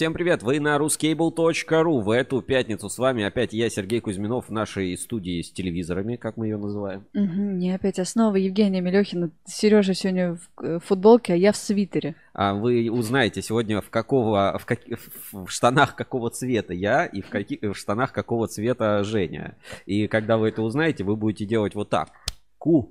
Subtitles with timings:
[0.00, 2.00] Всем привет, вы на ruscable.ru.
[2.00, 6.38] В эту пятницу с вами опять я, Сергей Кузьминов, в нашей студии с телевизорами, как
[6.38, 7.04] мы ее называем.
[7.12, 9.30] Угу, не опять основа Евгения Мелехина.
[9.44, 12.14] Сережа сегодня в э, футболке, а я в свитере.
[12.32, 14.78] А вы узнаете сегодня, в, какого, в, как,
[15.32, 19.58] в штанах какого цвета я и в, каких, в штанах какого цвета Женя.
[19.84, 22.08] И когда вы это узнаете, вы будете делать вот так.
[22.56, 22.90] Ку,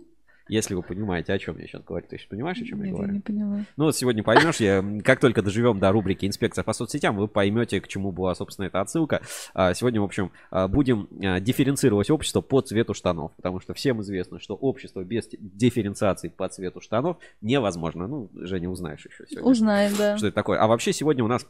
[0.50, 2.06] если вы понимаете, о чем я сейчас говорю.
[2.10, 3.08] Ты понимаешь, о чем Нет, я говорю?
[3.08, 3.66] Я не поняла.
[3.78, 7.80] Ну, вот сегодня поймешь, я, как только доживем до рубрики «Инспекция по соцсетям», вы поймете,
[7.80, 9.22] к чему была, собственно, эта отсылка.
[9.54, 14.02] А, Сегодня, в общем, а, будем а, дифференцировать общество по цвету штанов, потому что всем
[14.02, 18.08] известно, что общество без дифференциации по цвету штанов невозможно.
[18.08, 19.50] Ну, Женя, узнаешь еще сегодня.
[19.50, 20.18] Узнаем, да.
[20.18, 20.60] Что это такое.
[20.60, 21.46] А вообще сегодня у нас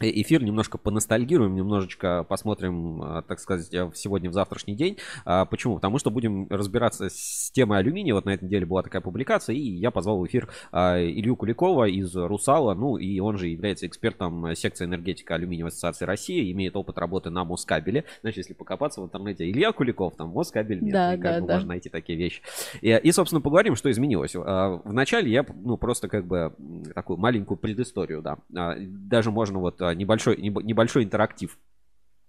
[0.00, 4.98] эфир немножко поностальгируем, немножечко посмотрим, а, так сказать, э, сегодня в завтрашний день.
[5.24, 5.76] А, Почему?
[5.76, 8.14] Потому что будем разбираться с темой алюминия.
[8.14, 11.88] Вот на этой неделе была такая публикация, и я позвал в эфир а, Илью Куликова
[11.88, 16.76] из Русала, ну и он же является экспертом э, секции энергетика алюминиевой ассоциации России, имеет
[16.76, 18.04] опыт работы на Москабеле.
[18.22, 21.46] Значит, если покопаться в интернете, Илья Куликов, там Москабель, нет, Да, и как да, бы
[21.46, 21.54] да.
[21.54, 22.42] можно найти такие вещи.
[22.80, 24.34] И, и, собственно, поговорим, что изменилось.
[24.36, 26.54] А, Вначале я, ну, просто как бы
[26.94, 28.38] такую маленькую предысторию, да.
[28.78, 31.56] Даже можно вот а, небольшой, небо- небольшой интерактив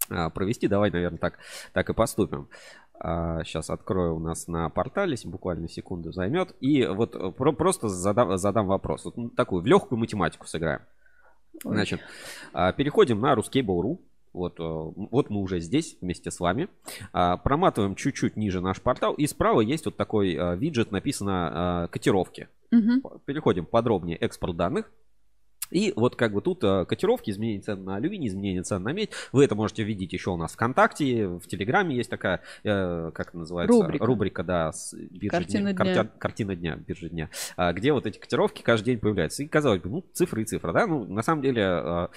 [0.09, 0.67] а, провести.
[0.67, 1.39] Давай, наверное, так,
[1.73, 2.47] так и поступим.
[2.95, 6.55] Сейчас открою у нас на портале, буквально секунду займет.
[6.61, 9.03] И вот э, про- просто задам, задам вопрос.
[9.03, 10.81] Вот, ну, такую, в легкую математику сыграем.
[11.63, 11.99] Значит,
[12.53, 13.99] а, переходим на Ruscable.ru.
[14.31, 16.69] Вот, э, вот мы уже здесь вместе с вами.
[17.11, 19.15] А, Проматываем чуть-чуть ниже наш портал.
[19.15, 22.47] И справа есть вот такой э, виджет, написано котировки.
[22.71, 23.01] Мгм.
[23.25, 24.89] Переходим подробнее экспорт данных.
[25.73, 29.09] И вот как бы тут э, котировки, изменение цен на алюминий, изменение цен на медь.
[29.31, 33.75] Вы это можете видеть еще у нас ВКонтакте, в Телеграме есть такая, э, как называется?
[33.99, 34.43] Рубрика.
[34.43, 35.83] да, с биржи Картина дня.
[35.83, 35.93] дня.
[36.03, 37.29] Картя- Картина дня, биржи дня.
[37.57, 39.43] а, Где вот эти котировки каждый день появляются.
[39.43, 40.85] И казалось бы, ну, цифры и цифры, да?
[40.87, 42.07] Ну, на самом деле, э,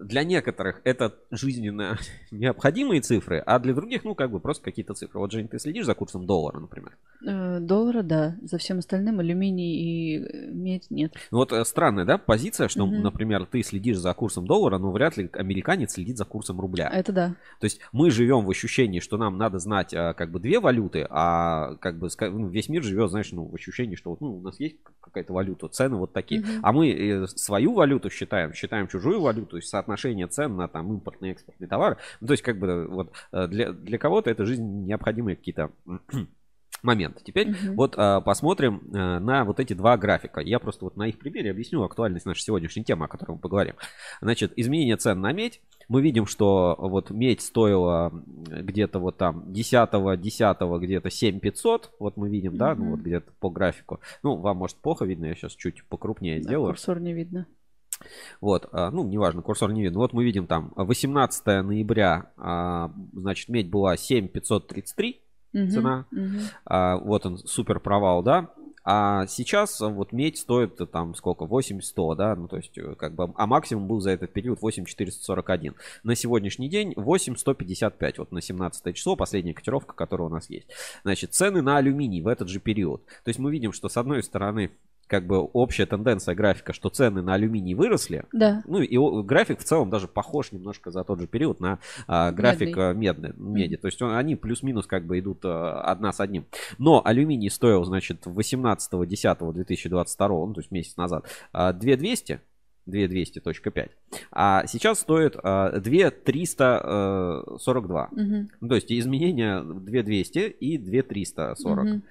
[0.00, 1.98] для некоторых это жизненно
[2.30, 5.20] необходимые цифры, а для других, ну, как бы просто какие-то цифры.
[5.20, 6.96] Вот, Жень, ты следишь за курсом доллара, например?
[7.26, 8.36] Э, Доллара, да.
[8.42, 11.14] За всем остальным алюминий и медь нет.
[11.30, 13.02] Ну вот э, странная, да, позиция, что, Мгм.
[13.02, 16.88] например, ты следишь за курсом доллара, но вряд ли американец следит за курсом рубля.
[16.88, 17.28] Это да.
[17.60, 21.06] То есть мы живем в ощущении, что нам надо знать э, как бы две валюты,
[21.10, 24.40] а как бы ну, весь мир живет, знаешь, ну в ощущении, что вот ну, у
[24.40, 26.40] нас есть какая-то валюта, цены вот такие.
[26.40, 26.60] Мгм.
[26.62, 31.32] А мы свою валюту считаем, считаем чужую валюту, то есть соотношение цен на там импортные
[31.32, 31.96] и экспортные товары.
[32.20, 35.70] Ну, то есть как бы э, вот э, для, для кого-то это жизнь необходимые какие-то
[36.82, 37.22] моменты.
[37.24, 37.76] Теперь Мгм.
[37.76, 40.40] вот а, посмотрим э, на вот эти два графика.
[40.40, 43.74] Я просто вот на их примере объясню актуальность нашей сегодняшней темы, о которой мы поговорим.
[44.22, 45.60] Значит, изменение цен на медь.
[45.88, 51.90] Мы видим, что вот медь стоила где-то вот там 10 10 где-то 7500.
[51.98, 54.00] Вот мы видим, да, ну вот где-то по графику.
[54.22, 56.68] Ну, вам может плохо видно, я сейчас чуть покрупнее Да, сделаю.
[56.72, 57.46] Курсор не видно.
[58.40, 59.98] Вот, а, ну, неважно, курсор не видно.
[59.98, 65.20] Вот мы видим там 18 ноября, а, значит, медь была 7533
[65.52, 65.70] Мгм.
[65.70, 66.06] цена.
[66.64, 68.50] А, вот он, супер провал, да.
[68.82, 71.44] А сейчас а, вот медь стоит э, там сколько?
[71.44, 75.74] 8100, да, ну то есть э, как бы, а максимум был за этот период 8441.
[76.02, 80.66] На сегодняшний день 8155, вот на 17 число, последняя котировка, которая у нас есть.
[81.02, 83.04] Значит, цены на алюминий в этот же период.
[83.22, 84.70] То есть мы видим, что с одной стороны
[85.10, 88.62] как бы общая тенденция графика, что цены на алюминий выросли, Да.
[88.64, 92.68] ну и график в целом даже похож немножко за тот же период на а, график
[92.68, 92.90] Медный.
[92.90, 93.76] а, медный, меди.
[93.76, 96.44] То есть он- они плюс-минус как бы идут а, одна с одним.
[96.78, 102.40] Но алюминий стоил, значит, 18.10.2022, ну, то есть месяц назад, а, 2200.
[102.86, 103.90] 2200.5.
[104.32, 108.08] А сейчас стоит а, 2342.
[108.12, 108.48] Мгм.
[108.60, 111.84] Ну, то есть изменения 2200 и 2340.
[111.84, 112.02] Мгм.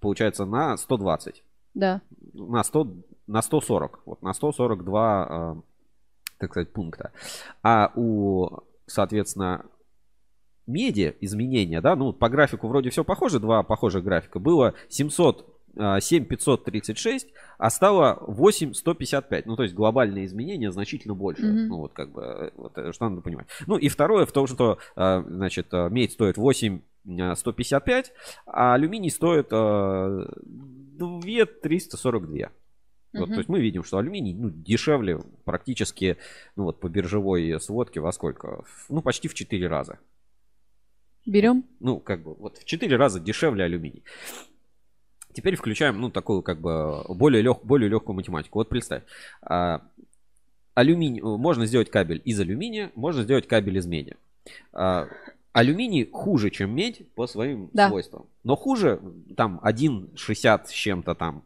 [0.00, 1.42] Получается на 120
[1.76, 2.00] Да.
[2.32, 2.88] на 100,
[3.26, 5.56] на 140, вот на 142, а,
[6.38, 7.12] так сказать, пункта.
[7.62, 8.48] А у,
[8.86, 9.66] соответственно,
[10.66, 14.38] меди изменения, да, ну по графику вроде все похоже, два похожих графика.
[14.38, 17.28] Было 700, а, 7536,
[17.58, 19.46] а стало 8155.
[19.46, 21.46] Ну, то есть глобальные изменения значительно больше.
[21.46, 21.68] Мгм.
[21.68, 23.46] Ну, вот как бы, э, вот, э, что надо понимать.
[23.66, 26.80] Ну, и второе в том, что, а, значит, а, медь стоит 8
[27.20, 28.12] а, 155,
[28.46, 32.50] а алюминий стоит а, 2342.
[33.12, 33.34] Вот, Мгм.
[33.34, 36.16] то есть мы видим, что алюминий ну, дешевле практически
[36.54, 38.64] ну, вот, по биржевой сводке во сколько?
[38.88, 39.98] Ну, почти в 4 раза.
[41.24, 41.64] Берем.
[41.80, 44.04] Ну, как бы, вот в 4 раза дешевле алюминий.
[45.36, 48.58] Теперь включаем, ну, такую, как бы, более, лег, более легкую математику.
[48.58, 49.02] Вот представь.
[49.42, 49.82] а,
[50.74, 54.16] алюминий, можно сделать кабель из алюминия, можно сделать кабель из меди.
[54.72, 55.08] А,
[55.52, 57.88] алюминий хуже, чем медь по своим Да.
[57.88, 58.24] свойствам.
[58.44, 58.98] Но хуже,
[59.36, 61.42] там, 1,60 с чем-то там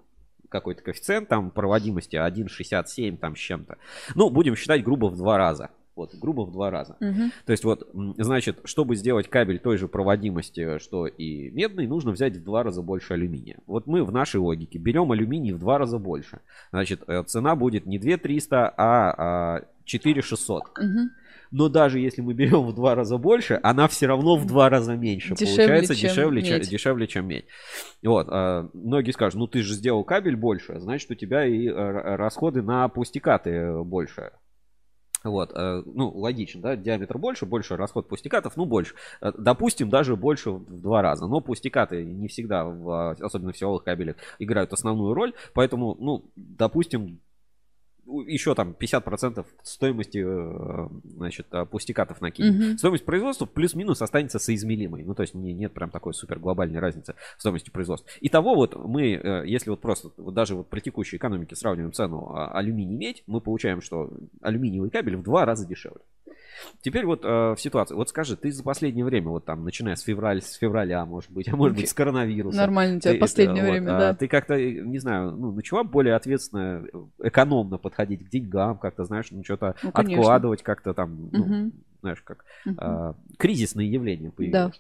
[0.49, 3.77] какой-то коэффициент там проводимости 1,67 там с чем-то.
[4.15, 5.71] Ну, будем считать грубо в два раза.
[5.97, 6.97] Вот, грубо в два раза.
[7.01, 7.33] Мгм.
[7.45, 12.37] То есть вот, значит, чтобы сделать кабель той же проводимости, что и медный, нужно взять
[12.37, 13.59] в два раза больше алюминия.
[13.67, 16.41] Вот мы в нашей логике берем алюминий в два раза больше.
[16.71, 19.15] Значит, э, цена будет не 2300, а,
[19.57, 20.79] а 4600.
[20.79, 21.11] Мгм.
[21.51, 24.97] Но даже если мы берем в два раза больше, она все равно в два раза
[24.97, 25.35] меньше.
[25.35, 26.71] Дешевле, Получается чем дешевле, чем, медь.
[26.71, 27.47] дешевле, чем медь.
[28.05, 31.73] Вот, а, многие скажут, ну ты же сделал кабель больше, значит у тебя и э,
[32.17, 34.31] расходы на пустикаты э, больше.
[35.23, 38.95] Вот, э, ну, логично, да, диаметр больше, больше расход пустикатов, ну, больше.
[39.21, 41.27] Э, Допустим, даже больше в два раза.
[41.27, 45.35] Но пустикаты не всегда, в, э, особенно в силовых кабелях, играют основную роль.
[45.53, 47.21] Поэтому, ну, допустим,
[48.27, 52.55] еще там 50% стоимости, э, значит, э, пустикатов накинем.
[52.55, 52.79] Мгм.
[52.79, 55.05] Стоимость производства плюс-минус останется соизмеримой.
[55.05, 58.11] Ну, то есть не- нет прям такой супер глобальной разницы в стоимости производства.
[58.21, 62.33] Итого вот мы, э, если вот просто вот даже вот при текущей экономике сравниваем цену
[62.35, 64.11] а, алюминий-медь, мы получаем, что
[64.43, 66.01] алюминиевый кабель в два раза дешевле.
[66.83, 67.95] Теперь вот э, в ситуации.
[67.95, 71.49] Вот скажи, ты за последнее время, вот там, начиная с февраля, с февраля, может быть,
[71.49, 72.59] а может быть, с коронавируса.
[72.59, 74.15] Нормально у тебя ты, последнее э, вот, время, а, да.
[74.15, 79.05] Ты как-то, э, не знаю, ну, начала более ответственно, э, экономно подходить к деньгам, как-то,
[79.05, 80.21] знаешь, ну, что-то Ну, конечно.
[80.21, 81.73] откладывать как-то там, ну, Мгм.
[82.01, 82.77] знаешь, как Мгм.
[82.79, 84.53] а, кризисные явления появились.
[84.53, 84.73] да.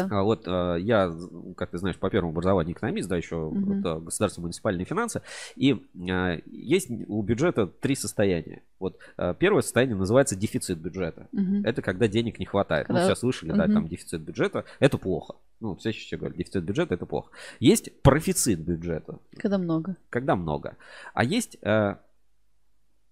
[0.00, 1.12] А вот а, я,
[1.56, 3.82] как ты знаешь, по первому образованию экономист, да, еще Мгм.
[3.82, 5.22] вот, а, государственные муниципальные финансы.
[5.56, 8.62] И а, есть у бюджета три состояния.
[8.78, 11.28] Вот а, первое состояние называется дефицит бюджета.
[11.32, 11.64] Мгм.
[11.64, 12.86] Это когда денег не хватает.
[12.86, 13.74] Когда- Ну, все слышали, да, Мгм.
[13.74, 14.64] там дефицит бюджета.
[14.80, 15.34] Это плохо.
[15.60, 17.30] Ну, все еще говорят, дефицит бюджета это плохо.
[17.60, 19.96] Есть профицит бюджета Когда много.
[20.10, 20.76] когда много.
[21.14, 21.56] А есть,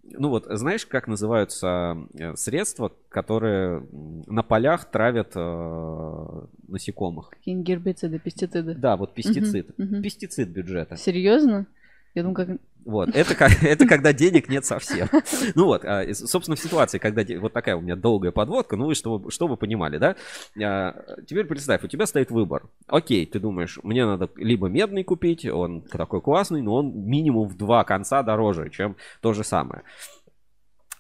[0.03, 3.87] ну вот, знаешь, как называются э, средства, которые
[4.27, 7.31] на полях травят э, насекомых?
[7.31, 8.75] Какие-нибудь гербициды, пестициды.
[8.75, 9.79] Да, вот пестицид.
[9.79, 10.03] Мгм, мгм.
[10.03, 10.97] Пестицид бюджета.
[10.97, 11.67] Серьезно?
[12.15, 12.49] Я думаю, как...
[12.85, 15.09] Вот, это, это когда денег нет совсем.
[15.55, 18.95] Ну вот, а, собственно, в ситуации, когда вот такая у меня долгая подводка, ну и
[18.95, 20.17] чтобы, чтобы понимали, да?
[20.63, 20.95] А,
[21.27, 22.65] Теперь представь, у тебя стоит выбор.
[22.87, 27.57] Окей, ты думаешь, мне надо либо медный купить, он такой классный, но он минимум в
[27.57, 29.83] два конца дороже, чем то же самое.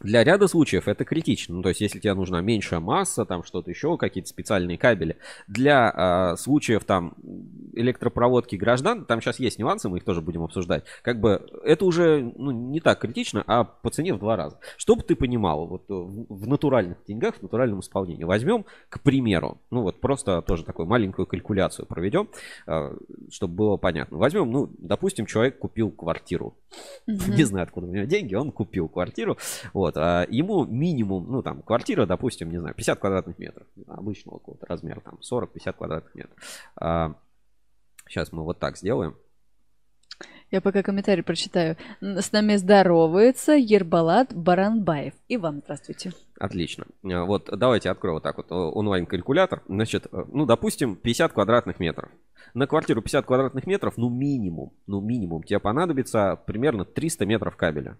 [0.00, 1.56] Для ряда случаев это критично.
[1.56, 5.16] Ну, то есть, если тебе нужна меньшая масса, там что-то еще, какие-то специальные кабели.
[5.46, 7.14] Для а, случаев там
[7.72, 10.84] электропроводки граждан, там сейчас есть нюансы, мы их тоже будем обсуждать.
[11.02, 14.58] Как бы это уже ну, не так критично, а по цене в два раза.
[14.76, 18.24] Чтобы ты понимал, вот э, в в натуральных деньгах, в натуральном исполнении.
[18.24, 22.28] Возьмем, к примеру, ну вот просто тоже такую маленькую калькуляцию проведем,
[22.66, 22.96] а,
[23.30, 24.16] чтобы было понятно.
[24.16, 26.54] Возьмем, ну, допустим, человек купил квартиру.
[27.06, 27.34] Мгм.
[27.34, 29.36] Не знаю, откуда у него деньги, он купил квартиру.
[29.74, 33.66] Вот, а ему минимум, ну там, квартира, допустим, не знаю, 50 квадратных метров.
[33.86, 36.36] Обычного какого-то размера, там, 40-50 квадратных метров.
[38.08, 39.16] сейчас мы вот так сделаем.
[40.50, 41.76] Я пока комментарий прочитаю.
[42.00, 45.14] С нами здоровается Ербалат Баранбаев.
[45.28, 46.12] И вам здравствуйте.
[46.40, 46.86] Отлично.
[47.04, 49.62] А, Вот давайте открою вот так вот э, онлайн-калькулятор.
[49.68, 52.10] Значит, э, ну, допустим, 50 квадратных метров.
[52.54, 57.96] На квартиру 50 квадратных метров, ну, минимум, ну, минимум, тебе понадобится примерно 300 метров кабеля.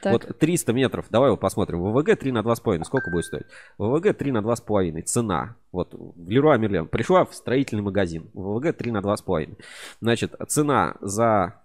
[0.00, 1.82] Так, Вот 300 метров, давай вот посмотрим.
[1.82, 3.46] ВВГ 3 на 2,5, сколько будет стоить?
[3.78, 5.56] ВВГ 3 на 2,5, цена.
[5.70, 8.30] Вот в Леруа Мерлен пришла в строительный магазин.
[8.34, 9.58] ВВГ 3 на 2,5.
[10.00, 11.60] Значит, цена за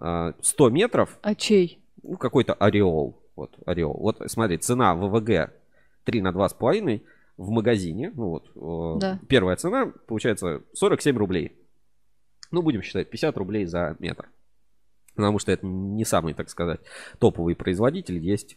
[0.00, 1.80] э, 100 метров, а чей?
[2.02, 3.20] ну, какой-то ореол.
[3.36, 3.96] Вот, ореол.
[3.98, 5.50] Вот смотри, цена ВВГ
[6.04, 7.00] 3 на 2,5
[7.36, 8.12] в магазине.
[8.14, 9.18] Ну вот, э, Да.
[9.28, 11.56] первая цена получается 47 рублей.
[12.50, 14.28] Ну, будем считать, 50 рублей за метр.
[15.14, 16.80] Потому что это не самый, так сказать,
[17.18, 18.18] топовый производитель.
[18.18, 18.56] Есть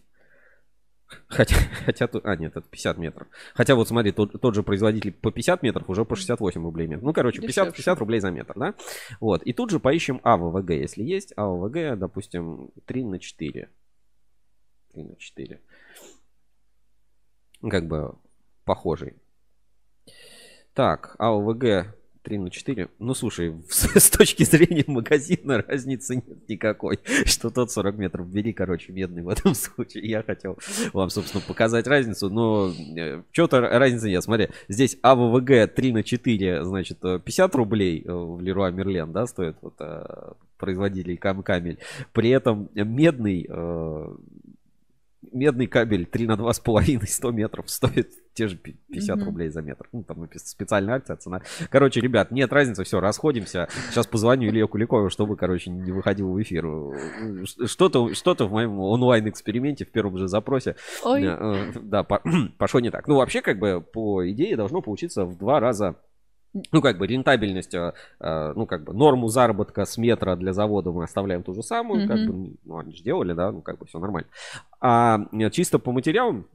[1.27, 3.27] Хотя, хотя тут, а нет, это 50 метров.
[3.53, 7.03] Хотя вот смотри, тот, тот же производитель по 50 метров уже по 68 рублей метр.
[7.03, 7.77] Ну, короче, 50, Дешевше.
[7.77, 8.73] 50 рублей за метр, да?
[9.19, 9.43] Вот.
[9.43, 11.33] И тут же поищем АВВГ, если есть.
[11.35, 13.69] АВВГ, допустим, 3 на 4.
[14.93, 15.61] 3 на 4.
[17.61, 18.15] Ну, Как бы
[18.65, 19.15] похожий.
[20.73, 21.95] Так, АОВГ
[22.27, 22.89] 3 на 4.
[22.99, 26.99] Ну, слушай, с, точки зрения магазина разницы нет никакой.
[27.25, 30.09] Что тот 40 метров бери, короче, медный в этом случае.
[30.09, 30.57] Я хотел
[30.91, 32.73] вам, собственно, показать разницу, но
[33.31, 34.23] что-то разницы нет.
[34.23, 39.25] Смотри, здесь АВВГ 3 на 4, значит, э, 50 рублей э, в Леруа Мерлен, да,
[39.25, 41.77] стоит вот э, производителей Кам Камель.
[42.11, 44.15] При этом медный э,
[45.31, 49.25] медный кабель 3 на 2,5 100 метров стоит те же пи- 50 Мгм.
[49.25, 49.87] рублей за метр.
[49.91, 51.41] Ну, там специальная акция, цена.
[51.71, 53.67] Короче, ребят, нет разницы, все, расходимся.
[53.89, 56.65] Сейчас позвоню Илье Куликову, чтобы, короче, не выходил в эфир.
[57.65, 62.21] Что-то что в моем онлайн-эксперименте в первом же запросе Ой, э, э, да, по-
[62.57, 63.07] пошло не так.
[63.07, 65.95] Ну, вообще, как бы, по идее, должно получиться в два раза
[66.71, 70.91] ну, как бы рентабельность, э, э, ну, как бы норму заработка с метра для завода
[70.91, 72.07] мы оставляем ту же самую, mm-hmm.
[72.07, 74.29] как бы, ну, они же делали, да, ну, как бы все нормально.
[74.79, 75.19] А
[75.51, 76.47] чисто по материалам,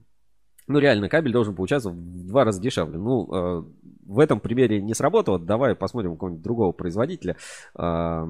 [0.67, 2.99] ну, реально, кабель должен получаться в два раза дешевле.
[2.99, 3.65] Ну, э,
[4.07, 5.39] в этом примере не сработало.
[5.39, 7.37] Давай посмотрим какого-нибудь другого производителя.
[7.77, 8.27] Э,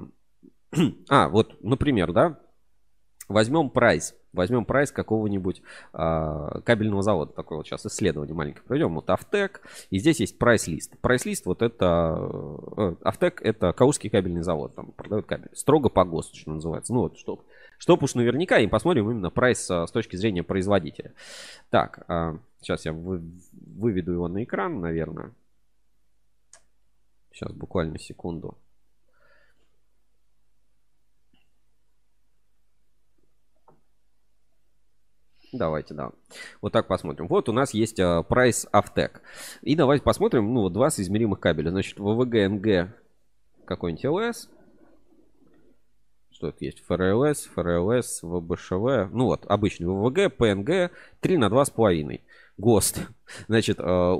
[1.08, 2.38] а, вот, например, да,
[3.28, 4.14] возьмем прайс.
[4.32, 5.62] Возьмем прайс какого-нибудь
[5.92, 7.32] э, кабельного завода.
[7.32, 8.94] Такое вот сейчас исследование маленькое проведем.
[8.94, 9.60] Вот Автек.
[9.90, 10.98] И здесь есть прайс-лист.
[11.00, 12.16] Прайс-лист вот это...
[12.76, 14.74] Э, Автек это Каузский кабельный завод.
[14.74, 15.50] Там продают кабель.
[15.54, 16.94] Строго по ГОСТу, что называется.
[16.94, 17.44] Ну вот, что
[17.78, 21.12] Чтоб уж наверняка, и посмотрим именно прайс с точки зрения производителя.
[21.70, 22.06] Так,
[22.60, 25.32] сейчас я выведу его на экран, наверное.
[27.32, 28.56] Сейчас буквально секунду.
[35.52, 36.10] Давайте, да.
[36.60, 37.28] Вот так посмотрим.
[37.28, 39.20] Вот у нас есть прайс uh, Автек.
[39.60, 41.70] И давайте посмотрим, ну, два соизмеримых кабеля.
[41.70, 42.94] Значит, ВВГ, НГ,
[43.66, 44.48] какой-нибудь ЛС
[46.42, 46.80] что это есть?
[46.86, 49.12] ФРЛС, ФРЛС, ВБШВ.
[49.12, 50.90] Ну вот, обычный ВВГ, ПНГ
[51.20, 52.20] 3 на 2,5.
[52.58, 53.08] ГОСТ.
[53.46, 54.16] Значит, э,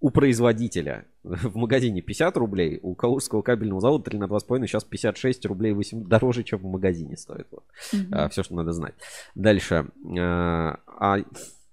[0.00, 5.46] у производителя в магазине 50 рублей, у Калужского кабельного завода 3 на 2,5 сейчас 56
[5.46, 7.48] рублей 8, дороже, чем в магазине стоит.
[7.50, 7.64] Вот.
[7.92, 8.08] Mm-hmm.
[8.12, 8.94] А, все, что надо знать.
[9.34, 9.86] Дальше.
[10.18, 11.18] А, а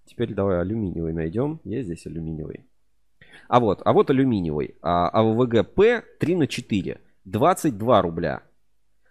[0.05, 1.59] теперь давай алюминиевый найдем.
[1.63, 2.65] Есть здесь алюминиевый.
[3.47, 4.75] А вот, а вот алюминиевый.
[4.81, 6.99] А, а ВВГ-П 3 на 4.
[7.25, 8.43] 22 рубля.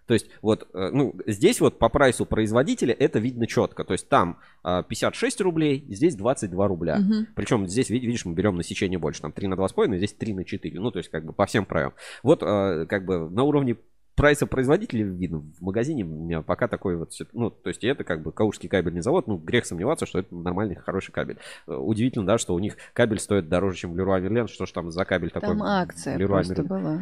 [0.07, 3.83] То есть вот, э, ну, здесь вот по прайсу производителя это видно четко.
[3.83, 6.99] То есть там 56 а, рублей, здесь 22 рубля.
[6.99, 7.27] Угу.
[7.35, 9.21] Причем здесь, видишь, мы берем насечение больше.
[9.21, 10.79] Там 3 на 2,5, здесь 3 на 4.
[10.79, 11.93] Ну, то есть как бы по всем правилам.
[12.23, 13.77] Вот э, как бы на уровне
[14.15, 18.21] прайса производителя видно в магазине у меня пока такой вот, ну, то есть это как
[18.21, 21.37] бы Калужский кабельный завод, ну, грех сомневаться, что это нормальный, хороший кабель.
[21.67, 24.91] Э, удивительно, да, что у них кабель стоит дороже, чем Леруа Мерлен, что ж там
[24.91, 25.57] за кабель там такой?
[25.57, 26.67] Там акция Leroy просто Merlin.
[26.67, 27.01] была.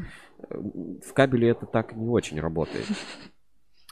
[0.49, 2.85] В кабеле это так не очень работает.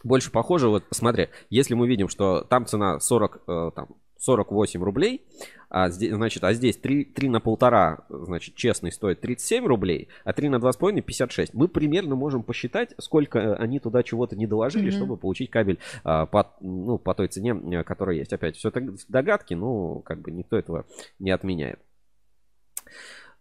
[0.03, 5.25] Больше похоже, вот смотри, если мы видим, что там цена 40, э, там, 48 рублей,
[5.69, 10.33] а здесь, значит, а здесь 3, 3 на полтора, значит, честный стоит 37 рублей, а
[10.33, 11.53] 3 на 2,5 56.
[11.53, 14.95] Мы примерно можем посчитать, сколько они туда чего-то не доложили, mm-hmm.
[14.95, 18.31] чтобы получить кабель а, по, ну, по той цене, э, которая есть.
[18.31, 20.85] Опять, все это догадки, но как бы никто этого
[21.17, 21.79] не отменяет.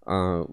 [0.07, 0.47] А,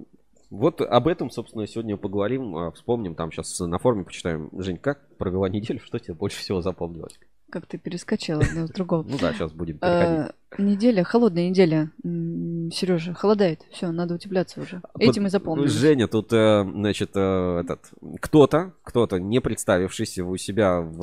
[0.49, 4.49] вот об этом, собственно, сегодня поговорим, а, вспомним, там сейчас на форуме почитаем.
[4.57, 7.19] Жень, как провела неделю, что тебе больше всего запомнилось?
[7.49, 9.03] Как ты перескочила одно с другого.
[9.03, 10.33] Ну да, сейчас будем переходить.
[10.51, 11.91] А, неделя, холодная неделя.
[12.03, 13.61] Сережа, холодает.
[13.71, 14.81] Все, надо утепляться уже.
[14.99, 15.67] Этим и запомнил.
[15.67, 17.89] Женя, тут, э, значит, э, этот
[18.19, 20.99] кто-то, кто-то, не представившийся у себя в,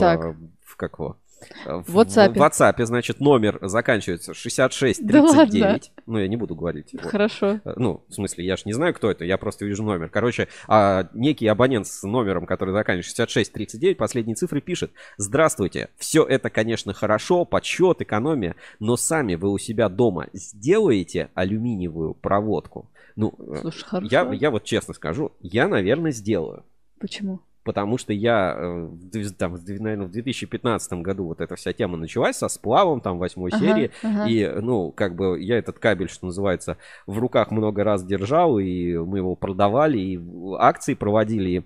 [0.63, 1.17] в как его,
[1.65, 2.33] в WhatsApp.
[2.33, 5.05] В WhatsApp, значит, номер заканчивается 6639.
[5.05, 5.81] Да ладно?
[6.07, 6.95] Ну, я не буду говорить.
[7.01, 7.61] Хорошо.
[7.65, 7.77] Вот.
[7.77, 10.09] Ну, в смысле, я же не знаю, кто это, я просто вижу номер.
[10.09, 14.93] Короче, а, некий абонент с номером, который заканчивается 6639, последние цифры пишет.
[15.17, 22.15] Здравствуйте, все это, конечно, хорошо, подсчет, экономия, но сами вы у себя дома сделаете алюминиевую
[22.15, 22.91] проводку?
[23.17, 24.09] Ну, Слушай, хорошо.
[24.11, 26.65] Я, я вот честно скажу, я, наверное, сделаю.
[26.99, 27.41] Почему?
[27.65, 32.49] Потому что я, э, там, наверное, в 2015 году вот эта вся тема началась со
[32.49, 34.29] сплавом, там, восьмой ага, серии, ага.
[34.29, 38.97] и, ну, как бы я этот кабель, что называется, в руках много раз держал, и
[38.99, 40.21] мы его продавали, и
[40.59, 41.63] акции проводили, и,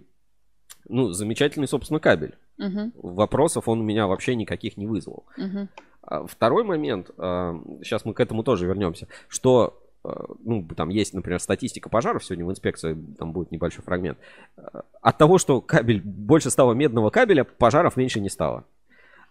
[0.89, 2.37] ну, замечательный, собственно, кабель.
[2.59, 2.93] Угу.
[3.15, 5.25] Вопросов он у меня вообще никаких не вызвал.
[5.37, 6.27] Угу.
[6.29, 11.89] Второй момент, сейчас а, мы к этому тоже вернемся, что ну, там есть, например, статистика
[11.89, 14.19] пожаров, сегодня в инспекции там будет небольшой фрагмент.
[14.57, 18.65] Э, от того, что кабель, больше стало медного кабеля, пожаров меньше не стало.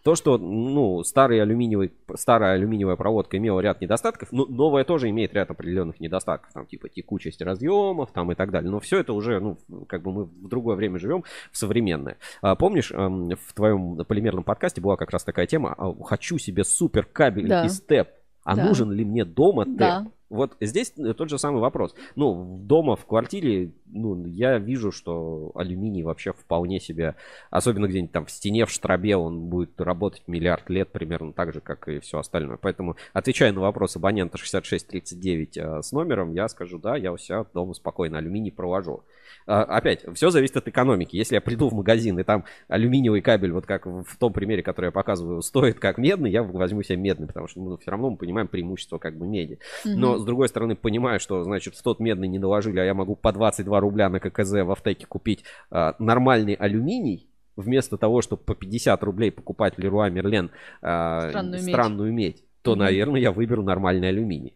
[0.04, 5.34] То, что, ну, старый алюминиевый, старая алюминиевая проводка имела ряд недостатков, но новая тоже имеет
[5.34, 8.72] ряд определенных недостатков, там, типа текучесть разъемов, там, и так далее.
[8.72, 9.58] Но все это уже, ну,
[9.88, 12.18] как бы мы в другое время живем, в современное.
[12.42, 16.64] А, помнишь, эм, в твоем полимерном подкасте была как раз такая тема, «А, хочу себе
[16.64, 17.66] супер кабель да.
[17.66, 18.08] из ТЭП,
[18.48, 18.64] а да.
[18.64, 19.78] нужен ли мне дома ТЭП?
[19.78, 20.08] Да.
[20.30, 21.94] Вот здесь э, тот же самый вопрос.
[22.16, 27.16] Ну, дома, в квартире, ну, я вижу, что алюминий вообще вполне себе,
[27.50, 31.60] особенно где-нибудь там в стене, в штробе, он будет работать миллиард лет примерно так же,
[31.60, 32.56] как и все остальное.
[32.56, 37.46] Поэтому, отвечая на вопрос абонента 6639 э, с номером, я скажу, да, я у себя
[37.54, 39.04] дома спокойно алюминий провожу.
[39.48, 41.16] А, опять, все зависит от экономики.
[41.16, 44.88] Если я приду в магазин, и там алюминиевый кабель, вот как в том примере, который
[44.88, 48.18] я показываю, стоит как медный, я возьму себе медный, потому что ну, все равно мы
[48.18, 49.60] понимаем преимущество как бы меди.
[49.86, 53.16] Но, с другой стороны, понимаю, что, значит, в тот медный не доложили, а я могу
[53.16, 58.54] по 22 рубля на ККЗ в Автеке купить а, нормальный алюминий, вместо того, чтобы по
[58.54, 60.52] 50 рублей покупать Леруа Мерлен
[60.82, 64.54] а, странную, странную медь, медь то, наверное, я выберу нормальный алюминий.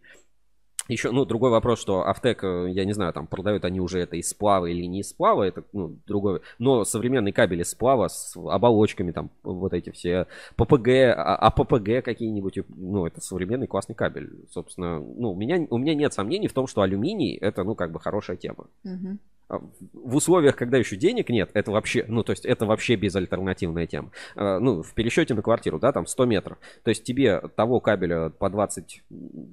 [0.91, 4.17] Еще, ну, другой вопрос, что Автек, э, я не знаю, там продают они уже это
[4.17, 6.41] из сплава или не из сплава, это, ну, другой.
[6.60, 12.60] Но современный кабель из сплава с оболочками, там, вот эти все ППГ, а, а какие-нибудь,
[12.67, 14.31] ну, это современный классный кабель.
[14.50, 17.93] Собственно, ну, у меня, у меня нет сомнений в том, что алюминий это, ну, как
[17.93, 18.67] бы хорошая тема.
[18.83, 19.17] Мгм.
[19.48, 19.60] А
[19.93, 24.12] в условиях, когда еще денег нет, это вообще, ну, то есть это вообще безальтернативная тема.
[24.36, 26.57] А, Ну, в пересчете на квартиру, да, там 100 метров.
[26.83, 29.03] То есть тебе того кабеля по 20,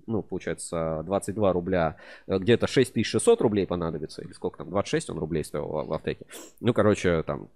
[0.06, 5.44] ну, получается, 22 рубля, э, где-то 6600 рублей понадобится, или сколько там, 26 он рублей
[5.44, 6.26] стоил в Автеке.
[6.60, 7.48] Ну, короче, там,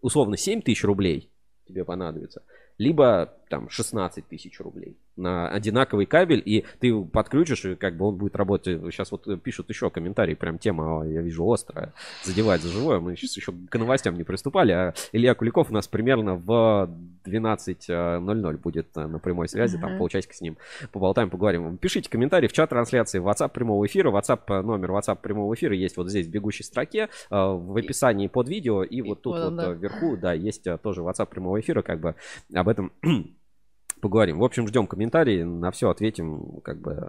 [0.00, 1.30] условно, 7 тысяч рублей
[1.66, 2.42] тебе понадобится,
[2.78, 8.36] либо там 16 тысяч рублей одинаковый кабель, и ты подключишь, и как бы он будет
[8.36, 8.80] работать.
[8.92, 11.92] Сейчас вот пишут еще комментарии, прям тема, я вижу, острая,
[12.24, 13.00] задевать за живое.
[13.00, 16.90] Мы сейчас еще к новостям не приступали, а Илья Куликов у нас примерно в
[17.24, 19.98] 12.00 будет э, на прямой связи, там Ага.
[19.98, 20.56] полчасика с ним
[20.92, 21.76] поболтаем, поговорим.
[21.76, 25.74] Пишите комментарии в чат трансляции, в WhatsApp прямого эфира, WhatsApp, э, номер WhatsApp прямого эфира
[25.74, 29.56] есть вот здесь в бегущей строке, э, в описании под видео, и вот тут вот
[29.56, 29.70] да.
[29.70, 32.14] э, вверху, да, есть э, тоже WhatsApp прямого эфира, как бы
[32.54, 32.92] об этом
[34.00, 34.38] поговорим.
[34.38, 37.08] В общем, ждем комментарии, на все ответим, как бы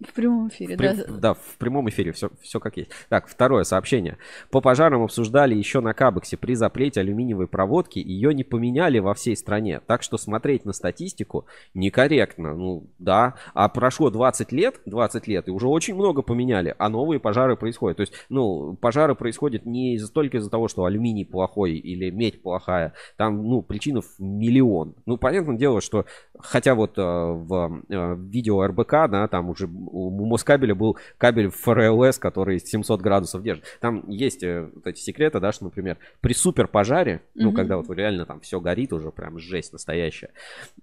[0.00, 1.04] В прямом эфире, в прям- да.
[1.08, 2.90] да, в прямом эфире, все, все как есть.
[3.08, 4.16] Так, второе сообщение.
[4.50, 6.36] По пожарам обсуждали еще на Кабексе.
[6.36, 9.80] При запрете алюминиевой проводки ее не поменяли во всей стране.
[9.86, 12.54] Так что смотреть на статистику некорректно.
[12.54, 13.34] Ну, да.
[13.54, 17.96] А прошло 20 лет, 20 лет, и уже очень много поменяли, а новые пожары происходят.
[17.96, 22.94] То есть, ну, пожары происходят не только из-за того, что алюминий плохой или медь плохая.
[23.16, 24.94] Там, ну, причин миллион.
[25.06, 26.04] Ну, понятное дело, что
[26.40, 32.18] Хотя вот э, в э, видео РБК, да, там уже у Москабеля был кабель ФРЛС,
[32.18, 33.64] который 700 градусов держит.
[33.80, 37.56] Там есть э, вот эти секреты, да, что, например, при суперпожаре, ну, Мгм.
[37.56, 40.30] когда вот реально там все горит уже, прям жесть настоящая,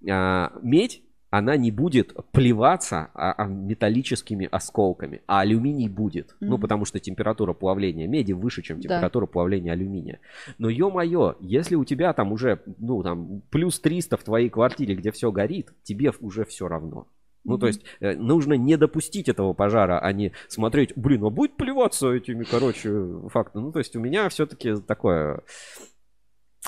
[0.09, 1.01] а, медь
[1.37, 6.35] она не будет плеваться а, а, металлическими осколками, а алюминий будет.
[6.39, 6.61] Ну, Мгм.
[6.61, 8.83] потому что температура плавления меди выше, чем Да.
[8.83, 10.19] температура плавления алюминия.
[10.57, 15.11] Но ё-моё, если у тебя там уже, ну, там, плюс 300 в твоей квартире, где
[15.11, 17.07] все горит, тебе уже все равно.
[17.43, 17.67] Ну, то Мгм.
[17.67, 22.43] есть, э, нужно не допустить этого пожара, а не смотреть, блин, а будет плеваться этими,
[22.45, 22.89] короче,
[23.29, 23.63] фактами.
[23.63, 25.41] Ну, то есть, у меня все-таки такое...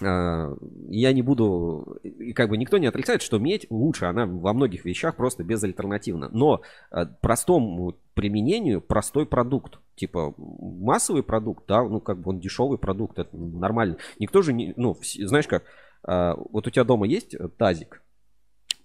[0.02, 0.56] э,
[0.90, 2.00] Я не буду...
[2.04, 6.30] и Как бы никто не отрицает, что медь лучше, она во многих вещах просто безальтернативна.
[6.32, 9.80] Но э, простому применению простой продукт.
[9.96, 13.98] Типа массовый продукт, да, ну как бы он дешевый продукт, это нормально.
[14.20, 14.74] Никто же не...
[14.78, 15.64] Ну, знаешь как,
[16.08, 18.04] э, вот у тебя дома есть тазик?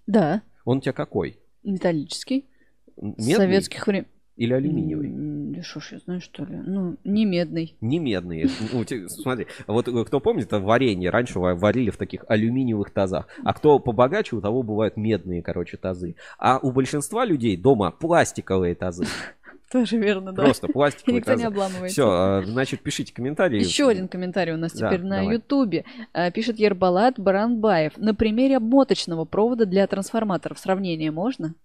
[0.07, 1.39] Да, Он у тебя какой?
[1.63, 2.49] металлический.
[2.97, 4.07] Медный Советских времен.
[4.35, 5.09] Или алюминиевый?
[5.55, 6.55] Да что ж я знаю, что ли.
[6.65, 7.75] Ну, не медный.
[7.81, 8.49] Не медные.
[8.71, 13.27] Ну, смотри, вот э, кто помнит, это варенье раньше ва- варили в таких алюминиевых тазах.
[13.43, 16.15] А кто побогаче, у того бывают медные, короче, тазы.
[16.39, 19.05] А у большинства людей дома пластиковые тазы.
[19.71, 20.43] Тоже верно, да.
[20.43, 21.47] Просто И пластиковые никто не тазы.
[21.47, 21.87] обламывается.
[21.89, 23.59] Все, значит, пишите комментарии.
[23.59, 25.21] Еще один комментарий у нас Да, теперь на.
[25.31, 25.85] Ютубе.
[26.13, 27.97] А, Пишет Ербалат Баранбаев.
[27.97, 31.55] На примере обмоточного провода для трансформаторов сравнение можно?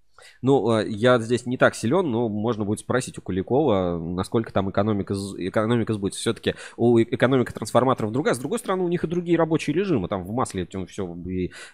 [0.43, 4.71] Ну, э, я здесь не так силен, но можно будет спросить у Куликова, насколько там
[4.71, 6.21] экономика, экономика сбудется.
[6.21, 8.35] Все-таки у э- экономика трансформаторов другая.
[8.35, 10.09] С другой стороны, у них и другие рабочие режимы.
[10.09, 11.17] Там в масле все,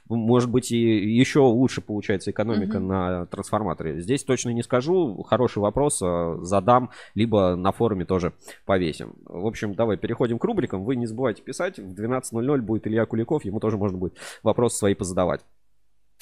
[0.09, 2.89] может быть, и еще лучше получается экономика Мгм.
[2.89, 4.01] на трансформаторе.
[4.01, 5.23] Здесь точно не скажу.
[5.23, 8.33] Хороший вопрос э, задам, либо на форуме тоже
[8.67, 9.15] повесим.
[9.25, 10.85] В общем, давай переходим к рубрикам.
[10.85, 11.79] Вы не забывайте писать.
[11.79, 13.45] В 12.00 будет Илья Куликов.
[13.45, 15.41] Ему тоже можно будет вопросы свои позадавать.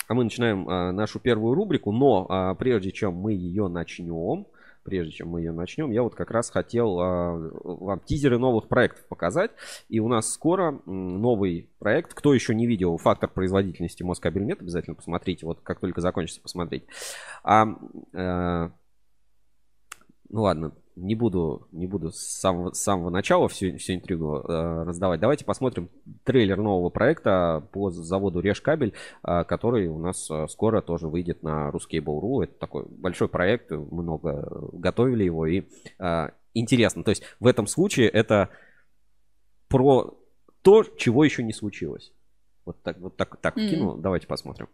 [0.08, 4.46] А мы начинаем а, нашу первую рубрику, но а, прежде чем мы ее начнем,
[4.82, 9.04] прежде чем мы ее начнем, я вот как раз хотел а, вам тизеры новых проектов
[9.06, 9.52] показать.
[9.88, 12.14] И у нас скоро новый проект.
[12.14, 15.46] Кто еще не видел фактор производительности Москабельмет, обязательно посмотрите.
[15.46, 16.84] Вот как только закончится, посмотреть.
[17.44, 17.66] А,
[18.12, 18.70] э,
[20.28, 24.84] ну ладно, не буду, не буду с самого, с самого начала всю, всю интригу э,
[24.84, 25.20] раздавать.
[25.20, 25.88] Давайте посмотрим
[26.24, 31.70] трейлер нового проекта по заводу Решкабель, э, который у нас э, скоро тоже выйдет на
[31.70, 32.44] Ruskable.ru.
[32.44, 35.64] Это такой большой проект, много готовили его и
[35.98, 37.04] э, интересно.
[37.04, 38.50] То есть в этом случае это
[39.68, 40.18] про
[40.62, 42.12] то, чего еще не случилось.
[42.64, 43.66] Вот так, вот так, так Мгм.
[43.66, 43.96] вкину.
[43.96, 44.68] Давайте посмотрим.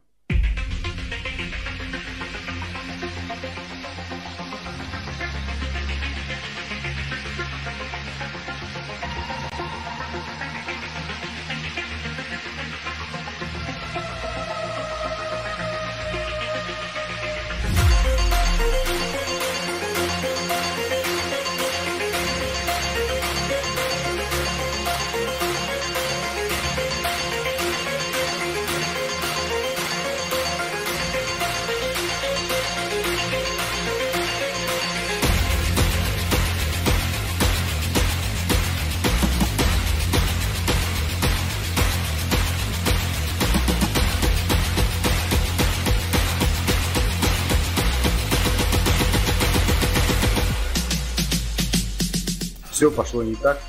[53.19, 53.61] Пошло не так,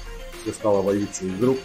[0.41, 1.57] все стало валиться из рук.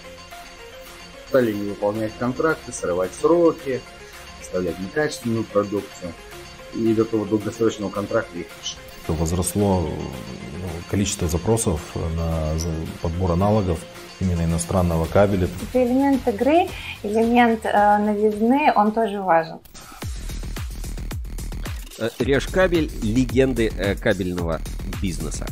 [1.28, 3.80] Стали не выполнять контракты, срывать сроки,
[4.38, 6.12] поставлять некачественную продукцию.
[6.74, 11.78] И до того долгосрочного контракта их лишили возросло ну, количество запросов
[12.16, 12.54] на
[13.02, 13.78] подбор аналогов
[14.18, 15.46] именно иностранного кабеля.
[15.70, 16.68] Это элемент игры,
[17.02, 19.58] элемент э, новизны, он тоже важен.
[21.98, 24.62] Э, Режь кабель легенды э, кабельного
[25.02, 25.46] бизнеса.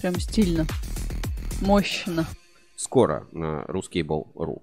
[0.00, 0.64] Прям стильно,
[1.62, 2.26] мощно.
[2.76, 4.62] Скоро на ruskable.ru.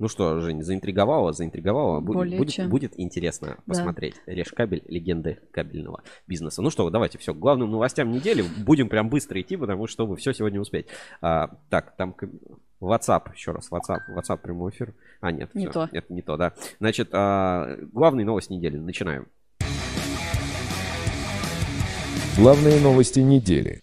[0.00, 1.98] Ну что, Жень, заинтриговала, заинтриговала.
[1.98, 2.70] Более будет, чем.
[2.70, 4.14] будет интересно посмотреть.
[4.26, 4.32] Да.
[4.32, 6.62] Режь кабель, легенды кабельного бизнеса.
[6.62, 8.44] Ну что, давайте все, к главным новостям недели.
[8.64, 10.86] Будем прям быстро идти, потому что чтобы все сегодня успеть.
[11.20, 12.14] А, так, там
[12.80, 14.94] WhatsApp, еще раз, WhatsApp, WhatsApp прямой эфир.
[15.20, 15.88] А, нет, не все, то.
[15.90, 16.52] это не то, да.
[16.78, 19.26] Значит, а, главные новости недели, начинаем.
[22.36, 23.80] Главные новости недели.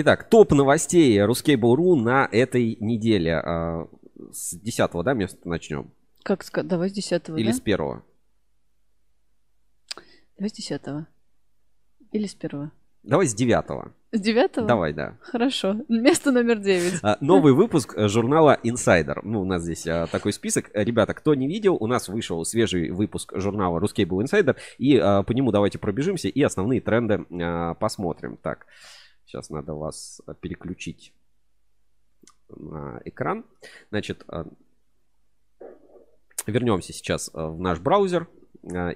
[0.00, 3.34] Итак, топ новостей Ruskable.ru на этой неделе.
[3.34, 3.88] А,
[4.30, 5.90] с 10 да, места начнем?
[6.22, 6.68] Как сказать?
[6.68, 7.52] Давай с 10 Или да?
[7.52, 8.04] с первого?
[10.36, 10.80] Давай с 10
[12.12, 12.70] Или с первого?
[13.02, 13.92] Давай с девятого.
[14.12, 14.68] С девятого?
[14.68, 15.18] Давай, да.
[15.20, 15.74] Хорошо.
[15.88, 17.00] Место номер девять.
[17.02, 19.18] А, новый выпуск э, журнала Insider.
[19.24, 20.70] Ну, у нас здесь а, такой список.
[20.74, 24.56] Ребята, кто не видел, у нас вышел свежий выпуск журнала Ruscable Insider.
[24.78, 28.36] И а, по нему давайте пробежимся и основные тренды а, посмотрим.
[28.40, 28.66] Так,
[29.28, 31.12] сейчас надо вас переключить
[32.48, 33.44] на экран.
[33.90, 34.46] Значит, а,
[36.46, 38.26] вернемся сейчас а, в наш браузер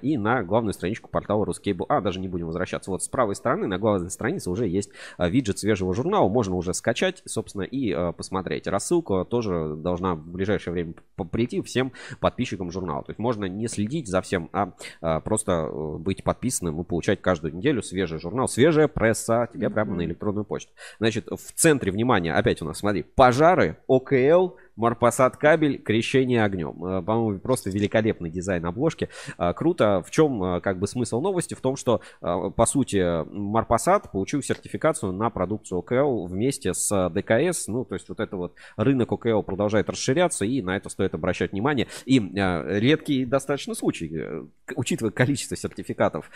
[0.01, 1.85] и на главную страничку портала Ruscable.
[1.89, 2.91] А, даже не будем возвращаться.
[2.91, 6.27] Вот с правой стороны на главной странице уже есть виджет свежего журнала.
[6.29, 8.67] Можно уже скачать, собственно, и посмотреть.
[8.67, 10.93] Рассылка тоже должна в ближайшее время
[11.31, 13.03] прийти всем подписчикам журнала.
[13.03, 14.73] То есть можно не следить за всем, а
[15.21, 18.47] просто э, быть подписанным и получать каждую неделю свежий журнал.
[18.47, 20.71] Свежая пресса тебе прямо на электронную почту.
[20.99, 26.83] Значит, в центре внимания опять у нас, смотри, пожары, ОКЛ, Марпасад кабель, крещение огнем.
[26.83, 29.09] Э, по-моему, просто великолепный дизайн обложки.
[29.37, 30.03] Э, круто.
[30.05, 31.53] В чем э, как бы смысл новости?
[31.53, 37.67] В том, что по сути Марпасад получил сертификацию на продукцию ОКЛ вместе с ДКС.
[37.67, 41.51] Ну, то есть вот это вот рынок ОКЛ продолжает расширяться, и на это стоит обращать
[41.51, 41.87] внимание.
[42.05, 46.29] И редкий достаточно случай, учитывая количество сертификатов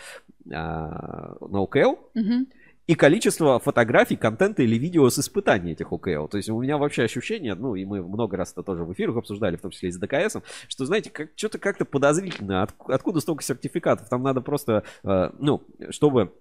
[0.44, 2.46] на ОКЛ, Мгм.
[2.88, 6.26] И количество фотографий, контента или видео с испытаний этих ОКЛ.
[6.26, 9.18] То есть у меня вообще ощущение, ну и мы много раз это тоже в эфирах
[9.18, 13.20] обсуждали, в том числе и с ДКСом, что, знаете, как, что-то как-то подозрительно, от, откуда
[13.20, 16.32] столько сертификатов, там надо просто, э, ну, чтобы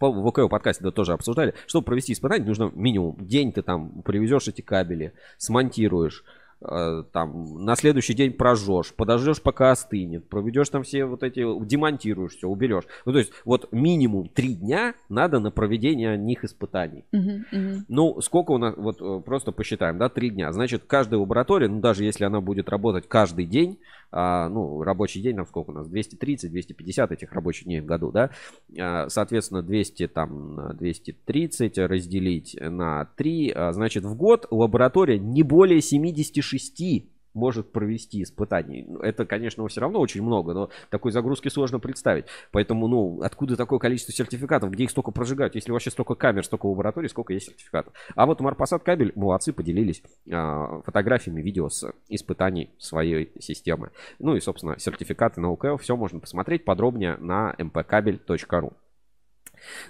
[0.00, 4.48] в ОКЛ подкасте да, тоже обсуждали, чтобы провести испытание, нужно минимум день ты там привезешь
[4.48, 6.24] эти кабели, смонтируешь,
[6.60, 12.48] там на следующий день прожжешь, подождешь, пока остынет, проведешь там все вот эти, демонтируешь все,
[12.48, 12.84] уберешь.
[13.04, 17.04] Ну, то есть вот минимум три дня надо на проведение них испытаний.
[17.12, 17.84] Мгм, мгм.
[17.88, 20.50] Ну, сколько у нас, вот э, просто посчитаем, да, три дня.
[20.52, 23.78] Значит, каждая лаборатория, ну, даже если она будет работать каждый день,
[24.12, 28.30] ну, рабочий день, там сколько у нас, 230-250 этих рабочих дней в году, да,
[28.78, 35.80] А, соответственно, 200, там, на 230 разделить на 3, значит, в год лаборатория не более
[35.80, 38.84] 76 может провести испытаний.
[38.88, 42.24] Ну, Это, конечно, все равно очень много, но такой загрузки сложно представить.
[42.50, 46.66] Поэтому, ну, откуда такое количество сертификатов, где их столько прожигают, если вообще столько камер, столько
[46.66, 47.92] лабораторий, сколько есть сертификатов.
[48.14, 53.90] А вот Марпасад кабель, молодцы, поделились а, фотографиями, видео с испытаний своей системы.
[54.18, 58.72] Ну и, собственно, сертификаты на УКЛ, все можно посмотреть подробнее на mpkabel.ru.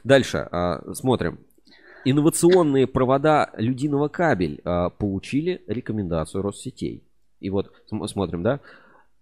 [0.04, 1.38] Дальше а, смотрим.
[2.04, 7.02] Инновационные провода людиного кабель а, получили рекомендацию Россетей.
[7.40, 8.61] И вот см- смотрим, да.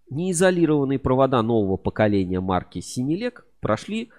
[0.09, 4.11] Неизолированные провода нового поколения марки Синелек прошли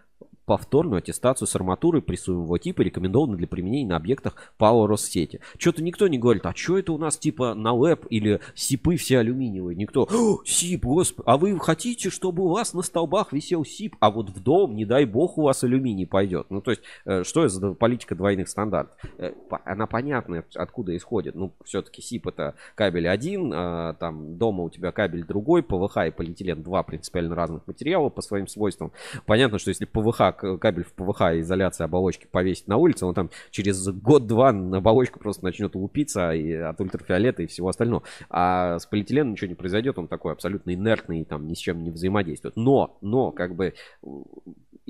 [0.47, 5.41] повторную аттестацию с арматурой прессуемого типа, рекомендованы для применения на объектах ПАО Россети.
[5.59, 9.19] Что-то никто не говорит, а что это у нас типа на лэп или сипы все
[9.19, 9.77] алюминиевые?
[9.77, 14.11] Никто, «О, сип, господи, а вы хотите, чтобы у вас на столбах висел сип, а
[14.11, 16.47] вот в дом, не дай бог, у вас алюминий пойдет.
[16.51, 18.97] Ну, то есть, э, что это за политика двойных стандартов?
[19.19, 19.33] Э,
[19.65, 21.35] Она понятна, откуда исходит.
[21.35, 26.11] Ну, все-таки сип это кабель один, а, там дома у тебя кабель другой, ПВХ и
[26.11, 28.93] полиэтилен два принципиально разных материала по своим свойствам.
[29.27, 33.31] Понятно, что если ПВХ, кабель в ПВХ и изоляция оболочки повесить на улице, он там
[33.51, 38.03] через год-два на оболочку просто начнет лупиться и от ультрафиолета и всего остального.
[38.31, 41.91] А с полиэтиленом ничего не произойдет, он такой абсолютно инертный, там ни с чем не
[41.91, 42.57] взаимодействует.
[42.57, 43.75] Но, но, как бы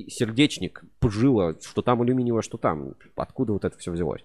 [0.09, 2.95] сердечник, жила, что там алюминиевое, что там.
[3.15, 4.25] Откуда вот это все взялось?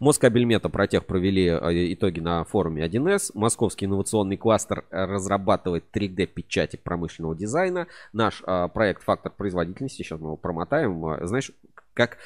[0.00, 3.30] Москабельмета Протех провели э, итоги на форуме 1С.
[3.34, 7.86] Московский инновационный кластер э, разрабатывает 3D-печати промышленного дизайна.
[8.12, 11.26] Наш э, проект «Фактор производительности», сейчас мы его промотаем.
[11.26, 11.52] Знаешь,
[11.94, 12.18] как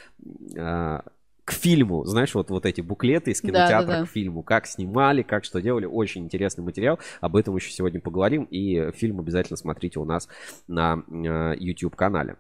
[0.57, 1.01] э,
[1.45, 4.07] к фильму, знаешь, вот, вот эти буклеты из Да, кинотеатра да, да.
[4.07, 8.49] к фильму, как снимали, как что делали, очень интересный материал, об этом еще сегодня поговорим,
[8.51, 10.29] и фильм обязательно смотрите у нас
[10.67, 12.37] на YouTube-канале.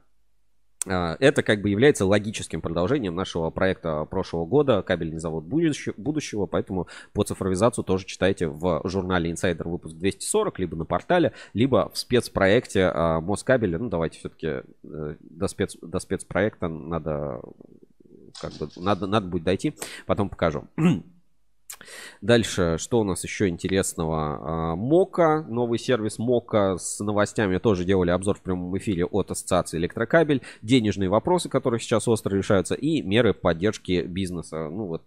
[0.87, 6.47] А, Это как бы является логическим продолжением нашего проекта прошлого года «Кабельный завод будущего», будущего»,
[6.47, 11.99] поэтому по цифровизацию тоже читайте в журнале Insider выпуск 240, либо на портале, либо в
[11.99, 13.79] спецпроекте а, Москабеля.
[13.79, 17.41] Ну, давайте все-таки до, спец, до спецпроекта надо,
[18.41, 19.75] как бы, надо, надо будет дойти,
[20.07, 20.65] потом покажу.
[22.21, 24.73] Дальше, что у нас еще интересного?
[24.73, 29.79] А, Мока, новый сервис Мока с новостями тоже делали обзор в прямом эфире от Ассоциации
[29.79, 30.43] Электрокабель.
[30.63, 34.69] Денежные вопросы, которые сейчас остро решаются, и меры поддержки бизнеса.
[34.69, 35.03] Ну вот,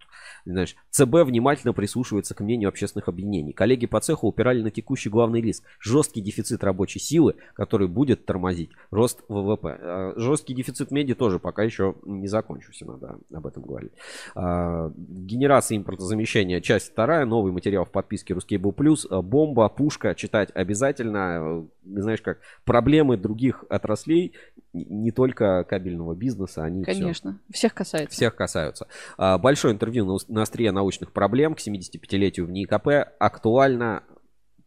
[0.46, 3.54] знаешь, ЦБ внимательно прислушивается к мнению общественных объединений.
[3.54, 5.64] Коллеги по цеху упирали на текущий главный риск.
[5.80, 9.78] Жесткий дефицит рабочей силы, который будет тормозить рост ВВП.
[9.82, 13.94] А, Жесткий дефицит меди тоже пока еще не закончился, надо об этом говорить.
[14.36, 20.50] А, Генерация импортозамещения, часть вторая, новый материал в подписке Ruscable Plus, А, бомба, пушка, читать
[20.54, 21.40] обязательно.
[21.42, 21.64] Э,
[22.02, 24.34] Знаешь, как проблемы других отраслей,
[24.74, 27.40] не только кабельного бизнеса, они Конечно.
[27.52, 28.16] Всех касается.
[28.16, 28.88] всех касаются.
[29.18, 32.88] А, Большое интервью на острие научных проблем к 75-летию в НИИКП.
[33.20, 34.04] Актуально,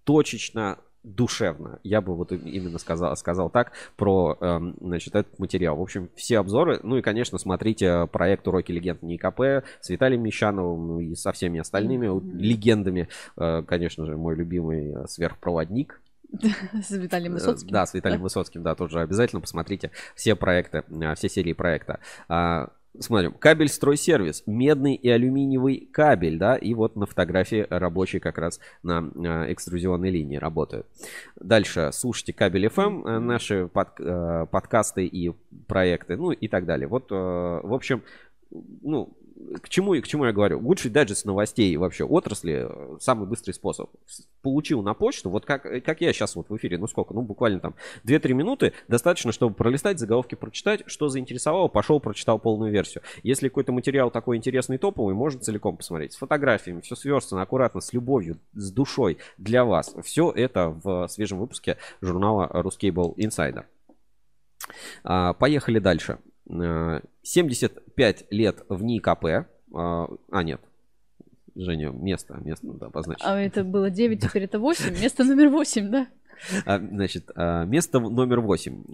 [0.05, 1.79] точечно, душевно.
[1.83, 5.77] Я бы вот им- именно сказал, сказал так про эм, значит, этот материал.
[5.77, 6.81] В общем, все обзоры.
[6.83, 11.61] Ну и, конечно, смотрите проект «Уроки легенд НИИКП» с Виталием Мещановым ну и со всеми
[11.61, 13.09] остальными вот легендами.
[13.37, 16.01] Э, Конечно же, мой любимый э, сверхпроводник.
[16.83, 17.71] С Виталием Э, Высоцким.
[17.71, 22.01] Да, с Виталием Высоцким, да, тоже обязательно посмотрите все проекты, э, все серии проекта.
[22.99, 28.61] Смотрим, кабель стройсервис, медный и алюминиевый кабель, да, и вот на фотографии рабочие как раз
[28.83, 30.87] на э, экструзионной линии работают.
[31.41, 35.33] Дальше слушайте кабель FM, э, наши под- э, подкасты и
[35.67, 36.87] проекты, ну и так далее.
[36.87, 38.03] Вот, в общем,
[38.83, 39.17] ну,
[39.63, 40.61] к чему, к чему я говорю?
[40.61, 43.91] Лучший дайджест новостей вообще отрасли, э, самый быстрый способ.
[44.43, 47.23] Получил на почту, вот как, э, как я сейчас вот в эфире, ну сколько, ну
[47.23, 47.75] буквально там
[48.05, 53.03] 2-3 минуты, достаточно, чтобы пролистать, заголовки прочитать, что заинтересовало, пошел, прочитал полную версию.
[53.23, 56.13] Если какой-то материал такой интересный, топовый, можно целиком посмотреть.
[56.13, 59.95] С фотографиями, все сверстано, аккуратно, с любовью, с душой для вас.
[60.03, 63.65] Все это в свежем выпуске журнала Ruscable Insider.
[65.05, 66.19] А, Поехали дальше.
[66.49, 69.47] Э, 75 лет в НИКП.
[69.75, 70.61] А, а, нет.
[71.55, 73.25] Женя, место, место надо обозначить.
[73.25, 75.01] А это было 9, теперь это 8.
[75.01, 76.09] Место номер 8, да?
[76.67, 78.85] А, Значит, а, место номер 8.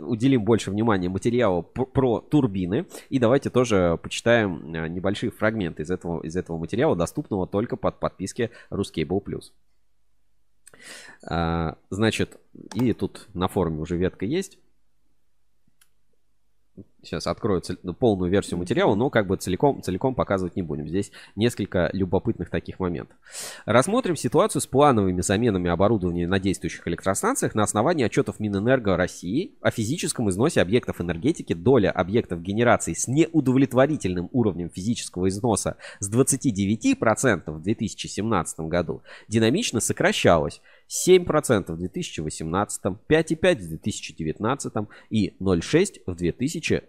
[0.00, 2.86] Уделим больше внимания материалу про турбины.
[3.10, 8.50] И давайте тоже почитаем небольшие фрагменты из этого, из этого материала, доступного только под подписке
[8.70, 9.42] Ruscable
[11.90, 12.38] Значит,
[12.74, 14.58] и тут на форуме уже ветка есть.
[17.04, 20.88] Сейчас открою цель- ну, полную версию материала, но как бы целиком, целиком показывать не будем.
[20.88, 23.16] Здесь несколько любопытных таких моментов.
[23.66, 29.70] Рассмотрим ситуацию с плановыми заменами оборудования на действующих электростанциях на основании отчетов Минэнерго России о
[29.70, 31.52] физическом износе объектов энергетики.
[31.52, 40.60] Доля объектов генерации с неудовлетворительным уровнем физического износа с 29% в 2017 году динамично сокращалась.
[40.88, 44.72] 7% в 2018, 5,5% в 2019
[45.10, 46.14] и 0,6% в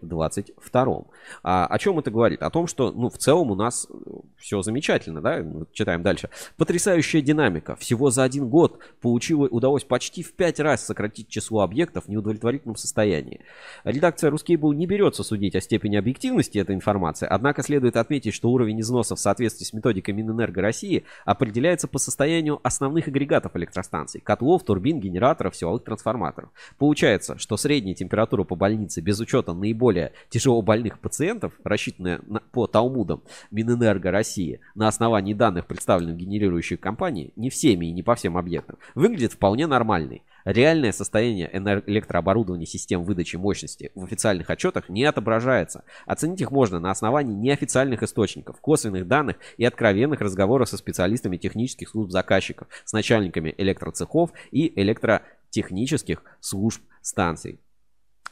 [0.06, 1.04] 2022.
[1.42, 2.42] А, о чем это говорит?
[2.42, 3.88] О том, что ну, в целом у нас
[4.36, 5.42] все замечательно, да?
[5.42, 6.30] Вот Читаем дальше.
[6.56, 7.76] Потрясающая динамика.
[7.76, 12.76] Всего за один год получило, удалось почти в 5 раз сократить число объектов в неудовлетворительном
[12.76, 13.40] состоянии.
[13.84, 18.80] Редакция Ruscable не берется судить о степени объективности этой информации, однако следует отметить, что уровень
[18.80, 25.00] износа в соответствии с методикой Минэнерго России определяется по состоянию основных агрегатов электростанций, котлов, турбин,
[25.00, 26.50] генераторов, силовых трансформаторов.
[26.78, 29.95] Получается, что средняя температура по больнице без учета наиболее
[30.28, 37.32] тяжело больных пациентов, рассчитанная на- по Талмудам Минэнерго России на основании данных, представленных генерирующей компанией,
[37.36, 40.22] не всеми и не по всем объектам, выглядит вполне нормальной.
[40.44, 45.82] Реальное состояние электрооборудования систем выдачи мощности в официальных отчетах не отображается.
[46.06, 51.88] Оценить их можно на основании неофициальных источников, косвенных данных и откровенных разговоров со специалистами технических
[51.88, 57.58] служб заказчиков, с начальниками электроцехов и электротехнических служб станций.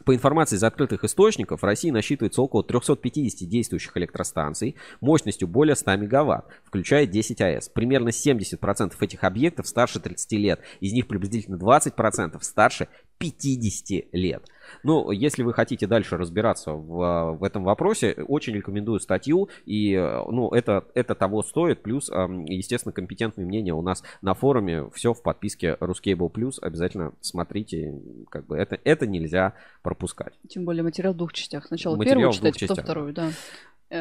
[0.05, 5.97] По информации из открытых источников, в России насчитывается около 350 действующих электростанций мощностью более 100
[5.97, 7.69] мегаватт, включая 10 АЭС.
[7.71, 14.45] Примерно 70% этих объектов старше 30 лет, из них приблизительно 20% старше 50 лет.
[14.83, 20.23] Ну, если вы хотите дальше разбираться в, в этом вопросе, очень рекомендую статью, и, э,
[20.31, 25.23] ну, это, это того стоит, плюс, естественно, компетентные мнения у нас на форуме, все в
[25.23, 27.95] подписке Ruscable Plus, обязательно смотрите,
[28.31, 30.35] как бы это, это нельзя пропускать.
[30.49, 31.67] Тем более материал в двух частях.
[31.67, 33.31] Сначала Материал первую читать, потом частях, вторую, да.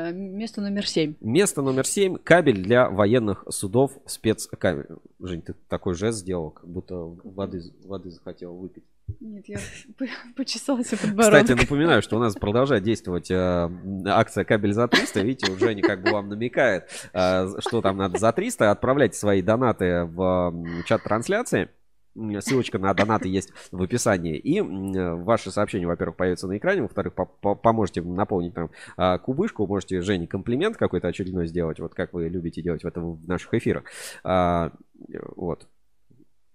[0.01, 1.15] Место номер семь.
[1.21, 2.17] Место номер 7.
[2.17, 3.91] Кабель для военных судов.
[4.05, 4.87] Спецкабель.
[5.19, 8.83] Жень, ты такой жест сделал, как будто воды, воды захотел выпить.
[9.19, 9.59] Нет, я
[9.97, 11.41] п- почесалась у подбородка.
[11.41, 13.69] Кстати, напоминаю, что у нас продолжает действовать э,
[14.07, 15.21] акция «Кабель за 300».
[15.23, 18.71] Видите, уже Женя как бы вам намекает, э, что там надо за 300.
[18.71, 20.21] Отправляйте свои донаты в
[20.53, 21.69] м, чат трансляции.
[22.15, 24.37] Ссылочка на донаты есть в описании.
[24.37, 29.17] И э, ваши сообщения, во-первых, появятся на экране, во-вторых, по- по- поможете наполнить там а,
[29.17, 33.27] кубышку, можете Жене комплимент какой-то очередной сделать, вот как вы любите делать в этом в
[33.27, 33.83] наших эфирах.
[34.23, 34.71] А,
[35.09, 35.67] э, Вот.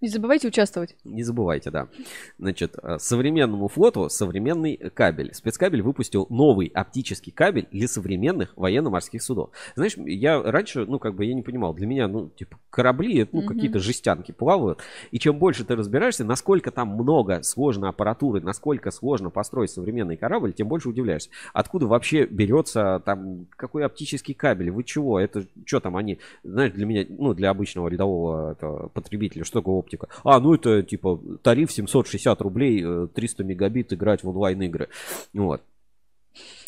[0.01, 0.97] Не забывайте участвовать.
[1.05, 1.89] Не забывайте, да.
[2.39, 5.35] Значит, э, современному флоту современный кабель.
[5.35, 9.51] Спецкабель выпустил новый оптический кабель для современных военно-морских судов.
[9.75, 13.35] Знаешь, я раньше, ну, как бы я не понимал, для меня, ну, типа, корабли, это,
[13.35, 13.49] ну, Мгм.
[13.49, 14.79] какие-то жестянки плавают.
[15.11, 20.53] И чем больше ты разбираешься, насколько там много сложной аппаратуры, насколько сложно построить современный корабль,
[20.53, 21.31] тем больше удивляешься.
[21.53, 24.71] Откуда вообще берется там, какой оптический кабель?
[24.71, 25.19] Вы чего?
[25.19, 29.75] Это что там они, знаешь, для меня, ну, для обычного рядового это, потребителя, что такое
[29.89, 30.09] оптика?
[30.25, 34.89] А, ну, это, типа, тариф 760 рублей, э, 300 мегабит играть в онлайн-игры.
[35.33, 35.63] Вот.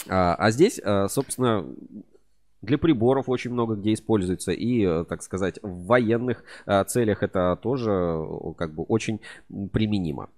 [0.09, 1.67] А, а здесь, э, собственно,
[2.63, 4.53] для приборов очень много где используется.
[4.53, 9.21] И, э, так сказать, в военных э, целях это тоже э, как бы очень
[9.73, 10.29] применимо.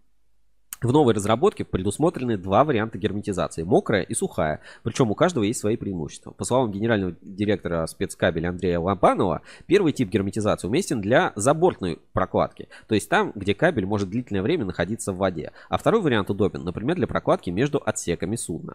[0.82, 3.62] В новой разработке предусмотрены два варианта герметизации.
[3.62, 4.60] Мокрая и сухая.
[4.82, 6.32] Причем у каждого есть свои преимущества.
[6.32, 12.68] По словам генерального директора спецкабеля Андрея Лампанова, первый тип герметизации уместен для забортной прокладки.
[12.88, 15.52] То есть там, где кабель может длительное время находиться в воде.
[15.68, 18.74] А второй вариант удобен, например, для прокладки между отсеками судна.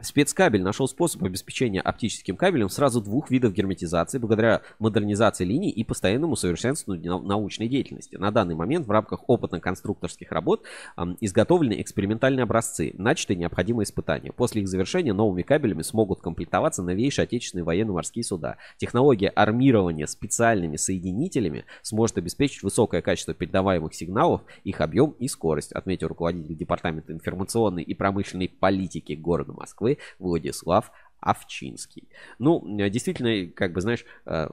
[0.00, 6.36] Спецкабель нашел способ обеспечения оптическим кабелем сразу двух видов герметизации благодаря модернизации линий и постоянному
[6.36, 8.14] совершенствованию нау- научной деятельности.
[8.14, 10.62] На данный момент в рамках опытно-конструкторских работ
[10.94, 14.30] ам, изготовлены экспериментальные образцы, начаты необходимые испытания.
[14.30, 18.58] После их завершения новыми кабелями смогут комплектоваться новейшие отечественные военно-морские суда.
[18.76, 26.08] Технология армирования специальными соединителями сможет обеспечить высокое качество передаваемых сигналов, их объем и скорость, отметил
[26.08, 32.08] руководитель Департамента информационной и промышленной политики города Москвы Владислав Овчинский.
[32.38, 34.48] Ну, э, действительно, как бы, знаешь, э,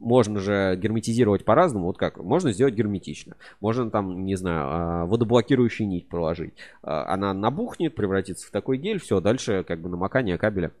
[0.00, 1.86] можно же герметизировать по-разному.
[1.86, 2.18] Вот как?
[2.18, 3.36] Можно сделать герметично.
[3.60, 6.54] Можно там, не знаю, э, водоблокирующую нить проложить.
[6.82, 9.00] Она набухнет, превратится в такой гель.
[9.00, 10.72] Все, дальше как бы намокание кабеля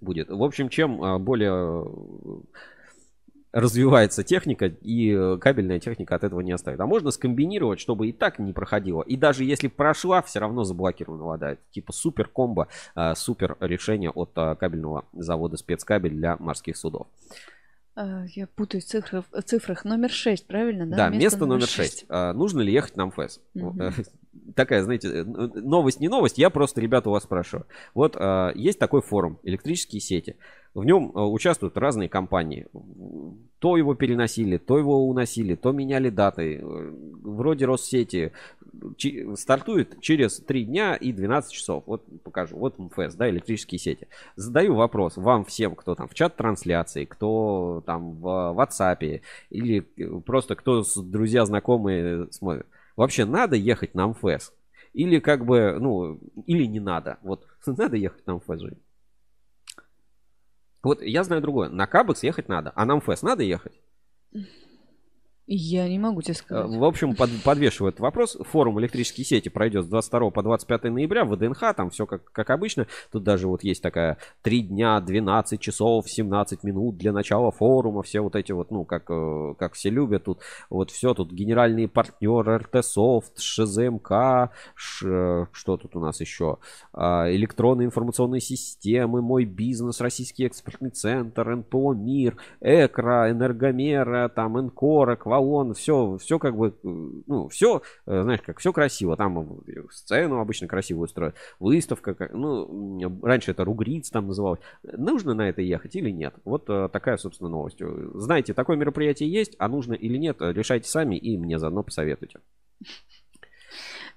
[0.00, 0.30] будет.
[0.30, 1.84] В общем, чем более
[3.52, 6.80] развивается техника, и э, кабельная техника от этого не оставит.
[6.80, 9.02] А можно скомбинировать, чтобы и так не проходило.
[9.02, 11.52] И даже если прошла, все равно заблокирована вода.
[11.52, 17.08] Это типа супер комбо, э, супер решение от э, кабельного завода спецкабель для морских судов.
[17.96, 19.84] Я путаюсь в цифрах, в цифрах.
[19.84, 20.86] Номер 6, правильно?
[20.86, 22.06] Да, Да, место, номер 6.
[22.08, 23.40] нужно ли ехать на МФС?
[23.54, 23.90] Э,
[24.54, 27.66] Такая, знаете, новость не новость, я просто, ребята, у вас спрашиваю.
[27.94, 28.16] Вот
[28.54, 30.36] есть такой форум «Электрические сети».
[30.72, 32.66] В нем э, участвуют разные компании.
[33.58, 36.60] То его переносили, то его уносили, то меняли даты.
[36.62, 38.32] Э, Вроде Россети
[39.34, 41.84] стартует через 3 дня и 12 часов.
[41.86, 42.56] Вот покажу.
[42.56, 44.06] Вот МФС, да, электрические сети.
[44.36, 50.20] Задаю вопрос вам всем, кто там в чат трансляции, кто там в WhatsApp или э,
[50.24, 52.66] просто кто с друзья, знакомые смотрят.
[52.96, 54.52] Вообще надо ехать на МФС?
[54.92, 57.18] Или как бы, ну, или не надо?
[57.22, 58.78] Вот надо ехать на МФС, Жень?
[60.82, 61.68] Вот я знаю другое.
[61.68, 63.72] На Кабекс ехать надо, а на МФС надо ехать?
[65.52, 66.76] Я не могу тебе Э, сказать.
[66.78, 68.38] В общем, под- подвешиваю этот вопрос.
[68.52, 71.74] Форум электрические сети пройдет с 22 по 25 ноября в ВДНХ.
[71.76, 72.86] Там все как, как обычно.
[73.10, 78.04] Тут даже вот есть такая 3 дня, 12 часов, 17 минут для начала форума.
[78.04, 80.22] Все вот эти вот, ну, как, э, как все любят.
[80.22, 80.38] Тут
[80.70, 81.14] вот все.
[81.14, 86.58] Тут генеральные партнеры РТ Софт, ШЗМК, Ш- что тут у нас еще?
[86.92, 95.16] А, Электронные информационные системы, Мой бизнес, Российский экспертный центр, НПО Мир, Экра, Энергомера, там Энкора,
[95.40, 99.16] Квалон, все, все как бы, э, ну, все, э, знаешь, как все красиво.
[99.16, 104.60] Там э, сцену обычно красивую строят, выставка, как- ну, раньше это Ругриц там называлось.
[104.82, 106.34] Нужно на это ехать или нет?
[106.44, 107.78] Вот такая, собственно, новость.
[108.14, 112.40] Знаете, такое мероприятие есть, а нужно или нет, решайте сами и мне заодно посоветуйте.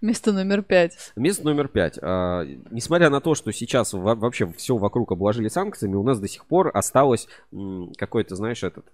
[0.01, 1.13] Место номер 5.
[1.15, 1.97] Место номер пять.
[2.01, 6.27] А, Несмотря на то, что сейчас во- вообще все вокруг обложили санкциями, у нас до
[6.27, 7.29] сих пор осталось
[7.97, 8.85] какой-то, знаешь, этот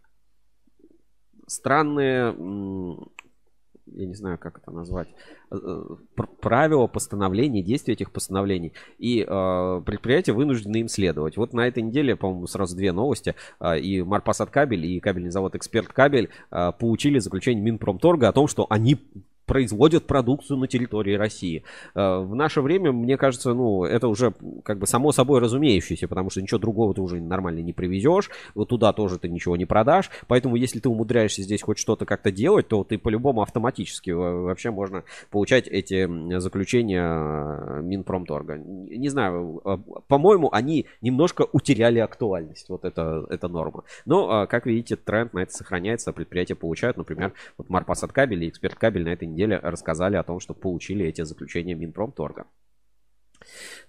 [1.49, 2.33] странные,
[3.85, 5.09] я не знаю, как это назвать,
[5.51, 5.83] э, э,
[6.15, 8.73] пр- правила постановлений, действия этих постановлений.
[8.97, 11.37] И э, предприятия вынуждены им следовать.
[11.37, 13.35] Вот на этой неделе, по-моему, сразу две новости.
[13.81, 18.99] и Марпасад Кабель, и кабельный завод Эксперт Кабель получили заключение Минпромторга о том, что они
[19.49, 21.63] производят продукцию на территории России.
[21.95, 24.31] Э, в наше время, мне кажется, ну, это уже
[24.63, 28.69] как бы само собой разумеющееся, потому что ничего другого ты уже нормально не привезешь, вот
[28.69, 32.67] туда тоже ты ничего не продашь, поэтому если ты умудряешься здесь хоть что-то как-то делать,
[32.67, 38.57] то ты по-любому автоматически вообще можно получать эти заключения Минпромторга.
[38.57, 39.63] Не знаю,
[40.07, 43.83] по-моему, они немножко утеряли актуальность, вот это, это норма.
[44.05, 48.75] Но, как видите, тренд на это сохраняется, предприятия получают, например, вот Марпасад кабель и Эксперт
[48.75, 52.45] кабель на этой неделе рассказали о том, что получили эти заключения Минпромторга.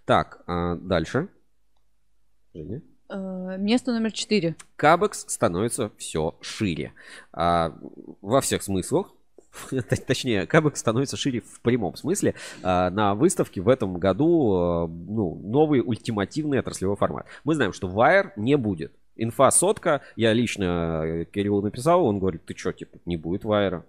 [0.05, 1.28] Так, а дальше.
[2.55, 2.82] Женя?
[3.09, 4.55] Э, место номер четыре.
[4.76, 6.92] Кабекс становится все шире.
[7.32, 7.76] А,
[8.20, 9.12] во всех смыслах.
[10.07, 12.34] Точнее, Кабекс становится шире в прямом смысле.
[12.62, 17.26] А, на выставке в этом году а, ну, новый ультимативный отраслевой формат.
[17.42, 18.92] Мы знаем, что Wire не будет.
[19.16, 23.84] Инфа сотка, я лично э, Кириллу написал, он говорит, ты что, типа, не будет вайера?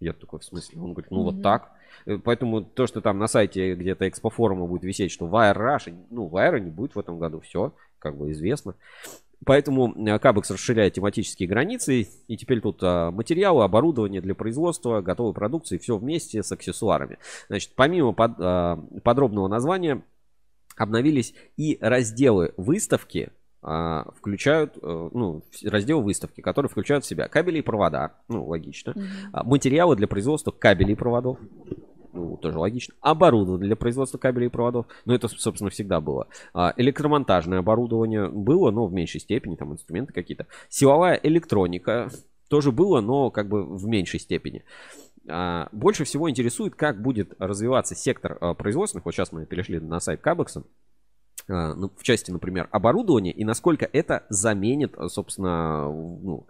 [0.00, 0.80] Я такой, в смысле?
[0.80, 1.24] Он говорит, ну mm-hmm.
[1.24, 1.72] вот так.
[2.06, 6.28] Э, поэтому то, что там на сайте где-то экспофорума будет висеть, что Wire Rush, ну,
[6.28, 8.74] Wire не будет в этом году, все, как бы известно.
[9.44, 15.78] Поэтому Кабекс расширяет тематические границы, и теперь тут а, материалы, оборудование для производства, готовой продукции,
[15.78, 17.18] все вместе с аксессуарами.
[17.48, 20.02] Значит, помимо под, а, подробного названия,
[20.76, 23.30] обновились и разделы выставки,
[23.62, 29.44] включают, э, ну, раздел выставки, который включают в себя кабели и провода, ну, логично, mm-hmm.
[29.44, 31.38] материалы для производства кабелей и проводов,
[32.12, 36.72] ну, тоже логично, оборудование для производства кабелей и проводов, ну, это, собственно, всегда было, а,
[36.76, 42.08] электромонтажное оборудование было, но в меньшей степени, там, инструменты какие-то, силовая электроника
[42.48, 44.64] тоже было, но как бы в меньшей степени.
[45.28, 50.22] А, больше всего интересует, как будет развиваться сектор производственных, вот сейчас мы перешли на сайт
[50.22, 50.89] Кабекса, а,
[51.50, 56.46] ну, в части, например, оборудования, и насколько это заменит, собственно, ну,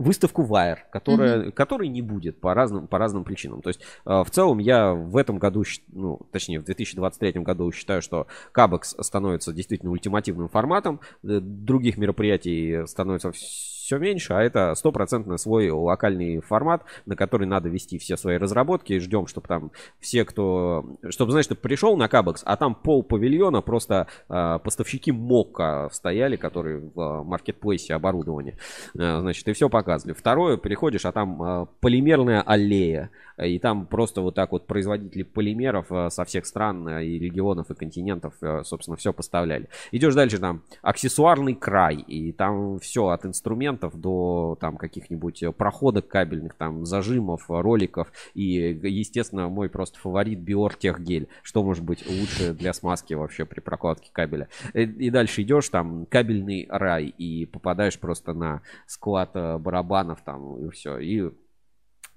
[0.00, 1.52] выставку Wire, которая, mm-hmm.
[1.52, 3.60] которой не будет по разным, по разным причинам.
[3.60, 8.00] То есть, э, в целом, я в этом году, ну, точнее, в 2023 году считаю,
[8.00, 11.00] что Кабекс становится действительно ультимативным форматом.
[11.22, 17.68] Э, других мероприятий становится все меньше, а это стопроцентно свой локальный формат, на который надо
[17.68, 18.98] вести все свои разработки.
[18.98, 20.84] Ждем, чтобы там все, кто...
[21.08, 26.90] Чтобы, знаешь, пришел на Кабекс, а там пол павильона просто э, поставщики МОКа стояли, которые
[26.94, 28.58] в маркетплейсе оборудования.
[28.98, 30.14] Э, значит, и все показывали.
[30.14, 33.10] Второе, приходишь, а там э, полимерная аллея.
[33.42, 37.70] И там просто вот так вот производители полимеров э, со всех стран э, и регионов
[37.70, 39.68] и континентов, э, собственно, все поставляли.
[39.92, 46.54] Идешь дальше, там аксессуарный край, и там все от инструментов до там каких-нибудь проходок кабельных,
[46.54, 48.44] там зажимов, роликов и,
[48.82, 51.28] естественно, мой просто фаворит Биор Техгель.
[51.42, 54.48] Что может быть лучше для смазки вообще при прокладке кабеля?
[54.74, 60.98] И дальше идешь, там кабельный рай, и попадаешь просто на склад барабанов там и все.
[60.98, 61.30] И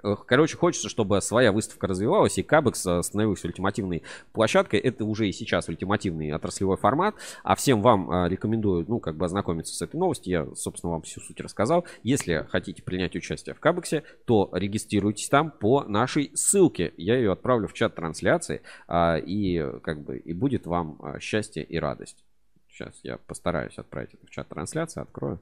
[0.03, 4.81] Короче, хочется, чтобы своя выставка развивалась, и Кабекс э, становился ультимативной площадкой.
[4.81, 7.15] Это уже и сейчас ультимативный отраслевой формат.
[7.43, 10.31] А всем вам э, рекомендую, ну, как бы ознакомиться с этой новостью.
[10.31, 11.85] Я, собственно, вам всю суть рассказал.
[12.03, 16.93] Если хотите принять участие в Кабексе, то регистрируйтесь там по нашей ссылке.
[16.97, 21.63] Я ее отправлю в чат трансляции, а, и как бы и будет вам э, счастье
[21.63, 22.25] и радость.
[22.67, 25.39] Сейчас я постараюсь отправить это в чат трансляции, открою.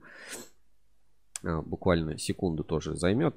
[1.41, 3.36] Буквально секунду тоже займет.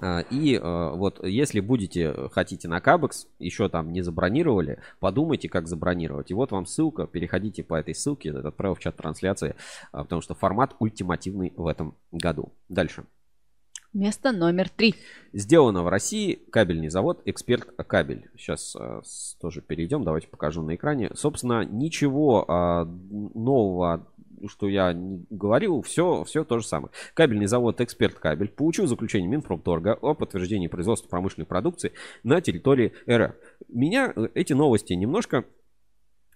[0.00, 5.68] А, и а, вот если будете, хотите на Кабекс, еще там не забронировали, подумайте, как
[5.68, 6.30] забронировать.
[6.30, 9.54] И вот вам ссылка, переходите по этой ссылке, отправил в чат трансляции,
[9.92, 12.52] а, потому что формат ультимативный в этом году.
[12.68, 13.04] Дальше.
[13.96, 14.94] Место номер три.
[15.32, 18.28] Сделано в России кабельный завод «Эксперт Кабель».
[18.36, 19.00] Сейчас э,
[19.40, 21.10] тоже перейдем, давайте покажу на экране.
[21.14, 22.84] Собственно, ничего э,
[23.34, 24.06] нового
[24.48, 24.92] что я
[25.30, 26.92] говорил, все, все то же самое.
[27.14, 33.34] Кабельный завод «Эксперт Кабель» получил заключение Минпромторга о подтверждении производства промышленной продукции на территории РФ.
[33.68, 35.44] Меня э, эти новости немножко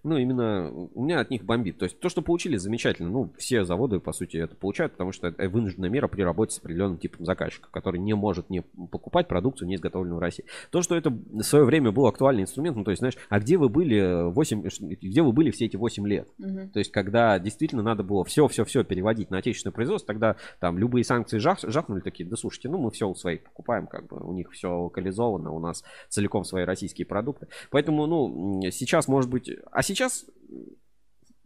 [0.02, 1.78] ну, именно у меня от них бомбит.
[1.78, 3.10] То есть то, что получили, замечательно.
[3.10, 6.58] Ну, все заводы, по сути, это получают, потому что это вынужденная мера при работе с
[6.58, 10.44] определенным типом заказчика, который не может не покупать продукцию, не изготовленную в России.
[10.70, 13.58] То, что это в свое время был актуальный инструмент, ну, то есть, знаешь, а где
[13.58, 14.62] вы были 8,
[15.02, 16.28] где вы были все эти 8 лет?
[16.38, 16.70] Угу.
[16.72, 21.38] То есть, когда действительно надо было все-все-все переводить на отечественное производство, тогда там любые санкции
[21.38, 24.50] жах, жахнули такие, да слушайте, ну, мы все у своих покупаем, как бы, у них
[24.52, 27.48] все локализовано, у нас целиком свои российские продукты.
[27.70, 30.26] Поэтому, ну, сейчас, может быть, а сейчас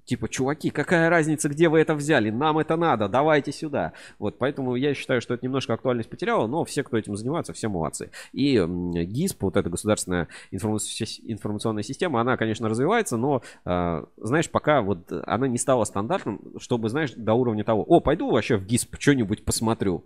[0.05, 2.31] типа, чуваки, какая разница, где вы это взяли?
[2.31, 3.93] Нам это надо, давайте сюда.
[4.19, 7.69] Вот, поэтому я считаю, что это немножко актуальность потеряло, но все, кто этим занимается, все
[7.69, 8.11] молодцы.
[8.33, 15.11] И ГИСП, вот эта государственная информационная система, она, конечно, развивается, но, э, знаешь, пока вот
[15.27, 19.45] она не стала стандартным, чтобы, знаешь, до уровня того, о, пойду вообще в ГИСП что-нибудь
[19.45, 20.05] посмотрю.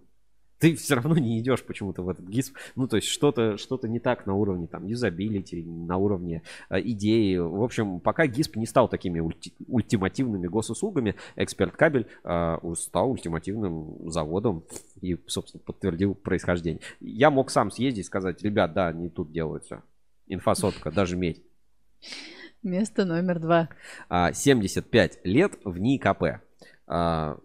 [0.59, 2.57] Ты все равно не идешь почему-то в этот ГИСП.
[2.77, 7.37] Ну, то есть что-то что не так на уровне там юзабилити, на уровне э, идеи.
[7.37, 14.11] В общем, пока ГИСП не стал такими ульти- ультимативными госуслугами, Эксперт Кабель э, стал ультимативным
[14.11, 14.65] заводом
[15.01, 16.81] и, собственно, подтвердил происхождение.
[17.01, 19.83] Я мог сам съездить и сказать, ребят, да, не тут делается.
[20.27, 21.43] Инфосотка, даже медь.
[22.63, 23.69] Место номер два.
[24.09, 26.41] А, 75 лет ВНИИКП.
[26.87, 27.39] А,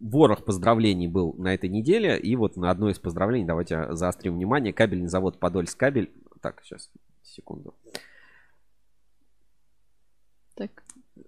[0.00, 2.18] ворох поздравлений был на этой неделе.
[2.18, 4.72] И вот на одно из поздравлений давайте заострим внимание.
[4.72, 6.12] Кабельный завод Подольск кабель.
[6.40, 6.90] Так, сейчас,
[7.22, 7.74] секунду.
[10.54, 10.82] Так.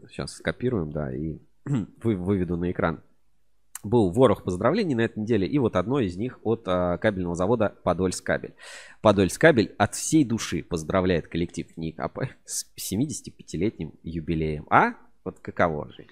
[0.08, 3.02] Сейчас скопируем, да, и вы, выведу на экран.
[3.82, 7.74] Был ворох поздравлений на этой неделе, и вот одно из них от а, кабельного завода
[7.82, 8.54] Подольск кабель.
[9.00, 14.66] Подольск кабель от всей души поздравляет коллектив НИКАП с 75-летним юбилеем.
[14.68, 14.94] А?
[15.24, 16.06] Вот каково же?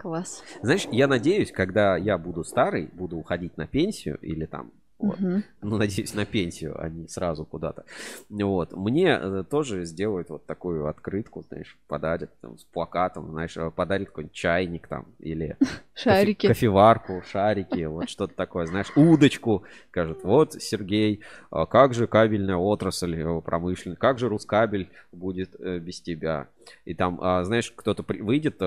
[0.00, 0.42] Класс.
[0.62, 5.18] Знаешь, я надеюсь, когда я буду старый, буду уходить на пенсию или там вот.
[5.18, 5.44] Мгм.
[5.62, 7.84] Ну, надеюсь, на пенсию, а не сразу куда-то.
[8.28, 8.72] Вот.
[8.72, 14.08] Мне э, тоже сделают вот такую открытку, знаешь, подарят там, с плакатом, знаешь, э, подарят
[14.08, 16.46] какой-нибудь чайник там или кофе- Шарики.
[16.46, 19.64] кофеварку, шарики, вот что-то такое, знаешь, удочку.
[19.90, 21.20] Скажет, вот, Сергей,
[21.50, 26.48] а как же кабельная отрасль э, промышленная, как же Рускабель будет без тебя?
[26.84, 28.60] И там, а, знаешь, кто-то выйдет,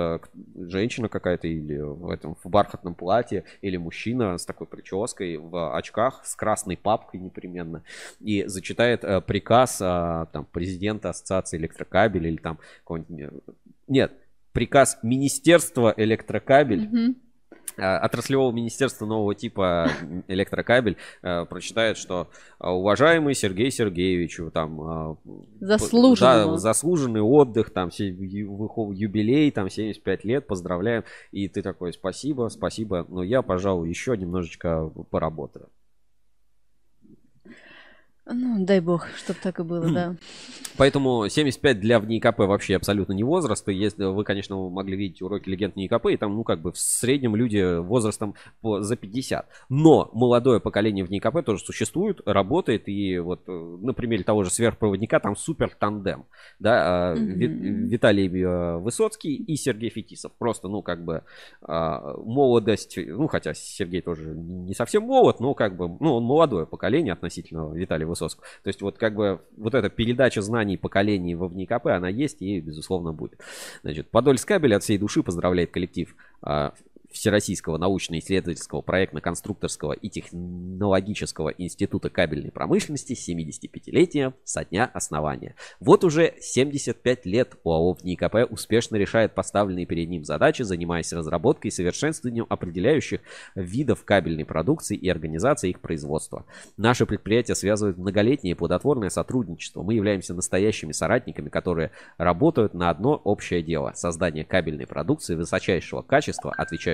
[0.56, 6.23] женщина какая-то или в этом в бархатном платье, или мужчина с такой прической в очках
[6.24, 7.84] с красной папкой непременно
[8.20, 13.52] и зачитает э, приказ а, там президента ассоциации электрокабель или там какого-нибудь э,
[13.88, 14.14] нет
[14.54, 17.16] приказ Министерства электрокабель
[17.76, 19.90] а, отраслевого министерства нового типа
[20.28, 25.18] электрокабель э, прочитает, что а, уважаемый Сергей Сергеевич, там а,
[25.60, 26.52] Заслуженного.
[26.52, 31.04] да, заслуженный отдых, там юбилей, там 75 лет, поздравляем.
[31.32, 35.70] И ты такой, спасибо, спасибо, но я, пожалуй, еще немножечко поработаю.
[38.26, 40.16] Ну, дай бог, чтобы так и было, да.
[40.78, 43.68] Поэтому 75 для в НИКП вообще абсолютно не возраст.
[43.68, 46.78] И Если вы, конечно, могли видеть уроки легенд НИКП, и там, ну, как бы в
[46.78, 49.46] среднем люди возрастом по, за 50.
[49.68, 52.88] Но молодое поколение в НИКП тоже существует, работает.
[52.88, 56.26] И вот э, на примере того же сверхпроводника там супер тандем.
[56.60, 57.88] Да, Ви- Мгм.
[57.88, 60.32] Виталий э, Высоцкий и Сергей Фетисов.
[60.40, 61.24] Просто, ну, как бы
[61.62, 66.66] а, молодость, ну, хотя Сергей тоже не совсем молод, но как бы, ну, он молодое
[66.66, 68.46] поколение относительно Виталия Высоцкого.
[68.64, 72.60] То есть вот как бы вот эта передача знаний поколений во ВНИКП, она есть и,
[72.60, 73.40] безусловно, будет.
[73.82, 76.74] Значит, Подольск кабель от всей души поздравляет коллектив а,
[77.14, 85.56] Всероссийского научно-исследовательского проектно-конструкторского и технологического института кабельной промышленности с 75-летия со дня основания.
[85.80, 91.72] Вот уже 75 лет ОАО ВНИКП успешно решает поставленные перед ним задачи, занимаясь разработкой и
[91.72, 93.22] совершенствованием определяющих
[93.56, 96.46] видов кабельной продукции и организацией их производства.
[96.78, 99.84] Наше предприятие связывает многолетнее плодотворное сотрудничество.
[99.84, 106.54] Мы являемся настоящими соратниками, которые работают на одно общее дело– создание кабельной продукции высочайшего качества,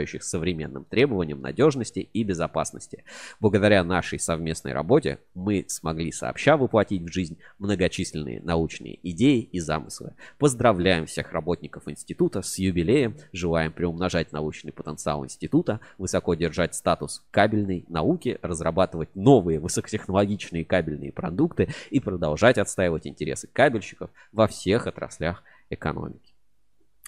[0.10, 3.03] отвечающих современным требованиям надежности и безопасности.
[3.39, 10.14] Благодаря нашей совместной работе мы смогли сообща воплотить в жизнь многочисленные научные идеи и замыслы.
[10.38, 17.86] Поздравляем всех работников института с юбилеем, желаем приумножать научный потенциал института, высоко держать статус кабельной
[17.88, 26.29] науки, разрабатывать новые высокотехнологичные кабельные продукты и продолжать отстаивать интересы кабельщиков во всех отраслях экономики.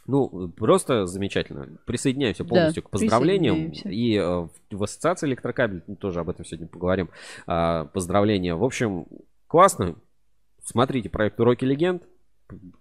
[0.07, 1.67] Ну, просто замечательно.
[1.85, 3.71] Присоединяемся Да, полностью к поздравлениям.
[3.85, 7.09] И э, в- ассоциации электрокабель, ну, тоже об этом сегодня поговорим,
[7.47, 8.55] а, поздравления.
[8.55, 9.05] В общем,
[9.47, 9.95] классно.
[10.63, 12.03] Смотрите проект «Уроки легенд»,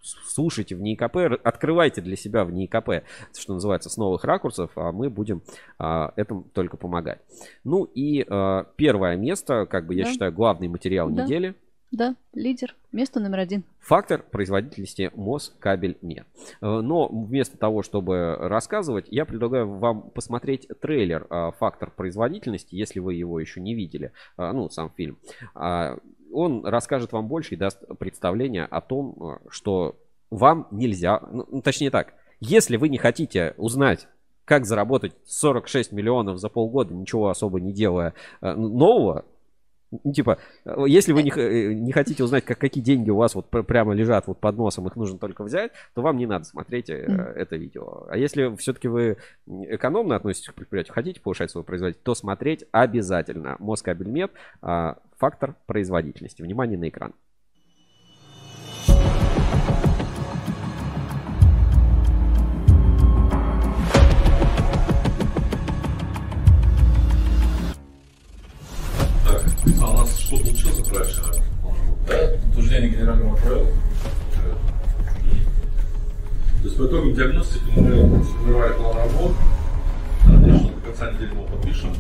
[0.02, 3.04] слушайте в НИКП, р- открывайте для себя в НИКП,
[3.38, 5.42] что называется, с новых ракурсов, а мы будем
[5.78, 7.20] а, этому только помогать.
[7.64, 10.10] Ну и а, первое место, как бы я Да.
[10.12, 11.22] считаю, главный материал Да.
[11.24, 11.54] недели.
[11.93, 12.76] Да, лидер.
[12.93, 13.64] Место номер один.
[13.80, 16.26] Фактор производительности Москабель нет.
[16.61, 23.01] Э, Но вместо того, чтобы рассказывать, я предлагаю вам посмотреть трейлер а, «Фактор производительности», если
[23.01, 25.18] вы его еще не видели, а, ну, сам фильм.
[25.55, 25.99] А,
[26.32, 29.97] Он расскажет вам больше и даст представление о том, что
[30.30, 34.07] вам нельзя, ну, ну, точнее так, если вы не хотите узнать,
[34.45, 39.24] как заработать 46 миллионов за полгода, ничего особо не делая э, нового,
[40.14, 43.34] Типа, э, если вы не, х- э, не хотите узнать, как, какие деньги у вас
[43.34, 46.45] вот пр- прямо лежат вот под носом, их нужно только взять, то вам не надо
[46.45, 47.20] смотреть э, Мгм.
[47.20, 48.07] это видео.
[48.09, 49.16] А если все-таки вы
[49.49, 53.57] экономно относитесь к предприятию, хотите повышать свою производительность, то смотреть обязательно.
[53.59, 54.30] Москабельмет,
[54.62, 56.43] а, фактор производительности.
[56.43, 57.12] Внимание на экран.
[70.38, 71.32] Вчера.
[72.06, 72.16] Да,
[72.50, 73.66] утверждение генерального отправил.
[76.62, 79.32] То есть по итогам диагностики мы сформировали план работ.
[80.26, 81.94] Надеюсь, что до конца недели мы подпишем.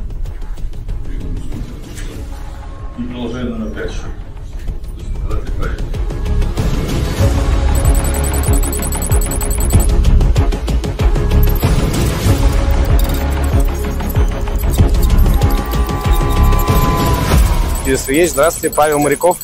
[2.98, 4.02] И приложение номер 5 еще.
[4.02, 4.08] То
[4.98, 6.19] есть показатель проекта.
[17.86, 19.38] Если есть, здравствуйте, Павел Моряков.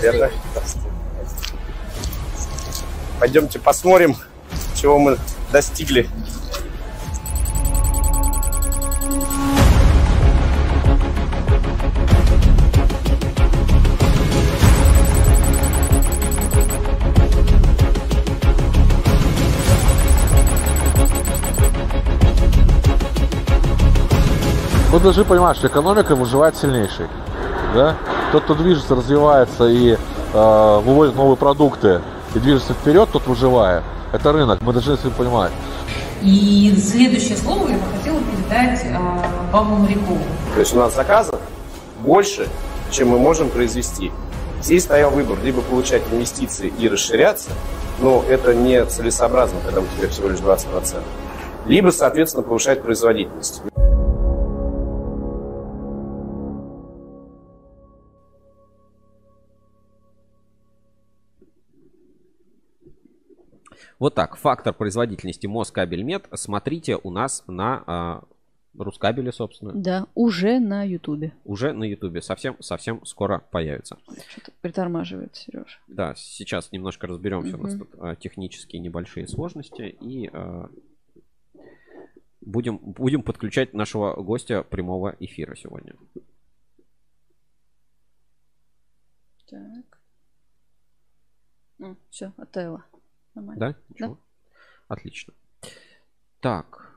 [0.00, 0.30] Верно.
[3.20, 4.16] Пойдемте посмотрим,
[4.74, 5.18] чего мы
[5.52, 6.08] достигли.
[24.90, 27.08] Вы должны понимать, что экономика выживает сильнейший.
[27.74, 27.96] Да?
[28.32, 29.96] Тот, кто движется, развивается и
[30.32, 32.00] э, выводит новые продукты
[32.34, 33.82] и движется вперед, тот выживает.
[34.12, 35.50] Это рынок, мы должны это понимать.
[36.22, 38.96] И следующее слово я бы хотела передать э,
[39.52, 40.22] Павлу Морякову.
[40.54, 41.40] То есть у нас заказов
[42.00, 42.48] больше,
[42.90, 44.12] чем мы можем произвести.
[44.62, 47.50] Здесь стоял выбор, либо получать инвестиции и расширяться,
[48.00, 51.02] но это не целесообразно, когда у тебя всего лишь 20%.
[51.66, 53.62] Либо, соответственно, повышать производительность.
[63.98, 68.24] Вот так, фактор производительности Москабельмет смотрите у нас на а,
[68.76, 69.72] Рускабеле, собственно.
[69.72, 71.32] Да, уже на Ютубе.
[71.44, 72.20] Уже на Ютубе.
[72.20, 73.98] Совсем, совсем скоро появится.
[74.28, 75.80] Что-то притормаживает, Сереж.
[75.86, 77.56] Да, сейчас немножко разберемся.
[77.56, 79.96] У нас тут а, технические небольшие сложности.
[80.00, 80.68] И а,
[82.40, 85.94] будем, будем подключать нашего гостя прямого эфира сегодня.
[89.48, 90.00] Так.
[91.78, 92.84] Ну, все, оттаяло.
[93.34, 93.60] Нормально.
[93.60, 93.76] Да?
[93.88, 94.18] Ничего?
[94.88, 95.34] Отлично.
[96.40, 96.94] Так.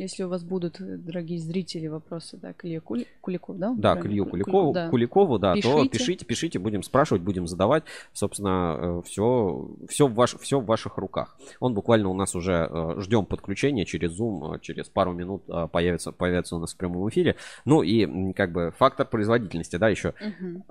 [0.00, 3.74] Если у вас будут, э, дорогие зрители, вопросы, да, к Илье Кули- Куликову, да?
[3.76, 4.06] Да, к?
[4.06, 4.88] Илью Куль- Куликову, да.
[4.88, 5.88] Куликову, да, то Пишите.
[5.90, 7.84] пишите, пишите, будем спрашивать, будем задавать.
[8.14, 11.36] Собственно, все, все, в, ваш, все в ваших руках.
[11.58, 15.68] Он буквально у нас уже э, ждем подключения через Zoom, э, через пару минут э,
[15.70, 17.36] появится, появится у нас в прямом эфире.
[17.66, 20.14] Ну и как бы фактор производительности, да, еще.
[20.18, 20.64] Мгм.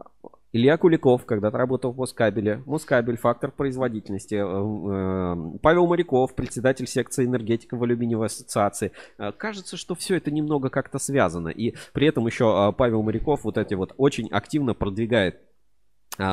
[0.51, 2.63] Илья Куликов когда-то работал в Москабеле.
[2.65, 4.33] Москабель, фактор производительности.
[4.33, 8.91] Э, э, Павел Моряков, председатель секции энергетика в алюминиевой ассоциации.
[9.19, 11.49] Э, Кажется, что все это немного как-то связано.
[11.49, 15.39] И при этом еще Павел Моряков вот эти вот очень активно продвигает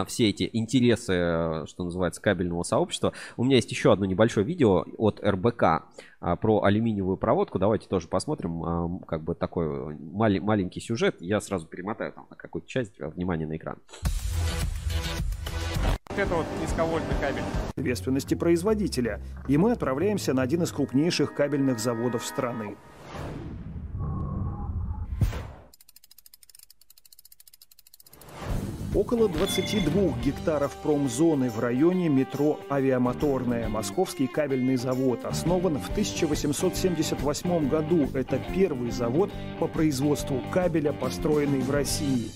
[0.07, 3.13] все эти интересы, э, что называется, кабельного сообщества.
[3.37, 5.63] У меня есть еще одно небольшое видео от РБК
[6.21, 7.59] а, про алюминиевую проводку.
[7.59, 8.65] Давайте тоже посмотрим.
[8.65, 11.17] а, Как бы такой мали- маленький сюжет.
[11.21, 13.01] Я сразу перемотаю там на какую-то часть.
[13.01, 13.77] а, Внимание на экран.
[16.09, 17.43] Вот это вот низковольтный кабель.
[17.77, 22.77] ответственности производителя, и мы отправляемся на один из крупнейших кабельных заводов страны.
[28.97, 33.69] Около 22 гектаров промзоны в районе метро «Авиамоторная».
[33.69, 38.09] Московский кабельный завод основан в 1878 году.
[38.15, 39.31] Это первый завод
[39.61, 42.31] по производству кабеля, построенный в России.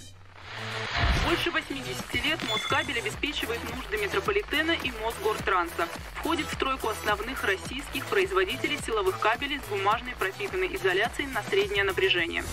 [1.27, 5.89] Больше 80 лет Москабель обеспечивает нужды метрополитена и Мосгортранса.
[6.17, 12.45] Входит в тройку основных российских производителей силовых кабелей с бумажной пропитанной изоляцией на среднее напряжение.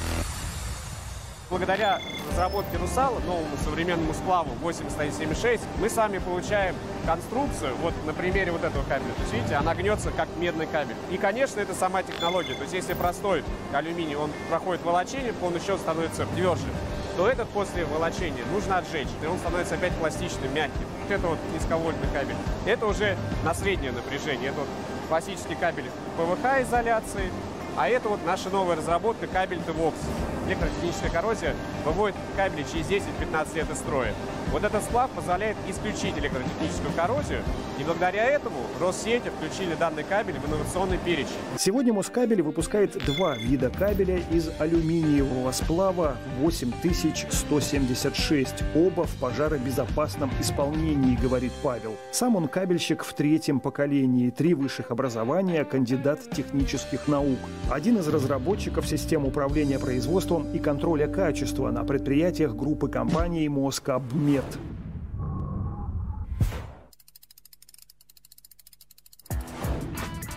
[1.50, 6.76] Благодаря разработке Русала, новому современному сплаву 8176, мы с вами получаем
[7.06, 9.14] конструкцию, вот на примере вот этого кабеля.
[9.14, 10.98] То есть, видите, она гнется как медный кабель.
[11.10, 12.54] И, конечно, это сама технология.
[12.54, 16.68] То есть, если простой алюминий, он проходит волочение, он еще становится тверже,
[17.16, 20.86] то этот после волочения нужно отжечь, и он становится опять пластичным, мягким.
[21.02, 22.36] Вот это вот низковольтный кабель.
[22.66, 24.50] Это уже на среднее напряжение.
[24.50, 24.70] Это вот
[25.08, 27.32] классический кабель ПВХ изоляции,
[27.78, 30.00] а это вот наша новая разработка кабель ТВОКС.
[30.48, 31.54] Электротехническая коррозия
[31.86, 34.16] выводит кабели через 10-15 лет из строя.
[34.52, 37.44] Вот этот сплав позволяет исключить электротехническую коррозию,
[37.78, 41.36] и благодаря этому Россети включили данный кабель в инновационный перечень.
[41.58, 48.64] Сегодня Москабель выпускает два вида кабеля из алюминиевого сплава 8176.
[48.74, 51.98] Оба в пожаробезопасном исполнении, говорит Павел.
[52.12, 57.38] Сам он кабельщик в третьем поколении, три высших образования, кандидат технических наук.
[57.70, 64.46] Один из разработчиков систем управления производством и контроля качества на предприятиях группы компаний Москабмет.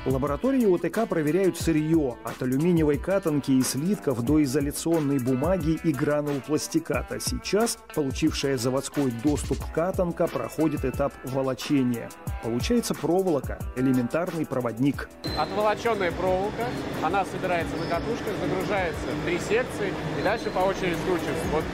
[0.07, 7.21] Лаборатории ОТК проверяют сырье от алюминиевой катанки и слитков до изоляционной бумаги и гранул пластиката.
[7.21, 12.09] Сейчас получившая заводской доступ катанка проходит этап волочения.
[12.43, 15.11] Получается проволока, элементарный проводник.
[15.39, 16.69] Отволоченная проволока,
[17.03, 21.45] она собирается на катушках, загружается в три секции и дальше по очереди скручивается.
[21.53, 21.65] Вот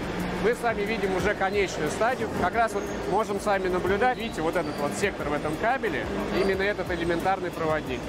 [0.43, 2.29] мы с вами видим уже конечную стадию.
[2.41, 6.07] Как раз вот можем с вами наблюдать, видите, вот этот вот сектор в этом кабеле,
[6.41, 8.01] именно этот элементарный проводник.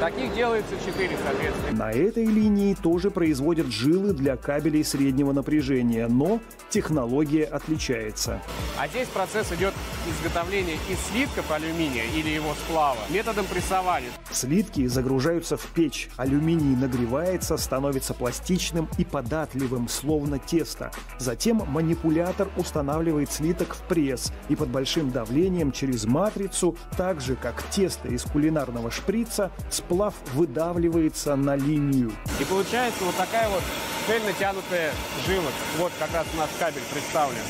[0.00, 1.78] Таких делается 4, соответственно.
[1.78, 8.40] На этой линии тоже производят жилы для кабелей среднего напряжения, но технология отличается.
[8.78, 9.74] А здесь процесс идет
[10.08, 14.10] изготовления из слитков алюминия или его сплава методом прессования.
[14.30, 20.90] Слитки загружаются в печь, алюминий нагревается, становится пластичным и податливым, словно тесто.
[21.18, 27.62] Затем манипулятор устанавливает слиток в пресс и под большим давлением через матрицу, так же как
[27.70, 32.12] тесто из кулинарного шприца, сплав выдавливается на линию.
[32.40, 33.62] И получается вот такая вот
[34.06, 34.92] цельно тянутая
[35.26, 35.50] жила.
[35.78, 37.42] Вот как раз наш кабель представлен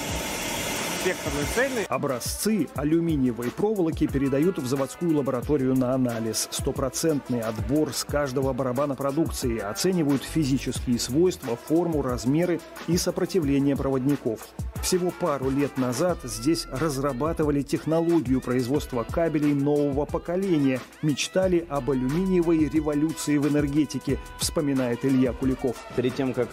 [1.03, 1.85] спектрный цельный.
[1.87, 6.47] Образцы алюминиевой проволоки передают в заводскую лабораторию на анализ.
[6.53, 14.47] Стопроцентный отбор с каждого барабана продукции оценивают физические свойства, форму, размеры и сопротивление проводников.
[14.81, 23.39] Всего пару лет назад здесь разрабатывали технологию производства кабелей нового поколения, мечтали об алюминиевой революции
[23.39, 25.75] в энергетике, вспоминает Илья Куликов.
[25.97, 26.49] Перед тем, как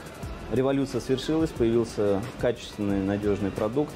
[0.51, 3.93] революция свершилась, появился качественный, надежный продукт,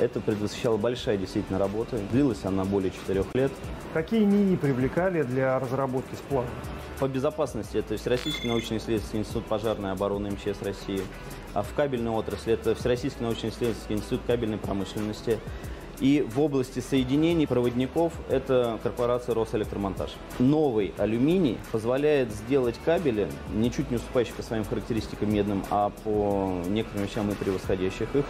[0.00, 1.98] это предвосхищала большая действительно работа.
[2.10, 3.52] Длилась она более четырех лет.
[3.92, 6.46] Какие НИИ привлекали для разработки сплава?
[6.98, 11.00] По безопасности это Всероссийский научно-исследовательский институт пожарной обороны МЧС России.
[11.54, 15.38] А в кабельной отрасли это Всероссийский научно-исследовательский институт кабельной промышленности.
[15.98, 20.10] И в области соединений проводников это корпорация Росэлектромонтаж.
[20.38, 27.06] Новый алюминий позволяет сделать кабели, ничуть не уступающие по своим характеристикам медным, а по некоторым
[27.06, 28.24] вещам и превосходящих их.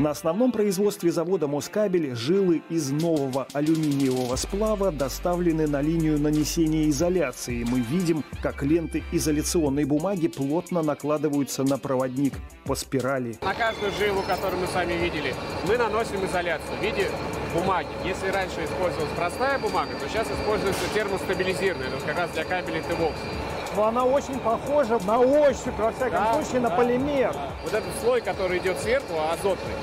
[0.00, 7.64] На основном производстве завода Москабель жилы из нового алюминиевого сплава доставлены на линию нанесения изоляции.
[7.64, 12.32] Мы видим, как ленты изоляционной бумаги плотно накладываются на проводник
[12.64, 13.36] по спирали.
[13.42, 15.34] На каждую жилу, которую мы с вами видели,
[15.68, 17.06] мы наносим изоляцию в виде
[17.52, 17.88] бумаги.
[18.02, 23.49] Если раньше использовалась простая бумага, то сейчас используется термостабилизированная, это как раз для кабелей ТВОКС
[23.78, 27.34] она очень похожа на ощупь, во всяком да, случае, да, на полимер.
[27.62, 29.74] Вот этот слой, который идет сверху, азотный,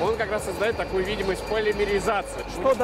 [0.00, 2.44] он как раз создает такую видимость полимеризации.
[2.60, 2.74] Что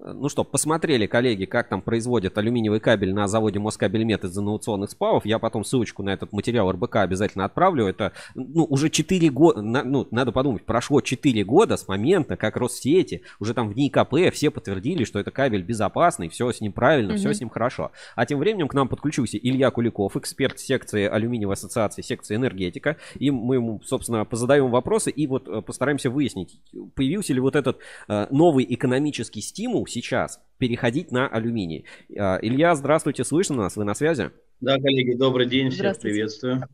[0.00, 5.26] ну что, посмотрели, коллеги, как там производят алюминиевый кабель на заводе Москабельмет из инновационных сплавов.
[5.26, 7.86] Я потом ссылочку на этот материал РБК обязательно отправлю.
[7.86, 13.22] Это, ну, уже 4 года, ну, надо подумать, прошло 4 года с момента, как Россети,
[13.40, 17.18] уже там в НИКП все подтвердили, что это кабель безопасный, все с ним правильно, угу.
[17.18, 17.90] все с ним хорошо.
[18.14, 22.96] А тем временем к нам подключился Илья Куликов, эксперт секции алюминиевой ассоциации, секции энергетика.
[23.18, 26.60] И мы ему, собственно, позадаем вопросы и вот э, постараемся выяснить,
[26.94, 27.78] появился ли вот этот
[28.08, 31.84] э, новый экономический стимул сейчас переходить на алюминий.
[32.16, 33.76] А, Илья, здравствуйте, слышно нас?
[33.76, 34.30] Вы на связи?
[34.60, 36.68] Да, коллеги, добрый день, всех приветствую.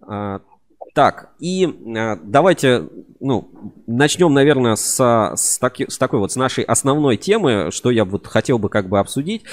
[0.00, 0.40] А,
[0.94, 2.88] так, и а, давайте,
[3.20, 3.50] ну,
[3.86, 4.98] начнем, наверное, с,
[5.36, 8.88] с, таки, с такой вот, с нашей основной темы, что я вот хотел бы как
[8.88, 9.44] бы обсудить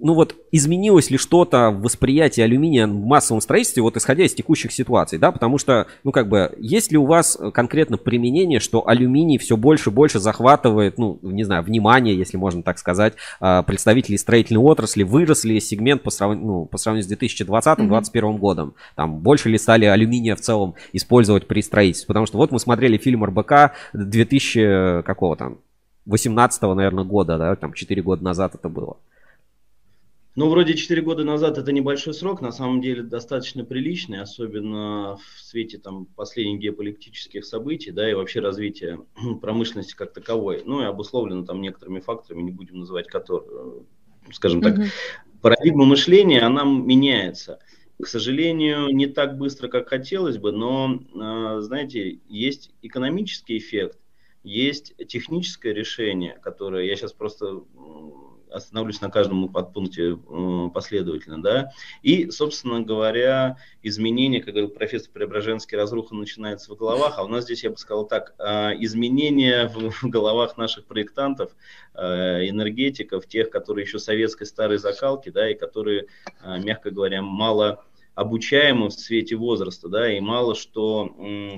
[0.00, 4.72] ну вот изменилось ли что-то в восприятии алюминия в массовом строительстве, вот исходя из текущих
[4.72, 9.38] ситуаций, да, потому что, ну как бы, есть ли у вас конкретно применение, что алюминий
[9.38, 14.18] все больше и больше захватывает, ну, не знаю, внимание, если можно так сказать, а, представителей
[14.18, 18.38] строительной отрасли, вырос ли сегмент по сравнению, ну, по сравнению с 2020-2021 mm-hmm.
[18.38, 22.58] годом, там, больше ли стали алюминия в целом использовать при строительстве, потому что вот мы
[22.58, 25.58] смотрели фильм РБК 2000 какого там,
[26.06, 28.96] 18 наверное, года, да, там 4 года назад это было.
[30.36, 35.40] Ну, вроде 4 года назад это небольшой срок, на самом деле достаточно приличный, особенно в
[35.40, 39.00] свете там, последних геополитических событий, да, и вообще развития
[39.42, 40.62] промышленности как таковой.
[40.64, 44.88] Ну, и обусловлено там некоторыми факторами, не будем называть которые, э, скажем так, mm-hmm.
[45.42, 47.58] парадигма мышления, она меняется.
[48.00, 53.98] К сожалению, не так быстро, как хотелось бы, но, э, знаете, есть экономический эффект,
[54.44, 57.62] есть техническое решение, которое я сейчас просто
[58.52, 60.16] остановлюсь на каждом подпункте
[60.72, 61.70] последовательно, да,
[62.02, 67.44] и, собственно говоря, изменения, как говорил профессор Преображенский, разруха начинается в головах, а у нас
[67.44, 71.52] здесь, я бы сказал так, а, изменения в головах наших проектантов,
[71.94, 76.06] а, энергетиков, тех, которые еще советской старой закалки, да, и которые,
[76.44, 77.84] мягко говоря, мало
[78.14, 81.06] обучаемым в свете возраста, да, и мало что,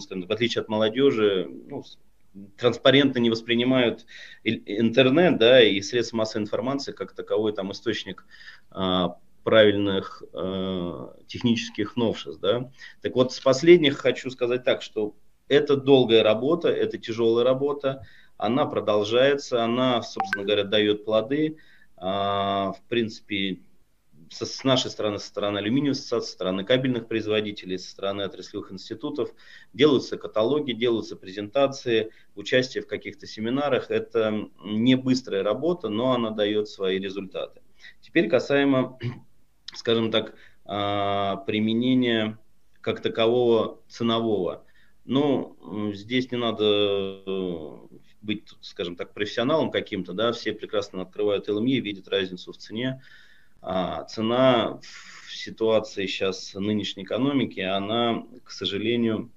[0.01, 1.83] скажем, в отличие от молодежи, ну,
[2.57, 4.07] транспарентно не воспринимают
[4.45, 8.27] интернет, да, и средства массовой информации как таковой там источник
[8.71, 12.71] а, правильных э, технических новшеств, да.
[13.03, 15.17] Так вот, с последних хочу сказать так, что
[15.49, 18.07] это долгая работа, это тяжелая работа,
[18.37, 21.59] она продолжается, она, собственно говоря, дает плоды.
[21.97, 23.61] А, в принципе,
[24.33, 28.73] со, с нашей стороны, со стороны алюминиевой ассоциации, со стороны кабельных производителей, со стороны отраслевых
[28.73, 29.31] институтов
[29.73, 33.91] делаются каталоги, делаются презентации, участие в каких-то семинарах.
[33.91, 37.61] Это не быстрая работа, но она дает свои результаты.
[38.01, 38.99] Теперь касаемо,
[39.75, 42.39] скажем так, а, применения
[42.81, 44.65] как такового ценового.
[45.05, 47.77] Ну, здесь не надо э,
[48.21, 53.03] быть, скажем так, профессионалом каким-то, да, все прекрасно открывают LME, видят разницу в цене.
[53.63, 59.31] А цена в ситуации сейчас нынешней экономики, она, к сожалению,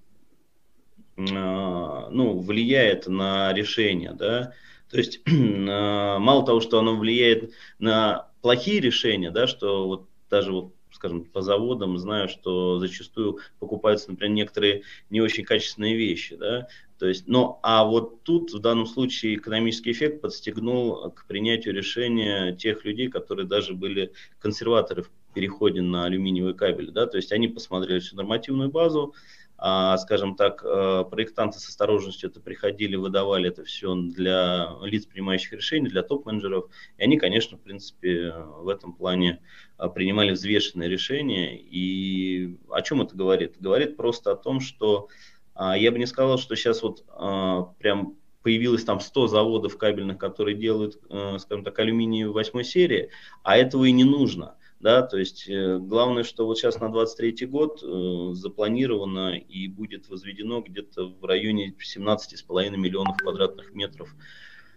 [1.17, 4.53] а, ну, влияет на решение, да,
[4.89, 10.73] то есть мало того, что оно влияет на плохие решения, да, что вот даже вот
[10.95, 16.67] скажем, по заводам знаю, что зачастую покупаются, например, некоторые не очень качественные вещи, да,
[16.97, 22.55] то есть, но, а вот тут в данном случае экономический эффект подстегнул к принятию решения
[22.55, 27.49] тех людей, которые даже были консерваторы в переходе на алюминиевый кабель, да, то есть они
[27.49, 29.13] посмотрели всю нормативную базу,
[29.57, 35.53] а, скажем так, э, проектанты с осторожностью это приходили, выдавали это все для лиц, принимающих
[35.53, 39.41] решения, для топ-менеджеров, и они, конечно, в принципе, в этом плане
[39.77, 43.55] э, принимали взвешенные решения, и о чем это говорит?
[43.59, 45.07] Говорит просто о том, что
[45.55, 50.55] я бы не сказал, что сейчас вот а, прям появилось там 100 заводов кабельных, которые
[50.55, 53.09] делают, э, скажем так, алюминий восьмой серии,
[53.41, 54.55] а этого и не нужно.
[54.79, 60.09] Да, то есть э, главное, что вот сейчас на 23 год э, запланировано и будет
[60.09, 64.13] возведено где-то в районе 17,5 миллионов квадратных метров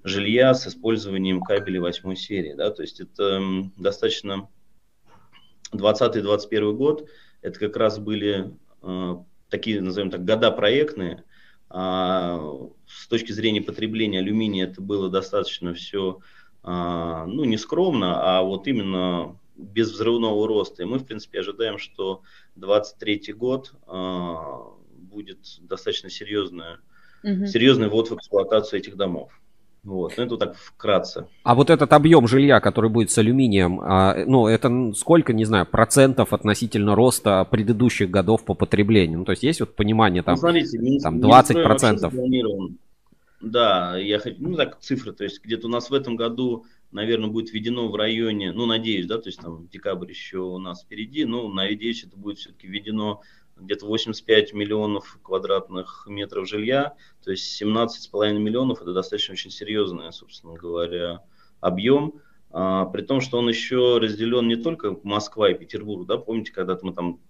[0.02, 2.54] жилья с использованием кабелей восьмой серии.
[2.54, 3.42] Да, то есть это
[3.76, 4.48] достаточно
[5.74, 7.06] 20-21 год,
[7.42, 8.56] это как раз были
[9.49, 11.24] такие, назовем так, года проектные.
[11.70, 12.40] А,
[12.86, 16.20] с точки зрения потребления алюминия это было достаточно все,
[16.62, 20.82] а, ну, не скромно, а вот именно без взрывного роста.
[20.82, 22.22] И мы, в принципе, ожидаем, что
[22.57, 26.78] 2023 год а, будет достаточно серьезная,
[27.22, 27.46] угу.
[27.46, 29.38] серьезный ввод в эксплуатацию этих домов.
[29.84, 31.26] Вот, ну это так вкратце.
[31.44, 35.66] А вот этот объем жилья, который будет с алюминием, а, ну это сколько, не знаю,
[35.66, 39.20] процентов относительно роста предыдущих годов по потреблению?
[39.20, 42.12] Ну то есть есть вот понимание там, ну, смотрите, там 20 процентов?
[43.40, 47.30] Да, я хочу, ну так цифры, то есть где-то у нас в этом году, наверное,
[47.30, 51.24] будет введено в районе, ну надеюсь, да, то есть там декабрь еще у нас впереди,
[51.24, 53.20] но надеюсь, это будет все-таки введено
[53.61, 60.54] где-то 85 миллионов квадратных метров жилья, то есть 17,5 миллионов, это достаточно очень серьезный, собственно
[60.54, 61.22] говоря,
[61.61, 66.52] объем, а, при том, что он еще разделен не только Москва и Петербург, да, помните,
[66.52, 67.20] когда-то мы там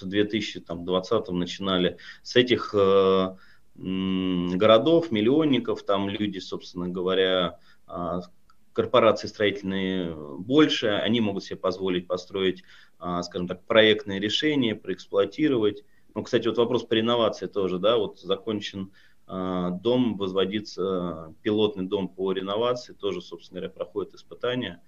[0.00, 3.36] в 2020 начинали с этих э,
[3.74, 8.20] городов, миллионников, там люди, собственно говоря, а,
[8.76, 12.62] корпорации строительные больше, они могут себе позволить построить,
[12.98, 15.82] а, скажем так, проектные решения, проэксплуатировать.
[16.14, 18.92] Ну, кстати, вот вопрос по реновации тоже, да, вот закончен
[19.26, 24.82] а, дом, возводится пилотный дом по реновации, тоже, собственно говоря, проходит испытания.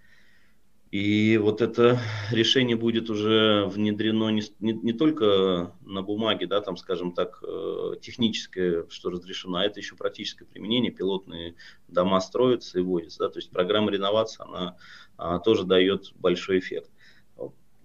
[0.91, 1.99] И вот это
[2.31, 7.95] решение будет уже внедрено не, не, не только на бумаге, да, там, скажем так, э,
[8.01, 11.57] техническое, что разрешено, а это еще практическое применение, пилотные
[11.89, 14.77] дома строятся и вводятся, да, то есть программа реновации, она
[15.17, 16.91] а, тоже дает большой эффект.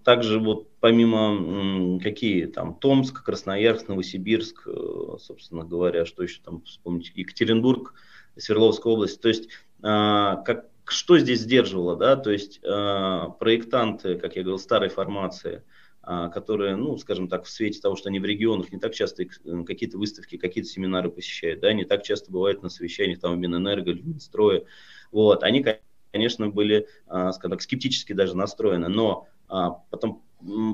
[0.02, 7.12] Также вот помимо какие там Томск, Красноярск, Новосибирск, э, собственно говоря, что еще там вспомнить,
[7.14, 7.94] Екатеринбург,
[8.36, 9.48] Свердловская область, то есть
[9.82, 15.62] а, как что здесь сдерживало, да, то есть э, проектанты, как я говорил, старой формации,
[16.06, 19.22] э, которые, ну, скажем так, в свете того, что они в регионах не так часто
[19.22, 19.26] э,
[19.66, 24.64] какие-то выставки, какие-то семинары посещают, да, не так часто бывают на совещаниях там Минэнерго, Минстроя,
[25.10, 25.64] вот, они,
[26.12, 29.54] конечно, были, э, скажем так, скептически даже настроены, но э,
[29.90, 30.22] потом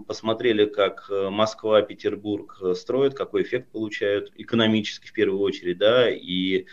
[0.06, 6.10] посмотрели, как э, Москва, Петербург э, строят, какой эффект получают экономически в первую очередь, да,
[6.10, 6.66] и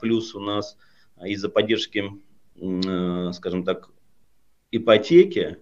[0.00, 0.76] плюс у нас
[1.24, 2.04] из-за поддержки
[2.56, 3.90] скажем так,
[4.70, 5.58] ипотеки,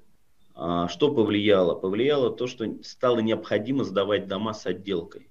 [0.55, 1.75] а, что повлияло?
[1.75, 5.29] Повлияло то, что стало необходимо сдавать дома с отделкой.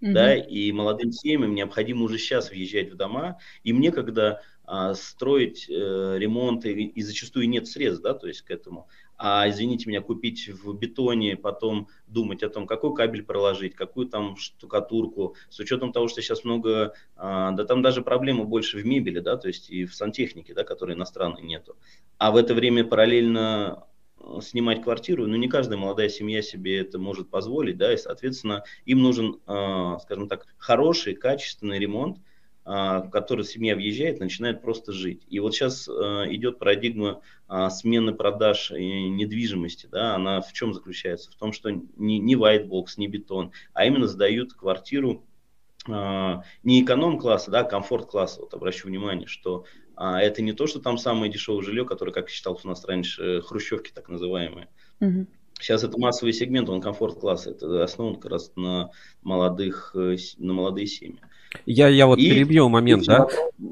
[0.00, 0.12] Mm-hmm.
[0.12, 3.38] Да, и молодым семьям необходимо уже сейчас въезжать в дома.
[3.64, 5.72] Им некогда а, строить э,
[6.18, 8.88] ремонты, и зачастую нет средств, да, то есть к этому.
[9.18, 14.36] А, извините меня, купить в бетоне, потом думать о том, какой кабель проложить, какую там
[14.36, 19.18] штукатурку, с учетом того, что сейчас много, а, да там даже проблемы больше в мебели,
[19.18, 21.76] да, то есть и в сантехнике, да, которой иностранной нету.
[22.16, 23.86] А в это время параллельно
[24.20, 27.96] э, снимать квартиру, но ну, не каждая молодая семья себе это может позволить, да, и,
[27.96, 32.18] соответственно, им нужен, а, скажем так, хороший, качественный ремонт,
[32.68, 35.22] в который семья въезжает, начинает просто жить.
[35.30, 39.86] И вот сейчас а, идет парадигма а, смены продаж недвижимости.
[39.90, 41.30] Да, она в чем заключается?
[41.30, 45.24] В том, что не, не white box, не бетон, а именно сдают квартиру
[45.86, 48.42] не эконом-класса, да, комфорт-класса.
[48.42, 49.64] Вот обращу внимание, что
[49.96, 53.40] а, это не то, что там самое дешевое жилье, которое, как считалось у нас раньше,
[53.40, 54.68] хрущевки так называемые.
[55.00, 55.26] Угу.
[55.58, 58.90] Сейчас это массовый сегмент, он комфорт-класс, это основан как раз на
[59.22, 61.20] молодых, э, на молодые семьи.
[61.66, 63.26] Я, я вот и, перебью момент, да?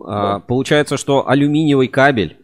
[0.05, 2.39] А, получается, что алюминиевый кабель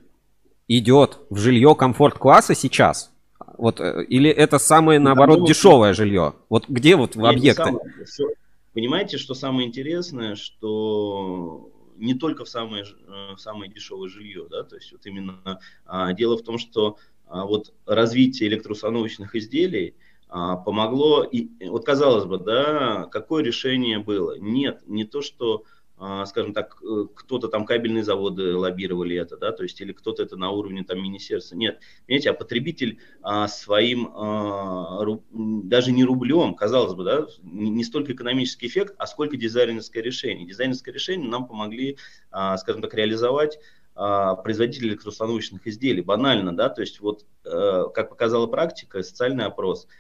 [0.69, 3.13] идет в жилье комфорт-класса сейчас?
[3.59, 6.35] Вот, э, или это самое, наоборот, да, дешевое жилье?
[6.49, 7.65] Вот где вот в объекты?
[8.07, 8.35] Самое,
[8.73, 14.65] понимаете, что самое интересное, что не только в самое, э, в самое дешевое жилье, да,
[14.65, 19.95] то есть вот именно а, дело в том, что а, вот развитие электроустановочных изделий–
[20.33, 21.25] помогло.
[21.25, 24.39] И вот казалось бы, да, какое решение было?
[24.39, 25.65] Нет, не то, что
[26.05, 30.25] а, скажем так, э, кто-то там кабельные заводы лоббировали это, да, то есть или кто-то
[30.25, 31.55] это на уровне там министерства.
[31.55, 31.79] Нет,
[32.09, 38.67] понимаете, а потребитель а, своим а, даже не рублем, казалось бы, да, не, столько экономический
[38.67, 40.45] эффект, а сколько дизайнерское решение.
[40.45, 41.99] Дизайнерское решение нам помогли,
[42.33, 43.61] а, скажем так, реализовать
[43.95, 46.01] производители электроустановочных изделий.
[46.01, 49.87] Банально, да, то есть вот, э, как показала практика, социальный опрос–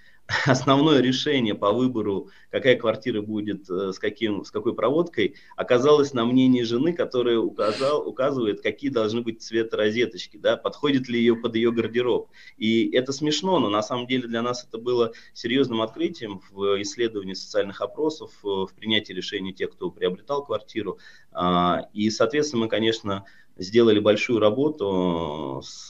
[0.46, 6.24] основное решение по выбору, какая квартира будет э, с, каким, с какой проводкой, оказалось на
[6.24, 11.54] мнении жены, которая указал, указывает, какие должны быть цвета розеточки, да, подходит ли ее под
[11.56, 12.30] ее гардероб.
[12.56, 17.34] И это смешно, но на самом деле для нас это было серьезным открытием в исследовании
[17.34, 20.98] социальных опросов, э, в принятии решений тех, кто приобретал квартиру.
[21.32, 23.24] А, и, соответственно, мы, конечно,
[23.56, 25.88] сделали большую работу с,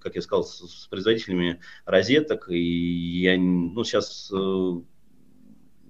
[0.00, 2.48] как я сказал, с, с производителями розеток.
[2.50, 4.80] И я, ну, сейчас э,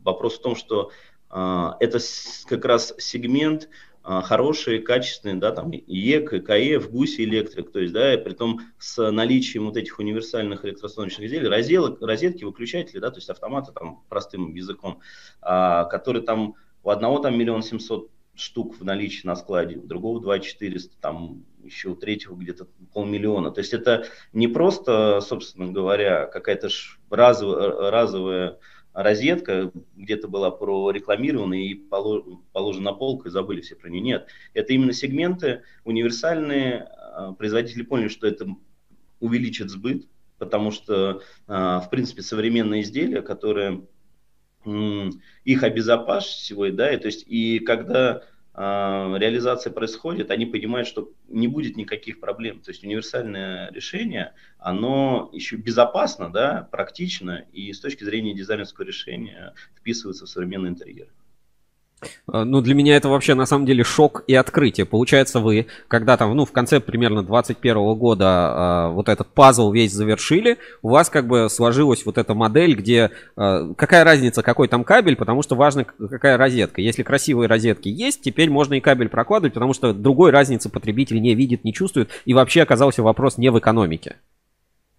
[0.04, 0.90] вопрос в том, что
[1.30, 1.98] а, это
[2.46, 3.68] как раз сегмент
[4.04, 8.60] а, хороший, качественный, да, там ЕК, КФ, ГУСи электрик, то есть, да, и при том
[8.78, 14.04] с наличием вот этих универсальных электростаночных изделий, розеток, розетки, выключатели, да, то есть автоматы там
[14.08, 15.00] простым языком,
[15.40, 20.20] а, которые там у одного там миллион семьсот штук в наличии на складе, у другого
[20.20, 23.50] 2 400, там еще у третьего где-то полмиллиона.
[23.50, 26.68] То есть это не просто, собственно говоря, какая-то
[27.10, 28.58] разовая, разовая
[28.94, 34.00] розетка где-то была прорекламирована и положена на полку и забыли все про нее.
[34.00, 36.88] Нет, это именно сегменты универсальные.
[37.14, 38.46] А, производители поняли, что это
[39.18, 40.06] увеличит сбыт,
[40.38, 43.84] потому что, а, в принципе, современные изделия, которые
[44.64, 48.22] их обезопасивает, да, и, то есть, и когда
[48.54, 48.60] э,
[49.18, 52.60] реализация происходит, они понимают, что не будет никаких проблем.
[52.60, 59.54] То есть универсальное решение, оно еще безопасно, да, практично, и с точки зрения дизайнерского решения
[59.76, 61.08] вписывается в современный интерьер.
[62.32, 64.86] Э, ну, для меня это вообще на самом деле шок и открытие.
[64.86, 69.92] Получается, вы, когда там, ну, в конце примерно 21 года э, вот этот пазл весь
[69.92, 74.84] завершили, у вас как бы сложилась вот эта модель, где э, какая разница, какой там
[74.84, 76.80] кабель, потому что важно, какая розетка.
[76.80, 81.34] Если красивые розетки есть, теперь можно и кабель прокладывать, потому что другой разницы потребитель не
[81.34, 84.16] видит, не чувствует, и вообще оказался вопрос не в экономике.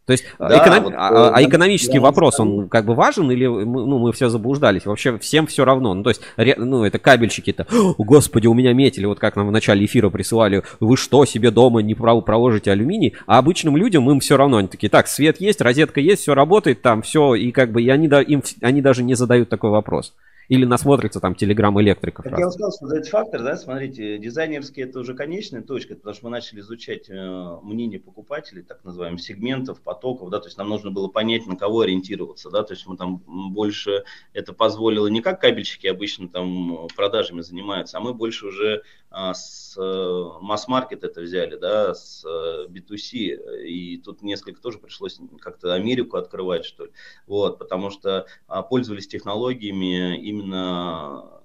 [0.06, 0.84] То есть а, да, эконом...
[0.84, 4.30] вот, а, а экономический да, вопрос, он как бы важен или мы, ну, мы все
[4.30, 4.86] заблуждались?
[4.86, 5.94] Вообще всем все равно.
[5.94, 6.54] Ну, то есть, ре...
[6.58, 7.66] ну, это кабельщики-то,
[7.98, 11.82] господи, у меня метили, вот как нам в начале эфира присылали, вы что, себе дома
[11.82, 13.16] не проложите алюминий?
[13.26, 16.82] А обычным людям им все равно, они такие, так, свет есть, розетка есть, все работает
[16.82, 20.14] там, все, и как бы и они, да, им, они даже не задают такой вопрос.
[20.48, 22.26] Или насмотрится там телеграм электриков.
[22.26, 26.26] Как я сказал, что этот фактор, да, смотрите, дизайнерский это уже конечная точка, потому что
[26.26, 30.92] мы начали изучать э, мнение покупателей, так называемых сегментов, потоков, да, то есть нам нужно
[30.92, 33.18] было понять, на кого ориентироваться, да, то есть мы там
[33.54, 39.78] больше это позволило не как кабельщики обычно там продажами занимаются, а мы больше уже с
[39.78, 46.18] э, масс-маркет это взяли, да, с э, B2C, и тут несколько тоже пришлось как-то Америку
[46.18, 46.92] открывать, что ли,
[47.28, 51.36] вот, потому что а, пользовались технологиями именно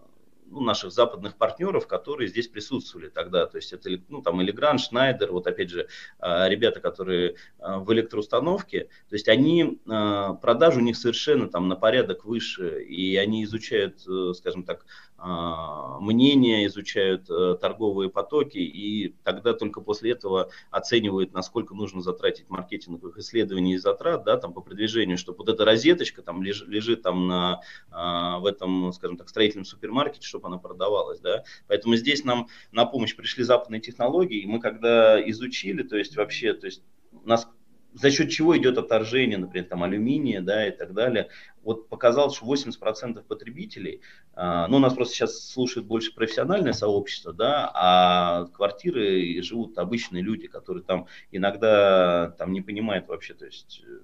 [0.50, 3.46] ну, наших западных партнеров, которые здесь присутствовали тогда.
[3.46, 5.88] То есть это ну, там Элегран, Шнайдер, вот опять же
[6.18, 11.68] а, ребята, которые а, в электроустановке, то есть они, а, продажи у них совершенно там
[11.68, 18.58] на порядок выше, и они изучают, э, скажем так, а, мнения, изучают э, торговые потоки,
[18.58, 24.54] и тогда только после этого оценивают, насколько нужно затратить маркетинговых исследований и затрат, да, там
[24.54, 27.60] по продвижению, чтобы вот эта розеточка там лежит, лежит там на,
[27.90, 31.44] а, в этом, скажем так, строительном супермаркете, чтобы она продавалась, да.
[31.68, 36.54] Поэтому здесь нам на помощь пришли западные технологии, и мы когда изучили, то есть вообще,
[36.54, 36.82] то есть
[37.24, 37.46] нас
[37.94, 41.28] за счет чего идет отторжение, например, там алюминия, да, и так далее.
[41.62, 44.00] Вот показалось, что 80% потребителей,
[44.34, 50.22] а, ну, у нас просто сейчас слушает больше профессиональное сообщество, да, а квартиры живут обычные
[50.22, 53.98] люди, которые там иногда там не понимают вообще, то есть э,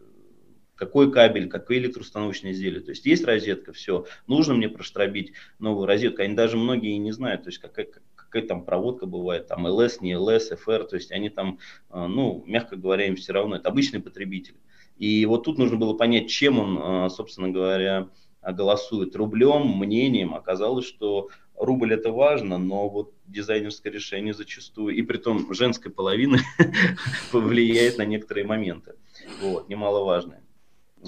[0.74, 2.80] какой кабель, какое электроустановочное изделие.
[2.80, 6.22] То есть есть розетка, все, нужно мне проштробить новую розетку.
[6.22, 7.88] Они даже многие не знают, то есть какая,
[8.28, 11.58] какая там проводка бывает, там ЛС, не ЛС, ФР, то есть они там,
[11.90, 14.56] э, ну, мягко говоря, им все равно, это обычный потребитель.
[14.98, 18.08] И вот тут нужно было понять, чем он, э, собственно говоря,
[18.42, 20.34] голосует, рублем, мнением.
[20.34, 26.38] Оказалось, что рубль это важно, но вот дизайнерское решение зачастую, и при том женской половины,
[27.32, 28.94] повлияет на некоторые моменты.
[29.40, 30.42] Вот, немаловажные.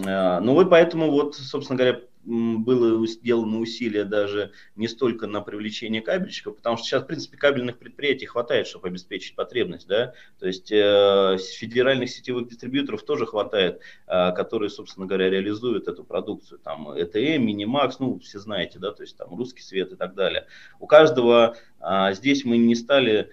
[0.05, 6.03] Э, ну вот поэтому вот, собственно говоря, было сделано усилие даже не столько на привлечение
[6.03, 10.71] кабельщиков, потому что сейчас, в принципе, кабельных предприятий хватает, чтобы обеспечить потребность, да, то есть
[10.71, 17.39] э, федеральных сетевых дистрибьюторов тоже хватает, э, которые, собственно говоря, реализуют эту продукцию, там, ETM,
[17.39, 20.47] Минимакс, ну, все знаете, да, то есть там русский свет и так далее.
[20.81, 23.31] У каждого э, здесь мы не стали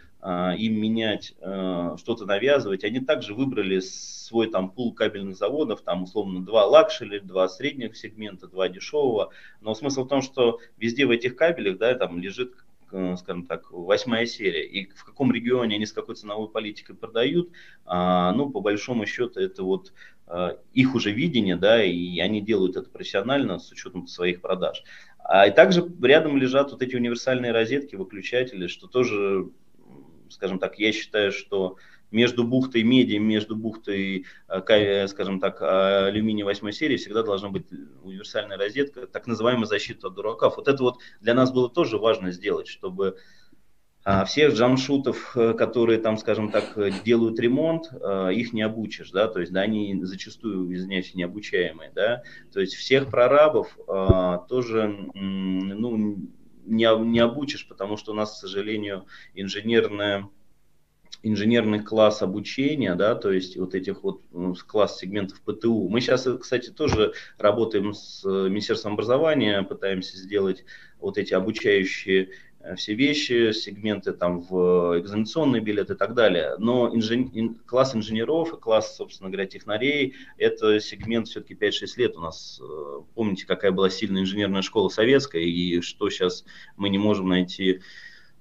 [0.57, 2.84] им менять, э, что-то навязывать.
[2.84, 8.47] Они также выбрали свой там пул кабельных заводов, там условно два luxury, два средних сегмента,
[8.47, 9.32] два дешевого.
[9.61, 12.55] Но смысл в том, что везде в этих кабелях, да, там лежит
[12.91, 14.65] э, скажем так, восьмая серия.
[14.65, 17.51] И в каком регионе они с какой ценовой политикой продают,
[17.86, 19.93] а, ну, по большому счету, это вот
[20.26, 24.84] а, их уже видение, да, и они делают это профессионально с учетом своих продаж.
[25.19, 29.49] А и также рядом лежат вот эти универсальные розетки, выключатели, что тоже
[30.36, 31.77] скажем так, я считаю, что
[32.11, 37.65] между бухтой меди, между бухтой, э, э, скажем так, алюминия 8 серии всегда должна быть
[38.03, 40.57] универсальная розетка, так называемая защита от дураков.
[40.57, 43.17] Вот это вот для нас было тоже важно сделать, чтобы
[44.03, 47.88] а, всех джамшутов, э, которые там, скажем так, делают ремонт,
[48.31, 52.21] их не обучишь, да, то есть, да, они зачастую, извиняюсь, необучаемые, да,
[52.53, 53.77] то есть всех прорабов
[54.47, 56.19] тоже, ну,
[56.66, 60.30] не, не обучишь, потому что у нас, к сожалению, инженерная
[61.24, 65.88] инженерный класс обучения, да, то есть вот этих вот ну, класс сегментов ПТУ.
[65.89, 70.66] Мы сейчас, кстати, тоже работаем с Министерством образования, пытаемся сделать
[70.99, 76.55] вот эти обучающие Э, все вещи, сегменты там в экзаменационный билет и так далее.
[76.57, 77.55] Но инжен...
[77.66, 82.59] класс инженеров и класс, собственно говоря, технарей, это сегмент все-таки 5-6 лет у нас.
[82.61, 86.45] Э, помните, какая была сильная инженерная школа советская и что сейчас
[86.78, 87.82] мы не можем найти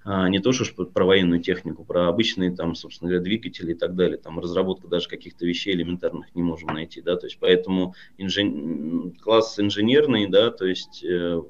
[0.07, 3.95] а, не то что про военную технику, про обычные там, собственно говоря, двигатели и так
[3.95, 9.12] далее, там разработка даже каких-то вещей элементарных не можем найти, да, то есть поэтому инжен...
[9.22, 11.41] класс инженерный, да, то есть э,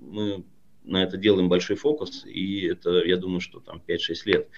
[0.00, 0.44] мы
[0.90, 4.48] на это делаем большой фокус, и это, я думаю, что там 5-6 лет.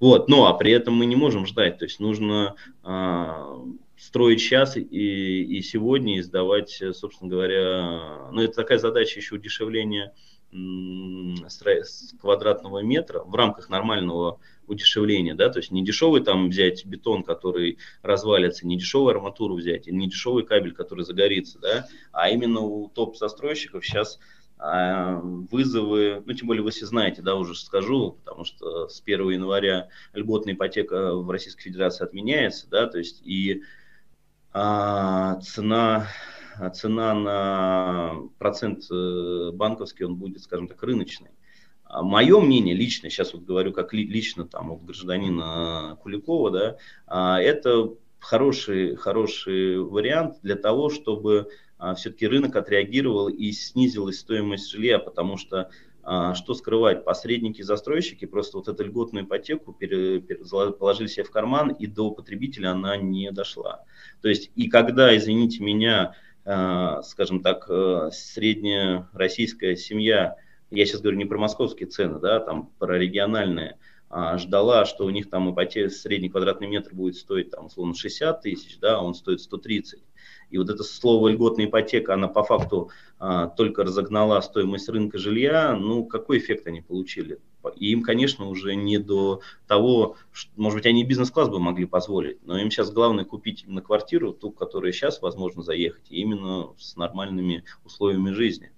[0.00, 3.58] Вот, ну, а при этом мы не можем ждать, то есть нужно а,
[3.96, 10.14] строить сейчас и, и сегодня, и сдавать, собственно говоря, ну, это такая задача еще удешевления
[12.20, 17.78] квадратного метра в рамках нормального удешевления, да, то есть не дешевый там взять бетон, который
[18.02, 23.84] развалится, не дешевую арматуру взять, не дешевый кабель, который загорится, да, а именно у топ-застройщиков
[23.84, 24.18] сейчас
[24.58, 29.88] вызовы, ну, тем более вы все знаете, да, уже скажу, потому что с 1 января
[30.14, 33.62] льготная ипотека в Российской Федерации отменяется, да, то есть и
[34.52, 36.08] а, цена,
[36.74, 41.30] цена на процент э, банковский, он будет, скажем так, рыночный.
[41.84, 46.76] А Мое мнение лично, сейчас вот говорю как лично там вот гражданина Куликова, да,
[47.06, 51.48] а, это хороший, хороший вариант для того, чтобы
[51.96, 55.70] все-таки рынок отреагировал и снизилась стоимость жилья, потому что
[56.10, 61.86] а, что скрывать, посредники, застройщики просто вот эту льготную ипотеку положили себе в карман, и
[61.86, 63.84] до потребителя она не дошла.
[64.22, 66.14] То есть, и когда, извините меня,
[66.46, 67.68] а, скажем так,
[68.10, 70.36] средняя российская семья,
[70.70, 73.76] я сейчас говорю не про московские цены, да, там про региональные,
[74.36, 78.78] ждала, что у них там ипотека, средний квадратный метр будет стоить там условно 60 тысяч,
[78.78, 80.00] да, он стоит 130.
[80.50, 85.76] И вот это слово льготная ипотека, она по факту а, только разогнала стоимость рынка жилья.
[85.76, 87.38] Ну, какой эффект они получили?
[87.76, 92.38] И им, конечно, уже не до того, что, может быть, они бизнес-класс бы могли позволить,
[92.46, 97.64] но им сейчас главное купить именно квартиру, ту, которая сейчас возможно заехать, именно с нормальными
[97.84, 98.72] условиями жизни.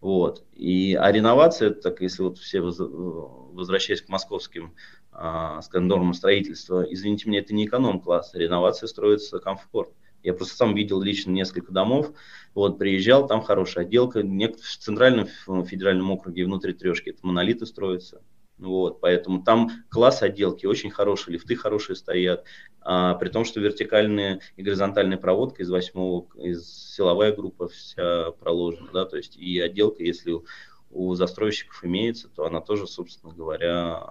[0.00, 0.44] Вот.
[0.54, 4.74] И, а реновация, так если вот все воз- возвращаясь к московским
[5.10, 9.90] а, скажем, нормам строительства, извините меня, это не эконом-класс, реновация строится комфорт.
[10.26, 12.12] Я просто сам видел лично несколько домов,
[12.52, 18.22] вот, приезжал, там хорошая отделка, в центральном ф- федеральном округе внутри трешки это монолиты строятся,
[18.58, 22.44] вот, поэтому там класс отделки очень хороший, лифты хорошие стоят,
[22.80, 28.90] а, при том, что вертикальная и горизонтальная проводка из восьмого, из силовая группа вся проложена,
[28.92, 30.44] да, то есть и отделка, если у,
[30.90, 34.04] у застройщиков имеется, то она тоже, собственно говоря,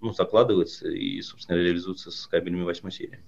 [0.00, 3.22] ну, закладывается и, собственно, реализуется с кабелями восьмой серии.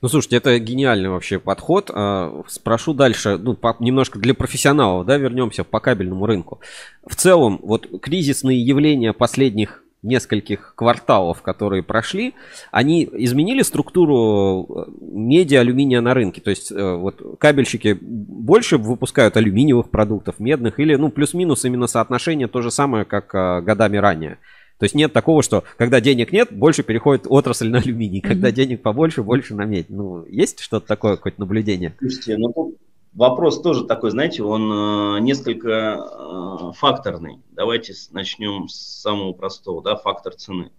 [0.00, 1.90] Ну, слушайте, это гениальный вообще подход.
[1.92, 6.60] А, Спрошу дальше, ну, по- немножко для профессионалов, да, вернемся по кабельному рынку.
[7.06, 12.34] В целом, вот кризисные явления последних нескольких кварталов, которые прошли,
[12.72, 16.40] они изменили структуру э, меди, алюминия на рынке.
[16.40, 22.48] То есть э, вот кабельщики больше выпускают алюминиевых продуктов, медных, или ну плюс-минус именно соотношение
[22.48, 24.38] то же самое, как э, годами ранее.
[24.78, 28.20] То есть нет такого, что когда денег нет, больше переходит отрасль на алюминий.
[28.20, 28.56] Когда Мгм.
[28.56, 29.90] денег побольше, больше на медь.
[29.90, 31.94] Ну, есть что-то такое, какое-то наблюдение?
[31.98, 32.76] Слушайте, ну тут
[33.12, 37.38] вопрос тоже такой, знаете, он э, несколько э, факторный.
[37.52, 40.72] Давайте начнем с самого простого, да, фактор цены.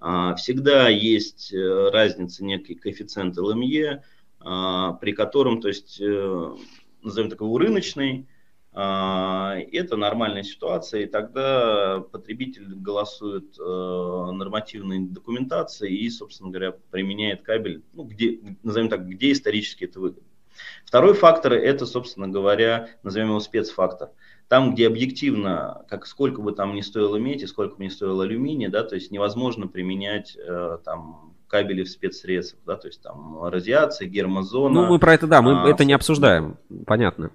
[0.00, 4.02] А, Всегда есть э, разница, некий коэффициент ЛМЕ,
[4.40, 6.54] а, при котором, то есть, э,
[7.02, 8.26] назовем так его рыночный,
[8.80, 17.82] это нормальная ситуация, и тогда потребитель голосует э, нормативной документацией и, собственно говоря, применяет кабель,
[17.92, 20.28] ну, где, назовем так, где исторически это выгодно.
[20.84, 24.10] Второй фактор– это, собственно говоря, назовем его спецфактор.
[24.48, 28.24] Там, где объективно, как сколько бы там ни стоило медь и сколько бы ни стоило
[28.24, 33.42] алюминий, да, то есть невозможно применять э, там кабели в спецсредствах, да, то есть там
[33.44, 34.82] радиация, гермозона.
[34.82, 36.56] Ну, мы про это, да, мы а, это не обсуждаем.
[36.86, 37.30] Понятно.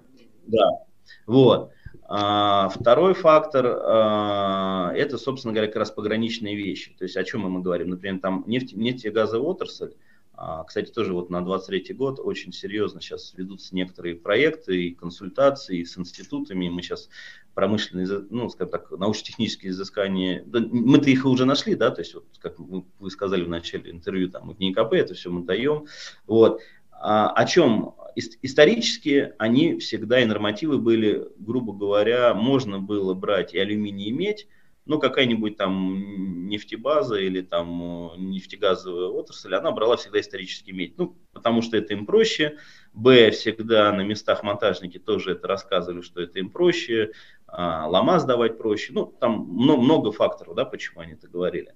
[0.46, 0.84] да,
[1.26, 1.72] вот.
[2.06, 6.94] А, второй фактор а, это, собственно говоря, как раз пограничные вещи.
[6.98, 7.90] То есть о чем мы говорим?
[7.90, 9.94] Например, там нефть, нефтегазовая отрасль.
[10.34, 15.82] а, Кстати, тоже вот на 23 год очень серьезно сейчас ведутся некоторые проекты и консультации
[15.82, 16.68] с институтами.
[16.68, 17.08] Мы сейчас
[17.54, 22.24] промышленные, ну, скажем так, научно-технические изыскания, да, мы-то их уже нашли, да, то есть, вот,
[22.40, 25.86] как вы сказали в начале интервью, там, в НИКП это все мы даем,
[26.26, 26.60] вот.
[27.00, 27.94] А, о чем?
[28.16, 34.12] Ис- Исторически они всегда и нормативы были, грубо говоря, можно было брать и алюминий, и
[34.12, 34.46] медь,
[34.86, 40.96] но какая-нибудь там нефтебаза или там э, нефтегазовая отрасль, она брала всегда исторически медь.
[40.98, 42.58] Ну, потому что это им проще.
[42.92, 47.12] Б, всегда на местах монтажники тоже это рассказывали, что это им проще.
[47.46, 48.92] А, лома сдавать проще.
[48.92, 51.74] Ну, там много, много факторов, да, почему они это говорили.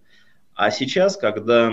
[0.59, 1.73] А сейчас, когда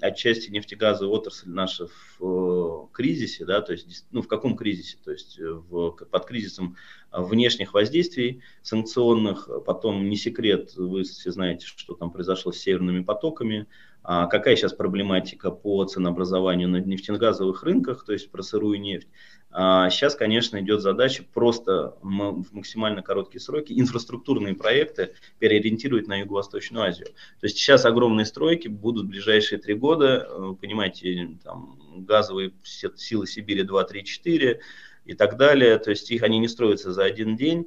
[0.00, 4.96] отчасти нефтегазовая отрасль наша в э, кризисе, да, то есть, ну, в каком кризисе?
[5.04, 6.76] То есть э, в, под кризисом
[7.12, 13.02] э, внешних воздействий санкционных, потом не секрет, вы все знаете, что там произошло с северными
[13.02, 13.66] потоками,
[14.02, 19.08] а какая сейчас проблематика по ценообразованию на нефтегазовых рынках, то есть про сырую нефть.
[19.52, 26.84] А Сейчас, конечно, идет задача просто в максимально короткие сроки инфраструктурные проекты переориентировать на Юго-Восточную
[26.84, 27.08] Азию.
[27.40, 32.52] То есть сейчас огромные стройки будут в ближайшие три года, э, вы понимаете, там газовые
[32.62, 34.60] силы Сибири 2, 3, 4
[35.04, 35.78] и так далее.
[35.78, 37.66] То есть их они не строятся за один день,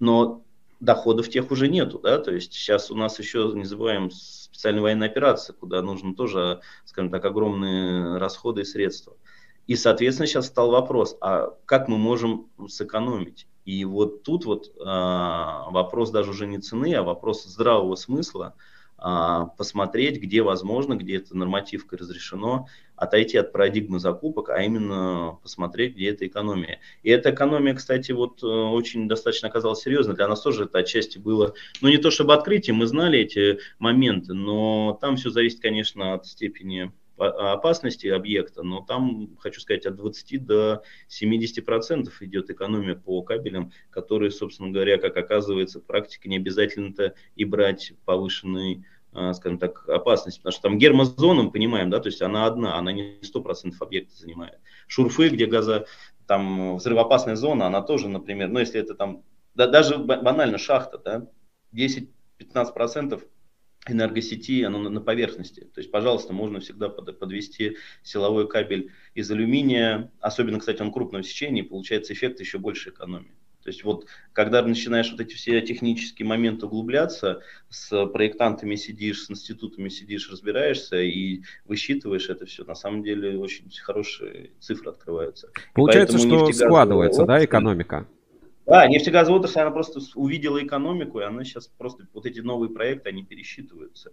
[0.00, 0.44] но
[0.80, 5.08] доходов тех уже нету, да, то есть сейчас у нас еще, не забываем, специальная военная
[5.08, 9.16] операция, куда нужно тоже, скажем так, огромные расходы и средства.
[9.66, 13.46] И, соответственно, сейчас стал вопрос, а как мы можем сэкономить?
[13.64, 18.54] И вот тут вот а, вопрос даже уже не цены, а вопрос здравого смысла,
[18.98, 22.66] а, посмотреть, где возможно, где это нормативкой разрешено,
[22.96, 26.80] отойти от парадигмы закупок, а именно посмотреть, где это экономия.
[27.02, 30.14] И эта экономия, кстати, вот э, очень достаточно оказалась серьезной.
[30.14, 34.34] Для нас тоже это отчасти было, ну не то чтобы открытие, мы знали эти моменты,
[34.34, 40.44] но там все зависит, конечно, от степени опасности объекта, но там, хочу сказать, от 20
[40.44, 47.44] до 70% идет экономия по кабелям, которые, собственно говоря, как оказывается, практика не обязательно-то и
[47.44, 48.84] брать повышенный
[49.14, 52.76] а, скажем так, опасность, потому что там гермозона, мы понимаем, да, то есть она одна,
[52.78, 54.58] она не 100% объекта занимает.
[54.86, 55.84] Шурфы, где газа,
[56.26, 59.22] там взрывоопасная зона, она тоже, например, ну если это там,
[59.54, 61.28] да, даже ба- банально шахта, да,
[61.74, 63.22] 10-15%
[63.88, 65.60] энергосети, оно на, поверхности.
[65.74, 71.24] То есть, пожалуйста, можно всегда под- подвести силовой кабель из алюминия, особенно, кстати, он крупного
[71.24, 73.34] сечения, и получается эффект еще больше экономии.
[73.62, 79.30] То есть вот, когда начинаешь вот эти все технические моменты углубляться, с проектантами сидишь, с
[79.30, 85.50] институтами сидишь, разбираешься и высчитываешь это все, на самом деле очень хорошие цифры открываются.
[85.74, 88.08] Получается, что складывается, да, экономика?
[88.66, 93.08] Да, нефтегазовая отрасль, она просто увидела экономику, и она сейчас просто, вот эти новые проекты,
[93.08, 94.12] они пересчитываются.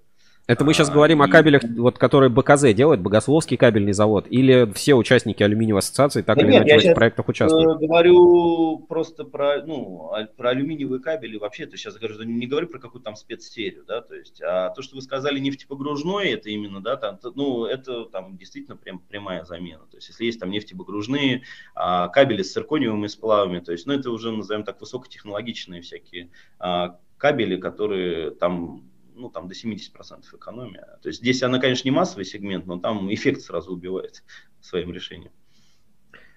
[0.50, 4.68] Это мы сейчас А, говорим о кабелях, вот, которые БКЗ делает, Богословский кабельный завод, или
[4.74, 7.80] все участники алюминиевой ассоциации так Да или нет, иначе я в этих проектах участвуют?
[7.80, 12.80] э, говорю просто про, ну, про алюминиевые кабели вообще, то сейчас говорю, не говорю про
[12.80, 16.98] какую-то там спецсерию, да, то есть, а то, что вы сказали нефтепогружной, это именно, да,
[16.98, 21.44] там, ну, это там действительно прям прямая замена, то есть, если есть там нефтепогружные,
[21.76, 26.98] а, кабели с циркониевыми сплавами, то есть, ну, это уже, назовем так, высокотехнологичные всякие а,
[27.20, 28.89] кабели, которые там
[29.20, 30.98] ну, там до 70% экономия.
[31.02, 34.24] То есть здесь она, конечно, не массовый сегмент, но там эффект сразу убивает
[34.62, 35.32] своим решением.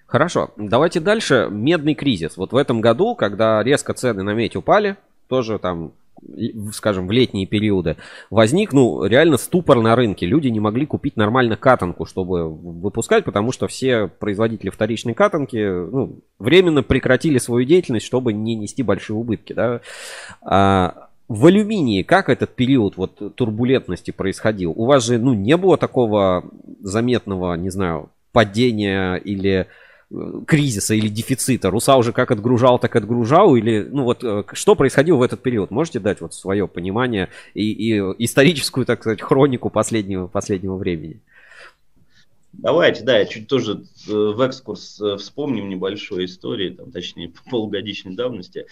[0.05, 1.47] Хорошо, давайте дальше.
[1.49, 2.37] Медный кризис.
[2.37, 4.97] Вот в этом году, когда резко цены на медь упали,
[5.27, 5.93] тоже там,
[6.71, 7.97] скажем, в летние периоды,
[8.29, 10.27] возник, ну, реально ступор на рынке.
[10.27, 16.19] Люди не могли купить нормально катанку, чтобы выпускать, потому что все производители вторичной катанки, ну,
[16.37, 19.81] временно прекратили свою деятельность, чтобы не нести большие убытки, да.
[20.43, 24.71] А, в алюминии как этот период вот турбулентности происходил?
[24.75, 26.43] У вас же, ну, не было такого
[26.81, 29.67] заметного, не знаю, падения или
[30.11, 31.69] э, кризиса или дефицита.
[31.69, 33.55] Руса уже как отгружал, так отгружал?
[33.55, 35.71] Или, ну вот, э, что происходило в этот период?
[35.71, 41.21] Можете дать вот свое понимание и, и историческую, так сказать, хронику последнего, последнего времени?
[42.51, 48.65] Давайте, да, я чуть тоже э, в экскурс вспомним небольшой истории, там, точнее, полугодичной давности.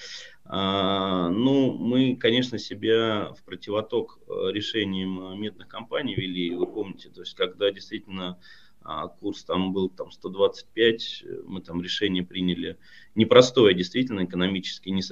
[0.46, 7.22] А, ну, мы, конечно, себя в противоток э, решениям медных компаний вели, вы помните, то
[7.22, 8.40] есть, когда действительно
[8.84, 12.78] а, курс там был там 125, э, мы там решение приняли
[13.14, 15.04] непростое, действительно, экономически, не,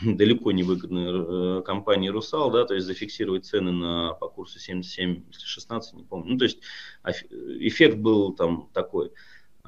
[0.16, 5.10] далеко не выгодной э, компании «Русал», да, то есть зафиксировать цены на, по курсу 77
[5.10, 6.32] или 16, не помню.
[6.32, 6.60] Ну, то есть
[7.04, 9.12] эффект был там такой.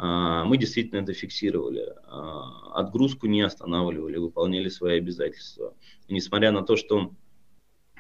[0.03, 1.93] А, Мы действительно это фиксировали.
[2.07, 5.75] А, Отгрузку не останавливали, выполняли свои обязательства.
[6.09, 7.13] И несмотря на то, что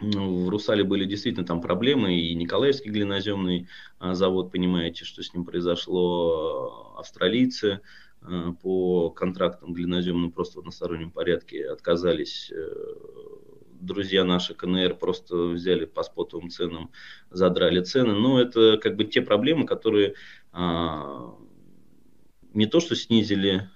[0.00, 3.68] ну, в Русале были действительно там проблемы, и Николаевский глиноземный
[3.98, 7.80] а, завод, понимаете, что с ним произошло, австралийцы
[8.62, 12.52] по контрактам глиноземным просто в одностороннем порядке отказались.
[12.54, 12.70] э,
[13.80, 16.90] Друзья наши КНР просто взяли по спотовым ценам,
[17.30, 18.12] задрали цены.
[18.12, 20.16] Но это как бы те проблемы, которые
[22.54, 23.68] не то что снизили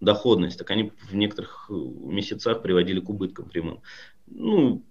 [0.00, 3.82] доходность, так они в некоторых э, месяцах приводили к убыткам прямым.
[4.26, 4.82] Ну,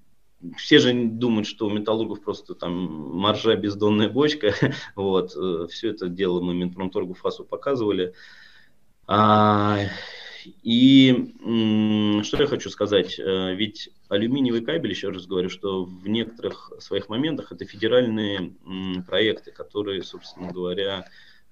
[0.57, 2.73] все же думают, что у металлургов просто там
[3.17, 4.53] маржа бездонная бочка.
[4.95, 5.31] Вот,
[5.71, 8.13] все это дело мы Минпромторгу ФАСу показывали.
[9.07, 9.79] А,
[10.63, 11.33] и
[12.23, 17.09] что я хочу сказать, Э, ведь алюминиевый кабель, еще раз говорю, что в некоторых своих
[17.09, 18.53] моментах это федеральные
[19.05, 21.05] проекты, которые, собственно говоря,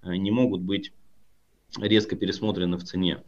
[0.03, 0.93] э, не могут быть
[1.79, 3.23] резко пересмотрены в цене.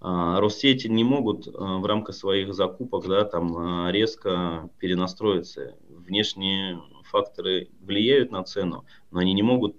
[0.00, 5.76] А, Россети не могут а, в рамках своих закупок да, там, а, резко перенастроиться.
[5.88, 9.76] Внешние факторы влияют на цену, но они не могут,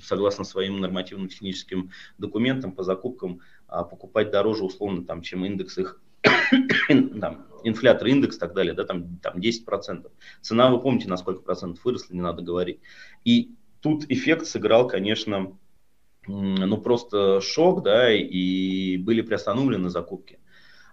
[0.00, 6.00] согласно своим нормативно-техническим документам по закупкам, покупать дороже условно, там, чем индекс их
[7.20, 10.10] там, инфлятор, индекс и так далее, да, там, там 10%.
[10.40, 12.78] Цена, вы помните, на сколько процентов выросла, не надо говорить.
[13.24, 15.58] И тут эффект сыграл, конечно,
[16.28, 20.38] ну просто шок, да, и были приостановлены закупки.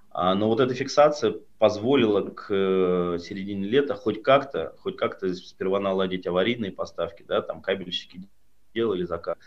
[0.09, 5.79] А, Но вот эта фиксация позволила к э, середине лета хоть как-то, хоть как-то сперва
[5.81, 8.29] наладить аварийные поставки, да, там кабельщики
[8.73, 9.37] делали заказ.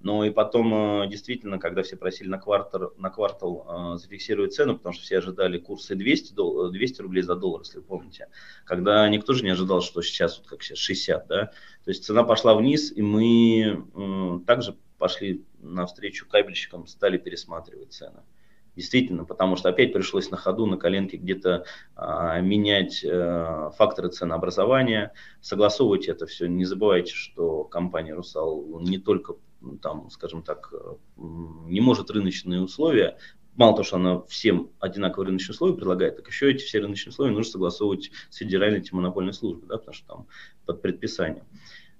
[0.00, 4.76] Но и потом, э, действительно, когда все просили на квартал, на квартал э, зафиксировать цену,
[4.76, 8.28] потому что все ожидали курсы 200, дол- 200 рублей за доллар, если вы помните,
[8.66, 11.46] когда никто же не ожидал, что сейчас, вот как сейчас, 60, да,
[11.84, 18.20] то есть цена пошла вниз, и мы также пошли навстречу кабельщикам, стали пересматривать цены.
[18.76, 21.64] Действительно, потому что опять пришлось на ходу, на коленке где-то
[21.96, 26.46] а, менять э, факторы ценообразования, согласовывать это все.
[26.46, 29.34] Не забывайте, что компания «Русал» не только,
[29.82, 33.18] там, скажем так, э, не может рыночные условия,
[33.56, 37.32] мало того, что она всем одинаковые рыночные условия предлагает, так еще эти все рыночные условия
[37.32, 40.26] нужно согласовывать с Федеральной антимонопольной службой, да, потому что там
[40.64, 41.44] под предписанием.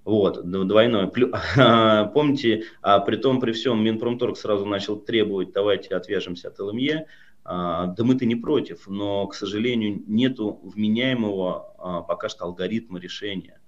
[0.05, 1.07] Вот, двойное.
[1.07, 1.31] Плю-
[2.13, 7.05] Помните, а при том, при всем, Минпромторг сразу начал требовать, давайте отвяжемся от ЛМЕ.
[7.43, 13.58] А, Да мы-то не против, но, к сожалению, нету вменяемого а, пока что алгоритма решения.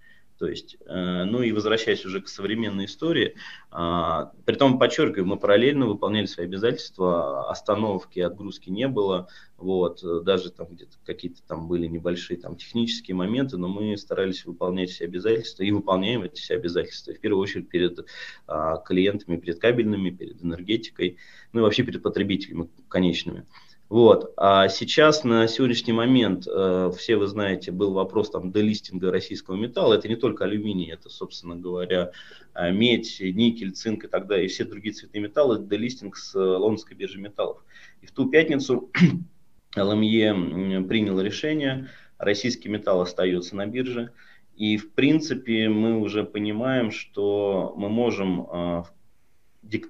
[0.41, 3.35] То есть, э, ну и возвращаясь уже к современной истории,
[3.69, 9.27] а, при том, подчеркиваю, мы параллельно выполняли свои обязательства, остановки, отгрузки не было,
[9.57, 14.43] вот, э, даже там где-то какие-то там были небольшие там технические моменты, но мы старались
[14.43, 18.03] выполнять все обязательства и выполняем эти все обязательства, в первую очередь перед
[18.47, 21.17] а, клиентами, перед кабельными, перед энергетикой,
[21.53, 23.45] ну и вообще перед потребителями конечными.
[23.91, 24.31] Вот.
[24.37, 29.95] А сейчас, на сегодняшний момент, э, все вы знаете, был вопрос там делистинга российского металла.
[29.95, 32.13] Это не только алюминий, это, собственно говоря,
[32.53, 36.95] э, медь, никель, цинк и так далее, и все другие цветные металлы, делистинг с лондонской
[36.95, 37.65] биржи металлов.
[38.01, 38.89] И в ту пятницу
[39.75, 44.13] ЛМЕ принял решение, российский металл остается на бирже.
[44.55, 48.83] И, в принципе, мы уже понимаем, что мы можем, э,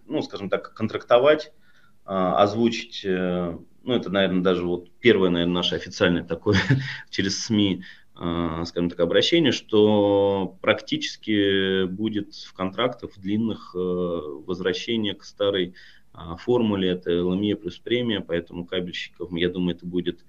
[0.08, 1.54] ну, скажем так, контрактовать,
[2.08, 6.58] э, озвучить э, ну, это, наверное, даже вот первое, наверное, наше официальное такое
[7.10, 7.84] через СМИ,
[8.20, 15.74] э, скажем так, обращение, что практически будет в контрактах в длинных э, возвращение к старой
[16.14, 20.24] э, формуле, это ЛМЕ плюс премия, поэтому кабельщиков, я думаю, это будет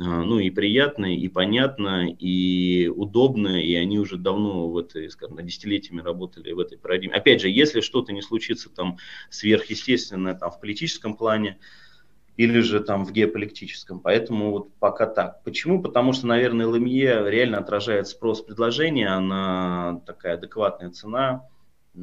[0.00, 6.02] ну и приятно, и понятно, и удобно, и они уже давно в этой, скажем, десятилетиями
[6.02, 7.16] работали в этой парадигме.
[7.16, 8.98] Опять же, если что-то не случится там
[9.28, 11.58] сверхъестественное там в политическом плане,
[12.38, 13.98] или же там в геополитическом.
[13.98, 15.42] Поэтому вот пока так.
[15.42, 15.82] Почему?
[15.82, 21.48] Потому что, наверное, ЛМЕ реально отражает спрос предложения, она такая адекватная цена.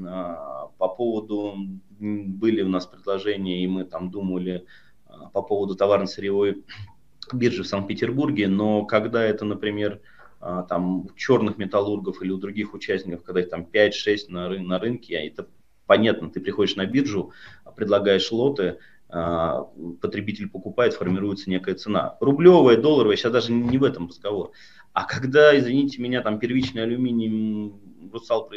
[0.06, 1.56] А, по поводу,
[2.00, 4.66] были у нас предложения, и мы там думали
[5.06, 6.66] а, по поводу товарно-сырьевой
[7.32, 10.02] биржи в Санкт-Петербурге, но когда это, например,
[10.42, 14.60] а, там у черных металлургов или у других участников, когда их там 5-6 на, ры-
[14.60, 15.48] на рынке, это
[15.86, 17.32] понятно, ты приходишь на биржу,
[17.78, 22.18] предлагаешь лоты, а, потребитель покупает, формируется некая цена.
[22.20, 24.52] Рублевая, долларовая, сейчас даже не в этом разговор.
[24.94, 27.74] А когда, извините меня, там первичный алюминий
[28.12, 28.50] Русал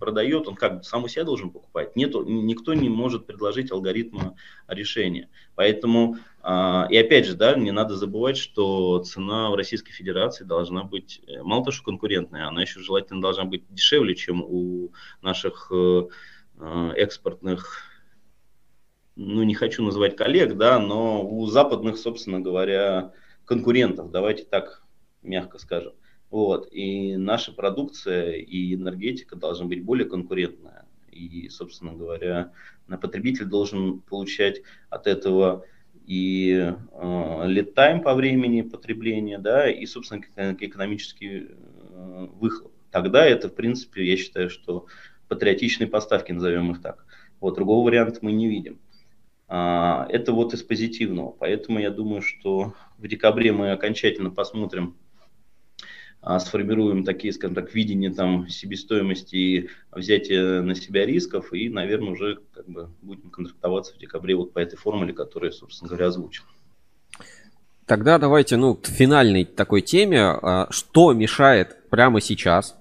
[0.00, 1.96] продает, он как бы сам у себя должен покупать.
[1.96, 4.36] Нету, никто не может предложить алгоритма
[4.68, 5.28] решения.
[5.54, 10.82] Поэтому, а, и опять же, да, не надо забывать, что цена в Российской Федерации должна
[10.82, 14.92] быть, э, мало того, что конкурентная, она еще желательно должна быть дешевле, чем у
[15.22, 16.08] наших э,
[16.58, 17.85] э, экспортных
[19.16, 23.12] ну, не хочу называть коллег, да, но у западных, собственно говоря,
[23.44, 24.84] конкурентов, давайте так
[25.22, 25.94] мягко скажем.
[26.30, 26.68] Вот.
[26.70, 30.84] И наша продукция и энергетика должна быть более конкурентная.
[31.10, 32.52] И, собственно говоря,
[33.00, 34.60] потребитель должен получать
[34.90, 35.64] от этого
[36.04, 40.22] и э, time по времени потребления, да, и, собственно,
[40.60, 42.72] экономический э, выхлоп.
[42.90, 44.86] Тогда это, в принципе, я считаю, что
[45.28, 47.06] патриотичные поставки, назовем их так.
[47.40, 48.78] Вот, другого варианта мы не видим.
[49.48, 51.30] А, это вот из позитивного.
[51.30, 54.96] Поэтому я думаю, что в декабре мы окончательно посмотрим,
[56.20, 62.12] а, сформируем такие, скажем так, видения там себестоимости и взятия на себя рисков, и, наверное,
[62.12, 66.08] уже как бы будем контрактоваться в декабре вот по этой формуле, которую я, собственно говоря,
[66.08, 66.44] озвучил.
[67.86, 70.20] Тогда давайте, ну, к финальной такой теме.
[70.20, 72.76] А, что мешает прямо сейчас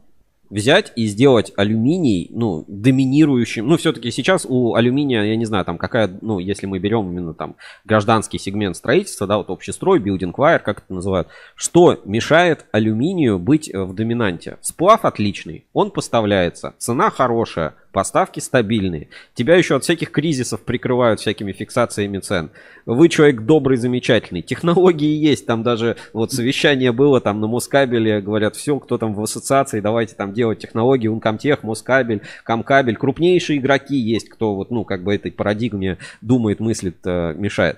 [0.49, 3.67] взять и сделать алюминий, ну, доминирующим.
[3.67, 7.33] Ну, все-таки сейчас у алюминия, я не знаю, там какая, ну, если мы берем именно
[7.33, 13.39] там гражданский сегмент строительства, да, вот общестрой, building wire, как это называют, что мешает алюминию
[13.39, 14.57] быть в доминанте?
[14.61, 19.07] Сплав отличный, он поставляется, цена хорошая, поставки стабильные.
[19.35, 22.49] Тебя еще от всяких кризисов прикрывают всякими фиксациями цен.
[22.85, 24.41] Вы человек добрый, замечательный.
[24.41, 29.23] Технологии есть, там даже вот совещание было там на Москабеле, говорят, все, кто там в
[29.23, 32.97] ассоциации, давайте там делать технологии, Uncomtech, Москабель, Камкабель.
[32.97, 37.77] Крупнейшие игроки есть, кто вот, ну, как бы этой парадигме думает, мыслит, э, мешает.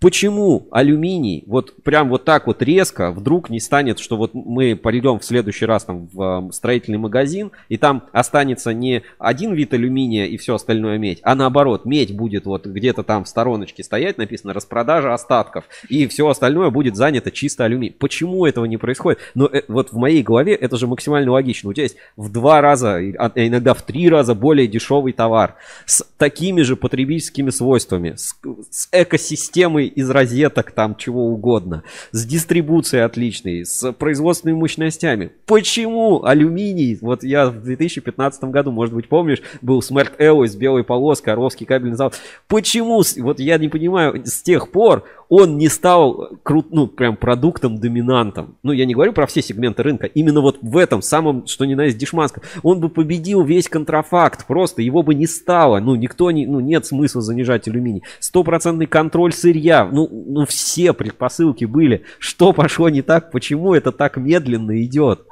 [0.00, 5.18] Почему алюминий вот прям вот так вот резко вдруг не станет, что вот мы пойдем
[5.18, 10.38] в следующий раз там в строительный магазин, и там останется не один вид алюминия и
[10.38, 15.12] все остальное медь, а наоборот, медь будет вот где-то там в стороночке стоять, написано распродажа
[15.12, 17.96] остатков, и все остальное будет занято чисто алюминием.
[17.98, 19.18] Почему этого не происходит?
[19.34, 21.68] Но э, вот в моей голове это же максимально логично.
[21.68, 26.02] У тебя есть в два раза, а иногда в три раза более дешевый товар с
[26.16, 28.34] такими же потребительскими свойствами, с,
[28.70, 35.32] с экосистемой из розеток, там чего угодно, с дистрибуцией отличной, с производственными мощностями.
[35.46, 40.84] Почему алюминий, вот я в 2015 году, может быть, помнишь, был Smart Alloy с белой
[40.84, 42.14] полоской, Орловский кабельный завод.
[42.48, 47.78] Почему, вот я не понимаю, с тех пор он не стал крут, ну, прям продуктом
[47.78, 48.56] доминантом.
[48.64, 51.74] Ну, я не говорю про все сегменты рынка, именно вот в этом самом, что ни
[51.74, 52.42] на есть дешманском.
[52.64, 55.78] Он бы победил весь контрафакт, просто его бы не стало.
[55.78, 58.02] Ну, никто не, ну, нет смысла занижать алюминий.
[58.18, 62.04] Стопроцентный контроль сырья, ну, ну, все предпосылки были.
[62.18, 65.26] Что пошло не так, почему это так медленно идет?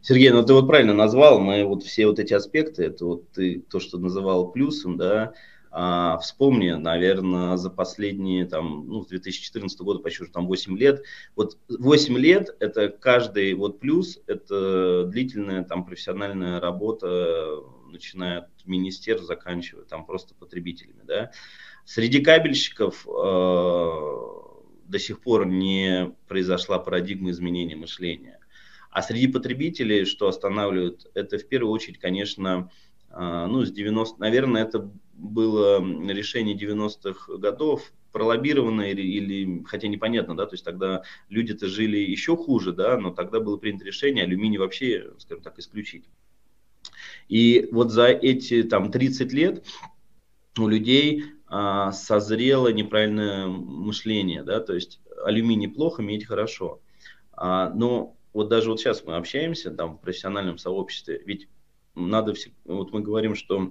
[0.00, 3.62] Сергей, ну ты вот правильно назвал, мы вот все вот эти аспекты, это вот ты
[3.70, 5.32] то, что называл плюсом, да,
[5.74, 11.02] а, вспомни, наверное, за последние, там, ну, с 2014 года, почти уже там 8 лет.
[11.34, 17.62] Вот 8 лет– это каждый вот плюс, это длительная там профессиональная работа
[17.92, 21.30] начиная от министерств, заканчивая там просто потребителями, да.
[21.84, 28.38] Среди кабельщиков до сих пор не произошла парадигма изменения мышления.
[28.90, 32.70] А среди потребителей, что останавливает, это в первую очередь, конечно,
[33.10, 35.80] ну, с 90, наверное, это было
[36.10, 42.36] решение 90-х годов, пролоббировано или, или, хотя непонятно, да, то есть тогда люди-то жили еще
[42.36, 46.04] хуже, да, но тогда было принято решение алюминий вообще, скажем так, исключить.
[47.28, 49.64] И вот за эти там 30 лет
[50.58, 51.24] у людей
[51.54, 56.80] а, созрело неправильное мышление, да, то есть алюминий плохо, медь хорошо.
[57.34, 61.48] А, но вот даже вот сейчас мы общаемся там в профессиональном сообществе, ведь
[61.94, 63.70] надо, все, вот мы говорим, что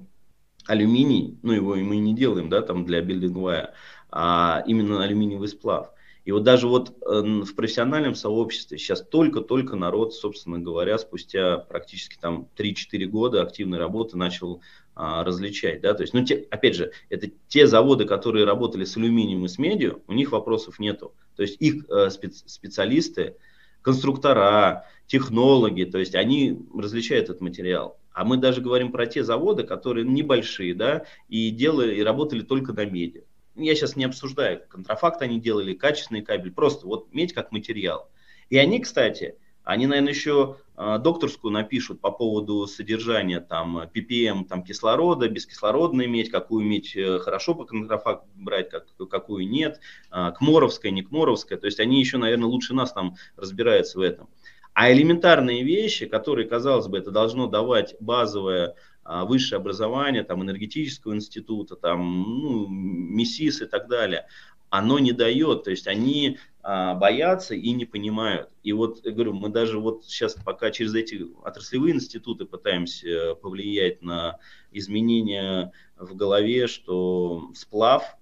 [0.68, 3.74] алюминий, ну его мы не делаем, да, там для билдинговая,
[4.12, 5.92] а именно алюминиевый сплав.
[6.24, 12.18] И вот даже вот э, в профессиональном сообществе сейчас только-только народ, собственно говоря, спустя практически
[12.20, 14.62] там 3-4 года активной работы начал
[14.94, 18.98] а, различать, да, то есть, ну, те, опять же, это те заводы, которые работали с
[18.98, 23.38] алюминием и с медью, у них вопросов нету, то есть их э, специ, специалисты,
[23.82, 27.98] конструктора, технологи, то есть они различают этот материал.
[28.14, 32.74] А мы даже говорим про те заводы, которые небольшие, да, и делали, и работали только
[32.74, 33.24] на меди.
[33.62, 38.10] Я сейчас не обсуждаю, контрафакт они делали, качественный кабель, просто вот медь как материал.
[38.50, 44.64] И они, кстати, они, наверное, еще э, докторскую напишут по поводу содержания там ppm там,
[44.64, 49.80] кислорода, бескислородная медь, какую медь э, хорошо по контрафакту брать, как, какую нет,
[50.12, 51.60] э, кморовская, не кморовская.
[51.60, 54.30] То есть они еще, наверное, лучше нас там разбираются в этом.
[54.74, 58.74] А элементарные вещи, которые, казалось бы, это должно давать базовое а,
[59.04, 64.28] высшее образование, там, энергетического института, там, ну, МИСИС и так далее,
[64.72, 68.50] оно не дает, то есть они а, боятся и не понимают.
[68.64, 73.36] И вот, я говорю, мы даже вот сейчас пока через эти отраслевые институты пытаемся э,
[73.36, 74.40] повлиять на
[74.72, 78.16] изменения в голове, что сплав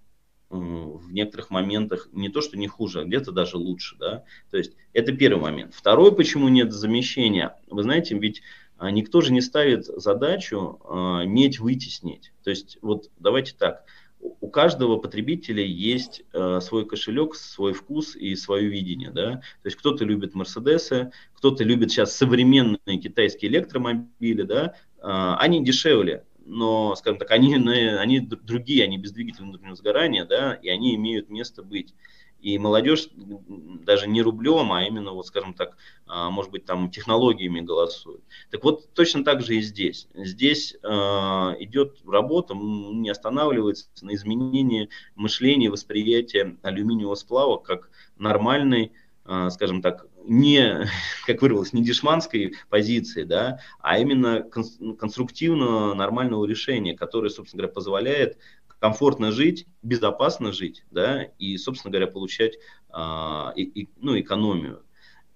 [0.49, 4.23] в некоторых моментах не то, что не хуже, а где-то даже лучше, да.
[4.49, 5.75] То есть это первый момент.
[5.75, 11.59] Второй, почему нет замещения, вы знаете, ведь а, никто же не ставит задачу а, медь
[11.59, 12.31] вытеснить.
[12.43, 13.83] То есть вот давайте так,
[14.19, 19.11] у каждого потребителя есть э, свой кошелек, свой вкус и свое видение.
[19.11, 19.35] Да?
[19.37, 24.73] То есть кто-то любит Мерседесы, кто-то любит сейчас современные китайские электромобили, да?
[24.97, 30.53] э, они дешевле, но, скажем так, они, они другие, они без двигателя внутреннего сгорания, да,
[30.53, 31.93] и они имеют место быть.
[32.41, 37.61] И молодежь даже не рублем, а именно, вот, скажем так, а, может быть, там технологиями
[37.61, 38.21] голосует.
[38.49, 40.07] Так вот, точно так же и здесь.
[40.13, 48.93] Здесь э, идет работа, не останавливается на изменении мышления, восприятия алюминиевого сплава как нормальной,
[49.25, 50.87] э, скажем так, не,
[51.25, 58.37] как вырвалось, не дешманской позиции, да, а именно конструктивного, нормального решения, которое, собственно говоря, позволяет
[58.79, 62.57] комфортно жить, безопасно жить, да, и, собственно говоря, получать
[62.89, 64.83] а, и, ну, экономию.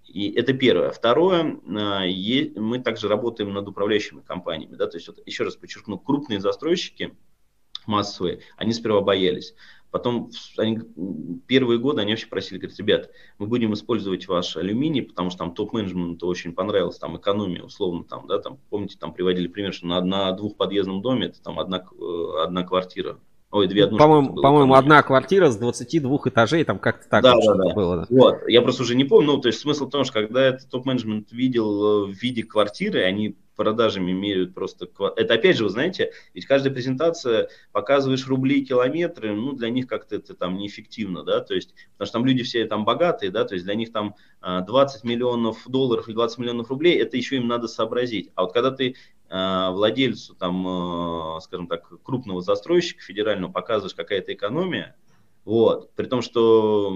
[0.05, 0.91] И это первое.
[0.91, 2.05] Второе, а,
[2.59, 7.15] мы также работаем над управляющими компаниями, да, то есть, вот, еще раз подчеркну, крупные застройщики
[7.85, 9.55] массовые, они сперва боялись.
[9.91, 10.79] Потом они,
[11.45, 15.53] первые годы они вообще просили, говорят, ребят, мы будем использовать ваш алюминий, потому что там
[15.53, 20.01] топ-менеджменту очень понравилось, там экономия, условно, там, да, там, помните, там приводили пример, что на,
[20.01, 23.19] на двухподъездном доме это там одна, э, одна квартира
[23.53, 24.01] Ой, две однушки.
[24.01, 27.73] По-моему, по-моему одна квартира с 22 этажей, там как-то так да, да, да.
[27.75, 27.97] было.
[27.97, 28.05] Да.
[28.09, 30.67] Вот, я просто уже не помню, ну, то есть смысл в том, что когда это
[30.67, 34.87] топ-менеджмент видел в виде квартиры, они продажами меряют просто...
[35.15, 40.15] Это опять же, вы знаете, ведь каждая презентация показываешь рубли, километры, ну, для них как-то
[40.15, 43.53] это там неэффективно, да, то есть, потому что там люди все там богатые, да, то
[43.53, 47.47] есть для них там 20 а, миллионов долларов или 20 миллионов рублей, это еще им
[47.47, 48.31] надо сообразить.
[48.35, 48.95] А вот когда ты
[49.29, 54.95] а, владельцу, там, а, скажем так, крупного застройщика федерального показываешь какая-то экономия,
[55.45, 56.93] вот, при том, что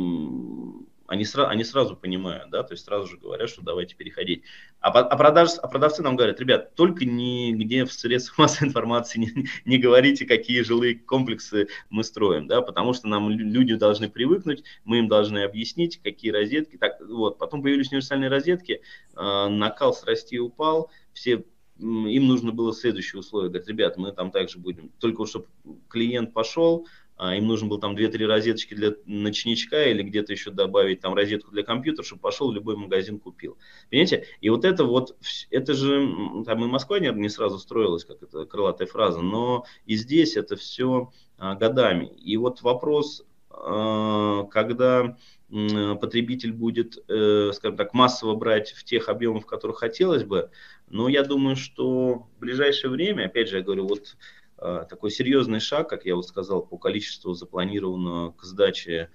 [1.07, 4.43] они, сра- они сразу понимают, да, то есть сразу же говорят, что давайте переходить.
[4.79, 9.47] А, а, продаж, а продавцы нам говорят, ребят, только нигде в средствах массовой информации не,
[9.65, 14.99] не говорите, какие жилые комплексы мы строим, да, потому что нам люди должны привыкнуть, мы
[14.99, 16.77] им должны объяснить, какие розетки.
[16.77, 18.81] Так, вот, потом появились универсальные розетки,
[19.15, 21.43] э, накал срасти упал, все
[21.79, 23.49] им нужно было следующее условие.
[23.49, 24.89] Говорят, ребят, мы там также будем.
[24.99, 25.45] Только чтобы
[25.89, 26.87] клиент пошел,
[27.19, 31.63] им нужно было там 2-3 розеточки для ночничка или где-то еще добавить там розетку для
[31.63, 33.57] компьютера, чтобы пошел в любой магазин купил.
[33.89, 34.25] Понимаете?
[34.39, 35.15] И вот это вот,
[35.49, 39.95] это же, там и Москва не, не сразу строилась, как это крылатая фраза, но и
[39.95, 42.05] здесь это все а, годами.
[42.05, 45.17] И вот вопрос, а, когда
[45.49, 50.49] потребитель будет, э, скажем так, массово брать в тех объемах, в которых хотелось бы.
[50.89, 54.17] Но я думаю, что в ближайшее время, опять же, я говорю, вот
[54.57, 59.09] такой серьезный шаг, как я вот сказал, по количеству запланированного к сдаче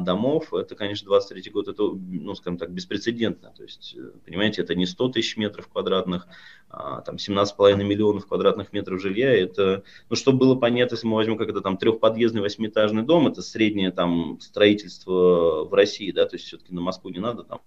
[0.00, 3.52] домов, это, конечно, 23 год, это, ну, скажем так, беспрецедентно.
[3.56, 6.26] То есть, э, понимаете, это не 100 тысяч метров квадратных,
[6.68, 9.34] а, там 17,5 миллионов квадратных метров жилья.
[9.34, 13.42] Это, ну, чтобы было понятно, если мы возьмем как это там трехподъездный восьмиэтажный дом, это
[13.42, 17.60] среднее там строительство в России, да, то есть все-таки на Москву не надо там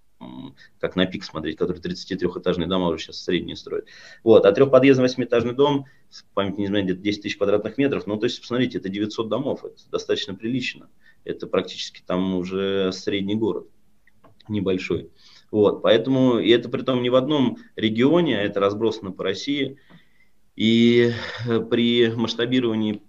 [0.80, 3.88] как на пик смотреть, который 33-этажные дома уже сейчас средние строят.
[4.24, 5.86] Вот, а трехподъездный восьмиэтажный дом,
[6.34, 9.66] память не знаю, где-то 10 тысяч квадратных метров, ну, то есть, посмотрите, это 900 домов,
[9.66, 10.88] это достаточно прилично.
[11.26, 13.68] Это практически там уже средний город,
[14.48, 15.10] небольшой.
[15.52, 19.78] Вот, поэтому, и это при том не в одном регионе, а это разбросано по России.
[20.56, 21.12] И
[21.48, 23.02] э, при масштабировании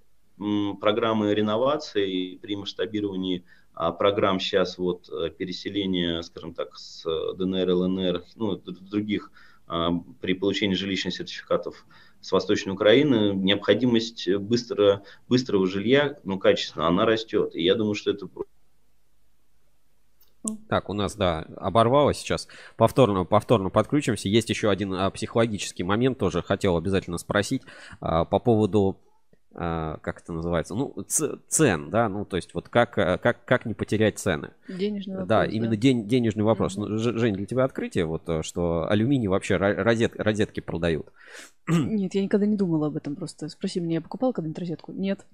[0.80, 7.04] программы реновации, при масштабировании а, программ сейчас вот э, переселения, скажем так, с
[7.36, 9.30] ДНР, ЛНР, ну, других
[9.66, 11.86] а, при получении жилищных сертификатов
[12.24, 17.55] с Восточной Украины, необходимость быстро, быстрого жилья, ну, качественно, она растет.
[17.55, 18.26] И я думаю, что это
[20.68, 22.48] так, у нас, да, оборвалось сейчас.
[22.76, 24.28] Повторно, повторно подключимся.
[24.28, 27.62] Есть еще один а, психологический момент, тоже хотел обязательно спросить
[28.01, 28.98] а, по поводу
[29.55, 33.74] как это называется, ну, цен, да, ну, то есть вот как, э, как, как не
[33.74, 34.51] потерять цены.
[34.68, 35.28] Денежный вопрос.
[35.28, 36.76] Да, именно День, денежный вопрос.
[36.76, 36.86] Mm-hmm.
[36.86, 41.06] Ну, Жень, для тебя открытие, вот, э, что алюминий вообще розет, розетки продают?
[41.68, 43.48] Нет, я никогда не думала об этом просто.
[43.48, 44.93] Спроси меня, я покупала когда-нибудь розетку?
[44.93, 45.24] Нет.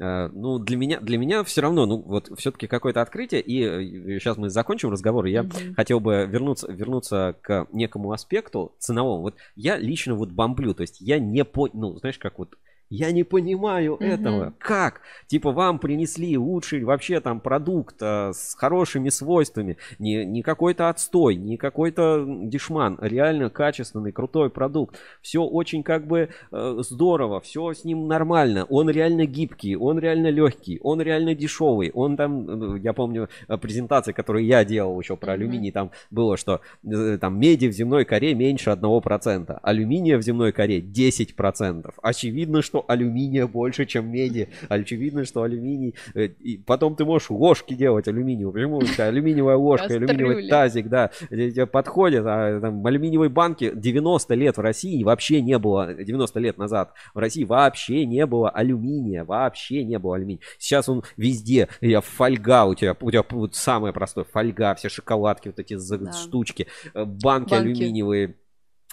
[0.00, 4.36] Э, ну, для меня, для меня все равно, ну, вот все-таки какое-то открытие, и сейчас
[4.36, 5.74] мы закончим разговор, и я mm-hmm.
[5.74, 9.22] хотел бы вернуться, вернуться к некому аспекту ценовому.
[9.22, 11.68] Вот я лично вот бомблю, то есть я не по...
[11.72, 12.56] Ну, знаешь, как вот
[12.90, 14.06] я не понимаю mm-hmm.
[14.06, 14.54] этого.
[14.58, 15.02] Как?
[15.26, 19.76] Типа вам принесли лучший вообще там продукт а, с хорошими свойствами.
[19.98, 22.98] Не, не какой-то отстой, не какой-то дешман.
[23.00, 24.96] Реально качественный, крутой продукт.
[25.20, 28.64] Все очень как бы э, здорово, все с ним нормально.
[28.68, 31.90] Он реально гибкий, он реально легкий, он реально дешевый.
[31.92, 35.34] Он там, ну, я помню э, презентации, которые я делал еще про mm-hmm.
[35.34, 40.52] алюминий, там было, что э, там меди в земной коре меньше 1%, алюминия в земной
[40.52, 41.92] коре 10%.
[42.02, 44.48] Очевидно, что что алюминия больше, чем меди.
[44.68, 45.94] Очевидно, что алюминий...
[46.14, 48.52] Э, и потом ты можешь ложки делать алюминиевые.
[48.52, 52.24] Почему у тебя алюминиевая ложка, алюминиевый тазик, да, тебе подходит.
[52.26, 57.18] А там алюминиевой банки 90 лет в России вообще не было, 90 лет назад в
[57.18, 60.40] России вообще не было алюминия, вообще не было алюминия.
[60.58, 65.48] Сейчас он везде, я фольга у тебя, у тебя вот самое простое, фольга, все шоколадки,
[65.48, 66.12] вот эти да.
[66.12, 68.36] штучки, э, банки, банки алюминиевые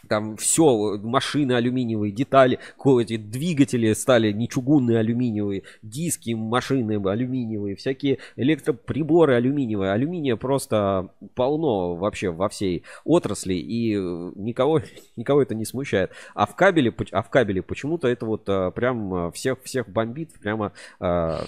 [0.08, 2.60] там все, машины алюминиевые, детали,
[3.00, 9.92] эти двигатели стали не чугунные алюминиевые, диски машины алюминиевые, всякие электроприборы алюминиевые.
[9.92, 14.82] Алюминия просто полно вообще во всей отрасли, и никого,
[15.16, 16.12] никого это не смущает.
[16.34, 20.34] А в кабеле, а в кабеле почему-то это вот а, прям а, всех, всех бомбит,
[20.42, 20.74] прямо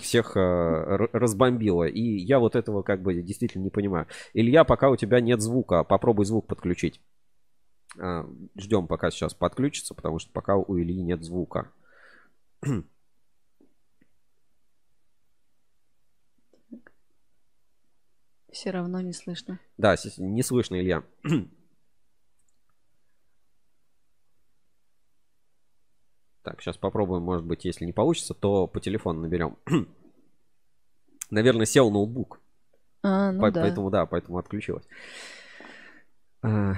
[0.01, 1.83] всех разбомбило.
[1.83, 4.07] И я вот этого как бы действительно не понимаю.
[4.33, 6.99] Илья, пока у тебя нет звука, попробуй звук подключить.
[7.99, 11.71] А, Ждем, пока сейчас подключится, потому что пока у Ильи нет звука.
[18.51, 19.59] Все равно не слышно.
[19.77, 21.03] Да, не слышно, Илья.
[26.43, 29.57] Так, сейчас попробуем, может быть, если не получится, то по телефону наберем.
[31.29, 32.39] Наверное, сел ноутбук.
[33.03, 33.61] А, ну по- да.
[33.63, 34.87] Поэтому, да, поэтому отключилась.
[36.41, 36.75] А,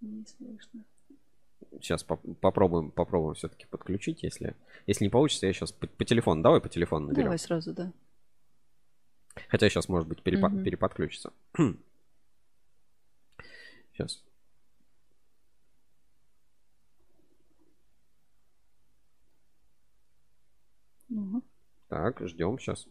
[0.00, 0.84] Не слышно.
[1.72, 6.42] Сейчас поп попробуем, попробуем все-таки подключить, если, если не получится, я сейчас по, по телефону,
[6.42, 7.24] давай по телефону наберем.
[7.24, 7.92] Давай сразу, да.
[9.48, 10.62] Хотя сейчас, может быть, перепо угу.
[10.62, 11.32] переподключится.
[13.92, 14.22] сейчас.
[21.10, 21.42] Угу.
[21.90, 22.86] Так, ждем сейчас.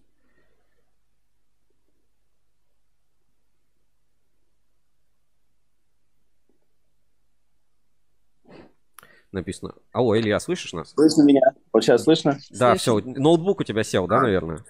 [9.31, 9.73] Написано.
[9.93, 10.89] Алло, Илья, слышишь нас?
[10.91, 11.41] Слышно меня?
[11.71, 12.39] Вот сейчас слышно?
[12.49, 12.99] Да, все.
[12.99, 14.65] Ноутбук у тебя сел, да, наверное?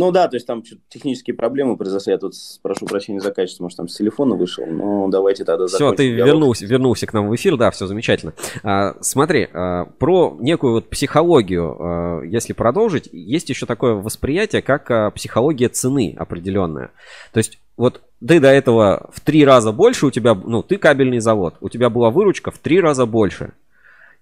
[0.00, 2.12] Ну да, то есть там технические проблемы произошли.
[2.12, 2.32] Я тут
[2.62, 4.64] прошу прощения за качество, может, там с телефона вышел.
[4.64, 6.26] Но давайте тогда Все, ты диалог.
[6.26, 8.32] вернулся, вернулся к нам в эфир, да, все замечательно.
[8.62, 14.90] А, смотри, а, про некую вот психологию, а, если продолжить, есть еще такое восприятие, как
[14.90, 16.92] а, психология цены определенная.
[17.34, 21.18] То есть вот ты до этого в три раза больше у тебя, ну, ты кабельный
[21.18, 23.52] завод, у тебя была выручка в три раза больше.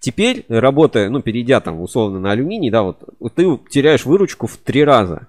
[0.01, 2.99] Теперь, работая, ну, перейдя там условно на алюминий, да, вот
[3.37, 5.29] ты теряешь выручку в три раза.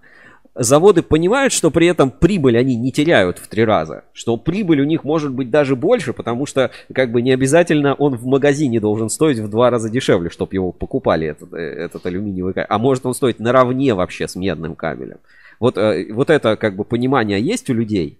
[0.62, 4.84] Заводы понимают, что при этом прибыль они не теряют в три раза, что прибыль у
[4.84, 9.10] них может быть даже больше, потому что как бы не обязательно он в магазине должен
[9.10, 13.06] стоить в два раза дешевле, чтобы его покупали этот, э, этот алюминиевый кабель, а может
[13.06, 15.20] он стоить наравне вообще с медным кабелем.
[15.62, 18.20] Вот, э, вот это как бы понимание есть у людей?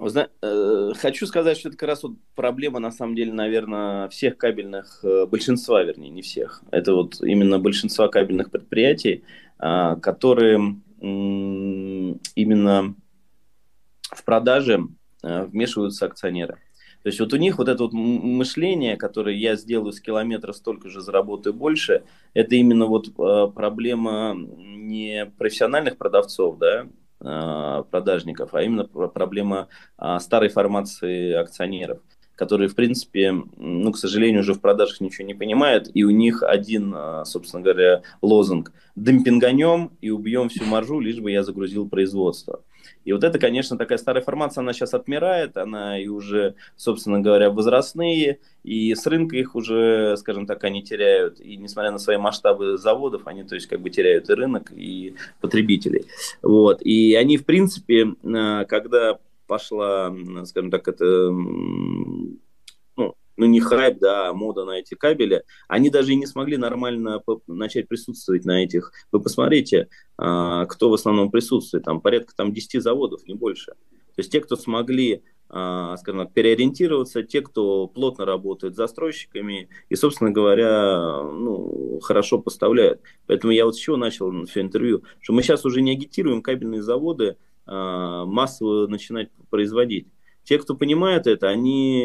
[0.00, 5.04] Э, хочу сказать, что это как раз вот проблема, на самом деле, наверное, всех кабельных,
[5.30, 6.64] большинства, вернее, не всех.
[6.72, 9.22] Это вот именно большинства кабельных предприятий,
[9.64, 12.94] а, которые именно
[14.02, 14.86] в продаже
[15.22, 16.58] э, вмешиваются акционеры.
[17.02, 20.88] То есть вот у них вот это вот мышление, которое я сделаю с километра столько
[20.88, 23.12] же, заработаю больше, это именно вот
[23.54, 26.86] проблема не профессиональных продавцов, да,
[27.24, 32.00] Э, продажников, а именно проблема а, старой формации акционеров,
[32.42, 36.42] которые, в принципе, ну, к сожалению, уже в продажах ничего не понимают, и у них
[36.42, 42.64] один, а, собственно говоря, лозунг «демпинганем и убьем всю маржу, лишь бы я загрузил производство».
[43.04, 47.48] И вот это, конечно, такая старая формация, она сейчас отмирает, она и уже, собственно говоря,
[47.48, 52.76] возрастные, и с рынка их уже, скажем так, они теряют, и несмотря на свои масштабы
[52.76, 56.06] заводов, они, то есть, как бы теряют и рынок, и потребителей.
[56.42, 59.18] Вот, и они, в принципе, э, когда
[59.52, 60.10] пошла,
[60.46, 61.30] скажем так, это
[62.96, 67.20] ну не хайп, да, а мода на эти кабели, они даже и не смогли нормально
[67.46, 68.92] начать присутствовать на этих.
[69.10, 73.72] Вы посмотрите, а, кто в основном присутствует, там порядка там 10 заводов, не больше.
[73.72, 79.68] То есть те, кто смогли а, скажем так, переориентироваться, те, кто плотно работает с застройщиками
[79.90, 83.02] и, собственно говоря, ну, хорошо поставляют.
[83.26, 86.82] Поэтому я вот с чего начал все интервью, что мы сейчас уже не агитируем кабельные
[86.82, 87.36] заводы
[87.66, 90.08] массово начинать производить.
[90.44, 92.00] Те, кто понимает это, они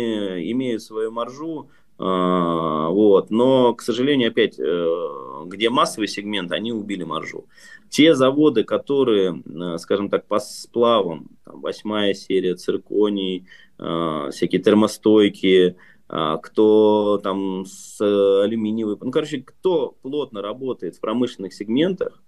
[0.52, 1.70] имеют свою маржу,
[2.00, 3.32] а, вот.
[3.32, 7.48] Но, к сожалению, опять, э, где массовый сегмент, они убили маржу.
[7.90, 13.46] Те заводы, которые, э, скажем так, по сплавам, там, восьмая серия, цирконий,
[13.78, 15.76] всякие термостойки,
[16.08, 22.24] кто там с алюминиевой, ну, короче, кто плотно работает в промышленных сегментах,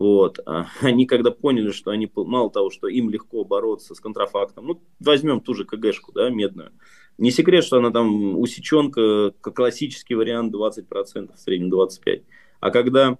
[0.00, 0.40] вот.
[0.80, 5.40] Они когда поняли, что они, мало того, что им легко бороться с контрафактом, ну, возьмем
[5.40, 6.72] ту же КГшку, да, медную.
[7.18, 12.24] Не секрет, что она там усеченка, классический вариант 20%, в среднем 25%.
[12.60, 13.18] А когда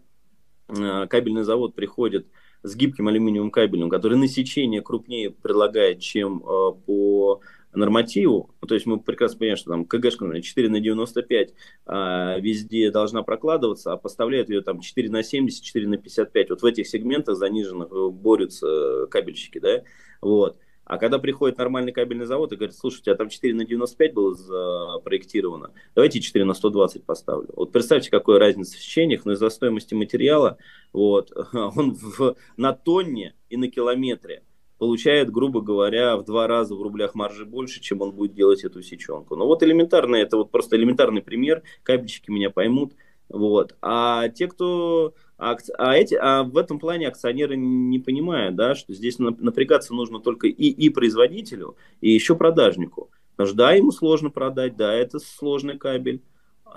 [0.69, 2.27] э, кабельный завод приходит
[2.62, 8.74] с гибким алюминиевым кабелем, который на сечение крупнее предлагает, чем э, по нормативу, ну, то
[8.74, 11.55] есть мы прекрасно понимаем, что там КГшка, например, 4 на 95
[11.86, 16.51] а, везде должна прокладываться, а поставляют ее там 4 на 70, 4 на 55.
[16.51, 19.82] Вот в этих сегментах заниженных э, борются кабельщики, да,
[20.20, 20.59] вот.
[20.90, 24.12] А когда приходит нормальный кабельный завод и говорит, слушай, у тебя там 4 на 95
[24.12, 27.48] было запроектировано, давайте 4 на 120 поставлю.
[27.55, 30.59] Вот представьте, какая разница в сечениях, но из-за стоимости материала,
[30.92, 34.42] вот, он в, на тонне и на километре
[34.81, 38.82] получает, грубо говоря, в два раза в рублях маржи больше, чем он будет делать эту
[38.82, 39.36] сеченку.
[39.36, 42.94] Но вот элементарно, это вот просто элементарный пример, кабельщики меня поймут.
[43.28, 43.77] Вот.
[43.82, 45.12] А те, кто...
[45.36, 50.19] А, а, эти, а в этом плане акционеры не понимают, да, что здесь напрягаться нужно
[50.19, 53.11] только и, и производителю, и еще продажнику.
[53.32, 56.23] Потому что да, ему сложно продать, да, это сложный кабель,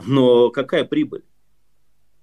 [0.05, 1.23] но какая прибыль?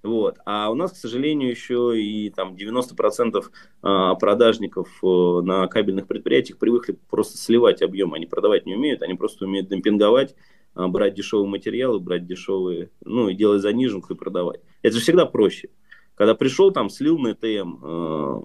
[0.02, 0.38] Вот.
[0.46, 3.44] А у нас, к сожалению, еще и там 90%
[3.82, 8.14] а, продажников э, на кабельных предприятиях привыкли просто сливать объем.
[8.14, 10.34] Они продавать не умеют, они просто умеют демпинговать,
[10.74, 14.60] а, брать дешевые материалы, брать дешевые, ну и делать заниженку и продавать.
[14.82, 15.68] Это же всегда проще.
[16.14, 18.40] Когда пришел, там, слил на ТМ э,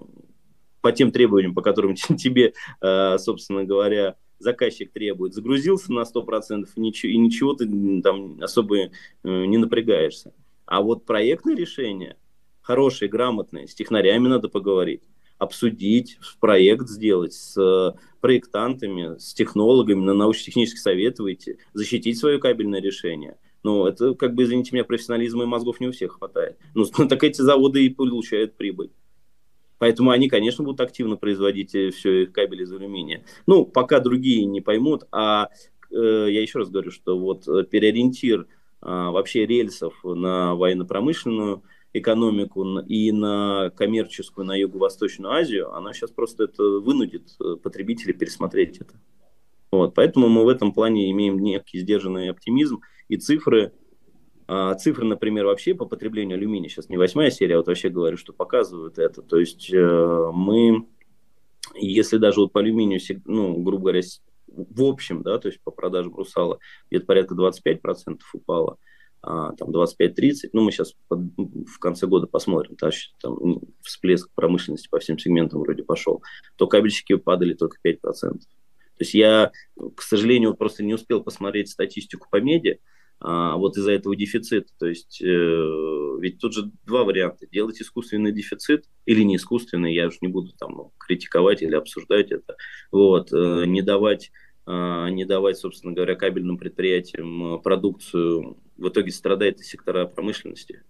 [0.82, 2.52] по тем требованиям, по которым тебе,
[2.82, 7.66] э, собственно говоря, заказчик требует, загрузился на 100% и ничего, и ничего ты
[8.02, 8.90] там особо
[9.22, 10.34] не напрягаешься.
[10.66, 12.16] А вот проектные решения,
[12.60, 15.04] хорошие, грамотные, с технарями надо поговорить,
[15.38, 22.80] обсудить, проект сделать с э, проектантами, с технологами, на научно-технический совет выйти, защитить свое кабельное
[22.80, 23.38] решение.
[23.62, 26.58] Ну, это, как бы, извините меня, профессионализма и мозгов не у всех хватает.
[26.74, 28.90] Ну, так эти заводы и получают прибыль.
[29.78, 33.24] Поэтому они, конечно, будут активно производить э, все их кабели из алюминия.
[33.46, 35.50] Ну, пока другие не поймут, а
[35.90, 38.46] э, я еще раз говорю, что вот э, переориентир
[38.86, 41.62] вообще рельсов на военно-промышленную
[41.98, 48.78] экономику и на коммерческую, на Юго-Восточную Азию, она сейчас просто это вынудит э, потребителей пересмотреть
[48.78, 48.94] это.
[49.72, 53.72] Вот, поэтому мы в этом плане имеем некий сдержанный оптимизм, и цифры,
[54.46, 58.16] а, цифры, например, вообще по потреблению алюминия, сейчас не восьмая серия, а вот вообще говорю,
[58.16, 60.86] что показывают это, то есть э, мы,
[61.74, 64.02] если даже вот по алюминию, ну, грубо говоря,
[64.46, 66.58] в общем, да, то есть по продажам Русала
[66.90, 68.78] где-то порядка 25% упало,
[69.22, 72.90] а, там 25-30, ну мы сейчас под, в конце года посмотрим, да,
[73.20, 76.22] там всплеск промышленности по всем сегментам вроде пошел,
[76.56, 77.98] то кабельщики падали только 5%.
[78.96, 79.52] То есть я,
[79.94, 82.80] к сожалению, просто не успел посмотреть статистику по меди,
[83.20, 84.68] а, вот из-за этого дефицита.
[84.78, 87.46] То есть э, ведь тут же два варианта.
[87.46, 92.56] Делать искусственный дефицит или не искусственный, я уже не буду там критиковать или обсуждать это.
[92.90, 94.30] Вот, э, не давать
[94.66, 100.82] э, не давать, собственно говоря, кабельным предприятиям э, продукцию, в итоге страдает и сектора промышленности.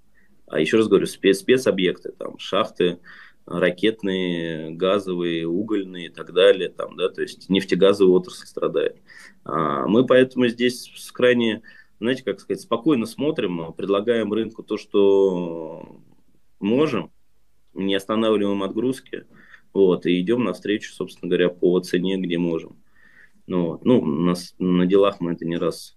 [0.46, 2.98] А еще раз говорю, спец, спецобъекты, там, шахты,
[3.46, 8.96] ракетные, газовые, угольные и так далее, там, да, то есть нефтегазовая отрасль страдает.
[9.44, 11.62] А мы поэтому здесь с крайне,
[11.98, 16.00] знаете, как сказать, спокойно смотрим, предлагаем рынку то, что
[16.60, 17.10] можем,
[17.74, 19.26] не останавливаем отгрузки,
[19.72, 22.76] вот, и идем навстречу, собственно говоря, по цене, где можем.
[23.46, 25.96] Ну, ну нас, на делах мы это не раз,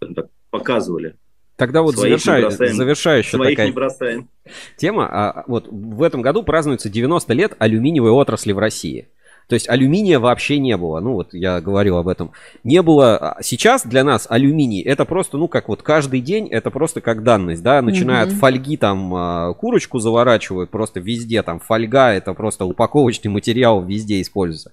[0.00, 1.16] так, показывали.
[1.56, 4.28] Тогда вот завершаю, завершающая Своих такая не бросаем.
[4.76, 5.06] тема.
[5.06, 9.08] А, вот в этом году празднуется 90 лет алюминиевой отрасли в России.
[9.48, 11.00] То есть алюминия вообще не было.
[11.00, 12.32] Ну вот я говорил об этом.
[12.64, 13.16] Не было.
[13.16, 17.22] А сейчас для нас алюминий это просто, ну как вот каждый день, это просто как
[17.22, 17.82] данность, да.
[17.82, 23.82] Начиная от фольги там а, курочку заворачивают, просто везде там фольга, это просто упаковочный материал
[23.82, 24.70] везде используется.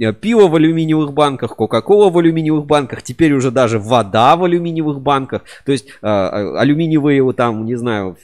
[0.00, 5.00] Э, пиво в алюминиевых банках, кока-кола в алюминиевых банках, теперь уже даже вода в алюминиевых
[5.00, 5.42] банках.
[5.64, 8.16] То есть а, алюминиевые там, не знаю,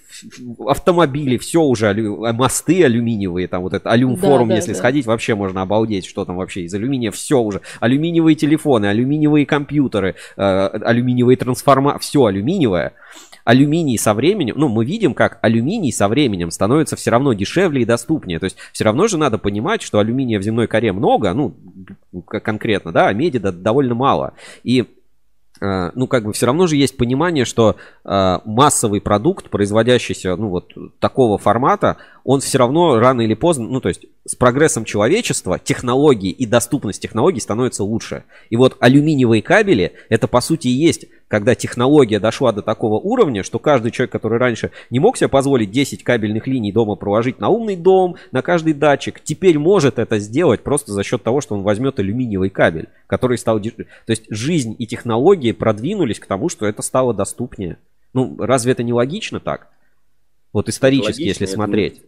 [0.66, 1.94] автомобили, все уже,
[2.32, 4.78] мосты алюминиевые, там вот это алюмфорум, да, да, если да.
[4.78, 7.60] сходить, вообще можно обалдеть обалдеть, что там вообще из алюминия все уже.
[7.80, 12.92] Алюминиевые телефоны, алюминиевые компьютеры, э, алюминиевые трансформаторы, все алюминиевое.
[13.44, 17.84] Алюминий со временем, ну, мы видим, как алюминий со временем становится все равно дешевле и
[17.84, 18.38] доступнее.
[18.38, 21.54] То есть все равно же надо понимать, что алюминия в земной коре много, ну,
[22.26, 24.32] конкретно, да, а меди довольно мало.
[24.64, 24.84] И
[25.60, 30.48] Э, ну, как бы все равно же есть понимание, что э, массовый продукт, производящийся, ну,
[30.48, 31.96] вот такого формата,
[32.26, 37.00] он все равно рано или поздно, ну, то есть с прогрессом человечества технологии и доступность
[37.00, 38.24] технологий становится лучше.
[38.50, 43.42] И вот алюминиевые кабели, это по сути и есть когда технология дошла до такого уровня,
[43.42, 47.48] что каждый человек, который раньше не мог себе позволить 10 кабельных линий дома проложить на
[47.48, 51.62] умный дом, на каждый датчик, теперь может это сделать просто за счет того, что он
[51.62, 53.60] возьмет алюминиевый кабель, который стал...
[53.60, 53.72] То
[54.06, 57.78] есть жизнь и технологии продвинулись к тому, что это стало доступнее.
[58.12, 59.68] Ну, разве это не логично так?
[60.56, 62.02] Вот исторически, логично, если смотреть.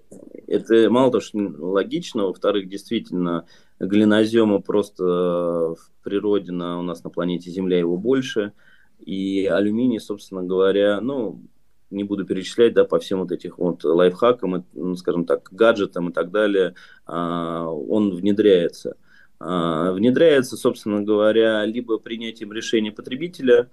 [0.47, 3.47] Это, это мало того, что логично, во-вторых, действительно,
[3.79, 8.53] глинозема просто в природе на, у нас на планете Земля его больше–
[8.99, 11.43] и алюминий, собственно говоря, ну,
[11.91, 16.13] не буду перечислять, да, по всем вот этих вот лайфхакам, ну, скажем так, гаджетам и
[16.13, 16.75] так далее,
[17.07, 18.97] а, он внедряется.
[19.41, 23.71] А, внедряется, собственно говоря, либо принятием решения потребителя,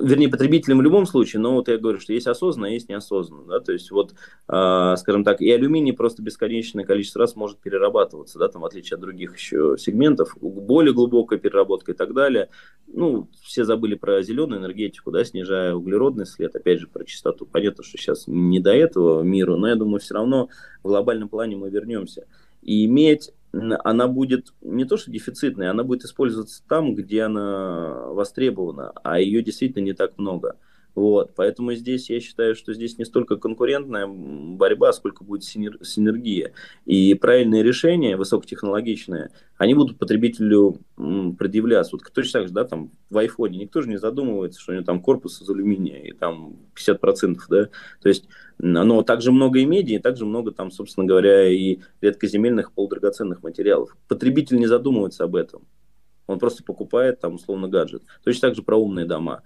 [0.00, 3.44] вернее, потребителям в любом случае, но вот я говорю, что есть осознанно, а есть неосознанно,
[3.44, 4.12] да, то есть вот,
[4.48, 8.96] э, скажем так, и алюминий просто бесконечное количество раз может перерабатываться, да, там, в отличие
[8.96, 12.48] от других еще сегментов, более глубокая переработка и так далее,
[12.86, 17.84] ну, все забыли про зеленую энергетику, да, снижая углеродный след, опять же, про чистоту, понятно,
[17.84, 20.48] что сейчас не до этого миру, но я думаю, все равно
[20.82, 22.26] в глобальном плане мы вернемся,
[22.62, 28.92] и иметь она будет не то что дефицитной, она будет использоваться там, где она востребована,
[29.02, 30.56] а ее действительно не так много.
[30.94, 36.52] Вот, поэтому здесь я считаю, что здесь не столько конкурентная борьба, сколько будет синергия.
[36.84, 41.96] И правильные решения, высокотехнологичные, они будут потребителю предъявляться.
[41.96, 44.84] Вот точно так же, да, там в айфоне никто же не задумывается, что у него
[44.84, 47.68] там корпус из алюминия и там 50%, да.
[48.02, 52.72] То есть, но также много и меди, и также много там, собственно говоря, и редкоземельных
[52.72, 53.96] полудрагоценных материалов.
[54.08, 55.66] Потребитель не задумывается об этом.
[56.26, 58.02] Он просто покупает там условно гаджет.
[58.24, 59.42] Точно так же про умные дома.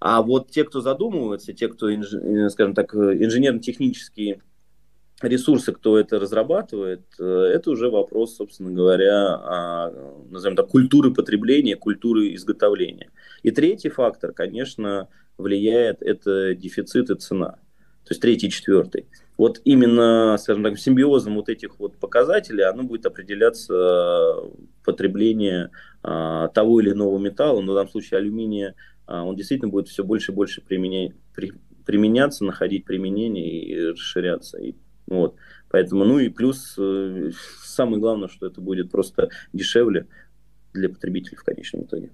[0.00, 4.40] А вот те, кто задумывается, те, кто, э, скажем так, инженерно-технические
[5.20, 9.90] ресурсы, кто это разрабатывает, э, это уже вопрос, собственно говоря, о,
[10.30, 13.10] назовем так, культуры потребления, культуры изготовления.
[13.42, 17.58] И третий фактор, конечно, влияет, это дефицит и цена.
[18.04, 19.06] То есть третий и четвертый.
[19.36, 24.34] Вот именно, скажем так, симбиозом вот этих вот показателей оно будет определяться
[24.84, 25.70] потребление
[26.02, 28.74] а, того или иного металла, но в данном случае алюминия а,
[29.08, 31.52] он действительно будет все больше и больше применять, при,
[31.84, 34.58] применяться, находить применение и расширяться.
[34.58, 34.74] И,
[35.06, 35.36] вот.
[35.70, 37.30] Поэтому, ну и плюс, э,
[37.64, 40.06] самое главное, что это будет просто дешевле
[40.74, 42.10] для потребителей в конечном итоге.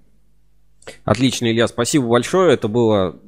[1.04, 2.54] Отлично, Илья, спасибо большое.
[2.54, 3.20] Это было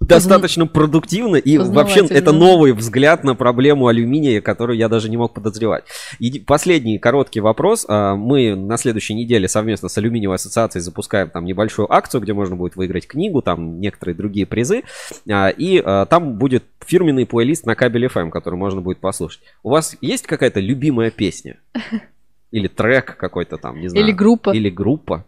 [0.00, 5.34] достаточно продуктивно и вообще это новый взгляд на проблему алюминия, которую я даже не мог
[5.34, 5.84] подозревать.
[6.18, 7.86] И последний короткий вопрос.
[7.88, 12.56] А, мы на следующей неделе совместно с алюминиевой ассоциацией запускаем там небольшую акцию, где можно
[12.56, 14.82] будет выиграть книгу, там некоторые другие призы.
[15.30, 19.42] А, и а, там будет фирменный плейлист на кабель FM, который можно будет послушать.
[19.62, 21.56] У вас есть какая-то любимая песня?
[22.50, 24.04] Или трек какой-то там, не знаю.
[24.04, 24.50] Или группа.
[24.50, 25.24] Или группа.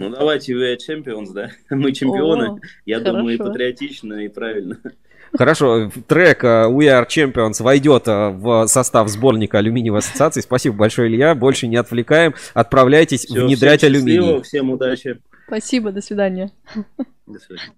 [0.00, 1.50] Ну давайте We are Champions, да?
[1.70, 2.52] Мы чемпионы.
[2.52, 3.18] О, Я хорошо.
[3.18, 4.78] думаю, и патриотично, и правильно.
[5.36, 10.40] Хорошо, трек uh, We Are Champions войдет uh, в состав сборника алюминиевой ассоциации.
[10.40, 11.34] Спасибо большое, Илья.
[11.34, 12.34] Больше не отвлекаем.
[12.54, 14.42] Отправляйтесь Все, внедрять всем алюминий.
[14.42, 15.20] Всем удачи.
[15.46, 16.50] Спасибо, до свидания.
[17.26, 17.74] До свидания.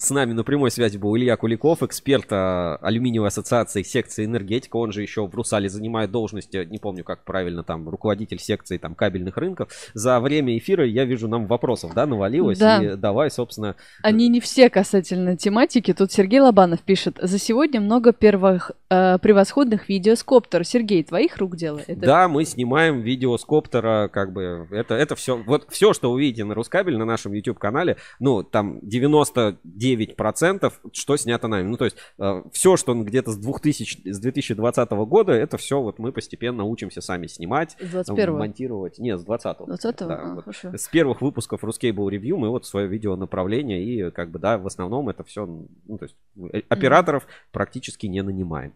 [0.00, 4.76] С нами на прямой связи был Илья Куликов, эксперт а, алюминиевой ассоциации секции энергетика.
[4.76, 8.78] Он же еще в Русале занимает должность, э, не помню как правильно, там, руководитель секции
[8.78, 9.70] там, кабельных рынков.
[9.94, 12.58] За время эфира я вижу, нам вопросов, да, навалилось.
[12.58, 12.80] Да.
[12.80, 13.74] И давай, собственно...
[14.00, 15.92] Они не все касательно тематики.
[15.92, 17.18] Тут Сергей Лобанов пишет.
[17.20, 20.62] За сегодня много первых э, превосходных видео с коптера.
[20.62, 21.80] Сергей, твоих рук дело?
[21.88, 22.00] Это...
[22.00, 26.44] Да, мы снимаем видео с коптера, как бы, это, это все, вот все, что увидите
[26.44, 31.68] на Рускабель, на нашем YouTube-канале, ну, там 99 9%, что снято нами.
[31.68, 35.98] Ну, то есть, э, все, что где-то с, 2000, с 2020 года, это все вот
[35.98, 38.98] мы постепенно учимся сами снимать, с 21 монтировать.
[38.98, 40.80] Нет, с 20 20 да, а, вот.
[40.80, 44.66] С первых выпусков Ruscable Review мы вот свое видео направление и как бы, да, в
[44.66, 46.16] основном это все, ну, то есть,
[46.52, 47.26] э, операторов mm.
[47.52, 48.72] практически не нанимаем.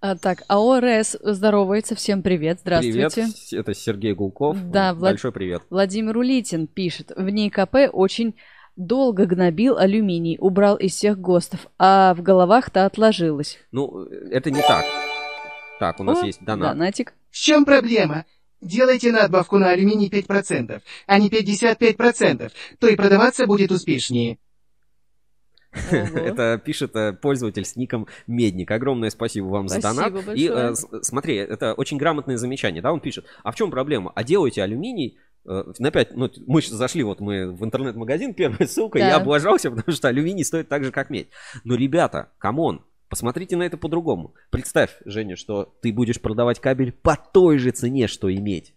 [0.00, 1.94] А, так, АОРС здоровается.
[1.94, 3.08] Всем привет, здравствуйте.
[3.08, 4.58] Привет, это Сергей Гулков.
[4.70, 5.62] Да, Большой привет.
[5.70, 7.12] Владимир Улитин пишет.
[7.16, 8.34] В НИКП очень
[8.76, 13.58] Долго гнобил алюминий, убрал из всех ГОСТов, а в головах-то отложилось.
[13.70, 14.84] Ну, это не так.
[15.78, 16.72] Так, у нас О, есть донат.
[16.72, 17.14] Донатик.
[17.30, 18.24] В чем проблема?
[18.60, 24.38] Делайте надбавку на алюминий 5%, а не 55%, то и продаваться будет успешнее.
[25.90, 28.70] Это пишет э, пользователь с ником Медник.
[28.70, 30.12] Огромное спасибо вам спасибо за донат.
[30.12, 30.38] Большое.
[30.38, 33.26] И э, смотри, это очень грамотное замечание, да, он пишет.
[33.42, 34.12] А в чем проблема?
[34.14, 39.08] А делайте алюминий на 5, ну, мы зашли, вот мы в интернет-магазин, первая ссылка, да.
[39.08, 41.28] я облажался, потому что алюминий стоит так же, как медь.
[41.64, 44.34] Но, ребята, come on, посмотрите на это по-другому.
[44.50, 48.74] Представь, Женя, что ты будешь продавать кабель по той же цене, что и медь.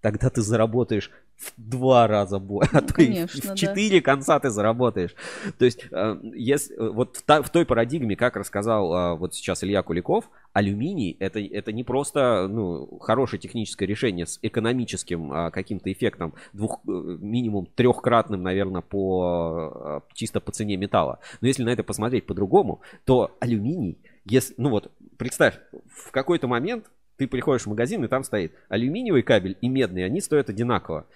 [0.00, 1.10] Тогда ты заработаешь
[1.42, 4.04] в два раза больше, а то Конечно, в четыре да.
[4.04, 5.14] конца ты заработаешь.
[5.58, 9.34] То есть, э, если, э, вот в, та, в той парадигме, как рассказал э, вот
[9.34, 15.90] сейчас Илья Куликов, алюминий это, это не просто ну, хорошее техническое решение с экономическим каким-то
[15.90, 21.18] эффектом, двух, минимум трехкратным, наверное, по, чисто по цене металла.
[21.40, 25.58] Но если на это посмотреть по-другому, то алюминий, если, ну вот, представь,
[25.88, 26.86] в какой-то момент
[27.16, 31.06] ты приходишь в магазин, и там стоит алюминиевый кабель и медный, они стоят одинаково.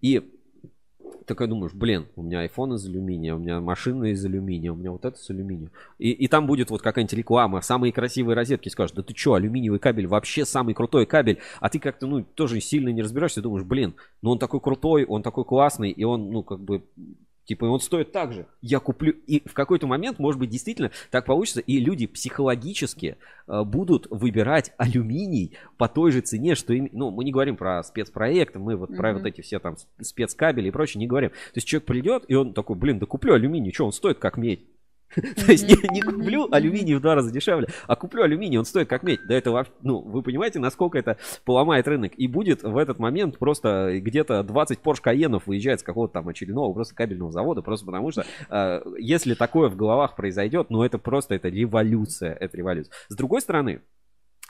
[0.00, 0.22] И
[1.24, 4.90] такой думаешь, блин, у меня iPhone из алюминия, у меня машина из алюминия, у меня
[4.90, 5.70] вот это с алюминия.
[5.98, 9.78] И, и там будет вот какая-нибудь реклама, самые красивые розетки скажут, да ты что, алюминиевый
[9.78, 13.94] кабель вообще самый крутой кабель, а ты как-то, ну, тоже сильно не разбираешься, думаешь, блин,
[14.20, 16.82] ну он такой крутой, он такой классный, и он, ну, как бы
[17.44, 18.46] Типа, он стоит так же.
[18.60, 19.12] Я куплю.
[19.26, 23.16] И в какой-то момент, может быть, действительно так получится, и люди психологически
[23.48, 26.88] э, будут выбирать алюминий по той же цене, что им.
[26.92, 28.96] Ну, мы не говорим про спецпроекты, мы вот mm-hmm.
[28.96, 31.30] про вот эти все там спецкабели и прочее не говорим.
[31.30, 34.36] То есть человек придет, и он такой, блин, да куплю алюминий, что он стоит как
[34.36, 34.64] медь.
[35.46, 38.88] То есть не, не куплю алюминий в два раза дешевле, а куплю алюминий, он стоит
[38.88, 39.20] как медь.
[39.26, 42.12] Да это, ну, вы понимаете, насколько это поломает рынок.
[42.16, 46.72] И будет в этот момент просто где-то 20 Porsche Cayenne выезжает с какого-то там очередного
[46.72, 51.34] просто кабельного завода, просто потому что э, если такое в головах произойдет, ну это просто,
[51.34, 52.92] это революция, это революция.
[53.08, 53.82] С другой стороны,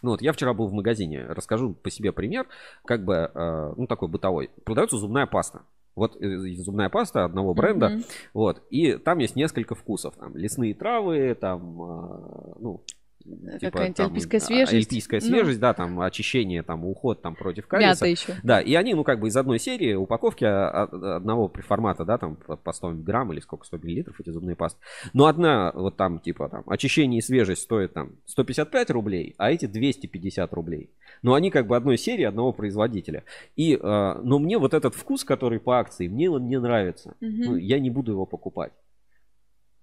[0.03, 2.47] ну вот я вчера был в магазине, расскажу по себе пример,
[2.85, 4.51] как бы, э, ну такой бытовой.
[4.65, 5.63] Продается зубная паста.
[5.95, 7.89] Вот э, зубная паста одного бренда.
[7.89, 8.05] Mm-hmm.
[8.35, 8.63] Вот.
[8.71, 10.15] И там есть несколько вкусов.
[10.17, 12.83] Там лесные травы, там, а, ну,
[13.23, 14.73] Типа, Какая-нибудь альпийская свежесть.
[14.73, 15.27] Альпийская ну.
[15.27, 18.05] свежесть, да, там очищение, там уход там против кариеса.
[18.05, 18.41] Мята еще.
[18.43, 22.19] Да, и они, ну, как бы из одной серии упаковки а, а, одного формата, да,
[22.19, 24.81] там по 100 грамм или сколько, 100 миллилитров эти зубные пасты.
[25.13, 29.67] Но одна, вот там, типа, там, очищение и свежесть стоит там 155 рублей, а эти
[29.67, 30.91] 250 рублей.
[31.23, 33.25] Но они как бы одной серии, одного производителя.
[33.57, 37.15] И, э, но мне вот этот вкус, который по акции, мне он не нравится.
[37.21, 37.31] Угу.
[37.31, 38.73] Ну, я не буду его покупать.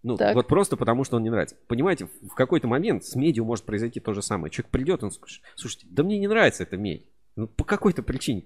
[0.02, 0.36] Ну, так.
[0.36, 1.58] вот просто потому, что он не нравится.
[1.68, 4.50] Понимаете, в какой-то момент с медью может произойти то же самое.
[4.52, 7.06] Человек придет, он скажет, слушайте, да мне не нравится эта медь.
[7.40, 8.44] Ну, по какой-то причине.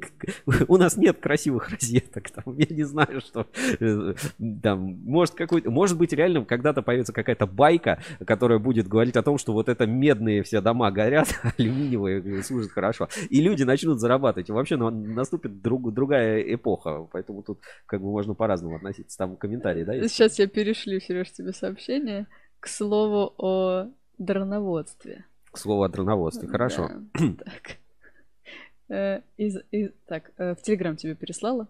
[0.68, 2.30] У нас нет красивых розеток.
[2.30, 3.48] Там, я не знаю, что
[3.80, 4.14] э,
[4.62, 9.40] там, может, какой-то, может быть, реально когда-то появится какая-то байка, которая будет говорить о том,
[9.40, 13.10] что вот это медные все дома горят, алюминиевые служат хорошо.
[13.32, 14.50] И люди начнут зарабатывать.
[14.50, 17.08] И вообще ну, наступит друг, другая эпоха.
[17.12, 19.18] Поэтому тут как бы можно по-разному относиться.
[19.18, 19.94] Там комментарии, да?
[19.94, 20.14] есть?
[20.14, 22.28] Сейчас я перешлю, Сереж, тебе сообщение.
[22.60, 23.88] К слову о
[24.20, 25.26] дроноводстве.
[25.52, 26.48] К слову о дроноводстве.
[26.48, 26.92] Хорошо.
[27.16, 27.78] Да, так.
[28.94, 31.68] Э, из, из, так, э, в Телеграм тебе переслала.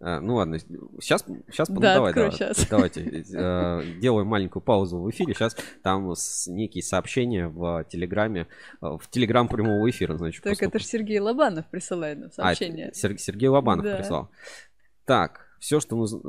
[0.00, 0.58] А, ну ладно,
[1.00, 2.66] сейчас, сейчас, Да, давай, давай, щас.
[2.68, 5.34] давайте, э, делаем маленькую паузу в эфире.
[5.34, 8.46] Сейчас там с, некие сообщения в Телеграме,
[8.82, 12.88] э, в Телеграм прямого эфира, значит, Так, это же Сергей Лобанов присылает нам А, сообщение.
[12.88, 13.96] это Сер- Сергей Лобанов Да.
[13.96, 14.30] прислал.
[15.06, 16.20] Так, все, что нужно.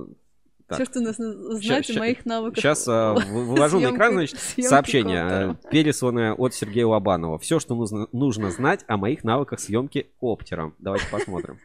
[0.75, 2.57] Все, что нужно знать о моих навыках.
[2.57, 5.57] Сейчас вывожу на съемки- экран, значит, сообщение, коптера.
[5.63, 7.37] э, пересланное от Сергея Лобанова.
[7.39, 10.75] Все, что нужно, нужно знать о моих навыках съемки коптером.
[10.79, 11.59] Давайте посмотрим.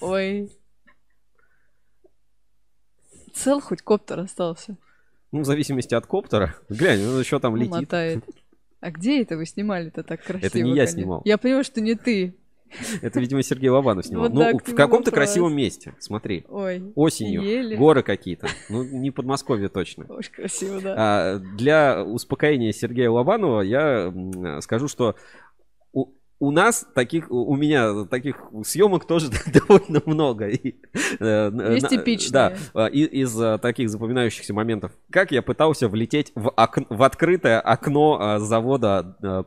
[0.00, 0.50] Ой.
[3.32, 4.76] Цел хоть коптер остался.
[5.32, 6.54] Ну, в зависимости от коптера.
[6.68, 7.72] Глянь, он еще там летит.
[7.72, 8.24] Мотает.
[8.80, 10.58] А где это вы снимали-то так красиво?
[10.62, 10.94] не я конечно?
[11.00, 11.22] снимал.
[11.24, 12.36] Я понимаю, что не ты.
[13.02, 14.28] Это, видимо, Сергей Лобанов снимал.
[14.28, 15.94] Вот ну, в каком-то красивом месте.
[15.98, 16.44] Смотри.
[16.48, 17.42] Ой, Осенью.
[17.42, 17.76] ели.
[17.76, 18.48] Горы какие-то.
[18.68, 20.04] Ну, не Подмосковье точно.
[20.08, 20.94] Очень красиво, да.
[20.96, 24.12] А, для успокоения Сергея Лобанова я
[24.60, 25.16] скажу, что
[26.40, 30.48] у, нас таких, у меня таких съемок тоже довольно много.
[30.48, 30.74] И,
[31.20, 32.32] э, Есть на- типичные.
[32.32, 34.92] Да, а, и- из а, таких запоминающихся моментов.
[35.10, 39.42] Как я пытался влететь в, ок- в открытое окно а, завода а,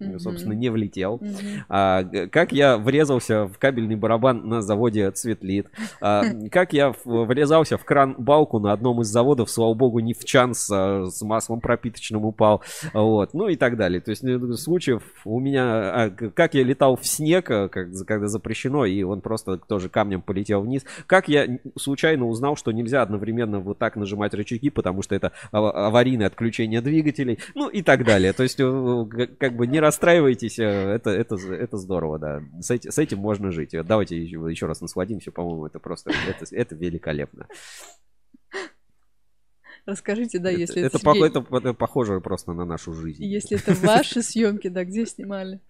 [0.00, 0.18] Мгм.
[0.18, 1.18] Собственно, не влетел.
[1.20, 1.32] Мгм.
[1.68, 5.68] А, как я врезался в кабельный барабан на заводе Цветлит.
[6.00, 10.54] А, как я врезался в кран-балку на одном из заводов, слава богу, не в чан
[10.54, 12.62] с, а, с маслом пропиточным упал.
[12.92, 13.34] Вот.
[13.34, 14.00] Ну и так далее.
[14.00, 15.62] То есть э, случаев у меня...
[15.64, 20.60] а, как я летал в снег, а, когда запрещено, и он просто тоже камнем полетел
[20.62, 20.84] вниз.
[21.06, 21.46] Как я
[21.76, 26.80] случайно узнал, что нельзя одновременно вот так нажимать рычаги, потому что это ава- аварийное отключение
[26.80, 27.38] двигателей.
[27.54, 28.32] Ну и так далее.
[28.32, 28.64] То есть э,
[29.06, 32.42] г- как бы не расстраивайтесь, э, это, это, это здорово, да.
[32.60, 33.70] С, эти- с этим можно жить.
[33.86, 37.46] Давайте еще, еще раз насладимся, по-моему, это просто, это, это великолепно.
[39.86, 43.22] Расскажите, да, Это- если это, Сергей- пох- это- это похоже просто на нашу жизнь.
[43.22, 45.60] Если это ваши съемки, да, где снимали?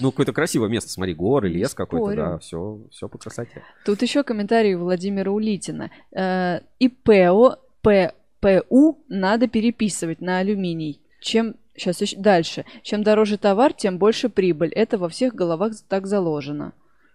[0.00, 3.62] Ну, какое-то красивое место, смотри, горы, лес какой-то, да, все, все по красоте.
[3.84, 5.90] Тут еще комментарий Владимира Улитина.
[6.12, 11.02] Э, ИПО, ППУ надо переписывать на алюминий.
[11.20, 12.64] Чем сейчас дальше.
[12.82, 14.70] Чем дороже товар, тем больше прибыль.
[14.70, 16.72] Это во всех головах так заложено.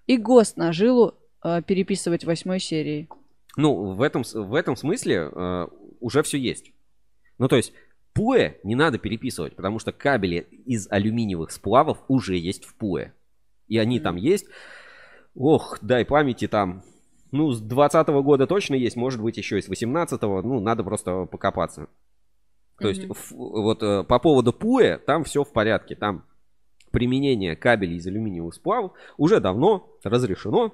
[0.07, 3.07] И ГОСТ на жилу э, переписывать восьмой серии.
[3.55, 5.67] Ну, в этом, в этом смысле э,
[5.99, 6.71] уже все есть.
[7.37, 7.73] Ну, то есть,
[8.13, 13.13] ПУЭ не надо переписывать, потому что кабели из алюминиевых сплавов уже есть в ПУЭ.
[13.67, 14.45] И они там есть.
[15.35, 16.83] Ох, дай памяти там.
[17.31, 20.41] Ну, с 20 года точно есть, может быть, еще и с 18-го.
[20.43, 21.87] Ну, надо просто покопаться.
[22.83, 25.95] То есть, ф- вот э, по поводу ПУЭ, там все в порядке.
[25.95, 26.25] Там
[26.91, 30.71] применение кабелей из алюминиевых сплавов уже давно разрешено,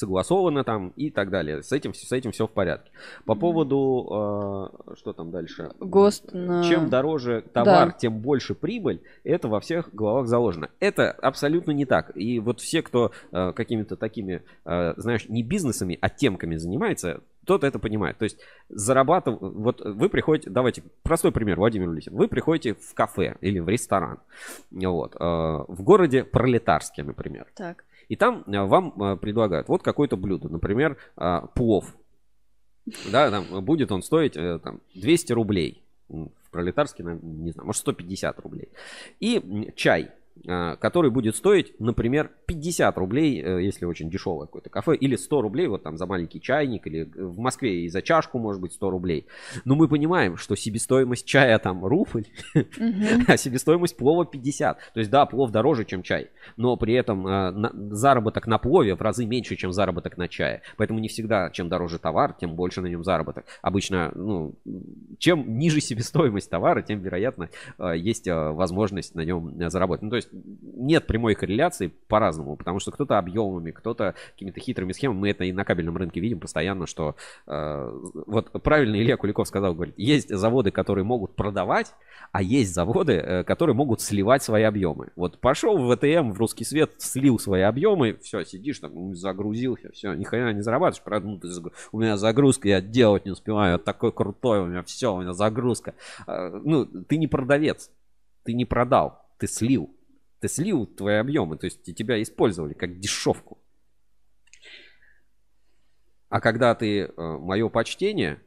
[0.00, 1.62] согласовано там и так далее.
[1.62, 2.90] С этим, с этим все в порядке.
[3.26, 5.70] По поводу, э, что там дальше?
[5.78, 6.64] ГОСТ на...
[6.64, 7.96] Чем дороже товар, Да.
[7.96, 9.02] тем больше прибыль.
[9.22, 10.70] Это во всех головах заложено.
[10.80, 12.16] Это абсолютно не так.
[12.16, 17.64] И вот все, кто э, какими-то такими, э, знаешь, не бизнесами, а темками занимается, тот
[17.64, 18.16] это понимает.
[18.18, 19.40] То есть зарабатывать...
[19.40, 20.50] Вот вы приходите...
[20.50, 22.14] Давайте, простой пример, Владимир Улитин.
[22.14, 24.18] Вы приходите в кафе или в ресторан.
[24.70, 27.46] Вот, в городе Пролетарске, например.
[27.56, 27.84] Так.
[28.10, 31.94] И там э, вам э, предлагают вот какое-то блюдо, например, э, плов.
[33.12, 35.84] Да, там будет он стоить там, 200 рублей.
[36.08, 38.68] В пролетарске, на- не знаю, может 150 рублей.
[39.20, 40.10] И чай,
[40.44, 45.66] который будет стоить, например, 50 рублей, э, если очень дешевое какое-то кафе, или 100 рублей
[45.66, 48.90] вот там за маленький чайник, или э, в Москве и за чашку может быть 100
[48.90, 49.26] рублей.
[49.64, 53.24] Но мы понимаем, что себестоимость чая там рубль, Мгм.
[53.28, 54.78] а себестоимость плова 50.
[54.94, 59.02] То есть, да, плов дороже, чем чай, но при этом э, заработок на плове в
[59.02, 60.62] разы меньше, чем заработок на чае.
[60.76, 63.44] Поэтому не всегда, чем дороже товар, тем больше на нем заработок.
[63.62, 64.54] Обычно, ну,
[65.18, 70.02] чем ниже себестоимость товара, тем, вероятно, э, есть э, возможность на нем э, заработать.
[70.02, 75.18] Ну, то есть, нет прямой корреляции по-разному, потому что кто-то объемами, кто-то какими-то хитрыми схемами.
[75.18, 77.16] Мы это и на кабельном рынке видим постоянно, что
[77.46, 81.94] э, вот правильно Илья Куликов сказал, говорит, есть заводы, которые могут продавать,
[82.32, 85.10] а есть заводы, э, которые могут сливать свои объемы.
[85.16, 89.90] Вот пошел в ВТМ, в русский свет, слил свои объемы, все, сидишь там, ну, загрузился,
[89.92, 91.02] все, ни хрена не зарабатываешь.
[91.02, 91.40] Правда, ну,
[91.92, 95.32] у меня загрузка, я делать не успеваю, я такой крутой, у меня все, у меня
[95.32, 95.94] загрузка.
[96.26, 97.90] А, Ну, ты не продавец,
[98.44, 99.90] ты не продал, ты слил.
[100.40, 103.58] Ты слил твои объемы, то есть тебя использовали как дешевку.
[106.28, 108.40] А когда ты, э, мое почтение,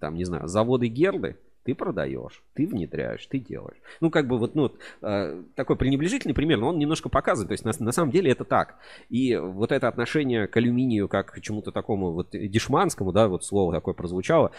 [0.00, 3.78] там, не знаю, заводы Герды, ты продаешь, ты внедряешь, ты делаешь.
[4.00, 4.72] Ну, как бы вот, ну,
[5.02, 8.44] э, такой пренебрежительный пример, но он немножко показывает, то есть на, на самом деле это
[8.44, 8.76] так.
[9.08, 13.74] И вот это отношение к алюминию как к чему-то такому вот дешманскому, да, вот слово
[13.74, 14.52] такое прозвучало,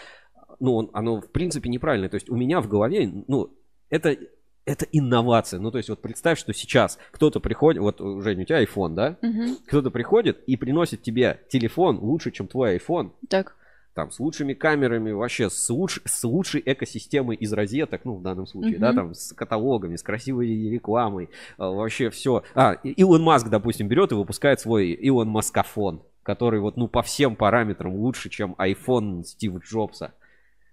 [0.60, 2.08] ну, он, оно в принципе неправильное.
[2.08, 3.56] То есть у меня в голове, ну,
[3.88, 4.16] это
[4.64, 5.60] это инновация.
[5.60, 9.16] Ну, то есть, вот представь, что сейчас кто-то приходит, вот, Жень, у тебя iPhone, да?
[9.22, 9.56] Мгм.
[9.66, 13.10] Кто-то приходит и приносит тебе телефон лучше, чем твой iPhone.
[13.28, 13.56] Так.
[13.94, 18.46] Там, с лучшими камерами, вообще, с, луч- с лучшей экосистемой из розеток, ну, в данном
[18.46, 18.96] случае, да, Мгм.
[18.96, 21.28] там, с каталогами, с красивой рекламой,
[21.58, 22.42] а, вообще все.
[22.54, 27.36] А, Илон Маск, допустим, берет и выпускает свой Илон Маскофон, который вот, ну, по всем
[27.36, 30.12] параметрам лучше, чем iPhone Стива Джобса.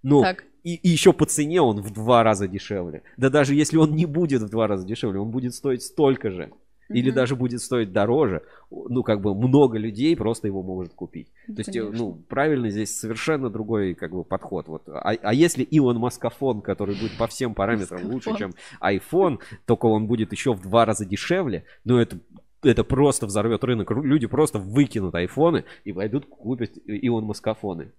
[0.02, 0.46] Ну, Так.
[0.74, 3.04] И, и еще по цене он в два раза дешевле.
[3.18, 6.52] Да даже если он не будет в два раза дешевле, он будет стоить столько же.
[6.90, 7.16] Или Мгм.
[7.16, 8.42] даже будет стоить дороже.
[8.72, 11.28] Ну, как бы много людей просто его может купить.
[11.48, 14.68] Ну, То есть, э, ну, правильно здесь совершенно другой, как бы, подход.
[14.68, 14.90] Вот.
[14.90, 19.38] А, а если Илон Маскофон, который будет по всем параметрам лучше, чем iPhone,
[19.68, 22.20] только он будет еще в два раза дешевле, ну, это
[22.64, 23.92] это просто взорвет рынок.
[23.92, 27.92] Люди просто выкинут айфоны и пойдут купить Илон Маскофоны.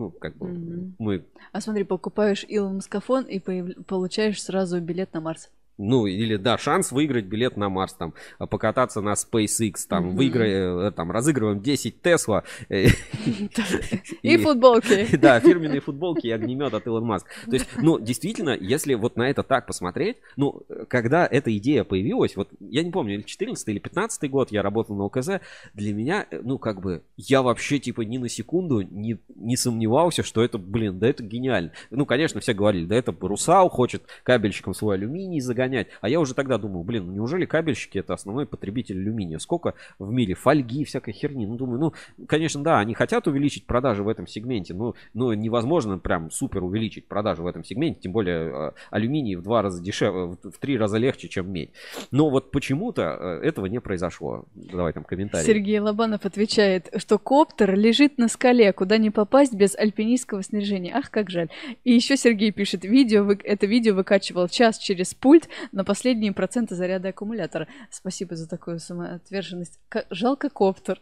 [0.00, 0.96] Ну, как бы Мгм.
[0.98, 5.50] мы А смотри, покупаешь Илон Маскофон и получаешь сразу билет на Марс.
[5.78, 10.16] Ну, или, да, шанс выиграть билет на Марс, там, а, покататься на SpaceX, там, Мгм.
[10.16, 10.50] выиграй,
[10.88, 12.44] э, там, разыгрываем 10 Тесла.
[12.68, 12.86] э,
[14.22, 15.06] И футболки.
[15.16, 17.26] Да, фирменные футболки и огнемет от Илон Маск.
[17.46, 22.36] То есть, ну, действительно, если вот на это так посмотреть, ну, когда эта идея появилась,
[22.36, 25.40] вот, я не помню, или 14 или 15 год я работал на ОКЗ,
[25.74, 30.22] для меня, э, ну, как бы, я вообще, типа, ни на секунду не, не сомневался,
[30.22, 31.72] что это, блин, да это гениально.
[31.90, 35.69] Ну, конечно, все говорили, да это Русал хочет кабельщикам свой алюминий загонять.
[36.00, 39.38] А я уже тогда думал, блин, ну неужели кабельщики это основной потребитель алюминия?
[39.38, 41.46] Сколько в мире фольги, всякой херни?
[41.46, 45.98] Ну, думаю, ну, конечно, да, они хотят увеличить продажи в этом сегменте, но, но невозможно
[45.98, 50.24] прям супер увеличить продажи в этом сегменте, тем более э, алюминий в два раза дешевле,
[50.24, 51.70] в в три раза легче, чем медь.
[52.10, 54.44] Но вот почему-то э, этого не произошло.
[54.54, 55.46] Давай там комментарий.
[55.46, 60.92] Сергей Лобанов отвечает, что коптер лежит на скале, куда не попасть без альпинистского снаряжения.
[60.94, 61.48] Ах, как жаль.
[61.84, 67.08] И еще Сергей пишет, видео, это видео выкачивал час через пульт на последние проценты заряда
[67.08, 67.68] аккумулятора.
[67.90, 69.78] Спасибо за такую самоотверженность.
[69.88, 71.00] Ка- Жалко коптер.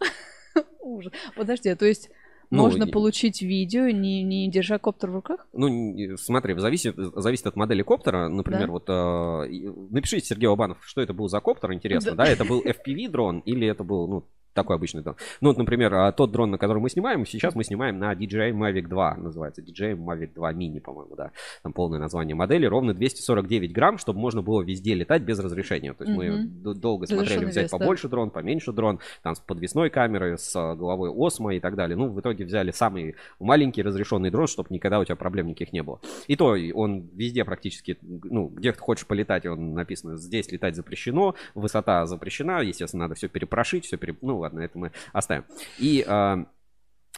[0.80, 1.12] Ужас.
[1.36, 2.10] Подожди, а то есть
[2.50, 5.46] Ну, можно и- получить видео, не, не держа коптер в руках?
[5.52, 8.28] Ну, не- смотри, зависит, зависит от модели коптера.
[8.28, 8.72] Например, Да.
[8.72, 12.24] вот э, напишите, Сергей Лобанов, что это был за коптер, интересно, Да.
[12.24, 12.30] да?
[12.30, 15.16] Это был FPV дрон или это был, ну, такой обычный дрон.
[15.40, 18.52] Ну, вот, например, а, тот дрон, на который мы снимаем, сейчас мы снимаем на DJI
[18.52, 21.30] Mavic 2, называется DJI Mavic 2 Mini, по-моему, да.
[21.62, 25.92] Там полное название модели, ровно 249 грамм, чтобы можно было везде летать без разрешения.
[25.94, 26.62] То есть мы Мгм.
[26.62, 27.78] д- долго смотрели взять вес, да.
[27.78, 31.96] побольше дрон, поменьше дрон, там с подвесной камерой, с а, головой Осмо и так далее.
[31.96, 35.82] Ну, в итоге взяли самый маленький разрешенный дрон, чтобы никогда у тебя проблем никаких не
[35.82, 36.00] было.
[36.26, 41.34] И то он везде практически, ну, где ты хочешь полетать, он написано, здесь летать запрещено,
[41.54, 44.16] высота запрещена, естественно, надо все перепрошить, все пере...
[44.20, 45.44] Ну, ладно, это мы оставим.
[45.78, 46.04] И...
[46.06, 46.44] а,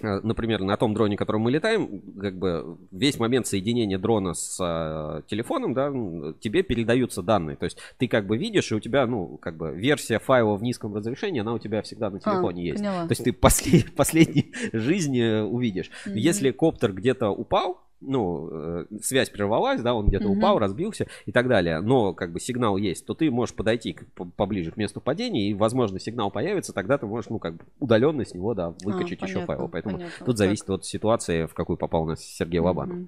[0.02, 4.58] а, Например, на том дроне, которым мы летаем, как бы весь момент соединения дрона с
[4.60, 5.90] а, телефоном, да,
[6.40, 7.56] тебе передаются данные.
[7.56, 10.62] То есть ты как бы видишь, и у тебя, ну, как бы версия файла в
[10.62, 12.78] низком разрешении, она у тебя всегда на А, телефоне есть.
[12.78, 13.06] поняла.
[13.06, 15.90] То есть ты после, последней жизни увидишь.
[16.06, 16.16] Мгм.
[16.16, 20.38] Если коптер где-то упал, ну, э, связь прервалась, да, он где-то Мгм.
[20.38, 24.06] упал, разбился и так далее, но как бы сигнал есть, то ты можешь подойти к-
[24.14, 27.64] по- поближе к месту падения, и, возможно, сигнал появится, тогда ты можешь, ну, как бы
[27.80, 29.68] удаленно с него, да, выкачать еще понятно, файл.
[29.68, 30.26] Поэтому понятно.
[30.26, 32.98] тут зависит от ситуации, в какую попал у нас Сергей Лобанов.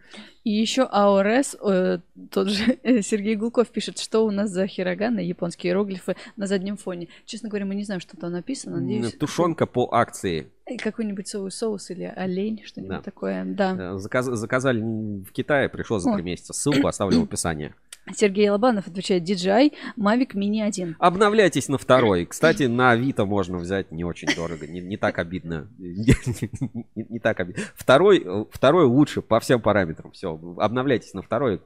[0.45, 1.99] И еще АОРС, э,
[2.31, 6.77] тот же э, Сергей Гулков пишет, что у нас за хироганы, японские иероглифы на заднем
[6.77, 7.09] фоне.
[7.25, 8.79] Честно говоря, мы не знаем, что там написано.
[8.79, 10.49] Надеюсь, Тушенка по акции.
[10.66, 13.03] э, какой-нибудь соус, соус или олень, что-нибудь Да.
[13.03, 13.45] такое.
[13.47, 13.95] Да.
[13.95, 16.53] Э, заказ- заказали в Китае, пришло за три месяца.
[16.53, 17.75] Ссылку оставлю в описании.
[18.12, 20.97] Сергей Лобанов отвечает DJI Mavic Mini 1.
[20.98, 22.26] Обновляйтесь на второй.
[22.26, 25.68] Кстати, на Авито можно взять не очень дорого, не, не так обидно.
[25.78, 26.14] Не,
[26.94, 27.62] не- не так обидно.
[27.74, 30.10] Второй, второй лучше по всем параметрам.
[30.12, 31.60] Все, обновляйтесь на второй.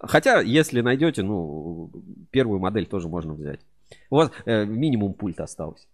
[0.00, 1.90] Хотя, если найдете, ну,
[2.30, 3.60] первую модель тоже можно взять.
[4.10, 5.86] У вас э, минимум пульт остался.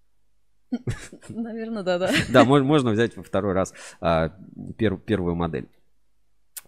[1.28, 2.10] Наверное, да-да.
[2.32, 4.30] Да, мож- можно взять во второй раз а,
[4.78, 5.68] пер- первую модель.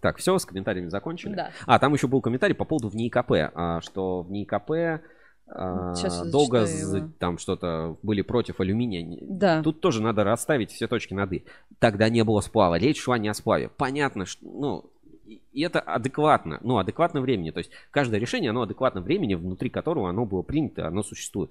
[0.02, 1.34] Так, все, с комментариями закончили.
[1.36, 1.50] Да.
[1.64, 5.00] А, там еще был комментарий по поводу в НИИКП, а, что в НИИКП
[5.46, 9.18] а, Сейчас я долго за- там что-то были против алюминия.
[9.22, 9.62] Да.
[9.62, 11.44] Тут тоже надо расставить все точки над «и».
[11.78, 12.78] Тогда не было сплава.
[12.78, 13.68] Речь шла не о сплаве.
[13.68, 14.90] Понятно, что, ну,
[15.24, 17.52] и и это адекватно, ну, адекватно времени.
[17.52, 21.50] То есть каждое решение, оно адекватно времени, внутри которого оно было принято, оно существует.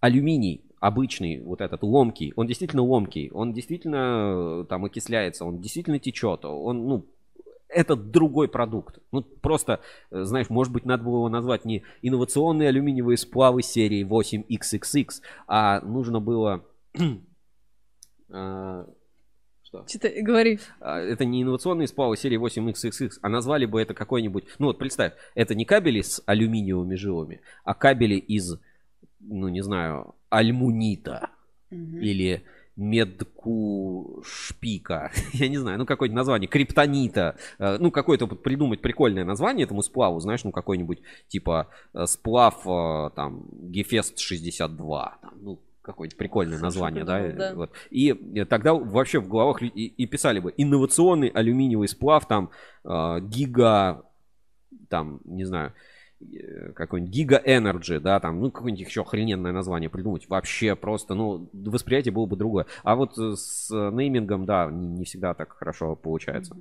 [0.00, 5.98] Алюминий обычный, вот этот ломкий, он действительно ломкий, он действительно э, там окисляется, он действительно
[5.98, 7.06] течет, он, ну,
[7.68, 8.98] это другой продукт.
[9.12, 9.80] Ну, просто,
[10.10, 15.08] э, знаешь, может быть, надо было его назвать не инновационные алюминиевые сплавы серии 8XXX,
[15.46, 16.64] а нужно было...
[16.94, 17.00] э,
[19.62, 19.86] что?
[19.86, 20.60] Что-то говори.
[20.80, 24.44] А, Это не инновационные сплавы серии 8XXX, а назвали бы это какой-нибудь...
[24.58, 28.58] Ну вот представь, это не кабели с алюминиевыми жилами, а кабели из,
[29.20, 31.30] ну не знаю, альмунита
[31.70, 32.44] или
[32.78, 39.64] медку шпика, я не знаю, ну какое-нибудь название, криптонита, Э, ну какое-то придумать прикольное название
[39.64, 46.18] этому сплаву, знаешь, ну какой-нибудь типа э, сплав э, там Гефест 62, там, ну какое-нибудь
[46.18, 47.54] прикольное название, да, да.
[47.54, 47.72] вот.
[47.90, 48.12] И
[48.48, 52.50] тогда вообще в головах и, и писали бы инновационный алюминиевый сплав, там
[52.84, 54.02] э, гига,
[54.88, 55.97] там, не знаю, э,
[56.74, 60.28] какой-нибудь Giga Energy, да, там, ну, какое-нибудь еще охрененное название придумать.
[60.28, 62.66] Вообще просто, ну, восприятие было бы другое.
[62.82, 66.56] А вот э, с э, неймингом, да, не, не всегда так хорошо получается.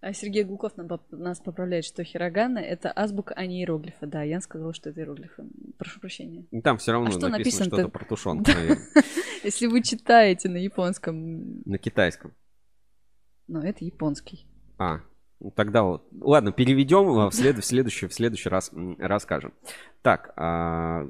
[0.00, 4.06] А Сергей Гулков нам нас поправляет, что хирогана— это азбука, а не иероглифы.
[4.06, 5.44] Да, Ян сказал, что это иероглифы.
[5.76, 6.46] Прошу прощения.
[6.62, 7.76] Там все равно А что написано написано-то?
[7.76, 8.78] что-то про тушенку, наверное.
[9.44, 12.32] Если вы читаете на японском, На китайском.
[13.48, 14.46] но это японский.
[14.78, 15.00] А,
[15.54, 16.06] тогда вот.
[16.20, 19.52] Ладно, переведем, а в, след- в следующий, в следующий раз расскажем.
[20.02, 21.06] Так, а,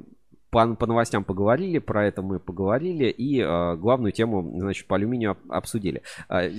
[0.49, 5.31] по, по новостям поговорили, про это мы поговорили, и а, главную тему, значит, по алюминию
[5.31, 6.03] об- обсудили.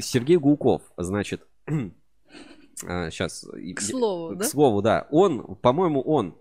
[0.01, 1.47] Сергей Гулков, значит,
[2.77, 3.45] сейчас...
[3.77, 4.45] К слову, К да?
[4.45, 5.07] слову, да.
[5.11, 6.37] Он, по-моему, он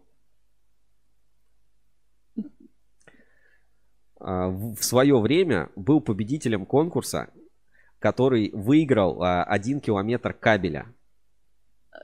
[4.19, 7.30] в свое время был победителем конкурса,
[7.99, 10.93] который выиграл один километр кабеля.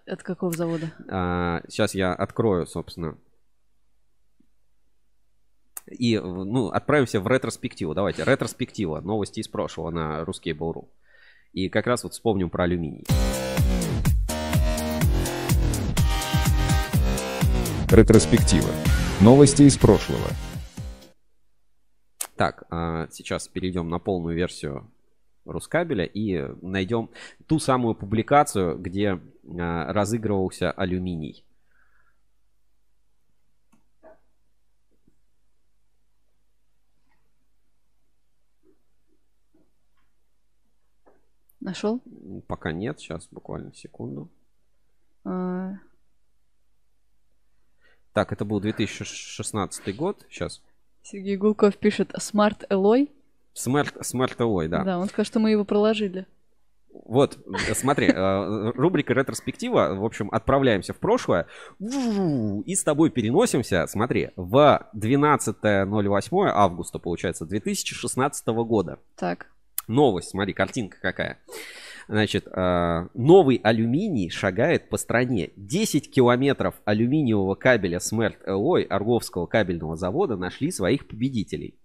[0.06, 0.92] От какого завода?
[1.68, 3.18] сейчас я открою, собственно.
[5.88, 7.94] И, ну, отправимся в ретроспективу.
[7.94, 9.02] Давайте, ретроспектива.
[9.02, 10.88] Новости из прошлого на Ruskable.ru.
[11.54, 13.06] И как раз вот вспомним про алюминий.
[17.92, 18.72] Ретроспектива.
[19.22, 20.28] Новости из прошлого.
[22.36, 24.92] Так, а, сейчас перейдем на полную версию
[25.46, 27.12] Рускабеля и найдем
[27.46, 31.46] ту самую публикацию, где а, разыгрывался алюминий.
[41.60, 42.02] Нашел?
[42.48, 44.30] Пока нет, сейчас буквально секунду.
[45.24, 45.74] А,
[48.14, 50.26] Так, это был 2016 год.
[50.30, 50.62] Сейчас.
[51.02, 53.10] Сергей Гулков пишет Smart Alloy.
[53.56, 54.84] Smart, Smart Alloy, да.
[54.84, 56.28] Да, он сказал, что мы его проложили.
[57.04, 61.48] Вот, э, смотри, э, рубрика ретроспектива, в общем, отправляемся в прошлое
[61.80, 69.00] и с тобой переносимся, смотри, в 12.08 августа, получается, 2016 года.
[69.16, 69.48] Так.
[69.88, 71.40] Новость, смотри, картинка какая.
[72.08, 75.52] Значит, э, новый алюминий шагает по стране.
[75.56, 81.80] 10 километров алюминиевого кабеля Smart Alloy Орловского кабельного завода нашли своих победителей.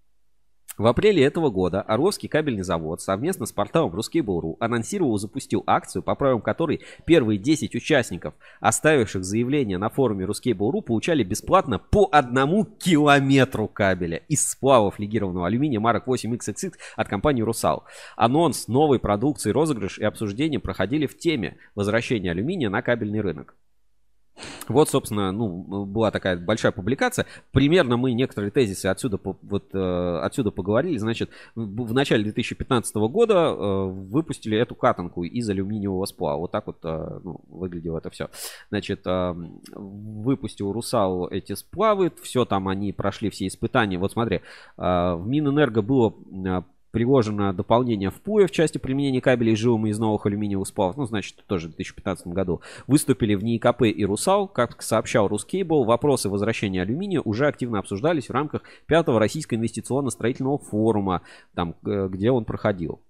[0.81, 6.02] В апреле этого года Орловский кабельный завод совместно с порталом Ruskable.ru анонсировал и запустил акцию,
[6.02, 12.65] по правилам которой первые 10 участников, оставивших заявление на форуме Ruskable.ru, получали бесплатно по одному
[12.65, 17.85] километру кабеля из сплавов легированного алюминия марок 8XXX от компании «Русал».
[18.16, 23.55] Анонс новой продукции, розыгрыш и обсуждение проходили в теме возвращения алюминия на кабельный рынок.
[24.69, 27.27] Вот, собственно, ну, была такая большая публикация.
[27.53, 30.97] Примерно мы некоторые тезисы отсюда, вот, э, отсюда поговорили.
[30.97, 36.39] Значит, в начале 2015 года э, выпустили эту катанку из алюминиевого сплава.
[36.39, 38.29] Вот так вот э, ну, выглядело это все.
[38.71, 39.07] Значит,
[39.75, 42.12] выпустил Русал эти сплавы.
[42.23, 43.99] Все там они прошли все испытания.
[43.99, 44.41] Вот смотри,
[44.77, 46.15] в Минэнерго было
[46.91, 51.45] приложено дополнение в ПУЭ в части применения кабелей жилами из новых алюминиевых сплавов, ну, значит,
[51.47, 54.49] тоже в 2015 году, выступили в НИИКП и РУСАЛ.
[54.49, 61.23] Как сообщал Рускейбл, вопросы возвращения алюминия уже активно обсуждались в рамках пятого Российского инвестиционно-строительного форума,
[61.55, 63.01] там, э, где он проходил.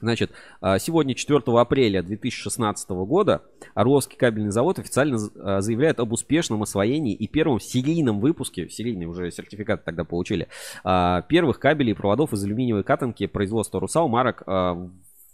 [0.00, 3.42] Значит, а, сегодня, 4 апреля 2016 года,
[3.74, 9.30] Орловский кабельный завод официально а, заявляет об успешном освоении и первом серийном выпуске, серийный уже
[9.30, 10.48] сертификат тогда получили,
[10.84, 14.42] а, первых кабелей и проводов из алюминиевой катанки производства «Русал» марок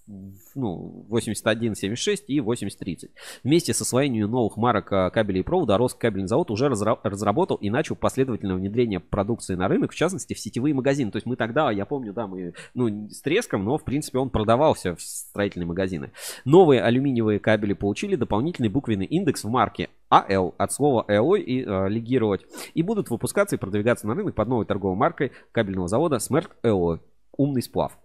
[0.06, 3.10] ну, 8176 и 8030.
[3.44, 7.56] Вместе с освоением новых марок а, кабелей и провода Роск кабельный завод уже разра- разработал
[7.56, 11.10] и начал последовательное внедрение продукции на рынок, в частности в сетевые магазины.
[11.10, 14.30] То есть мы тогда, я помню, да, мы ну, с треском, но в принципе он
[14.30, 16.10] продавался в строительные магазины.
[16.44, 21.88] Новые алюминиевые кабели получили дополнительный буквенный индекс в марке АЛ от слова «элой» и э,
[21.88, 22.42] легировать.
[22.74, 27.00] И будут выпускаться и продвигаться на рынок под новой торговой маркой кабельного завода Smart Элой.
[27.36, 27.96] Умный сплав.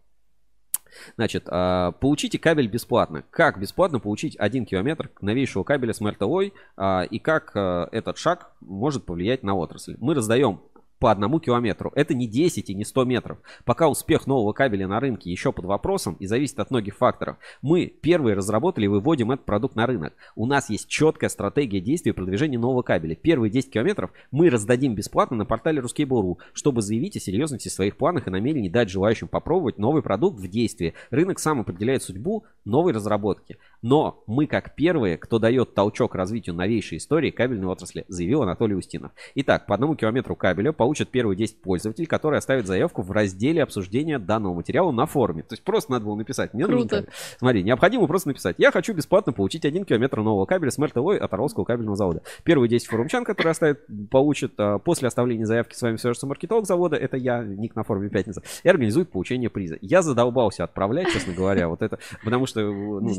[1.16, 3.24] Значит, а, получите кабель бесплатно.
[3.30, 8.52] Как бесплатно получить 1 километр новейшего кабеля с МРТО а, и как а, этот шаг
[8.62, 9.96] может повлиять на отрасль.
[10.00, 10.62] Мы раздаем
[11.00, 11.92] по одному километру.
[11.96, 13.38] Это не 10 и не 100 метров.
[13.66, 17.88] Пока успех нового кабеля на рынке еще под вопросом и зависит от многих факторов, мы
[17.88, 20.14] первые разработали и выводим этот продукт на рынок.
[20.36, 23.16] У нас есть четкая стратегия действий продвижения нового кабеля.
[23.16, 28.28] Первые 10 километров мы раздадим бесплатно на портале Ruskable.ru, чтобы заявить о серьезности своих планах
[28.28, 30.94] и намерении дать желающим попробовать новый продукт в действии.
[31.10, 33.58] Рынок сам определяет судьбу новой разработки.
[33.82, 39.12] Но мы как первые, кто дает толчок развитию новейшей истории кабельной отрасли, заявил Анатолий Устинов.
[39.36, 44.20] Итак, по одному километру кабеля получат первые 10 пользователей, которые оставят заявку в разделе обсуждения
[44.20, 45.44] данного материала на форуме.
[45.44, 46.54] То есть просто надо было написать.
[46.54, 46.98] Мне Круто.
[46.98, 47.10] кабель.
[47.38, 48.56] Смотри, необходимо просто написать.
[48.58, 52.24] Я хочу бесплатно получить 1 километр нового кабеля с МРТВ от Орловского кабельного завода.
[52.44, 53.80] Первые 10 форумчан, которые оставят,
[54.10, 56.96] получат а, после оставления заявки с вами свяжется маркетолог завода.
[56.96, 58.42] Это я, ник на форуме Пятница.
[58.64, 59.78] И организует получение приза.
[59.82, 62.00] Я задолбался отправлять, честно говоря, вот это.
[62.24, 63.10] Потому что, ну?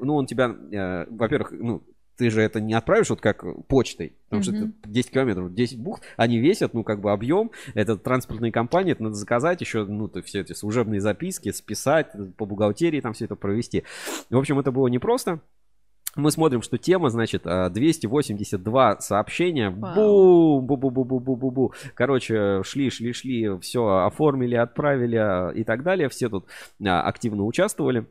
[0.00, 1.82] Ну он тебя, э, во-первых, ну,
[2.16, 4.74] ты же это не отправишь вот как почтой, потому что Мгм.
[4.82, 9.02] это 10 километров, 10 бухт, они весят, ну, как бы объем, это транспортные компании, это
[9.02, 13.36] надо заказать еще, ну, то все эти служебные записки, списать, по бухгалтерии там все это
[13.36, 13.84] провести.
[14.30, 15.40] В общем, это было непросто.
[16.14, 19.68] Мы смотрим, что тема, значит, а, 282 сообщения.
[19.68, 25.16] Бум, бу бу бу бу бу бу бу Короче, шли, шли, шли, все оформили, отправили
[25.16, 26.08] а, и так далее.
[26.08, 26.46] Все тут
[26.82, 28.06] а, активно участвовали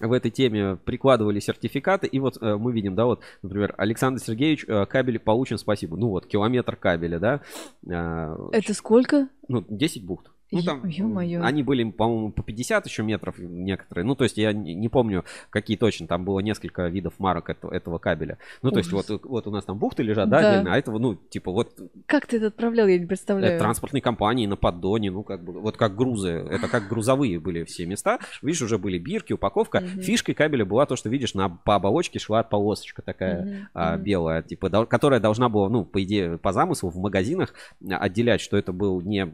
[0.00, 4.64] в этой теме прикладывали сертификаты, и вот э, мы видим, да, вот, например, Александр Сергеевич,
[4.66, 5.96] э, кабель получен, спасибо.
[5.96, 7.40] Ну вот, километр кабеля, да.
[7.86, 9.28] Э, Это сколько?
[9.48, 10.31] ну, 10 бухт.
[10.52, 11.42] Ну, там, Ё-моё.
[11.42, 14.04] они были, по-моему, по 50 еще метров некоторые.
[14.04, 16.06] Ну, то есть я не, не помню, какие точно.
[16.06, 18.38] Там было несколько видов марок этого, этого кабеля.
[18.62, 19.08] Ну, то есть Ужас.
[19.08, 20.50] вот, вот у нас там бухты лежат, да, Да.
[20.52, 23.54] отдельно, а этого, ну, типа вот Как ты это отправлял, я не представляю.
[23.54, 27.64] это транспортные компании на поддоне, ну, как бы, вот как грузы, это как грузовые были
[27.64, 28.18] все места.
[28.42, 29.80] Видишь, уже были бирки, упаковка.
[29.80, 30.00] Мгм.
[30.02, 34.42] Фишкой кабеля была то, что, видишь, на, по оболочке шла полосочка такая Мгм, а, белая,
[34.42, 37.54] типа, дол- которая должна была, ну, по идее, по замыслу в магазинах
[37.88, 39.32] отделять, что это был не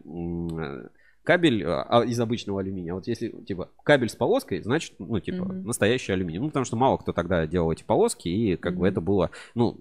[1.29, 2.95] кабель а, а, из обычного алюминия.
[2.95, 5.67] Вот если, типа, кабель с полоской, значит, ну, типа, Мгм.
[5.67, 6.39] настоящий алюминий.
[6.41, 8.87] Ну, потому что мало кто тогда делал эти полоски, и как бы Мгм.
[8.87, 9.79] это было, ну,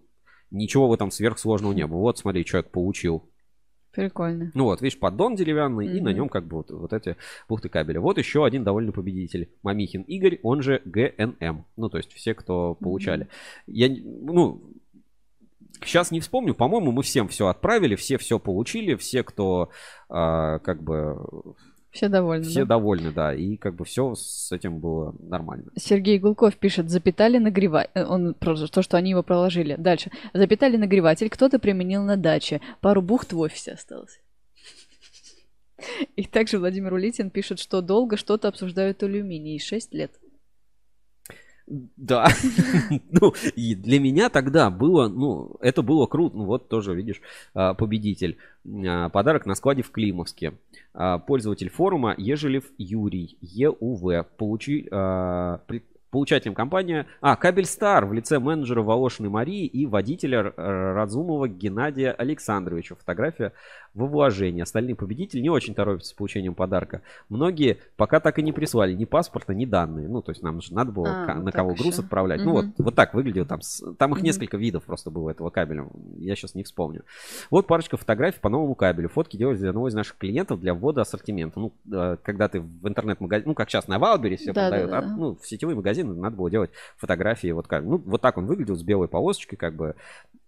[0.52, 2.00] ничего в этом сверхсложного не было.
[2.00, 3.24] Вот, смотри, человек получил
[3.94, 4.52] Прикольно.
[4.56, 7.16] ну вот, видишь, поддон деревянный, и на нем как бы вот, вот эти
[7.48, 8.02] бухты кабеля.
[8.02, 9.50] Вот еще один довольный победитель.
[9.64, 11.64] Мамихин Игорь, он же ГНМ.
[11.78, 13.30] Ну, то есть все, кто получали.
[13.68, 14.62] Я, не- ну,
[15.84, 19.70] сейчас не вспомню, по-моему, мы всем все отправили, все все получили, все, кто
[20.10, 21.18] а, как бы...
[21.92, 22.76] Все довольны, Все да?
[22.76, 25.72] довольны, да, и как бы все с этим было нормально.
[25.78, 28.02] Сергей Гулков пишет, запитали нагреватель.
[28.04, 29.76] Он про то, что они его проложили.
[29.78, 30.12] Дальше.
[30.34, 32.62] Запитали нагреватель, кто-то применил на даче.
[32.82, 34.20] Пару бухт в офисе осталось.
[36.16, 39.60] И также Владимир Улитин пишет, что долго что-то обсуждают алюминий.
[39.60, 40.12] 6 лет.
[41.68, 42.28] Да.
[43.12, 46.38] Ну, и для меня тогда было, ну, это было круто.
[46.38, 47.22] Ну, вот тоже, видишь,
[47.54, 48.38] а, победитель.
[48.86, 50.54] А, Подарок на складе в Климовске.
[50.94, 54.26] А, Пользователь форума Ежелев Юрий, ЕУВ.
[54.38, 54.88] Получи,
[56.10, 57.06] Получателем компания...
[57.20, 62.96] А, Кабель Стар в лице менеджера Волошиной Марии и водителя Разумова Геннадия Александровича.
[62.96, 63.52] Фотография
[63.98, 64.62] во вложении.
[64.62, 67.02] Остальные победители не очень торопятся с получением подарка.
[67.30, 70.08] Многие пока так и не прислали ни паспорта, ни данные.
[70.08, 72.42] Ну, то есть нам же надо было А, вот на так кого груз отправлять.
[72.44, 73.60] Ну, вот, вот так выглядело там.
[73.98, 74.26] Там их Мгм.
[74.26, 75.88] несколько видов просто было этого кабеля.
[76.18, 77.04] Я сейчас не вспомню.
[77.50, 79.10] Вот парочка фотографий по новому кабелю.
[79.10, 81.60] Фотки делались для одного из наших клиентов для ввода ассортимента.
[81.60, 84.98] Ну, э, когда ты в интернет-магазин, ну, как сейчас на Валбере все Да, продают, да,
[85.00, 85.16] а, да.
[85.18, 87.52] ну, в сетевые магазины надо было делать фотографии.
[87.52, 89.96] Вот, как, ну, вот так он выглядел с белой полосочкой, как бы.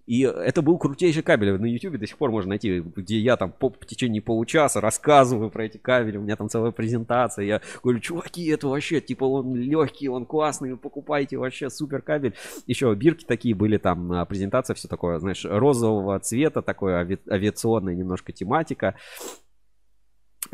[0.09, 1.55] И это был крутейший кабель.
[1.59, 5.51] На YouTube до сих пор можно найти, где я там по, в течение получаса рассказываю
[5.51, 6.17] про эти кабели.
[6.17, 7.45] У меня там целая презентация.
[7.45, 12.33] Я говорю, чуваки, это вообще, типа, он легкий, он классный, покупайте вообще супер кабель.
[12.65, 17.93] Еще бирки такие были там, а, презентация, все такое, знаешь, розового цвета, такое ави- авиационная
[17.93, 18.95] немножко тематика.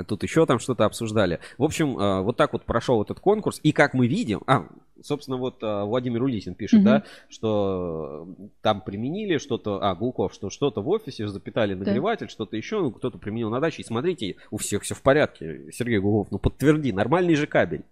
[0.04, 1.40] Тут еще там что-то обсуждали.
[1.58, 3.60] В общем, э, вот так вот прошел этот конкурс.
[3.64, 4.42] И как мы видим...
[4.48, 4.68] А,
[5.02, 6.86] собственно, вот э, Владимир Улисин пишет, Мгм.
[6.86, 9.80] да, что э, там применили что-то...
[9.82, 13.82] А, Гулков, что что-то в офисе запитали нагреватель, что-то еще, ну, кто-то применил на даче.
[13.82, 15.72] И смотрите, у всех все в порядке.
[15.72, 17.84] Сергей Гулков, ну подтверди, нормальный же кабель.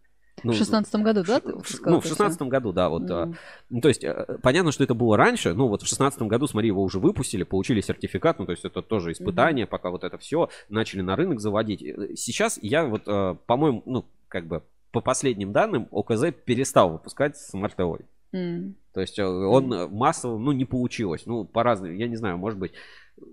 [0.43, 1.39] Ну, в шестнадцатом году, да?
[1.39, 3.03] ты сказал ну, в шестнадцатом году, да, вот.
[3.03, 3.35] Мгм.
[3.69, 6.67] ну, то есть, э, понятно, что это было раньше, ну, вот в шестнадцатом году, смотри,
[6.67, 10.49] его уже выпустили, получили сертификат, ну, то есть, это тоже испытание, пока вот это все
[10.69, 11.83] начали на рынок заводить.
[11.83, 17.37] Э, Сейчас я вот, э, по-моему, ну, как бы, по последним данным, ОКЗ перестал выпускать
[17.37, 17.99] smart-ТО.
[18.33, 18.75] М.
[18.93, 21.23] То есть он э, массово, ну, не получилось.
[21.25, 22.73] Ну, по разным, я не знаю, может быть,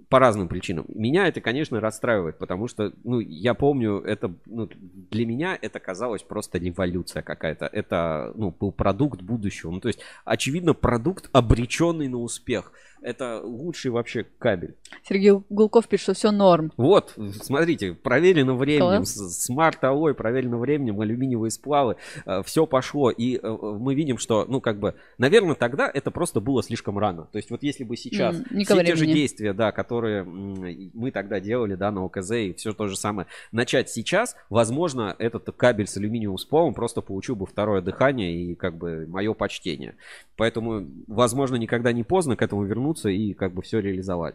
[0.08, 0.86] по разным причинам.
[0.88, 4.68] Меня это, конечно, расстраивает, потому что, ну, я помню, это, ну,
[5.10, 7.66] для меня это казалось просто революция какая-то.
[7.66, 9.70] Это, ну, был продукт будущего.
[9.70, 12.72] Ну, то есть, очевидно, продукт, обреченный на успех.
[13.02, 14.74] Это лучший вообще кабель.
[15.08, 16.72] Сергей Гулков пишет, что все норм.
[16.76, 21.96] Вот, смотрите, проверено временем, смарт алой, проверено временем, алюминиевые сплавы,
[22.44, 26.62] все пошло, и э, мы видим, что, ну, как бы, наверное, тогда это просто было
[26.62, 27.28] слишком рано.
[27.32, 29.14] То есть вот если бы сейчас М, все ко те же времени.
[29.14, 33.88] действия, да, которые мы тогда делали, да, на ОКЗ и все то же самое, начать
[33.88, 39.06] сейчас, возможно, этот кабель с алюминиевым сплавом просто получил бы второе дыхание и, как бы,
[39.08, 39.94] мое почтение.
[40.36, 44.34] Поэтому, возможно, никогда не поздно к этому вернуться и, как бы, все реализовать.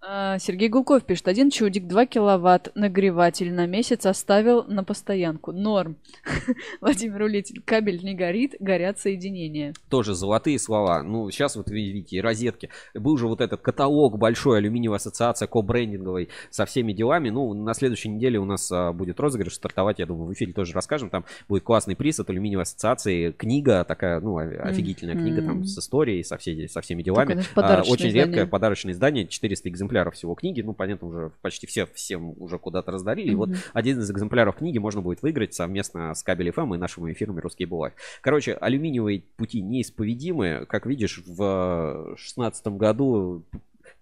[0.00, 5.50] А, Сергей Гулков пишет, один чудик, 2 киловатт нагреватель на месяц оставил на постоянку.
[5.50, 5.96] Норм.
[6.80, 9.74] Владимир Улитин, кабель не горит, горят соединения.
[9.90, 11.02] тоже золотые слова.
[11.02, 12.70] Ну, сейчас вот видите, розетки.
[12.94, 17.30] Был же вот этот каталог большой, алюминиевая ассоциация, ко-брендинговой, со всеми делами.
[17.30, 20.74] Ну, на следующей неделе у нас а, будет розыгрыш стартовать, я думаю, в эфире тоже
[20.74, 21.10] расскажем.
[21.10, 23.32] Там будет классный приз от алюминиевой ассоциации.
[23.32, 27.42] Книга такая, ну, офигительная книга там с историей, со, всей, со всеми делами.
[27.56, 28.26] А, Очень издание.
[28.26, 30.62] редкое подарочное издание, 400 экземпляров всего книги.
[30.62, 33.32] Ну, понятно, уже почти все всем уже куда-то раздарили.
[33.32, 37.12] И вот один из экземпляров книги можно будет выиграть совместно с Кабель ФМ и нашими
[37.12, 37.94] эфирами «Русский Бывает».
[38.20, 40.66] Короче, алюминиевые пути неисповедимы.
[40.68, 43.44] Как видишь, в шестнадцатом году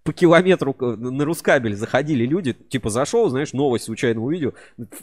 [0.06, 4.54] по километру на Рускабель заходили люди, типа зашел, знаешь, новость случайно увидел,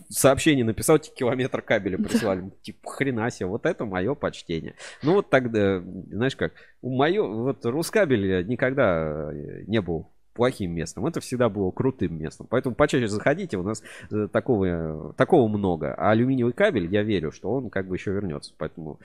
[0.09, 2.51] сообщение написал, тебе километр кабеля прислали.
[2.61, 4.75] Типа, хрена себе, вот это мое почтение.
[5.01, 11.05] Ну вот тогда, знаешь как, мое, вот Рускабель никогда э, не был плохим местом.
[11.05, 12.47] Это всегда было крутым местом.
[12.49, 15.93] Поэтому почаще заходите, у нас э, такого, э, такого много.
[15.93, 18.53] А алюминиевый кабель, я верю, что он как бы еще вернется.
[18.57, 18.99] Поэтому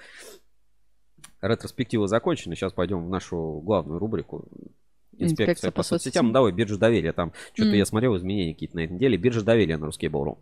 [1.40, 2.55] ретроспектива закончена.
[2.55, 4.48] Сейчас пойдем в нашу главную рубрику.
[5.12, 5.98] Инспекция, Инспекция по, по соцсетям.
[5.98, 6.26] соцсетям.
[6.28, 7.12] Ну, давай, биржа доверия.
[7.12, 7.76] Там что-то М.
[7.76, 9.16] я смотрел, изменения какие-то на этой неделе.
[9.16, 10.38] Биржа доверия на русский Бору.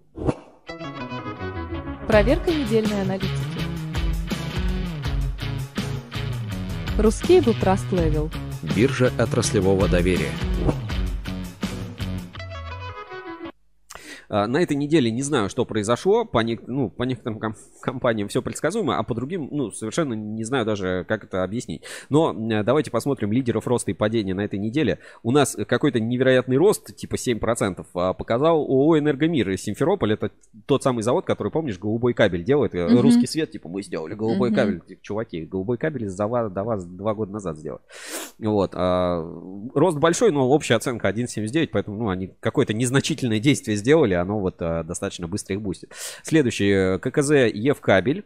[2.06, 3.30] Проверка недельной аналитики.
[6.98, 8.30] Русский был Trust Level.
[8.74, 10.32] Биржа отраслевого доверия.
[14.28, 16.24] На этой неделе не знаю, что произошло.
[16.24, 20.44] По, нек- ну, по некоторым ком- компаниям все предсказуемо, а по другим, ну, совершенно не
[20.44, 21.82] знаю даже, как это объяснить.
[22.08, 24.98] Но э, давайте посмотрим лидеров роста и падения на этой неделе.
[25.22, 30.14] У нас какой-то невероятный рост, типа 7%, а, показал ООО «Энергомир» из Симферополя.
[30.14, 30.30] Это
[30.66, 32.74] тот самый завод, который, помнишь, голубой кабель делает.
[32.74, 33.00] Мгм.
[33.00, 34.56] Русский свет, типа, мы сделали голубой Мгм.
[34.56, 34.80] кабель.
[34.80, 37.82] Типа, Чуваки, голубой кабель за вас, до вас два года назад сделали.
[38.38, 38.72] Вот.
[38.74, 39.22] а,
[39.74, 44.56] рост большой, но общая оценка 1,79, поэтому ну, они какое-то незначительное действие сделали, оно вот
[44.60, 45.92] а, достаточно быстро их бустит.
[46.22, 48.24] Следующий, э, ККЗ Евкабель.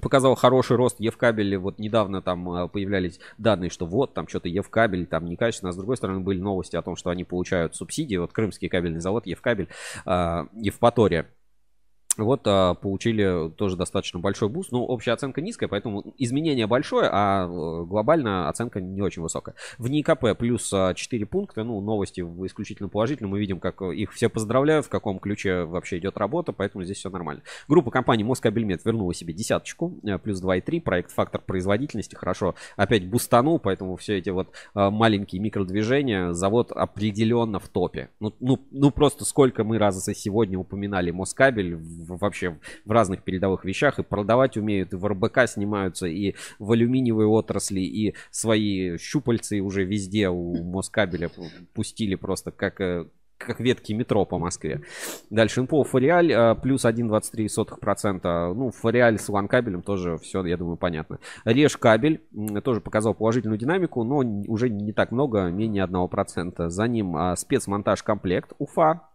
[0.00, 1.56] Показал хороший рост Евкабель.
[1.56, 5.70] Вот недавно там а, появлялись данные, что вот там что-то Евкабель там некачественно.
[5.70, 8.16] А с другой стороны были новости о том, что они получают субсидии.
[8.16, 9.68] Вот Крымский кабельный завод Евкабель,
[10.04, 11.26] а, Евпатория.
[12.16, 14.72] Вот а, получили тоже достаточно большой буст.
[14.72, 19.54] Ну, общая оценка низкая, поэтому изменение большое, а э, глобально оценка не очень высокая.
[19.78, 21.64] ВНИИКП плюс а, 4 пункта.
[21.64, 23.30] Ну, новости исключительно положительные.
[23.30, 26.98] Мы видим, как э, их все поздравляют, в каком ключе вообще идет работа, поэтому здесь
[26.98, 27.42] все нормально.
[27.68, 30.80] Группа компаний Москабельмет вернула себе десяточку, э, плюс 2,3.
[30.80, 37.58] Проект фактор производительности хорошо опять бустанул, поэтому все эти вот а, маленькие микродвижения, завод определенно
[37.58, 38.10] в топе.
[38.20, 43.64] Ну, ну, ну просто сколько мы раз сегодня упоминали Москабель в- вообще в разных передовых
[43.64, 49.60] вещах и продавать умеют, и в РБК снимаются, и в алюминиевой отрасли, и свои щупальцы
[49.60, 51.30] уже везде у Москабеля
[51.74, 53.06] пустили просто как э,
[53.40, 54.82] как ветки метро по Москве.
[55.30, 58.54] Дальше Инпо Фориаль э, плюс 1,23%.
[58.54, 61.18] Ну, Фориаль с ланкабелем тоже все, я думаю, понятно.
[61.44, 62.20] Реж кабель
[62.62, 66.68] тоже показал положительную динамику, но уже не так много, менее 1%.
[66.68, 69.09] За ним а, спецмонтаж комплект Уфа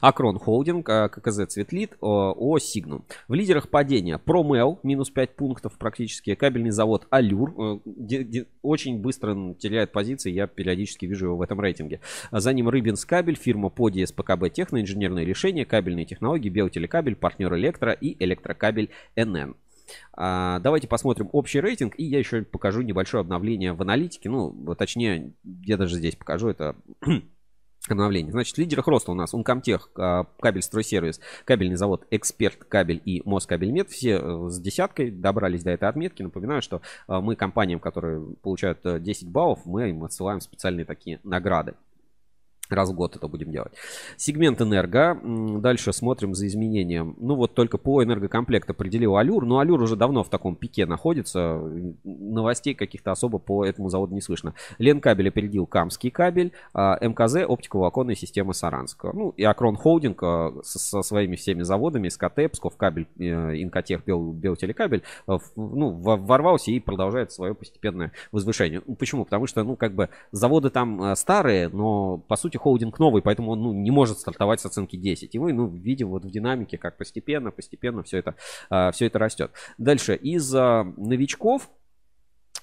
[0.00, 3.04] Акрон Холдинг, а, ККЗ Цветлит, о о Сигнум.
[3.28, 6.34] В лидерах падения Промел, минус 5 пунктов практически.
[6.34, 12.00] Кабельный завод Алюр, э, очень быстро теряет позиции, я периодически вижу его в этом рейтинге.
[12.30, 17.92] За ним Рыбинс Кабель, фирма Поди СПКБ Техно, инженерные решения, кабельные технологии, Белтелекабель, партнер Электро
[17.92, 19.56] и Электрокабель НН.
[20.12, 24.28] А, давайте посмотрим общий рейтинг, и я еще покажу небольшое обновление в аналитике.
[24.28, 26.76] Ну, точнее, я даже здесь покажу это
[27.92, 28.30] обновлений.
[28.30, 33.22] Значит, в лидерах роста у нас Uncomtech, а, кабель стройсервис, кабельный завод Эксперт Кабель и
[33.24, 33.90] Москабельмет.
[33.90, 36.22] Все э, с десяткой добрались до этой отметки.
[36.22, 41.20] Напоминаю, что а, мы компаниям, которые получают э, 10 баллов, мы им отсылаем специальные такие
[41.24, 41.74] награды.
[42.68, 43.72] Раз в год это будем делать.
[44.16, 45.18] Сегмент энерго.
[45.60, 47.14] Дальше смотрим за изменением.
[47.18, 49.44] Ну вот только по энергокомплект определил Алюр.
[49.46, 51.60] Но Алюр уже давно в таком пике находится.
[52.04, 54.54] Новостей каких-то особо по этому заводу не слышно.
[54.78, 56.52] Ленкабель опередил Камский кабель.
[56.74, 59.12] а МКЗ оптиковолоконная система Саранского.
[59.12, 63.22] Ну и Акрон Холдинг а, со, своими всеми заводами, СКТ, Псков кабель, э,
[63.62, 68.82] Инкотех, Бел, Белтелекабель, э, ну, во- ворвался и продолжает свое постепенное возвышение.
[68.86, 69.24] Ну, Почему?
[69.24, 73.52] Потому что, ну, как бы заводы там э, старые, но по сути холдинг новый, поэтому
[73.52, 75.34] он ну, не может стартовать с оценки 10.
[75.34, 78.34] И мы ну, видим вот в динамике, как постепенно, постепенно все это,
[78.92, 79.50] все это растет.
[79.78, 81.70] Дальше, из а, новичков,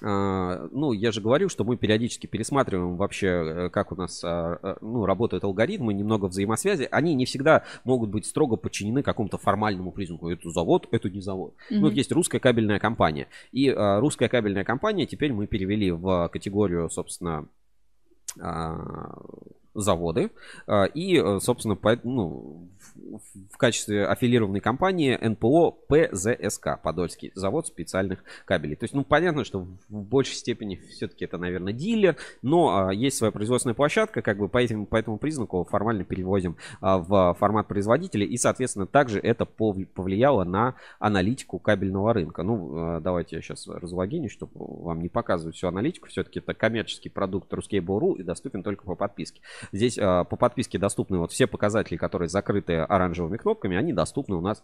[0.02, 4.58] а, ну, я же говорил, что мы периодически пересматриваем вообще, э, как у нас а,
[4.62, 6.88] а, ну, работают алгоритмы, немного взаимосвязи.
[6.90, 10.28] Они не всегда могут быть строго подчинены какому-то формальному признаку.
[10.28, 11.54] Это завод, это не завод.
[11.70, 11.96] Ну, вот Мгм.
[11.96, 13.28] есть русская кабельная компания.
[13.52, 17.48] И а, русская кабельная компания теперь мы перевели в категорию, собственно,
[18.40, 19.16] а,
[19.74, 20.30] заводы.
[20.66, 28.22] А, И, э, собственно, по- ну, в- качестве аффилированной компании НПО ПЗСК, Подольский завод специальных
[28.44, 28.76] кабелей.
[28.76, 33.16] То есть, ну, понятно, что в большей степени все-таки это, наверное, дилер, но а, есть
[33.16, 37.68] своя производственная площадка, как бы по, этим, по этому признаку формально переводим а, в формат
[37.68, 42.42] производителя, и, соответственно, также это пов- повлияло на аналитику кабельного рынка.
[42.42, 46.08] Ну, давайте я сейчас разлогинюсь, чтобы вам не показывать всю аналитику.
[46.08, 49.40] Все-таки это коммерческий продукт Ruskable.ru и доступен только по подписке.
[49.72, 54.40] Здесь э, по подписке доступны вот все показатели, которые закрыты оранжевыми кнопками, они доступны у
[54.40, 54.62] нас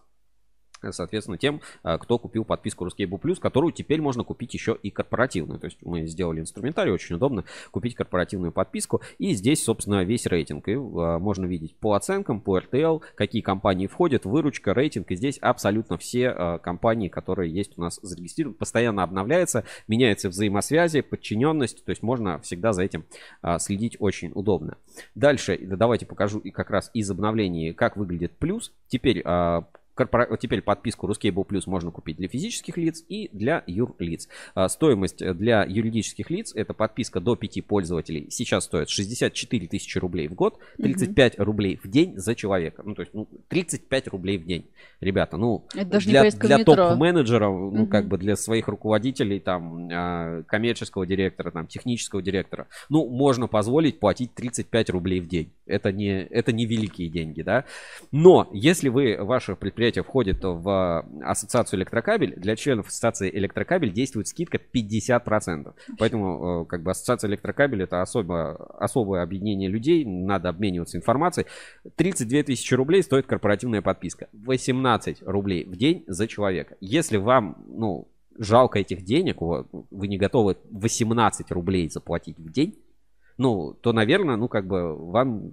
[0.90, 5.59] соответственно, тем, э, кто купил подписку Ruskable Plus, которую теперь можно купить еще и корпоративную.
[5.61, 9.01] То есть мы сделали инструментарий, очень удобно купить корпоративную подписку.
[9.19, 10.69] И здесь, собственно, весь рейтинг.
[10.69, 15.11] И э, можно видеть по оценкам, по RTL, какие компании входят, выручка, рейтинг.
[15.11, 21.01] И здесь абсолютно все э, компании, которые есть у нас зарегистрированы, постоянно обновляется, меняются взаимосвязи,
[21.02, 21.85] подчиненность.
[21.85, 23.05] То есть можно всегда за этим
[23.59, 24.77] следить очень удобно.
[25.15, 28.73] Дальше, да, давайте покажу и как раз из обновлений, как выглядит плюс.
[28.89, 29.23] Теперь
[30.01, 34.28] корпора- Теперь подписку Ruscable Plus можно купить для физических лиц и для юрлиц.
[34.55, 40.28] А, Стоимость для юридических лиц, это подписка до 5 пользователей, сейчас стоит 64 тысячи рублей
[40.28, 42.82] в год, 35 рублей в день за человека.
[42.85, 44.66] Ну, то есть, ну, 35 рублей в день.
[45.01, 47.86] Ребята, ну, Это даже для, для топ-менеджеров, ну, Мгм.
[47.89, 53.98] как бы для своих руководителей, там, а, коммерческого директора, там, технического директора, ну, можно позволить
[53.98, 55.52] платить 35 рублей в день.
[55.66, 57.64] Это не, это не великие деньги, да.
[58.12, 64.59] Но если вы, ваше предприятие входит в ассоциацию электрокабель, для членов ассоциации электрокабель действует скидка
[64.59, 65.75] 50%.
[65.99, 71.47] Поэтому, э, как бы, ассоциация электрокабель это особо, особое объединение людей, надо обмениваться информацией.
[71.97, 74.29] 32 тысячи рублей стоит корпоративная подписка.
[74.33, 76.77] 18 рублей в день за человека.
[76.81, 78.09] Если вам, ну,
[78.39, 82.79] жалко этих денег, вы не готовы 18 рублей заплатить в день,
[83.41, 85.53] ну, то, наверное, ну, как бы вам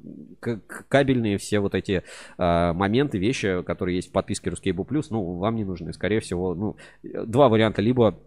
[0.89, 2.03] кабельные все вот эти
[2.37, 5.94] а, моменты, вещи, которые есть в подписке Ruscable Plus, ну, вам не нужны.
[5.94, 7.81] Скорее всего, ну, э, два варианта.
[7.81, 8.20] Либо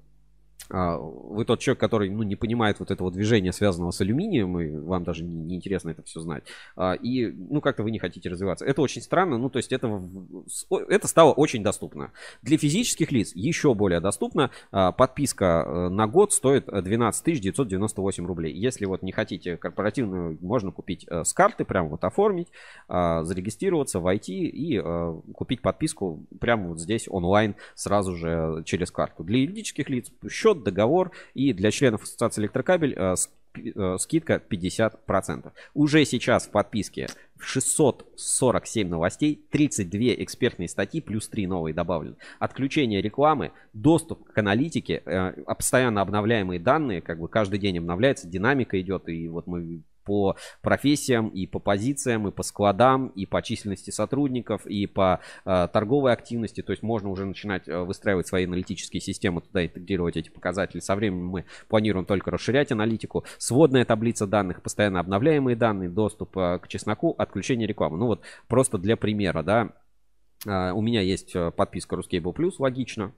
[0.71, 5.05] вы тот человек, который, ну, не понимает вот этого движения, связанного с алюминием, и вам
[5.05, 6.45] даже не, не интересно это все знать.
[6.77, 8.65] А, и, ну, как-то вы не хотите развиваться.
[8.65, 10.03] Это очень странно, ну, то есть это,
[10.89, 12.13] это стало очень доступно.
[12.43, 14.51] Для физических лиц еще более доступно.
[14.71, 18.53] А, Подписка э, на год стоит э, 12 998 рублей.
[18.53, 22.49] Если вот не хотите корпоративную, можно купить э, с карты, прям вот оформить,
[22.89, 29.25] а, зарегистрироваться, войти и э, купить подписку прямо вот здесь онлайн сразу же через карту.
[29.25, 33.15] Для юридических лиц счет, договор и для членов ассоциации электрокабель э,
[33.55, 35.53] э, скидка 50%.
[35.75, 37.09] Уже сейчас в подписке
[37.39, 42.17] 647 новостей, 32 экспертные статьи, плюс 3 новые добавлены.
[42.39, 48.81] Отключение рекламы, доступ к аналитике, э, постоянно обновляемые данные, как бы каждый день обновляется, динамика
[48.81, 53.91] идет, и вот мы по профессиям, и по позициям, и по складам, и по численности
[53.91, 56.63] сотрудников, и по э, торговой активности.
[56.63, 60.81] То есть можно уже начинать э, выстраивать свои аналитические системы, туда интегрировать эти показатели.
[60.81, 63.25] Со временем мы планируем только расширять аналитику.
[63.39, 67.99] Сводная таблица данных, постоянно обновляемые данные, доступ э, к чесноку, отключение рекламы.
[67.99, 69.71] Ну вот просто для примера, да,
[70.47, 73.13] э, у меня есть э, подписка Ruscable Plus, логично.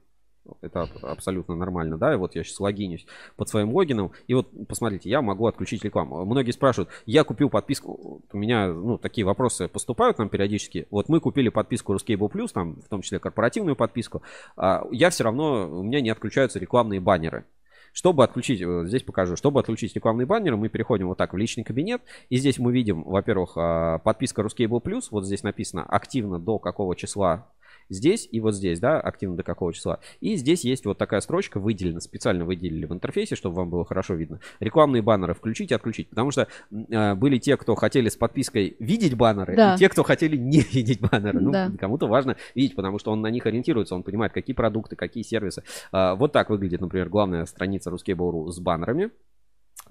[0.61, 3.05] Это аб- абсолютно нормально, да, и вот я сейчас логинюсь
[3.35, 6.25] под своим логином, и вот посмотрите, я могу отключить рекламу.
[6.25, 11.19] Многие спрашивают, я купил подписку, у меня, ну, такие вопросы поступают нам периодически, вот мы
[11.19, 14.21] купили подписку Ruscable Plus, там, в том числе корпоративную подписку,
[14.57, 17.45] а я все равно, у меня не отключаются рекламные баннеры.
[17.93, 21.63] Чтобы отключить, э, здесь покажу, чтобы отключить рекламные баннеры, мы переходим вот так в личный
[21.63, 22.01] кабинет.
[22.29, 25.03] И здесь мы видим, во-первых, а, подписка Ruscable Plus.
[25.11, 27.47] Вот здесь написано активно до какого числа
[27.89, 29.99] здесь и вот здесь, да, активно до какого числа.
[30.21, 34.15] И здесь есть вот такая строчка выделена, специально выделили в интерфейсе, чтобы вам было хорошо
[34.15, 34.39] видно.
[34.59, 36.09] Рекламные баннеры включить и отключить.
[36.09, 39.75] Потому что э, были те, кто хотели с подпиской видеть баннеры, Да.
[39.75, 41.39] и те, кто хотели не видеть баннеры.
[41.39, 41.71] Ну, Да.
[41.79, 45.63] кому-то важно видеть, потому что он на них ориентируется, он понимает, какие продукты, какие сервисы.
[45.91, 49.11] А, вот так выглядит, например, главная страница Ruskable.ru с баннерами.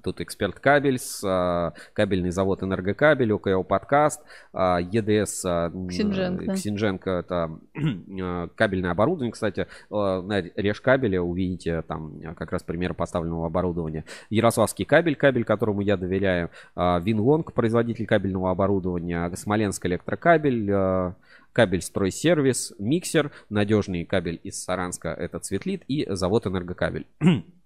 [0.03, 4.21] Тут эксперт кабель, с, а, кабельный завод Энергокабель, ОКО подкаст,
[4.53, 6.55] а, ЕДС, а, Ксинженко.
[6.55, 7.59] Ксинженко, это
[8.57, 14.05] кабельное оборудование, кстати, на Решкабеле увидите там как раз пример поставленного оборудования.
[14.31, 21.15] Ярославский кабель, кабель, которому я доверяю, Винлонг, производитель кабельного оборудования, Смоленск электрокабель,
[21.53, 27.07] кабель стройсервис, миксер, надежный кабель из Саранска, это Цветлит и завод Энергокабель.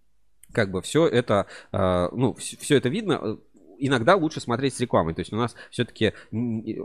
[0.57, 3.21] как бы все это, э, ну, все это видно.
[3.23, 3.37] Э,
[3.79, 5.13] Иногда лучше смотреть с рекламой.
[5.13, 6.15] То есть у нас все-таки,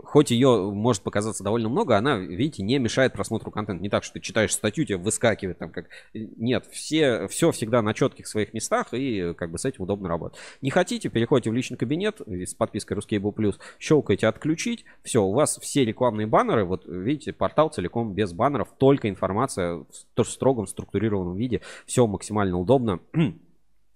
[0.04, 3.82] хоть ее может показаться довольно много, она, видите, не мешает просмотру контента.
[3.82, 5.86] Не так, что ты читаешь статью, тебе выскакивает там как...
[6.12, 10.38] Нет, все, все всегда на четких своих местах, и как бы с этим удобно работать.
[10.60, 15.58] Не хотите, переходите в личный кабинет с подпиской Ruscable Plus, щелкаете «Отключить», все, у вас
[15.62, 21.36] все рекламные баннеры, вот видите, портал целиком без баннеров, только информация в ст- строгом структурированном
[21.36, 23.00] виде, все максимально удобно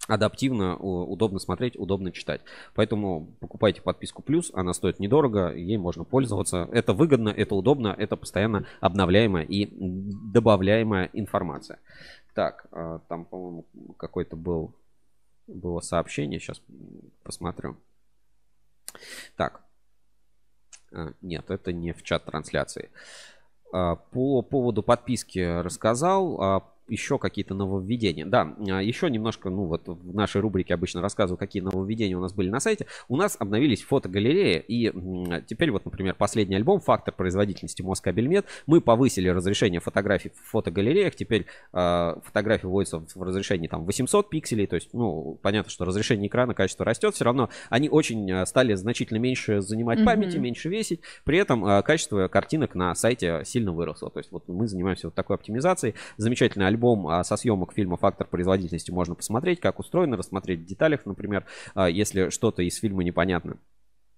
[0.06, 2.40] адаптивно, удобно смотреть, удобно читать.
[2.74, 6.68] Поэтому покупайте подписку плюс, она стоит недорого, ей можно пользоваться.
[6.72, 9.68] Это выгодно, это удобно, это постоянно обновляемая и
[10.32, 11.78] добавляемая информация.
[12.34, 13.66] Так, а, там, по-моему,
[13.98, 14.74] какой-то был
[15.46, 16.60] было сообщение, сейчас
[17.22, 17.76] посмотрю.
[19.36, 19.62] Так,
[20.92, 22.90] А, нет, это не в чат трансляции.
[23.72, 26.72] А, По поводу подписки рассказал.
[26.88, 28.26] А, Еще какие-то нововведения.
[28.26, 32.32] Да, а, еще немножко, ну вот в нашей рубрике обычно рассказываю, какие нововведения у нас
[32.32, 32.86] были на сайте.
[33.08, 38.46] У нас обновились фотогалереи, и м, теперь вот, например, последний альбом «Фактор производительности Москабельмет».
[38.66, 41.14] Мы повысили разрешение фотографий в фотогалереях.
[41.16, 44.66] Теперь а, фотографии вводятся в разрешении там 800 пикселей.
[44.66, 47.14] То есть, ну, понятно, что разрешение экрана, качество растет.
[47.14, 50.06] Все равно они очень а, стали значительно меньше занимать Мгм.
[50.06, 51.00] памяти, меньше весить.
[51.24, 54.10] При этом а, качество картинок на сайте сильно выросло.
[54.10, 55.94] То есть вот мы занимаемся вот такой оптимизацией.
[56.16, 56.75] Замечательный альбом
[57.08, 61.88] а, со съемок фильма «Фактор производительности» можно посмотреть, как устроено, рассмотреть в деталях, например, а,
[61.88, 63.58] если что-то из фильма непонятно.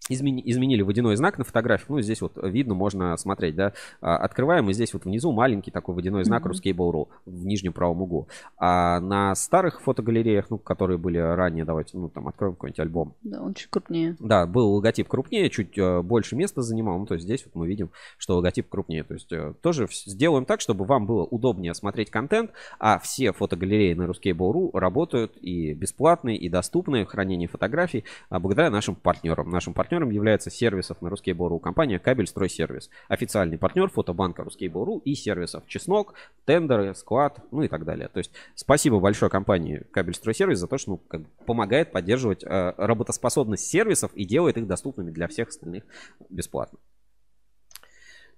[0.09, 1.89] Измени- изменили водяной знак на фотографиях.
[1.89, 3.73] Ну, здесь вот видно, можно смотреть, да.
[4.01, 6.53] А, Открываем, и здесь вот внизу маленький такой водяной знак Мгм.
[6.53, 8.29] Ruscable.ru в нижнем правом углу.
[8.57, 13.15] А на старых фотогалереях, ну, которые были ранее, давайте, ну, там, откроем какой-нибудь альбом.
[13.23, 14.17] Да, он чуть крупнее.
[14.19, 16.99] Да, был логотип крупнее, чуть э, больше места занимал.
[16.99, 19.05] Ну, то есть здесь вот мы видим, что логотип крупнее.
[19.05, 23.95] То есть э, тоже сделаем так, чтобы вам было удобнее смотреть контент, а все фотогалереи
[23.95, 29.51] на Ruscable.ru работают и бесплатные, и доступные в хранении фотографий а, благодаря нашим партнерам.
[29.51, 32.89] Нашим партнером является сервисов на Ruscable.ru компания Кабель Стройсервис.
[33.09, 38.09] Официальный партнер фотобанка Ruscable.ru и сервисов Чеснок, Тендеры, Склад, ну и так далее.
[38.09, 42.45] То есть спасибо большое компании Кабель Стройсервис за то, что ну, как бы помогает поддерживать
[42.45, 45.83] э, работоспособность сервисов и делает их доступными для всех остальных
[46.31, 46.79] бесплатно.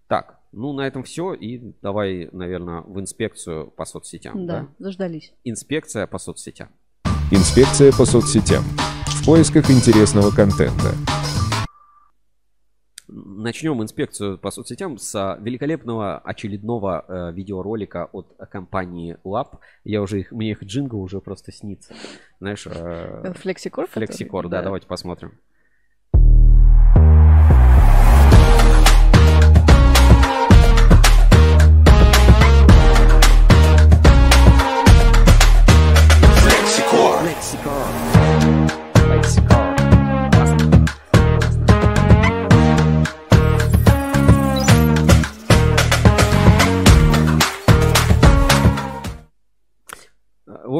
[0.08, 1.34] Так, ну на этом все.
[1.34, 4.47] И давай, наверное, в инспекцию по соцсетям.
[4.47, 5.34] Да, заждались.
[5.44, 6.70] Инспекция по соцсетям.
[7.30, 8.64] Инспекция по соцсетям.
[9.20, 10.94] В поисках интересного контента.
[13.12, 19.58] Начнем инспекцию по соцсетям с а, великолепного очередного э, видеоролика от компании Lab.
[19.84, 21.94] Я уже их, мне их джингл уже просто снится.
[22.39, 23.89] Знаешь, э, Флексикор?
[23.89, 25.32] Флексикор, да, давайте посмотрим.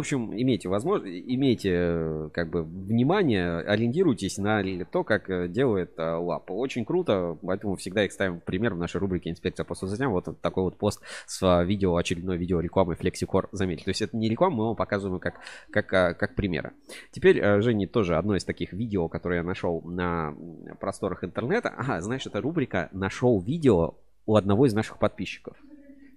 [0.01, 6.03] Общем, имейте возможность, имейте э, как бы внимание, ориентируйтесь на то, как э, делает э,
[6.03, 6.53] Лапа.
[6.53, 10.13] Очень круто, поэтому всегда их ставим в пример в нашей рубрике «Инспекция по соцсетям».
[10.13, 13.85] Вот такой вот пост с а, видео, очередной видео рекламы FlexiCore, заметьте.
[13.85, 15.35] То есть это не реклама, мы вам показываем как,
[15.71, 16.73] как, а, как примеры.
[17.11, 20.35] Теперь, Женя, тоже одно из таких видео, которое я нашел на
[20.81, 21.73] просторах интернета.
[21.77, 23.95] Ага, знаешь, это рубрика «Нашел видео
[24.27, 25.57] у одного из наших подписчиков».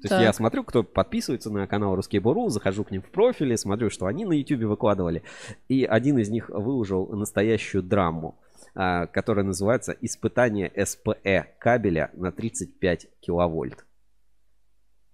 [0.04, 0.22] То есть Так.
[0.22, 4.26] я смотрю, кто подписывается на канал Ruskable.ru, захожу к ним в профили, смотрю, что они
[4.26, 5.24] на YouTube выкладывали.
[5.70, 8.38] И один из них выложил настоящую драму,
[8.76, 13.86] а, которая называется «Испытание СПЭ кабеля на 35 киловольт».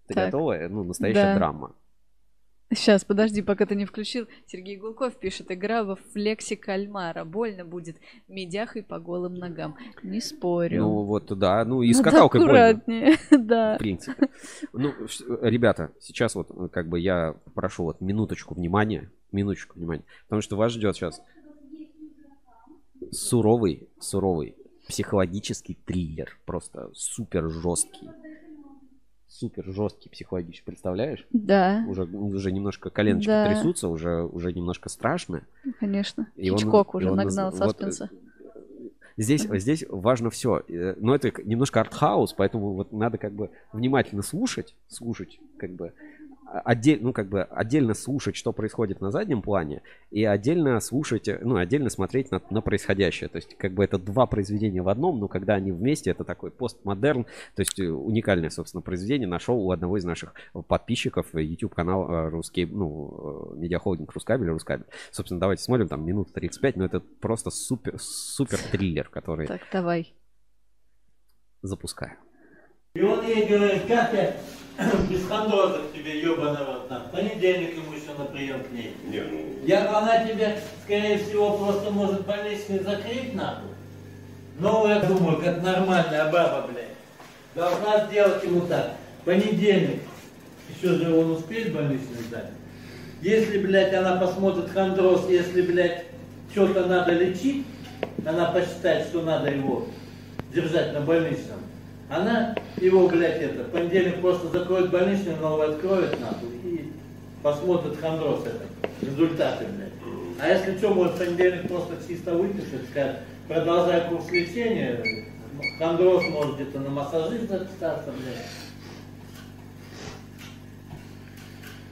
[0.08, 0.26] Ты Так.
[0.32, 0.58] готова?
[0.68, 1.36] Ну, настоящая Да.
[1.36, 1.76] драма.
[2.72, 4.28] Сейчас, подожди, пока ты не включил.
[4.46, 7.26] Сергей Гулков пишет, игра во флексе кальмара.
[7.26, 9.76] Больно будет медяхой по голым ногам.
[10.04, 10.82] Не спорю.
[10.84, 12.68] Ну вот, да, ну и с Надо каталкой больно.
[12.70, 13.76] аккуратнее, да.
[13.76, 14.30] В принципе.
[14.72, 14.94] Ну,
[15.42, 20.56] ребята, сейчас вот э, как бы я прошу вот минуточку внимания, минуточку внимания, потому что
[20.56, 21.22] вас ждет сейчас
[23.12, 24.56] суровый, суровый
[24.88, 28.10] психологический триллер, просто супер жесткий.
[29.30, 31.26] Супер жесткий психологический, представляешь?
[31.32, 31.86] Да.
[31.88, 33.46] Уже, уже немножко коленочки Да.
[33.48, 35.44] трясутся, уже, уже немножко страшно.
[35.80, 36.28] Конечно.
[36.36, 38.10] И он- Хичкок и уже он нагнал наз- вот, саспенса.
[39.18, 40.64] Здесь, здесь важно все.
[40.98, 45.94] Но это немножко артхаус, поэтому вот надо как бы внимательно слушать, слушать, как бы
[46.50, 51.40] отдельно, ну, как бы отдельно слушать, что происходит на заднем плане, и отдельно слушать, э,
[51.42, 53.30] ну, отдельно смотреть на, на происходящее.
[53.30, 56.52] То есть, как бы это два произведения в одном, но когда они вместе, это такой
[56.52, 60.34] постмодерн, то есть э, уникальное, собственно, произведение нашел у одного из наших
[60.68, 64.88] подписчиков YouTube канал э, русский, ну, медиахолдинг Рускабель, Рускабель.
[65.12, 70.14] Собственно, давайте смотрим, там минута 35, но это просто супер, супер триллер, который Так, давай.
[71.62, 72.18] запускаю.
[72.96, 74.14] И он ей говорит, как
[75.10, 77.00] без хандроза к тебе, ебаный рот, на.
[77.00, 78.96] В понедельник ему еще на прием к ней.
[79.66, 83.70] Я, она тебе, скорее всего, просто может больничный закрыть нахуй.
[84.58, 86.96] Но я думаю, как нормальная баба, блядь,
[87.56, 88.94] должна сделать ему так.
[89.26, 90.02] Понедельник.
[90.76, 92.52] Еще же он успеет больничный сдать.
[93.22, 96.06] Если, блядь, она посмотрит хондроз, если, блядь,
[96.52, 97.66] что-то надо лечить,
[98.26, 99.88] она посчитает, что надо его
[100.54, 101.60] держать на больничном.
[102.10, 106.92] Она его, блядь, это, в понедельник просто закроет больничный, новый откроет, нахуй, и
[107.44, 108.66] посмотрит хондроз это,
[109.06, 109.90] результаты, блядь.
[110.42, 115.04] А если что, может, в понедельник просто чисто выпишет, скажет, продолжай курс лечения,
[115.78, 118.48] хондроз может где-то на массажист записаться, блядь.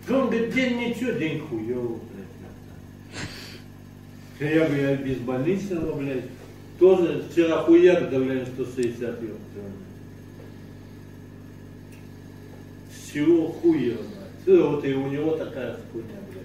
[0.07, 1.99] Да он говорит, день ничего, день хуёвый,
[4.39, 4.51] блядь.
[4.51, 6.25] Я говорю, я без больничного, блядь.
[6.79, 9.61] Тоже вчера хуяк давление 160 ёпта.
[13.07, 14.33] Всего хуя знает.
[14.43, 16.43] Всё, Вот и у него такая хуйня, блядь.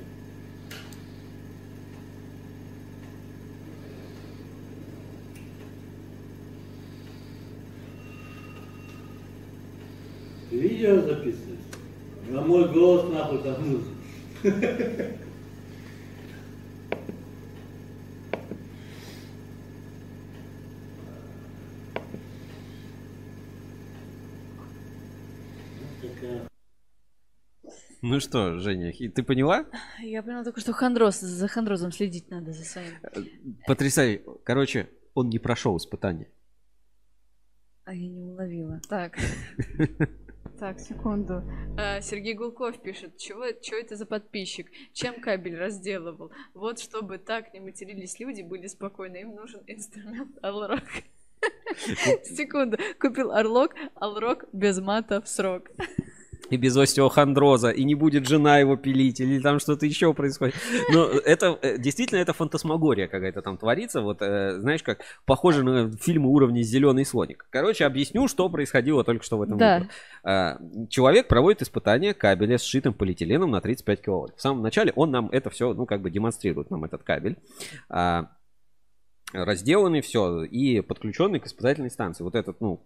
[10.52, 11.58] Видео записываешь?
[12.28, 13.96] На мой голос нахуй там нужен.
[26.02, 26.52] Такая.
[28.02, 29.64] Ну что, Женя, ты поняла?
[30.00, 32.94] Я поняла только, что хондроз, за хондрозом следить надо за своим.
[33.66, 34.24] Потрясай.
[34.42, 36.28] Короче, он не прошел испытание.
[37.84, 38.80] А я не уловила.
[38.88, 39.16] Так.
[40.58, 41.42] Так, секунду.
[41.76, 44.68] А, Сергей Гулков пишет, чего, чего это за подписчик?
[44.92, 46.30] Чем кабель разделывал?
[46.54, 49.22] Вот чтобы так не матерились люди, были спокойны.
[49.22, 50.84] Им нужен инструмент Алрок.
[52.22, 52.78] Секунду.
[53.00, 55.68] Купил Орлок, Алрок без мата в срок.
[56.50, 60.54] И без остеохондроза, и не будет жена его пилить, или там что-то еще происходит.
[60.92, 64.02] Но это э, действительно это фантасмагория какая-то там творится.
[64.02, 67.46] Вот э, знаешь, как похоже на фильмы уровня Зеленый слоник.
[67.50, 69.88] Короче, объясню, что происходило только что в этом Да.
[70.24, 74.36] А, Человек проводит испытание кабеля с сшитым полиэтиленом на 35 киловольт.
[74.36, 77.36] В самом начале он нам это все, ну, как бы демонстрирует нам этот кабель.
[79.32, 82.22] Разделанный все и подключенный к испытательной станции.
[82.22, 82.80] Вот этот, ну,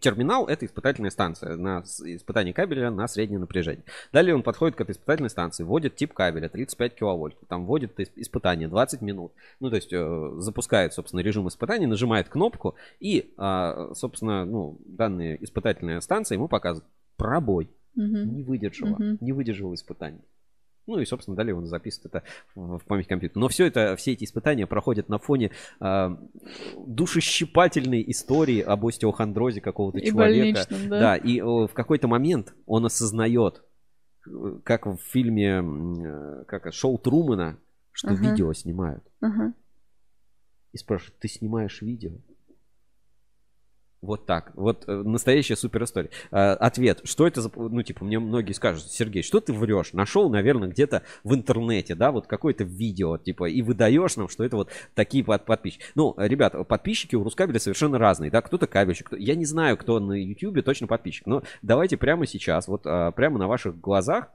[0.00, 3.84] терминал это испытательная станция на испытание кабеля на среднее напряжение.
[4.12, 8.12] Далее он подходит к этой испытательной станции, вводит тип кабеля 35 киловольт, там вводит ис-
[8.16, 9.32] испытание 20 минут.
[9.60, 15.36] Ну, то есть э, запускает, собственно, режим испытания, нажимает кнопку и, а, собственно, ну, данная
[15.40, 17.70] испытательная станция ему показывает пробой.
[17.94, 18.36] Мгм.
[18.36, 19.18] Не выдержала, Мгм.
[19.20, 20.20] не выдержала испытаний.
[20.88, 23.38] Ну и, собственно, далее он записывает это в память компьютера.
[23.38, 25.50] Но все это, все эти испытания проходят на фоне
[25.80, 26.18] а,
[26.78, 30.66] душещипательной истории об остеохондрозе какого-то И человека.
[30.70, 31.16] больничном, да.
[31.16, 33.62] и о, в какой-то момент он осознает,
[34.26, 37.58] э, как в фильме э, как шоу Трумана,
[37.92, 38.30] что Ага.
[38.30, 39.04] видео снимают.
[39.20, 39.52] Ага.
[40.72, 42.12] И спрашивает, ты снимаешь видео?
[44.00, 44.52] Вот так.
[44.54, 46.10] Вот э, настоящая супер история.
[46.30, 47.00] Э, ответ.
[47.04, 47.50] Что это за...
[47.56, 49.92] Ну, типа, мне многие скажут, Сергей, что ты врешь?
[49.92, 54.56] Нашел, наверное, где-то в интернете, да, вот какое-то видео, типа, и выдаешь нам, что это
[54.56, 55.84] вот такие под- подписчики.
[55.96, 59.98] Ну, ребят, подписчики у Рускабеля совершенно разные, да, кто-то кабельщик, кто- я не знаю, кто
[59.98, 64.28] на Ютубе точно подписчик, но давайте прямо сейчас, вот а, прямо на ваших глазах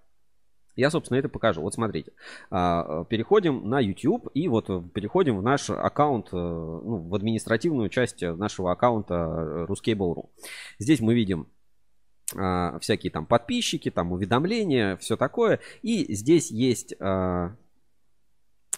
[0.76, 1.62] я, собственно, это покажу.
[1.62, 2.14] Вот смотрите.
[2.50, 7.90] А, Переходим на YouTube и вот э, переходим в наш аккаунт, э, ну, в административную
[7.90, 10.30] часть нашего аккаунта э, Ruscable.ru.
[10.80, 11.48] Здесь мы видим
[12.36, 15.60] а, всякие там подписчики, там уведомления, все такое.
[15.84, 17.56] И здесь есть а,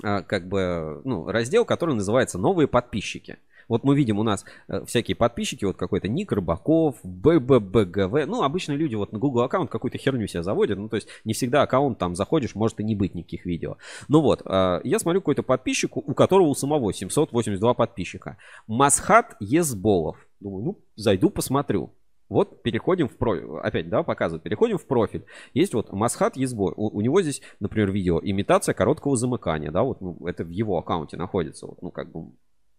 [0.02, 3.38] как бы ну, раздел, который называется «Новые подписчики».
[3.68, 8.26] Вот мы видим у нас э, всякие подписчики, вот какой-то Ник Рыбаков, БББГВ.
[8.28, 10.78] Ну, обычно люди вот на Google аккаунт какую-то херню себе заводят.
[10.78, 13.78] Ну, то есть не всегда аккаунт там заходишь, может и не быть никаких видео.
[14.08, 18.38] Ну вот, э, я смотрю какой-то подписчик, у которого у самого 782 подписчика.
[18.68, 20.18] Масхат Езболов.
[20.40, 21.92] Думаю, ну, зайду посмотрю.
[22.28, 23.46] Вот переходим в профиль.
[23.62, 24.42] Опять, да, показываю.
[24.42, 25.26] Переходим в профиль.
[25.54, 26.74] Есть вот Масхат Езбой.
[26.76, 29.72] У, у него здесь, например, видео имитация короткого замыкания.
[29.72, 31.68] Да, вот ну, это в его аккаунте находится.
[31.68, 32.32] Вот, ну, как бы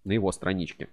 [0.07, 0.89] на его страничке.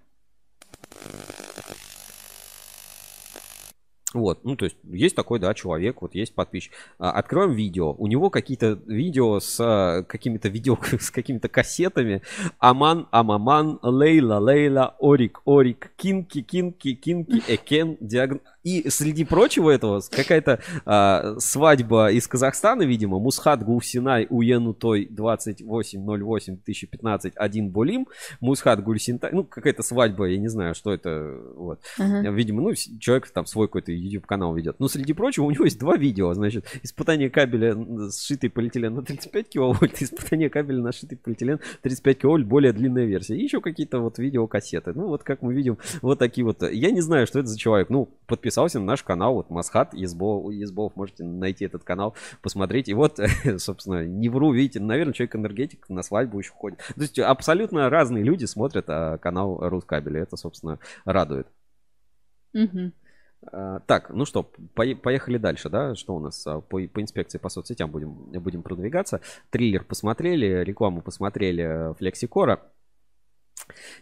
[4.12, 6.72] Вот, ну, то есть, есть такой, да, человек, вот есть подписчик.
[7.00, 7.94] А, откроем видео.
[7.98, 12.22] У него какие-то видео с а, какими-то видео, с какими-то кассетами.
[12.60, 18.40] Аман, Амаман, Лейла, Лейла, Орик, Орик, Кинки, Кинки, Кинки, Экен, Диагн...
[18.64, 27.68] И среди прочего этого какая-то а, свадьба из Казахстана, видимо, Мусхат Гулсинай Уенутой 2808-2015 один
[27.68, 28.08] Булим,
[28.40, 31.80] Мусхат Гульсинтай, ну какая-то свадьба, я не знаю, что это, вот.
[31.98, 32.30] Ага.
[32.30, 34.80] Видимо, ну человек там свой какой-то YouTube канал ведет.
[34.80, 37.76] Но среди прочего у него есть два видео, значит, испытание кабеля
[38.10, 43.36] сшитый полиэтилен на 35 киловольт, испытание кабеля на сшитый полиэтилен 35 киловольт, более длинная версия.
[43.36, 44.94] И еще какие-то вот видеокассеты.
[44.94, 46.62] Ну вот как мы видим, вот такие вот.
[46.62, 47.90] Я не знаю, что это за человек.
[47.90, 48.08] Ну,
[48.54, 52.88] подписался на наш канал, вот Масхат Езбов, Езбов, можете найти этот канал, посмотреть.
[52.88, 53.18] И вот,
[53.58, 56.78] собственно, не вру, видите, наверное, человек энергетик на свадьбу еще ходит.
[56.94, 60.22] То есть абсолютно разные люди смотрят а, канал Рускабеля.
[60.22, 61.48] Это, собственно, радует.
[63.52, 65.94] А, Так, ну что, пое- поехали дальше, да?
[65.96, 69.20] Что у нас а, по, по инспекции по соцсетям будем, будем продвигаться.
[69.50, 72.60] Триллер посмотрели, рекламу посмотрели э, Флексикора.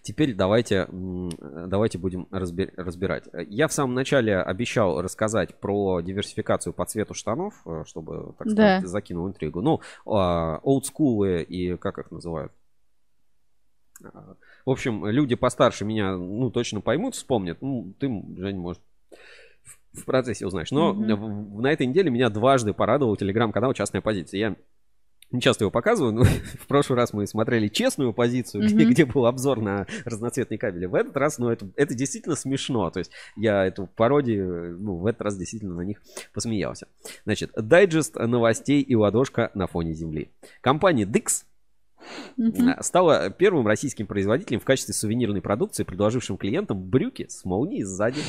[0.02, 1.30] Теперь давайте, м,
[1.68, 3.28] давайте будем разбе- разбирать.
[3.48, 8.52] Я в самом начале обещал рассказать про диверсификацию по цвету штанов, э, чтобы, так Да.
[8.78, 9.60] сказать, закинул интригу.
[9.62, 12.52] Ну, а, олдскулы и как их называют?
[14.04, 14.34] А,
[14.66, 17.58] В общем, люди постарше меня, ну, точно поймут, вспомнят.
[17.62, 18.80] Ну, ты, Жень, может,
[19.92, 20.70] в- процессе узнаешь.
[20.70, 24.38] Но в- на этой неделе меня дважды порадовал телеграм-канал «Частная позиция».
[24.38, 24.56] Я
[25.32, 26.24] не часто его показываю, но
[26.60, 28.90] в прошлый раз мы смотрели честную позицию, где, Мгм.
[28.90, 30.86] где был обзор на разноцветные кабели.
[30.86, 32.90] В этот раз, ну, это, это действительно смешно.
[32.90, 36.02] То есть я эту пародию, ну, в этот раз действительно на них
[36.32, 36.86] посмеялся.
[37.24, 40.30] Значит, дайджест новостей и ладошка на фоне земли.
[40.60, 41.44] Компания DKC
[42.38, 48.20] а, стала первым российским производителем в качестве сувенирной продукции, предложившим клиентам брюки с молнией сзади.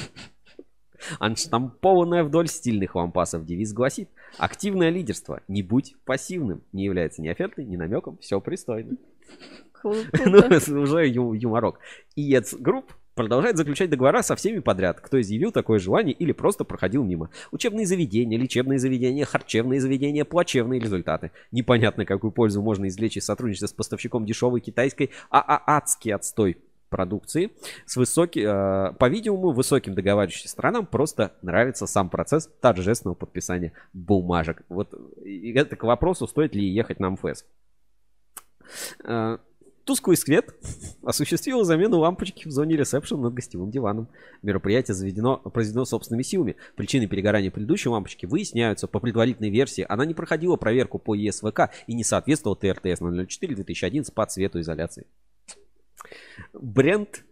[1.20, 5.42] Анштампованная вдоль стильных лампасов девиз гласит «Активное лидерство.
[5.48, 6.62] Не будь пассивным».
[6.72, 8.18] Не является ни офертой, ни намеком.
[8.20, 8.98] Все пристойно.
[9.84, 11.80] Ну, уже юморок.
[12.16, 17.04] IEK Group продолжает заключать договора со всеми подряд, кто изъявил такое желание или просто проходил
[17.04, 17.30] мимо.
[17.52, 21.32] Учебные заведения, лечебные заведения, харчевные заведения, плачевные результаты.
[21.52, 26.58] Непонятно, какую пользу можно извлечь из сотрудничества с поставщиком дешевой китайской, а, а адский отстой
[26.94, 27.52] продукции
[27.88, 34.62] с высоки, э, по-видимому, высоким договаривающимся странам просто нравится сам процесс торжественного подписания бумажек.
[34.70, 34.94] Вот
[35.26, 37.46] и это к вопросу, стоит ли ехать на МФС.
[39.04, 39.40] Э,
[39.86, 40.56] Тусклый свет
[41.04, 44.08] осуществил замену лампочки в зоне ресепшн над гостевым диваном.
[44.42, 46.56] Мероприятие заведено, произведено собственными силами.
[46.76, 48.88] Причины перегорания предыдущей лампочки выясняются.
[48.88, 54.26] По предварительной версии она не проходила проверку по ЕСВК и не соответствовала ТРТС 004-2011 по
[54.26, 55.06] цвету изоляции.
[56.54, 57.24] Бренд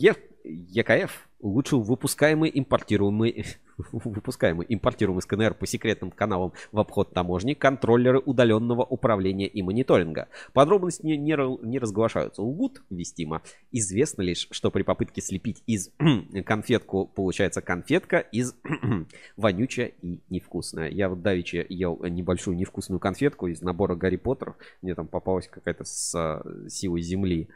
[0.00, 3.44] Е- ЕКФ улучшил выпускаемый импортируемый
[3.92, 10.28] выпускаемый импортируемый СКНР по секретным каналам в обход таможни контроллеры удаленного управления и мониторинга.
[10.52, 12.42] Подробности не, не, не разглашаются.
[12.42, 13.42] Лгут вестимо.
[13.72, 15.90] Известно лишь, что при попытке слепить из
[16.46, 18.54] конфетку получается конфетка из
[19.36, 20.90] вонючая и невкусная.
[20.90, 24.56] Я вот давеча ел небольшую невкусную конфетку из набора Гарри Поттеров.
[24.80, 27.48] Мне там попалась какая-то с а, силой земли.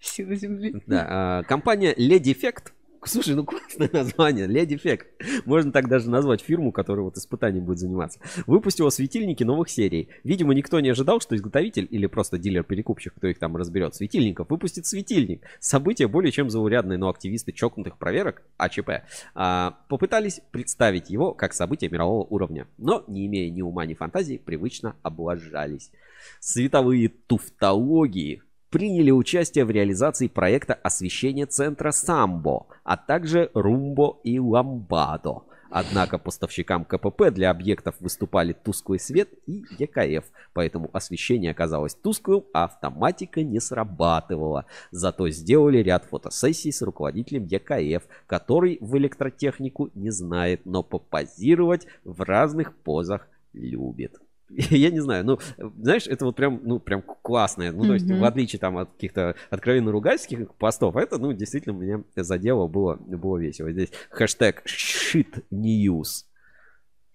[0.00, 0.74] Сила земли.
[0.86, 2.72] Да, а, компания Lady Effect.
[3.06, 5.04] Слушай, ну классное название, Lady Effect.
[5.44, 8.18] Можно так даже назвать фирму, которая вот испытанием будет заниматься.
[8.46, 10.08] Выпустила светильники новых серий.
[10.24, 14.86] Видимо, никто не ожидал, что изготовитель или просто дилер-перекупщик, кто их там разберет, светильников, выпустит
[14.86, 15.42] светильник.
[15.60, 18.90] Событие более чем заурядное, но активисты чокнутых проверок, АЧП,
[19.34, 22.66] а, попытались представить его как событие мирового уровня.
[22.76, 25.92] Но, не имея ни ума, ни фантазии, привычно облажались.
[26.40, 28.42] Световые туфтологии
[28.76, 35.44] приняли участие в реализации проекта освещения центра Самбо, а также Румбо и Ламбадо.
[35.70, 42.64] Однако поставщикам КПП для объектов выступали тусклый свет и ЕКФ, поэтому освещение оказалось тусклым, а
[42.64, 44.66] автоматика не срабатывала.
[44.90, 52.20] Зато сделали ряд фотосессий с руководителем ЕКФ, который в электротехнику не знает, но попозировать в
[52.20, 54.20] разных позах любит.
[54.48, 55.38] Я не знаю, ну,
[55.80, 57.72] знаешь, это вот прям, ну, прям классное.
[57.72, 58.20] Ну, то есть, Мгм.
[58.20, 63.38] в отличие там от каких-то откровенно ругательских постов, это, ну, действительно меня задело, было, было
[63.38, 63.72] весело.
[63.72, 66.24] Здесь хэштег shit news.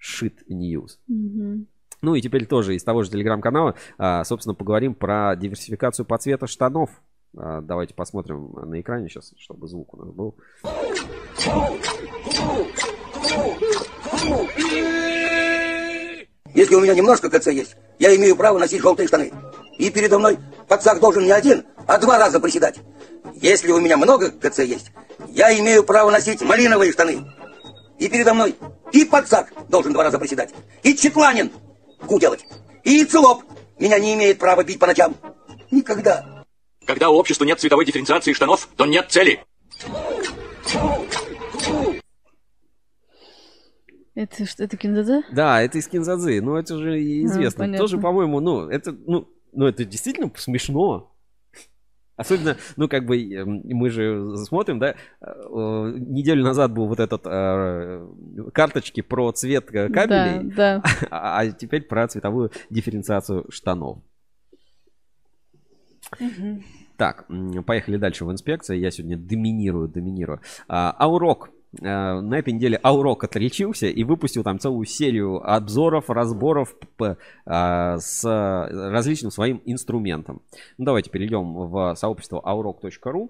[0.01, 0.98] Shit news.
[1.08, 1.68] Мгм.
[2.01, 6.48] Ну и теперь тоже из того же телеграм-канала, а, собственно, поговорим про диверсификацию по цвета
[6.48, 6.90] штанов.
[7.38, 10.35] А, Давайте посмотрим на экране сейчас, чтобы звук у нас был.
[16.53, 19.31] Если у меня немножко КЦ есть, я имею право носить желтые штаны.
[19.77, 22.75] И передо мной пацак должен не один, а два раза приседать.
[23.35, 24.91] Если у меня много КЦ есть,
[25.30, 27.25] я имею право носить малиновые штаны.
[27.99, 28.55] И передо мной
[28.91, 30.53] и пацак должен два раза приседать.
[30.83, 31.51] И Четланин
[32.05, 32.45] ку делать.
[32.83, 33.43] И Целоп
[33.80, 35.15] меня не имеет права бить по ночам.
[35.69, 36.43] Никогда.
[36.85, 39.43] Когда у общества нет цветовой дифференциации штанов, то нет цели.
[44.14, 45.23] Это что, это кинзадзе?
[45.31, 47.59] Да, это из Кинзадзы, ну это же А, известно.
[47.59, 47.77] понятно.
[47.77, 51.15] Тоже, по-моему, ну, это, ну, ну, это действительно смешно.
[52.17, 57.22] Особенно, ну, как бы, эм, мы же смотрим, да, э, неделю назад был вот этот
[57.25, 58.07] э,
[58.53, 63.99] карточки про цвет э, кабелей, Да, а а теперь про цветовую дифференциацию штанов.
[66.98, 68.77] Так, м, поехали дальше в инспекции.
[68.77, 70.41] Я сегодня доминирую, доминирую.
[70.67, 71.49] А, Аурок.
[71.80, 76.75] А, На этой неделе Аурок отличился и выпустил там целую серию обзоров, разборов
[77.45, 80.41] а, с различным своим инструментом.
[80.77, 83.30] Ну, давайте перейдем в сообщество aurok.ru.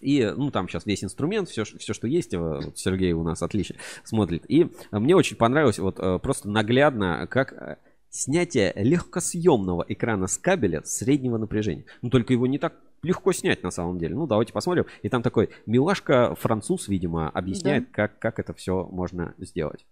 [0.00, 3.42] И, ну, там сейчас весь инструмент, все, все что есть, э, вот Сергей у нас
[3.42, 4.44] отлично смотрит.
[4.48, 7.76] И э, мне очень понравилось вот э, просто наглядно, как э,
[8.10, 11.84] снятие легкосъемного экрана с кабеля среднего напряжения.
[12.02, 12.74] Ну, только его не так
[13.06, 14.14] легко снять на самом деле.
[14.14, 14.86] Ну, давайте посмотрим.
[15.02, 19.86] И там такой милашка француз, видимо, объясняет, как, как это все можно сделать.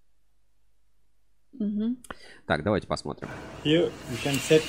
[1.53, 1.99] Мгм.
[2.47, 3.29] Так, давайте посмотрим.
[3.65, 4.63] Here you can set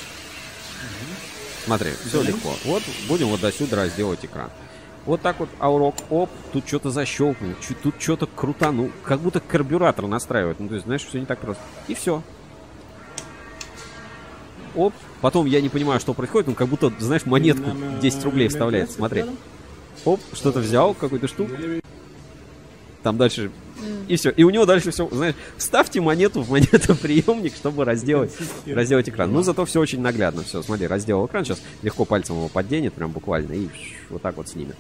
[1.66, 2.54] Смотри, все легко.
[2.66, 4.52] Вот будем вот до сюда разделать экран.
[5.06, 10.60] Вот так вот аурок, оп, тут что-то защелкнул, тут что-то крутанул, как будто карбюратор настраивает.
[10.60, 11.64] Ну, то есть, знаешь, все не так просто.
[11.88, 12.24] И все.
[14.76, 17.70] Оп, потом я не понимаю, что происходит, он как будто, знаешь, монетку
[18.02, 18.92] 10 рублей вставляет.
[18.92, 19.26] Смотри.
[20.04, 21.54] Оп, что-то взял, какую-то штуку.
[23.04, 23.52] Там дальше
[24.08, 24.30] и все.
[24.30, 28.32] И у него дальше все, знаешь, вставьте монету в монетоприемник, чтобы разделать,
[28.66, 29.32] разделать экран.
[29.32, 30.44] Ну, зато все очень наглядно.
[30.44, 33.68] Все, смотри, разделал экран, сейчас легко пальцем его подденет, прям буквально, и
[34.10, 34.76] вот так вот снимет.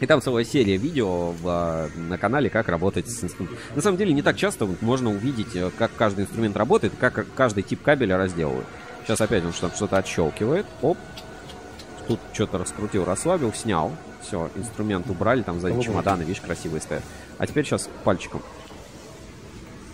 [0.00, 3.58] И там целая серия видео в, а, на канале, как работать с инструментом.
[3.74, 7.62] На самом деле, не так часто можно увидеть, э, как каждый инструмент работает, как каждый
[7.62, 8.66] тип кабеля разделывают.
[9.04, 10.66] Сейчас опять он что- что-то отщелкивает.
[10.82, 10.98] Оп.
[12.08, 13.92] Тут что-то раскрутил, расслабил, снял.
[14.26, 17.04] Все, инструмент убрали, там сзади чемоданы, видишь, красивые стоят.
[17.38, 18.42] А теперь сейчас пальчиком.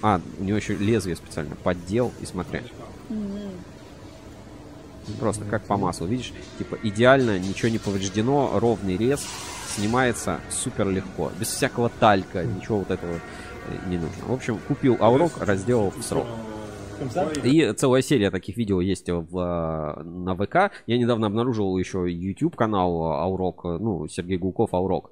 [0.00, 1.54] А, у него еще лезвие специально.
[1.56, 2.62] Поддел и смотри.
[5.20, 6.32] Просто как по маслу, видишь?
[6.58, 9.26] Типа идеально, ничего не повреждено, ровный рез,
[9.74, 11.30] снимается супер легко.
[11.38, 14.24] Без всякого талька, ничего вот этого э, не нужно.
[14.26, 16.26] В общем, купил Аурок, разделал в срок.
[17.44, 20.72] И целая серия таких видео есть в, э, на ВК.
[20.86, 25.10] Я недавно обнаружил еще YouTube канал Аурок, ну, Сергей Гулков Аурок.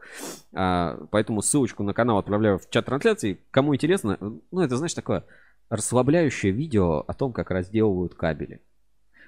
[0.52, 3.38] А, Поэтому ссылочку на канал отправляю в чат трансляции.
[3.50, 4.18] Кому интересно,
[4.50, 5.24] ну, это, знаешь, такое
[5.68, 8.60] расслабляющее видео о том, как разделывают кабели.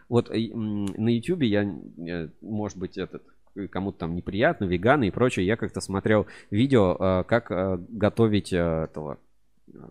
[0.09, 3.23] Вот на YouTube я, э, может быть, этот
[3.71, 7.51] кому-то там неприятно, веганы и прочее, я как-то смотрел видео, э, как
[7.91, 9.19] готовить этого,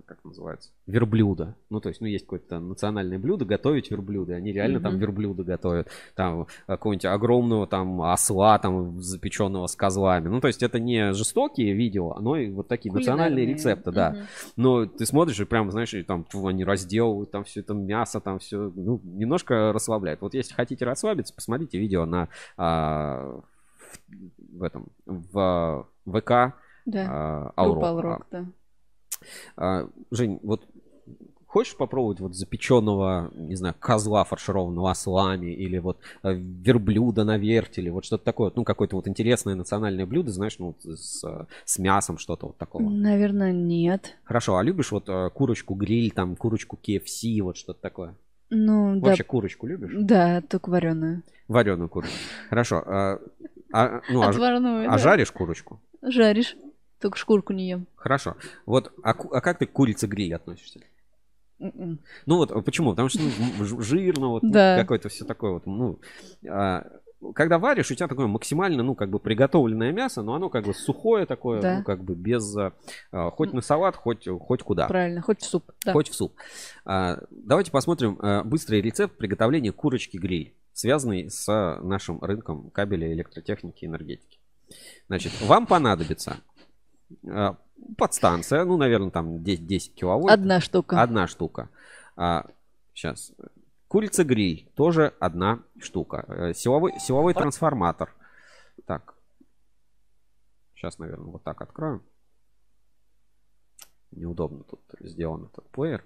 [0.05, 1.55] как называется, верблюда.
[1.69, 4.35] Ну, то есть, ну, есть какое-то национальное блюдо, готовить верблюда.
[4.35, 5.01] Они реально там Мгм.
[5.01, 5.89] верблюда готовят.
[6.15, 10.27] Там э, какого-нибудь огромного там осла, там, запеченного с козлами.
[10.27, 14.11] Ну, то есть, это не жестокие видео, но и вот такие национальные рецепты, да.
[14.11, 14.19] Мгм.
[14.57, 18.19] Но ты смотришь и прям, знаешь, и там фу, они разделывают, там все это мясо,
[18.19, 20.21] там все, ну, немножко расслабляет.
[20.21, 23.41] Вот если хотите расслабиться, посмотрите видео на а,
[24.07, 26.29] в, в этом в ВК
[26.85, 27.05] Да.
[27.09, 28.05] а, Группа Аурок.
[28.05, 28.45] Аурок, да.
[29.57, 30.65] А, Жень, вот
[31.51, 37.91] хочешь попробовать вот запеченного, не знаю, козла фаршированного ослами или вот э, верблюда на вертеле,
[37.91, 41.23] вот что-то такое, ну какое-то вот интересное национальное блюдо, знаешь, ну с,
[41.65, 42.89] с мясом что-то вот такого.
[42.89, 44.17] Наверное, нет.
[44.23, 48.15] Хорошо, а любишь вот э, курочку гриль, там курочку KFC, вот что-то такое?
[48.49, 49.07] Ну, да.
[49.07, 49.91] Вообще курочку любишь?
[49.93, 51.23] Да, только вареную.
[51.47, 52.15] Вареную курочку.
[52.49, 52.83] Хорошо.
[52.85, 53.19] а-
[53.73, 54.97] а, ну, а, а да.
[54.97, 55.79] жаришь курочку?
[56.01, 56.55] Жаришь.
[57.01, 57.87] Только шкурку не ем.
[57.95, 58.35] Хорошо.
[58.65, 60.81] Вот, а, а как ты к курице гриль относишься?
[61.59, 61.99] М-м.
[62.25, 62.91] Ну вот а почему?
[62.91, 64.77] Потому что ну, жирно, вот, ну, Да.
[64.77, 65.65] какое-то все такое вот.
[65.65, 65.99] Ну,
[66.47, 66.85] а,
[67.35, 70.73] когда варишь, у тебя такое максимально, ну, как бы приготовленное мясо, но оно как бы
[70.73, 71.77] сухое такое, Да.
[71.77, 72.73] ну, как бы без, а,
[73.11, 74.87] а, хоть на салат, хоть, хоть куда.
[74.87, 75.71] Правильно, хоть в суп.
[75.85, 75.93] Да.
[75.93, 76.35] Хоть в суп.
[76.85, 81.47] А, давайте посмотрим а, быстрый рецепт приготовления курочки гриль, связанный с
[81.81, 84.39] нашим рынком кабеля, электротехники и энергетики.
[85.07, 86.37] Значит, вам понадобится
[87.97, 90.33] подстанция, ну, наверное, там 10, 10 киловольт.
[90.33, 91.01] Одна штука.
[91.01, 91.69] Одна штука.
[92.93, 93.31] сейчас.
[93.91, 96.23] Курица гриль, тоже одна штука.
[96.29, 98.15] Э, Силовой, силовой трансформатор.
[98.85, 99.15] Так.
[100.73, 102.01] Сейчас, наверное, вот так открою.
[104.11, 106.05] Неудобно тут сделан этот плеер.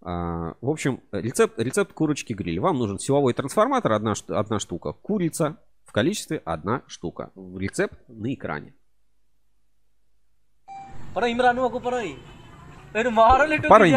[0.00, 2.60] А, В общем, рецепт, рецепт курочки гриль.
[2.60, 4.92] Вам нужен силовой трансформатор, одна, одна штука.
[4.92, 7.32] Курица в количестве одна штука.
[7.34, 8.74] Рецепт на экране.
[11.16, 12.12] ਪਰ ఇమ్రాన్ నువ్వు పరోయ్
[12.94, 13.94] నేను మారల్ ఇటు పరోయ్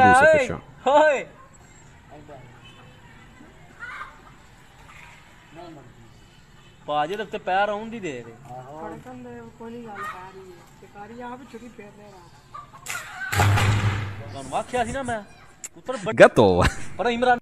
[0.92, 1.20] ఓయ్
[6.88, 9.18] ਬਾਜੇ ਦੇ ਉੱਤੇ ਪੈਰ ਆਉਣ ਦੀ ਦੇ ਦੇ। ਖੜਕਣ
[9.60, 12.24] ਕੋਈ ਗੱਲ ਪੈ ਰਹੀ ਹੈ ਸ਼ਿਕਾਰੀ ਆਪ ਛੁੱਟੀ ਫੇਰ ਲੈ ਰਹਾ
[14.24, 15.22] ਤੁਹਾਨੂੰ ਆਖਿਆ ਸੀ ਨਾ ਮੈਂ
[15.76, 16.48] ਪੁੱਤਰ ਗੱਤੋ।
[16.98, 17.39] ਪਰ ਇਮਰਾਨ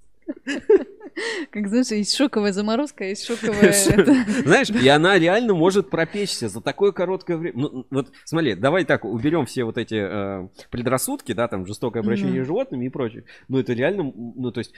[1.51, 3.74] Как знаешь, есть шоковая заморозка, есть шоковая...
[3.74, 7.59] Знаешь, и она реально может пропечься за такое короткое время.
[7.59, 12.43] Ну, вот смотри, давай так уберем все вот эти э, предрассудки, да, там жестокое обращение
[12.43, 13.24] с животными и прочее.
[13.48, 14.74] Ну, это реально, ну, то есть,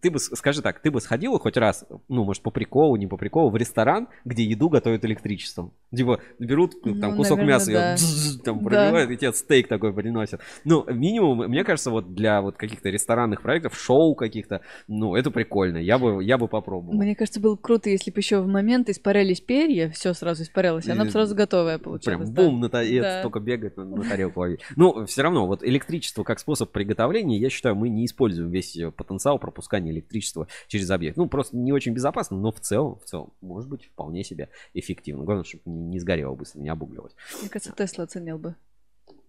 [0.00, 3.16] ты бы, скажи так, ты бы сходила хоть раз, ну, может, по приколу, не по
[3.16, 5.72] приколу, в ресторан, где еду готовят электричеством.
[5.94, 7.94] Типа, берут ну, там Ну, кусок наверное, мяса, да.
[7.94, 8.64] бзз, там Да.
[8.64, 10.40] пробивают, и тебе стейк такой приносят.
[10.64, 15.78] Ну, минимум, мне кажется, вот для вот каких-то ресторанных проектов, шоу каких-то, ну, это прикольно.
[15.78, 16.94] Я бы, я бы попробовал.
[16.94, 20.90] Мне кажется, было круто, если бы еще в момент испарялись перья, все сразу испарялось, и
[20.90, 22.18] она бы сразу готовая получалась.
[22.18, 22.42] Прям да.
[22.42, 23.22] бум, на та- Да.
[23.22, 24.60] только бегает на, на тарелку ловить.
[24.76, 29.38] Ну, все равно, вот электричество как способ приготовления, я считаю, мы не используем весь потенциал
[29.38, 31.16] пропускания электричества через объект.
[31.16, 35.24] Ну, просто не очень безопасно, но в целом, в целом, может быть, вполне себе эффективно.
[35.24, 37.14] Главное, чтобы не, сгорело быстро, не обугливалось.
[37.40, 38.54] Мне кажется, Тесла оценил бы.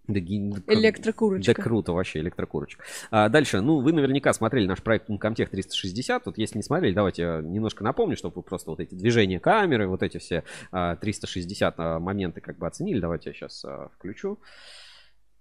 [0.07, 1.53] Да, да, Электрокурочка.
[1.53, 2.83] Да круто вообще, электрокурочка.
[3.11, 6.25] А, дальше, ну, вы наверняка смотрели наш проект Uncomtech 360.
[6.25, 9.87] Вот если не смотрели, давайте я немножко напомню, чтобы вы просто вот эти движения камеры,
[9.87, 12.99] вот эти все а, 360 а, моменты как бы оценили.
[12.99, 13.65] Давайте я сейчас
[13.97, 14.39] включу.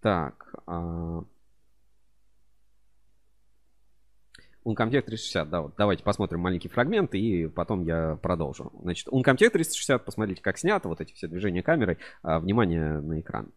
[0.01, 0.55] Так.
[0.67, 1.25] а,
[4.65, 8.73] Uncomtech 360, да, вот давайте посмотрим маленький фрагмент и потом я продолжу.
[8.83, 11.99] Значит, Uncomtech 360, посмотрите, как снято, вот эти все движения камерой.
[12.23, 13.53] А, внимание на экран.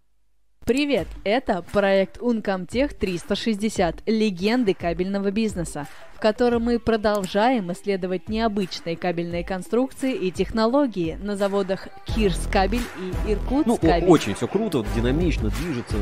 [0.68, 1.08] Привет!
[1.24, 10.14] Это проект Uncomtech 360 «Легенды кабельного бизнеса», в котором мы продолжаем исследовать необычные кабельные конструкции
[10.14, 15.96] и технологии на заводах Кирс Кабель и Иркутск Ну, очень все круто, динамично движется,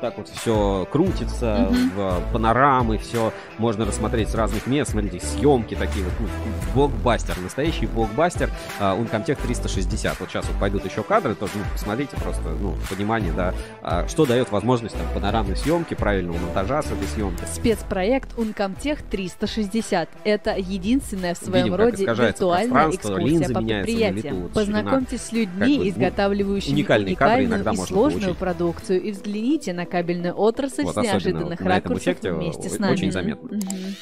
[0.00, 4.92] так вот все крутится, в панорамы, все можно рассмотреть с разных мест.
[4.92, 6.26] Смотрите, съемки такие вот, ну,
[6.74, 10.20] блокбастер, настоящий блокбастер а, Uncomtech 360.
[10.20, 14.26] Вот сейчас вот пойдут еще кадры, тоже ну, посмотрите просто, ну, понимание, да, а, что
[14.26, 17.44] дает возможность там панорамной съемки, правильного монтажа с этой съемки.
[17.52, 24.16] Спецпроект Uncomtech 360– это единственная в своем Видим, роде виртуальная экскурсия по предприятиям.
[24.16, 28.34] лету, вот Познакомьтесь с людьми, как бы, ну, изготавливающими уникальные кадры уникальную иногда и сложную
[28.34, 32.92] продукцию, и взгляните на кабельную отрасль Вот, с неожиданных ракурсов вместе с нами.
[32.92, 33.48] очень заметно.
[33.56, 33.96] Мгм.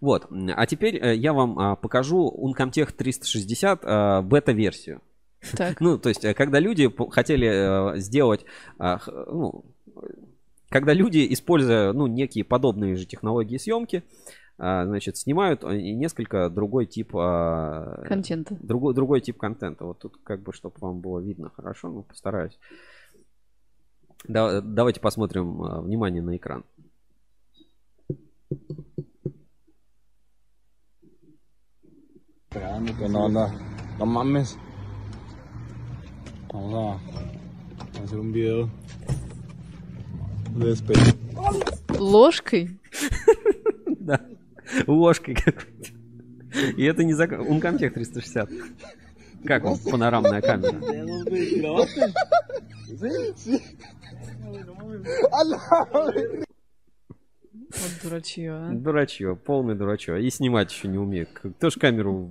[0.00, 5.00] Вот, а теперь э, я вам а, покажу Uncomtech 360 а, бета-версию.
[5.56, 5.80] Так.
[5.80, 8.44] Ну, то есть, э, когда люди хотели э, сделать,
[8.78, 9.64] ну,
[10.68, 14.02] когда люди, используя, ну, некие подобные же технологии съемки,
[14.58, 17.14] значит, снимают и несколько другой тип...
[17.14, 18.56] а, Контента.
[18.60, 19.84] Другой, другой тип контента.
[19.84, 22.58] Вот тут как бы, чтобы вам было видно хорошо, ну, постараюсь.
[24.26, 26.64] Да- давайте посмотрим, а, внимание на экран.
[33.08, 33.48] No, no,
[33.98, 34.56] no mames.
[36.52, 36.98] Vamos
[37.98, 38.70] a hacer un video
[40.54, 40.74] de.
[41.98, 42.78] Ложкой?
[44.00, 44.20] Да.
[44.86, 45.90] Ложкой какой-то.
[46.76, 47.40] И это не закон.
[47.40, 48.50] Uncomtech 360.
[49.44, 50.80] Как вам панорамная камера?
[57.68, 58.70] Вот дурачье, а.
[58.72, 60.22] Дурачье, полный дурачье.
[60.22, 61.28] И снимать еще не умеет.
[61.32, 62.30] Кто ж камеру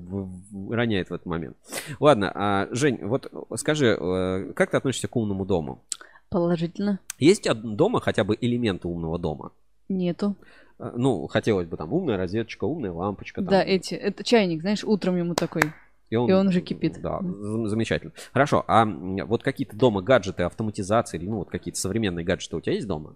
[0.69, 1.57] роняет в этот момент?
[1.99, 5.83] Ладно, а, Жень, вот скажи, э, как ты относишься к умному дому?
[6.29, 6.99] Положительно.
[7.19, 9.51] Есть у тебя дома хотя бы элементы умного дома?
[9.89, 10.35] Нету.
[10.79, 13.41] Э, Ну, хотелось бы там умная розеточка, умная лампочка.
[13.41, 13.49] там.
[13.49, 13.93] Да, эти.
[13.95, 15.63] Это чайник, знаешь, утром ему такой.
[16.09, 17.01] И он, И он уже кипит.
[17.01, 18.13] Да, зам- замечательно.
[18.31, 22.73] Хорошо, а вот какие-то дома гаджеты, автоматизации, или, ну, вот какие-то современные гаджеты у тебя
[22.75, 23.15] есть дома?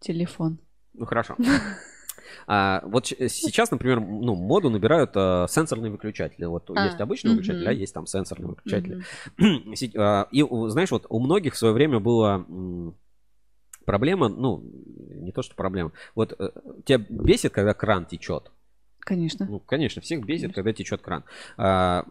[0.00, 0.58] Телефон.
[0.94, 1.36] Ну, хорошо.
[2.46, 6.44] А, вот сейчас, например, ну, моду набирают а, сенсорные выключатели.
[6.46, 7.36] Вот А, есть обычный мгм.
[7.36, 9.02] выключатель, а есть там сенсорные выключатели.
[9.96, 12.94] А, И, знаешь, вот у многих в свое время была м,
[13.84, 14.62] проблема, ну,
[15.14, 15.92] не то, что проблема.
[16.14, 16.50] Вот э,
[16.84, 18.50] тебя бесит, когда кран течет?
[19.00, 19.46] Конечно.
[19.48, 21.24] Ну, конечно, всех бесит, когда течет кран.
[21.56, 22.06] А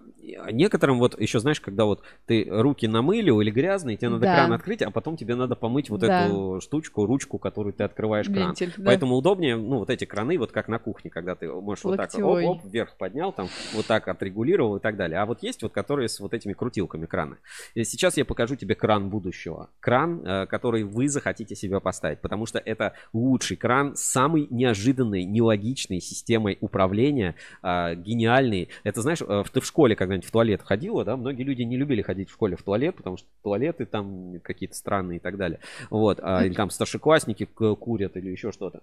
[0.51, 4.33] некоторым вот еще, знаешь, когда вот ты руки намылил или грязные, тебе надо Да.
[4.33, 6.25] кран открыть, а потом тебе надо помыть вот Да.
[6.27, 8.49] эту штучку, ручку, которую ты открываешь кран.
[8.49, 8.83] Вентиль, да.
[8.85, 12.13] Поэтому удобнее, ну, вот эти краны, вот как на кухне, когда ты можешь вот так
[12.13, 12.45] Локтевой.
[12.45, 15.19] оп, оп, вверх поднял, там вот так отрегулировал и так далее.
[15.19, 17.37] А вот есть вот, которые с вот этими крутилками краны.
[17.73, 19.69] И сейчас я покажу тебе кран будущего.
[19.79, 25.25] Кран, э, который вы захотите себе поставить, потому что это лучший кран с самой неожиданной,
[25.25, 28.69] нелогичной системой управления, а, гениальный.
[28.83, 31.17] Это знаешь, э, ты в школе когда-нибудь в туалет ходила, да?
[31.17, 35.17] Многие люди не любили ходить в школе в туалет, потому что туалеты там какие-то странные
[35.17, 35.59] и так далее.
[35.89, 36.19] Вот.
[36.21, 38.81] а, Или там старшеклассники курят или еще что-то.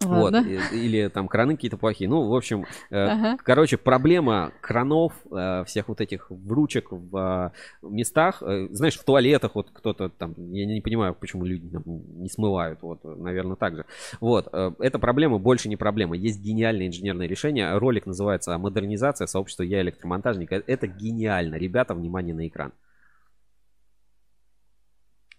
[0.00, 0.44] Вот, Ладно.
[0.48, 2.10] и- или там краны какие-то плохие.
[2.10, 3.36] Ну, в общем, э, Ага.
[3.42, 9.70] короче, проблема кранов, э, всех вот этих вручек в э, местах, знаешь, в туалетах вот
[9.72, 13.84] кто-то там, я не понимаю, почему люди там не смывают, вот, наверное, так же.
[14.20, 16.16] Вот, эта проблема больше не проблема.
[16.16, 17.78] Есть гениальное инженерное решение.
[17.78, 20.50] Ролик называется «Модернизация сообщества Я электромонтажник».
[20.52, 21.54] Это гениально.
[21.54, 22.72] Ребята, внимание на экран.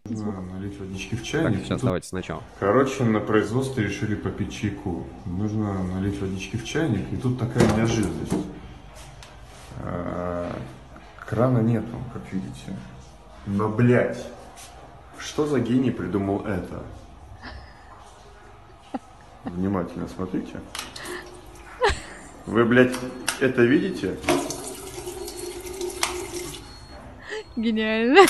[0.08, 1.60] Нужно налить водички в Так, чайник.
[1.62, 2.44] сейчас Тут, давайте сначала.
[2.60, 5.08] Короче, на производстве решили попить чайку.
[5.26, 8.34] Нужно налить водички в чайник, и тут такая неожиданность.
[9.80, 10.56] А,
[11.28, 12.78] Крана нету, как видите.
[13.48, 14.24] Но, блядь,
[15.18, 16.84] что за гений придумал это?
[19.44, 20.60] Внимательно смотрите.
[22.46, 22.96] Вы, блядь,
[23.40, 24.18] это видите?
[27.56, 28.28] Гениально.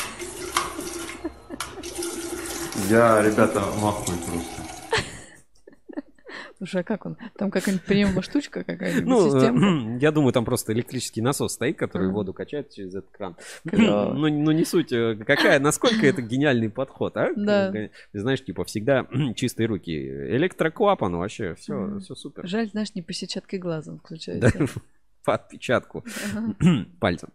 [2.89, 4.61] Я, ребята, в ахуе просто.
[6.57, 7.17] Слушай, а как он?
[7.37, 12.09] Там какая-нибудь приемная штучка какая-нибудь, Ну, э, я думаю, там просто электрический насос стоит, который
[12.09, 13.35] воду качает через этот кран.
[13.67, 14.13] Клево.
[14.15, 17.31] Ну, ну, не суть, э, какая, насколько это гениальный подход, а?
[17.35, 17.71] Да.
[17.71, 19.91] Ты Знаешь, типа, всегда чистые руки.
[19.91, 22.47] Электроклапан вообще, все, все супер.
[22.47, 24.81] Жаль, знаешь, не по сетчатке глаза он Да, включается.
[25.23, 26.05] по отпечатку
[26.99, 27.29] пальцем.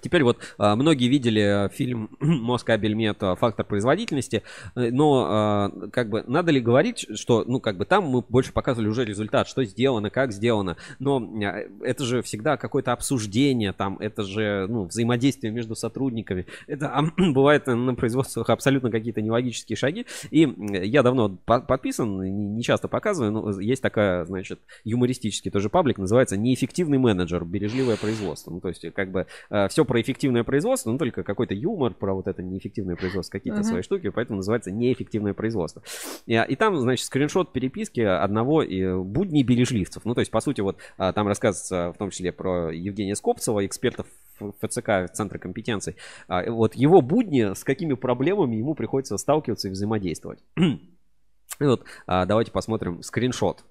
[0.00, 4.42] Теперь вот а, многие видели а, фильм Москабель Мета «Фактор производительности»,
[4.74, 8.52] э, но а, как бы надо ли говорить, что ну как бы там мы больше
[8.52, 13.98] показывали уже результат, что сделано, как сделано, но а, это же всегда какое-то обсуждение, там
[13.98, 20.48] это же ну, взаимодействие между сотрудниками, это бывает на производствах абсолютно какие-то нелогические шаги, и
[20.84, 22.20] я давно по- подписан,
[22.56, 27.44] не часто показываю, но есть такая, значит, юмористический тоже паблик, называется «Неэффективный менеджер.
[27.44, 28.50] Бережливое производство».
[28.50, 29.26] Ну, то есть, как бы,
[29.68, 33.68] все про эффективное производство, но только какой-то юмор про вот это неэффективное производство, какие-то Ага.
[33.68, 35.82] свои штуки, поэтому называется «Неэффективное производство».
[36.26, 40.04] И, а, и там, значит, скриншот переписки одного и будней бережливцев.
[40.04, 43.66] Ну, то есть, по сути, вот а, там рассказывается в том числе про Евгения Скопцева,
[43.66, 44.04] эксперта
[44.38, 45.96] ФЦК, Центра компетенций.
[46.28, 50.38] А, вот его будни, с какими проблемами ему приходится сталкиваться и взаимодействовать.
[50.56, 53.64] И вот давайте посмотрим скриншот.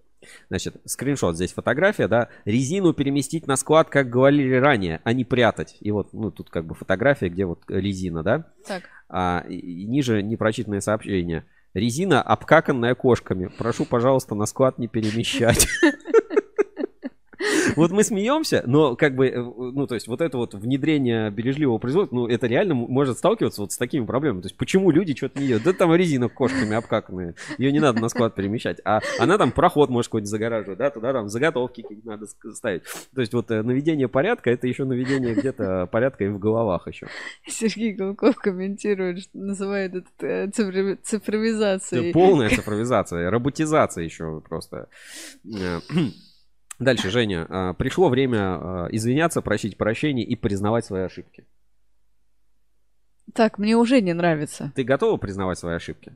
[0.50, 2.30] Значит, скриншот здесь фотография, да.
[2.46, 5.78] Резину переместить на склад, как говорили ранее, а не прятать.
[5.80, 8.46] И вот, ну, тут как бы фотография, где вот резина, да.
[8.68, 8.84] Так.
[9.10, 11.46] А, и- и ниже непрочитанное сообщение.
[11.74, 13.52] Резина обкаканная кошками.
[13.58, 15.68] Прошу, пожалуйста, на склад не перемещать.
[17.75, 21.77] Вот мы смеемся, но как бы, э, ну, то есть вот это вот внедрение бережливого
[21.77, 24.41] производства, ну, это реально может сталкиваться вот с такими проблемами.
[24.41, 25.64] То есть почему люди что-то не делают?
[25.64, 28.80] Да там резина кошками обкаканная, ее не надо на склад перемещать.
[28.85, 32.83] А она там проход может какой-нибудь загораживать, да, туда там заготовки какие-то надо ставить.
[33.14, 37.07] То есть вот э, наведение порядка, это еще наведение где-то порядка и в головах еще.
[37.48, 42.09] Сергей Голков комментирует, что называет это э, цифрови- цифровизацией.
[42.09, 44.90] Это полная цифровизация, роботизация еще просто.
[46.80, 47.46] Дальше, Женя.
[47.50, 51.46] э, Пришло время э, извиняться, просить прощения и признавать свои ошибки.
[53.34, 54.72] Так, мне уже не нравится.
[54.76, 56.16] Ты готова признавать свои ошибки?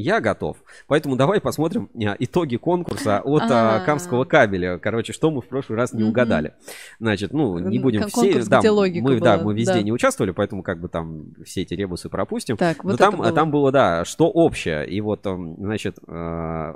[0.00, 0.58] Я готов.
[0.86, 3.84] Поэтому давай посмотрим а, итоги конкурса от а, А.
[3.84, 4.78] Камского кабеля.
[4.78, 6.54] Короче, что мы в прошлый раз не угадали.
[7.00, 8.44] Значит, ну, не будем кон- все...
[8.44, 9.82] Да, мы, да, была, мы везде да.
[9.82, 12.56] не участвовали, поэтому как бы там все эти ребусы пропустим.
[12.56, 13.32] Так, Но вот там, это было.
[13.32, 14.88] там было, да, что общее.
[14.88, 16.74] И вот, там, значит, э,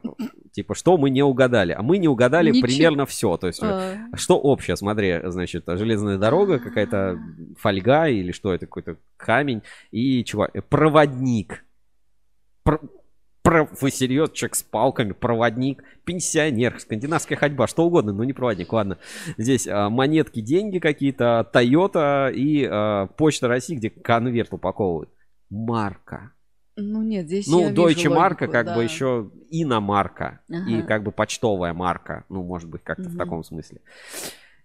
[0.51, 1.73] типа, что мы не угадали.
[1.73, 2.67] А мы не угадали Ничего.
[2.67, 3.37] примерно все.
[3.37, 4.17] То есть, э, А.
[4.17, 4.77] что общее?
[4.77, 7.21] Смотри, значит, железная дорога, какая-то
[7.57, 11.65] фольга или что это, какой-то камень и чувак, э, проводник.
[12.65, 12.89] Про- Про,
[13.45, 18.99] вы серьезно, человек с палками, проводник, пенсионер, скандинавская ходьба, что угодно, но не проводник, ладно.
[19.37, 25.11] Здесь а, монетки, деньги какие-то, Toyota и а, Почта России, где конверт упаковывают.
[25.51, 26.33] Марка.
[26.77, 28.75] Ну нет, здесь Ну, Deutsche марка, как да.
[28.77, 30.41] бы еще иномарка.
[30.49, 30.83] И Ага.
[30.87, 32.25] как бы почтовая марка.
[32.29, 33.19] Ну, может быть, как-то в Мгм.
[33.19, 33.81] таком смысле.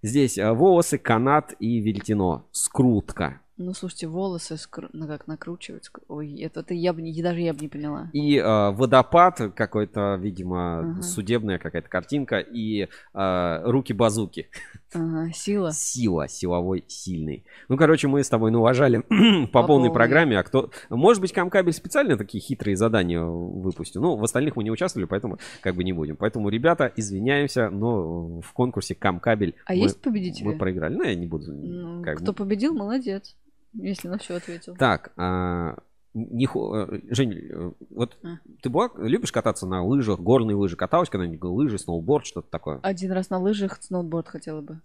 [0.03, 2.47] Здесь а, волосы, канат и веретено.
[2.51, 3.41] Скрутка.
[3.59, 5.89] Ну, слушайте, волосы скру- ну, как накручивать.
[6.07, 8.09] Ой, это, это я бы не, даже я бы не поняла.
[8.13, 11.01] И а, водопад какой-то, видимо, Ага.
[11.01, 12.37] судебная какая-то картинка.
[12.37, 14.49] И а, руки-базуки.
[14.93, 15.71] Ага, сила.
[15.73, 17.45] Сила, силовой, сильный.
[17.67, 20.37] Ну, короче, мы с тобой уважали по, По полной программе.
[20.37, 20.69] А кто...
[20.89, 24.01] Может быть, Камкабель специально такие хитрые задания выпустил.
[24.01, 26.15] Ну, в остальных мы не участвовали, поэтому как бы не будем.
[26.15, 30.45] Поэтому, ребята, извиняемся, но в конкурсе Камкабель А мы, есть победители?
[30.45, 30.95] мы проиграли.
[30.95, 31.51] Ну, я не буду.
[31.51, 32.21] Ну, как бы.
[32.23, 33.35] кто победил, молодец.
[33.77, 34.75] Если на все ответил.
[34.75, 35.77] Так, а,
[36.13, 38.37] не э, Жень, э, вот А.
[38.61, 40.75] ты была, любишь кататься на лыжах, горные лыжи?
[40.75, 41.41] Каталась когда-нибудь?
[41.43, 42.79] Лыжи, сноуборд, что-то такое?
[42.81, 44.81] Один раз на лыжах сноуборд хотела бы.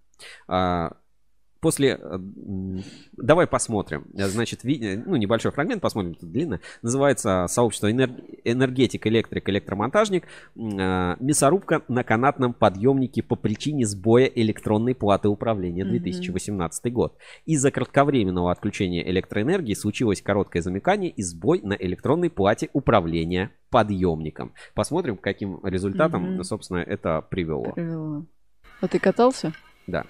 [0.47, 0.97] А,
[1.63, 1.91] После...
[1.91, 2.83] э, м,
[3.17, 4.05] Давай посмотрим.
[4.15, 6.61] Э, Значит, э, ну, небольшой фрагмент, посмотрим, тут длинно.
[6.83, 10.25] Называется «Сообщество энер- энергетик, электрик, электромонтажник».
[10.59, 15.93] А, Мясорубка на канатном подъемнике по причине сбоя электронной платы управления Мгм.
[15.93, 17.17] 2018 год.
[17.47, 24.53] Из-за кратковременного отключения электроэнергии случилось короткое замыкание и сбой на электронной плате управления подъемником.
[24.75, 26.43] Посмотрим, к каким результатам, Мгм.
[26.45, 27.71] собственно, это привело.
[27.73, 28.27] Привела.
[28.81, 29.53] А ты катался?
[29.87, 30.05] Да.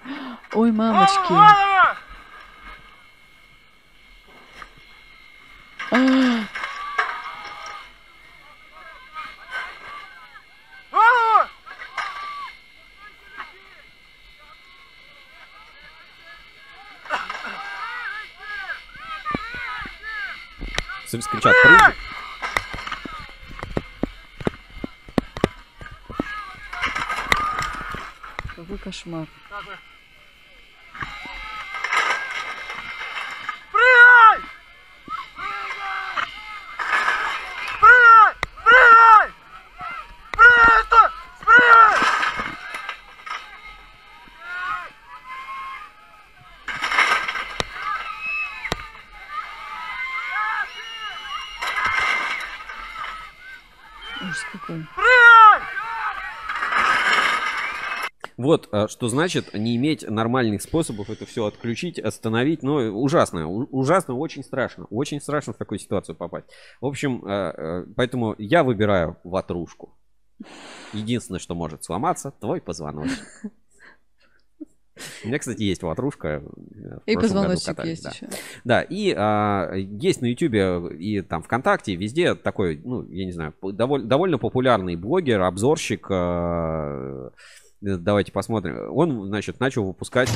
[0.53, 1.33] Ой, мамочки.
[21.33, 21.93] Кричат, прыгай.
[28.73, 29.27] Какой кошмар.
[33.71, 34.39] Прыгай!
[37.79, 38.33] Прыгай!
[38.63, 39.29] Прыгай!
[40.33, 40.83] Прыгай!
[40.85, 41.09] стой!
[41.45, 41.99] Прыгай!
[54.21, 55.02] Ужас какой.
[58.43, 62.61] Вот, э, что значит не иметь нормальных способов это все отключить, остановить.
[62.61, 64.85] Ну, ужасно, у- ужасно, очень страшно.
[64.89, 66.47] Очень страшно в такую ситуацию попасть.
[66.81, 69.97] В общем, э, э, поэтому я выбираю ватрушку.
[70.91, 73.25] Единственное, что может сломаться, твой позвоночник.
[75.23, 76.43] У меня, кстати, есть ватрушка.
[76.75, 78.09] э, И позвоночник катались, есть да.
[78.11, 78.29] еще.
[78.63, 83.53] Да, и а, есть на Ютубе и там ВКонтакте, везде такой, ну, я не знаю,
[83.61, 86.07] доволь- довольно популярный блогер, обзорщик.
[86.09, 87.29] э,
[87.83, 88.91] давайте посмотрим.
[88.91, 90.29] Он, значит, начал выпускать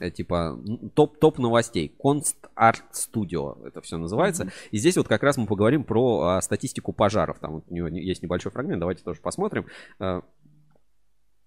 [0.00, 0.58] э, э, типа
[0.94, 1.94] топ топ новостей.
[2.02, 4.50] Const Art Studio это все называется.
[4.70, 7.38] И здесь вот как раз мы поговорим про а, статистику пожаров.
[7.38, 9.66] Там вот у него есть небольшой фрагмент давайте тоже посмотрим.
[10.00, 10.22] Э,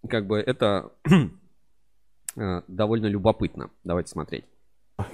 [0.08, 0.92] как бы это
[2.36, 3.72] э, довольно любопытно.
[3.84, 4.46] Давайте смотреть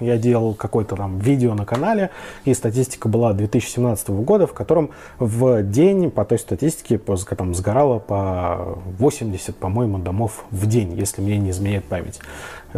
[0.00, 2.10] Я делал какое-то там видео на канале,
[2.44, 6.98] и статистика была 2017 года, в котором в день по той статистике
[7.36, 12.20] там сгорало по 80, по-моему, домов в день, если мне не изменяет память.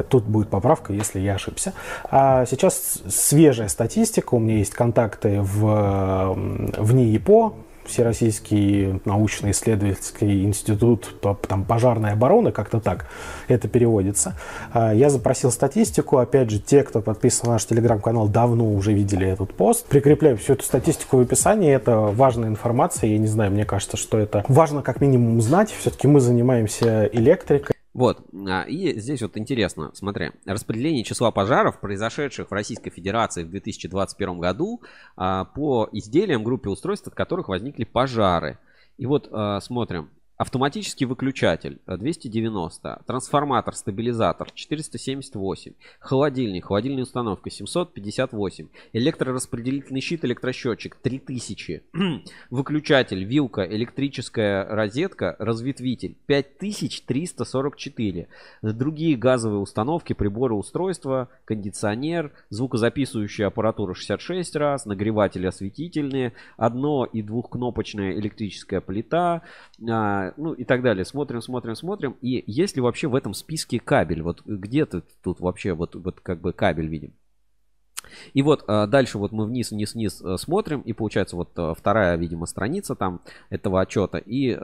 [0.08, 1.72] Тут будет поправка, если я ошибся.
[2.10, 7.54] А сейчас свежая статистика, у меня есть контакты в, в НИИПО,
[7.90, 11.14] Всероссийский научно-исследовательский институт
[11.46, 13.06] там, пожарной обороны, как-то так
[13.48, 14.36] это переводится.
[14.72, 16.18] А, Я запросил статистику.
[16.18, 19.86] Опять же, те, кто подписан на наш телеграм-канал, давно уже видели этот пост.
[19.86, 21.72] Прикрепляю всю эту статистику в описании.
[21.72, 23.10] Это важная информация.
[23.10, 25.70] Я не знаю, мне кажется, что это важно как минимум знать.
[25.70, 27.79] Все-таки мы занимаемся электрикой.
[28.00, 33.50] Вот, а, и здесь вот интересно, смотри, распределение числа пожаров, произошедших в Российской Федерации в
[33.50, 34.80] 2021 году
[35.18, 38.58] а, по изделиям группе устройств, от которых возникли пожары.
[38.96, 40.08] И вот а, смотрим,
[40.40, 51.82] автоматический выключатель а, 290, трансформатор, стабилизатор 478, холодильник, холодильная установка 758, электрораспределительный щит, электросчетчик 3000,
[52.50, 58.28] выключатель, вилка, электрическая розетка, разветвитель 5344,
[58.62, 68.14] другие газовые установки, приборы, устройства, кондиционер, звукозаписывающая аппаратура 66 раз, нагреватели осветительные, одно- и двухкнопочная
[68.14, 69.42] электрическая плита,
[70.30, 71.04] а, ну и так далее.
[71.04, 72.16] Смотрим, смотрим, смотрим.
[72.20, 74.22] И есть ли вообще в этом списке кабель?
[74.22, 77.12] Вот где ты тут вообще вот, вот как бы кабель видим?
[78.32, 81.74] И вот а, дальше вот мы вниз, вниз, вниз э, смотрим, и получается вот э,
[81.76, 84.18] вторая, видимо, страница там этого отчета.
[84.18, 84.56] И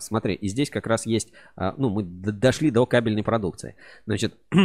[0.00, 3.76] смотри, и здесь как раз есть, а, ну, мы дошли до кабельной продукции.
[4.06, 4.36] Значит,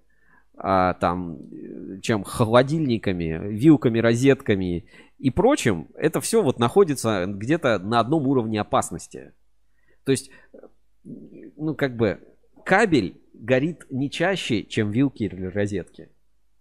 [0.57, 4.85] а, там, э, чем холодильниками, вилками, розетками
[5.17, 9.33] и прочим, это все вот находится где-то на одном уровне опасности.
[10.03, 10.57] То есть, э,
[11.55, 12.19] ну, как бы,
[12.63, 16.09] кабель горит не чаще, чем вилки или розетки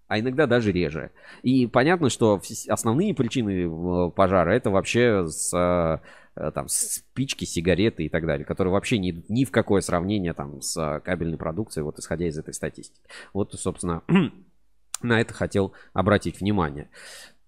[0.06, 1.10] а иногда даже реже.
[1.42, 6.00] И понятно, что основные причины э, пожара это вообще с
[6.34, 10.76] там спички, сигареты и так далее, которые вообще идут ни в какое сравнение там с
[10.76, 13.00] э, кабельной продукцией, вот исходя из этой статистики.
[13.32, 14.02] Вот, собственно,
[15.02, 16.90] на это хотел обратить внимание.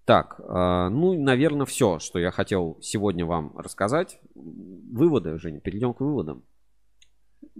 [0.05, 4.19] Так, э, ну, наверное, все, что я хотел сегодня вам рассказать.
[4.35, 6.43] Выводы, Женя, перейдем к выводам.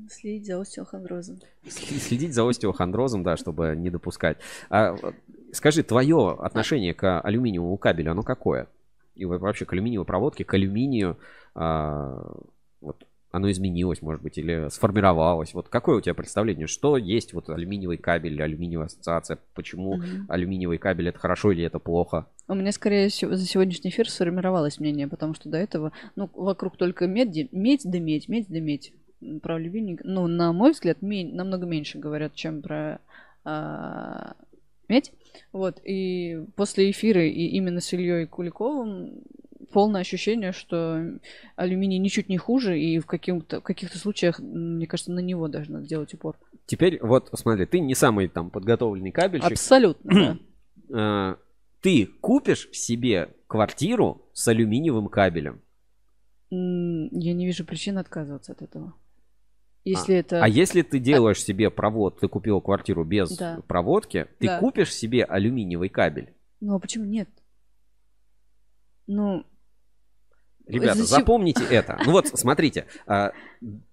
[0.10, 1.40] Следить за остеохондрозом.
[1.68, 4.38] Следить за остеохондрозом, да, чтобы не допускать.
[4.70, 4.96] А,
[5.52, 8.68] скажи, твое отношение к алюминиевому кабелю, оно какое?
[9.18, 11.18] И во- вообще к алюминиевой проводке, к алюминию,
[11.56, 12.24] а,
[12.82, 15.54] вот оно изменилось, может быть, или сформировалось.
[15.54, 20.26] Вот какое у тебя представление, что есть вот алюминиевый кабель, алюминиевая ассоциация, почему Мгм.
[20.30, 22.28] алюминиевый кабель это хорошо или это плохо?
[22.48, 27.06] У меня скорее за сегодняшний эфир сформировалось мнение, потому что до этого, ну, вокруг только
[27.08, 28.94] меди, медь да медь, медь да медь.
[29.42, 33.00] Про алюминий, ну, на мой взгляд, ме- намного меньше говорят, чем про
[33.44, 34.36] а,
[34.88, 35.12] медь.
[35.52, 39.24] Вот, и после эфира, и именно с Ильей Куликовым,
[39.72, 41.20] полное ощущение, что
[41.56, 45.72] алюминий ничуть не хуже, и в каких-то, в каких-то случаях, мне кажется, на него даже
[45.72, 46.38] надо делать упор.
[46.66, 49.52] Теперь вот смотри, ты не самый там подготовленный кабельщик.
[49.52, 50.40] Абсолютно,
[50.90, 51.36] Э,
[51.82, 55.62] Ты купишь себе квартиру с алюминиевым кабелем.
[56.50, 58.94] Я не вижу причин отказываться от этого.
[59.90, 60.44] Если а, это...
[60.44, 63.62] а если ты делаешь себе провод, ты купил квартиру без Да.
[63.68, 64.60] проводки, ты Да.
[64.60, 66.34] купишь себе алюминиевый кабель.
[66.60, 67.30] Ну, а почему нет?
[69.08, 69.46] Ну...
[70.68, 71.98] Ребята, зачем- запомните это.
[72.06, 73.32] Ну вот, смотрите, а,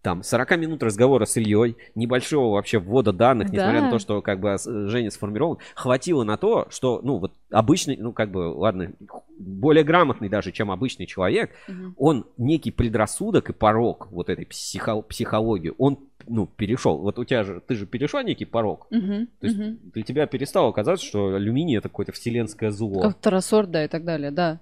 [0.03, 3.85] там 40 минут разговора с Ильей, небольшого вообще ввода данных, несмотря Да.
[3.87, 4.57] на то, что как бы
[4.89, 8.93] Женя сформирован, хватило на то, что, ну вот, обычный, ну как бы, ладно,
[9.39, 11.95] более грамотный даже, чем обычный человек, Мгм.
[11.97, 16.99] он некий предрассудок и порог вот этой психо- психологии, он, ну, перешел.
[16.99, 18.87] Вот у тебя же, ты же перешла некий порог.
[18.91, 19.79] Мгм, То есть мгм.
[19.93, 23.01] для тебя перестало казаться, что алюминий это какое-то вселенское зло.
[23.01, 24.61] Как второсорт, да, и так далее, да.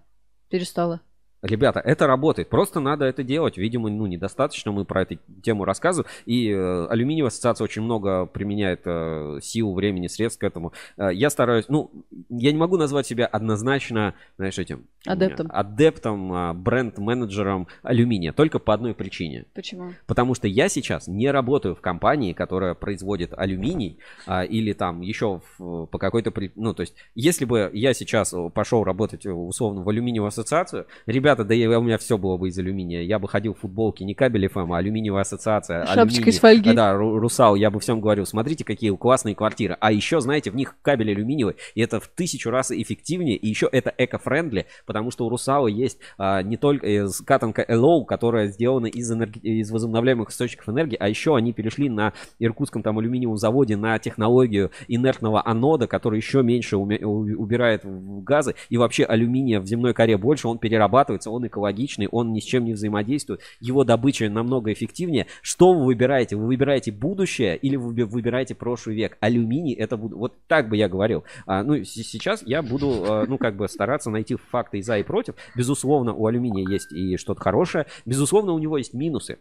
[0.48, 1.00] Перестала.
[1.42, 2.48] Ребята, это работает.
[2.48, 3.58] Просто надо это делать.
[3.58, 6.08] Видимо, ну, недостаточно мы про эту тему рассказываем.
[6.24, 10.72] И э, алюминиевая ассоциация очень много применяет э, сил, времени, средств к этому.
[10.96, 11.90] Э, я стараюсь, ну,
[12.28, 14.84] я не могу назвать себя однозначно, знаешь, этим...
[15.04, 15.48] Адептом.
[15.48, 18.32] э, Адептом, э, бренд-менеджером алюминия.
[18.32, 19.46] Только по одной причине.
[19.52, 19.94] Почему?
[20.06, 23.98] Потому что я сейчас не работаю в компании, которая производит алюминий,
[24.28, 26.30] а, или там еще в- по какой-то...
[26.30, 30.28] при- Ну, то есть, если бы я сейчас э, пошел работать э, условно в алюминиевую
[30.28, 33.02] ассоциацию, ребята, да я, у меня все было бы из алюминия.
[33.02, 35.84] Я бы ходил в футболке не кабель FM, а алюминиевая ассоциация.
[35.94, 36.72] Шапочка из фольги.
[36.72, 39.76] Да, Ру- Русал, я бы всем говорил, смотрите, какие классные квартиры.
[39.80, 43.68] А еще, знаете, в них кабель алюминиевый, и это в тысячу раз эффективнее, и еще
[43.70, 48.86] это эко-френдли, потому что у Русала есть а, не только э, катанка LO, которая сделана
[48.86, 53.76] из, энерги- из возобновляемых источников энергии, а еще они перешли на иркутском там алюминиевом заводе
[53.76, 59.94] на технологию инертного анода, который еще меньше уме- убирает газы, и вообще алюминия в земной
[59.94, 60.58] коре больше, он
[61.22, 65.26] перерабатывается, он экологичный, он ни с чем не взаимодействует, его добыча намного эффективнее.
[65.42, 66.36] Что вы выбираете?
[66.36, 69.16] Вы выбираете будущее или вы выби- выбираете прошлый век?
[69.20, 71.24] Алюминий это буд- вот так бы я говорил.
[71.46, 75.02] А, ну, сейчас я буду, а, ну, как бы стараться найти факты и за, и
[75.02, 75.34] против.
[75.56, 77.86] Безусловно, у алюминия есть и что-то хорошее.
[78.06, 79.38] Безусловно, у него есть минусы.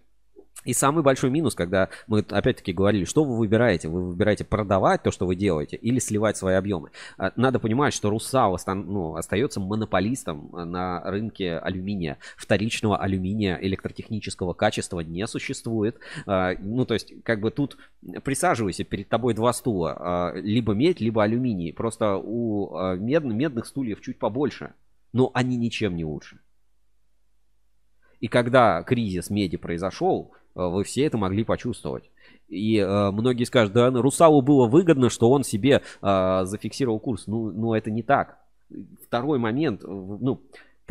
[0.63, 3.87] И самый большой минус, когда мы опять-таки говорили, что вы выбираете?
[3.89, 6.91] Вы выбираете продавать то, что вы делаете, или сливать свои объемы.
[7.17, 12.17] А, Надо понимать, что Русал ну, остается монополистом на рынке алюминия.
[12.37, 15.97] Вторичного алюминия электротехнического качества не существует.
[16.27, 17.77] А, Ну, то есть, как бы тут
[18.23, 19.95] присаживайся, перед тобой два стула.
[19.99, 21.73] а, Либо медь, либо алюминий.
[21.73, 24.73] Просто у а, мед- медных стульев чуть побольше,
[25.13, 26.39] но они ничем не лучше.
[28.19, 32.09] И когда кризис меди произошел, вы все это могли почувствовать.
[32.51, 37.25] И э, многие скажут, да, Русалу было выгодно, что он себе э, зафиксировал курс.
[37.25, 38.37] Ну, ну, это не так.
[39.01, 40.41] Второй момент, э, ну,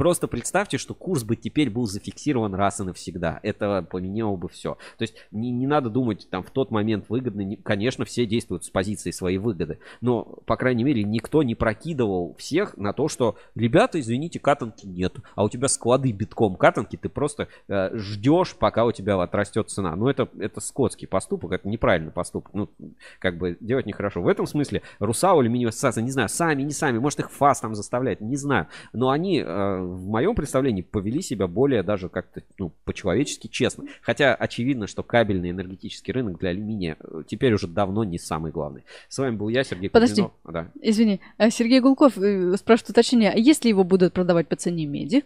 [0.01, 3.39] просто представьте, что курс бы теперь был зафиксирован раз и навсегда.
[3.43, 4.79] Это поменяло бы все.
[4.97, 7.43] То есть не, не надо думать, там, в тот момент выгодно.
[7.43, 9.79] Не- конечно, все действуют с позиции своей выгоды.
[10.01, 15.17] Но, по крайней мере, никто не прокидывал всех на то, что, ребята, извините, катанки нет.
[15.35, 19.97] А у тебя склады битком катанки, ты просто э, ждешь, пока у тебя отрастет цена.
[19.97, 22.55] Ну, это, это скотский поступок, это неправильный поступок.
[22.55, 22.71] Ну,
[23.19, 24.23] как бы делать нехорошо.
[24.23, 27.75] В этом смысле Русал, Алюминиевая ассоциация, не знаю, сами, не сами, может их ФАС там
[27.75, 28.69] заставлять, не знаю.
[28.95, 33.85] Но они, э, в моем представлении, повели себя более даже как-то, ну, по-человечески честно.
[34.03, 38.85] Хотя очевидно, что кабельный энергетический рынок для алюминия э, теперь уже давно не самый главный.
[39.09, 40.23] С вами был я, Сергей Подожди.
[40.23, 40.33] Кузьминов.
[40.45, 40.71] А, Да.
[40.81, 45.25] Извини, а Сергей Гулков э, спрашивает уточнение, а если его будут продавать по цене меди?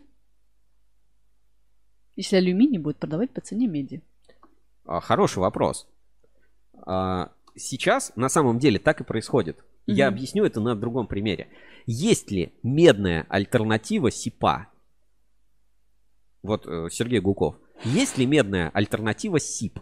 [2.17, 4.03] Если алюминий будет продавать по цене меди?
[4.87, 5.87] А, Хороший вопрос.
[6.87, 9.65] А, Сейчас на самом деле так и происходит.
[9.87, 10.15] Я Мгм.
[10.17, 11.49] объясню это на другом примере.
[11.87, 14.69] Есть ли медная альтернатива СИПа?
[16.43, 17.57] Вот э, Сергей Гуков.
[17.85, 19.81] Есть ли медная альтернатива СИП?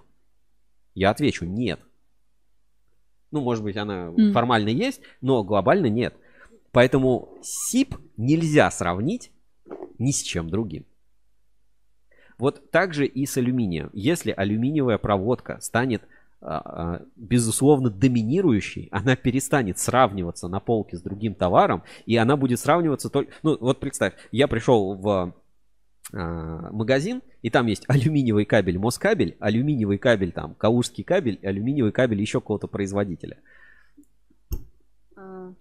[0.95, 1.81] Я отвечу нет.
[3.31, 4.33] Ну, может быть, она М.
[4.33, 6.15] формально есть, но глобально нет.
[6.73, 9.31] Поэтому СИП нельзя сравнить
[9.99, 10.85] ни с чем другим.
[12.39, 13.91] Вот так же и с алюминием.
[13.93, 16.03] Если алюминиевая проводка станет
[17.17, 23.33] безусловно доминирующей, она перестанет сравниваться на полке с другим товаром, и она будет сравниваться только...
[23.43, 25.35] Ну, вот представь, я пришел в
[26.13, 32.21] а, магазин, и там есть алюминиевый кабель Москабель, алюминиевый кабель там Калужский кабель, алюминиевый кабель
[32.21, 33.39] еще какого-то производителя.
[35.17, 35.53] А,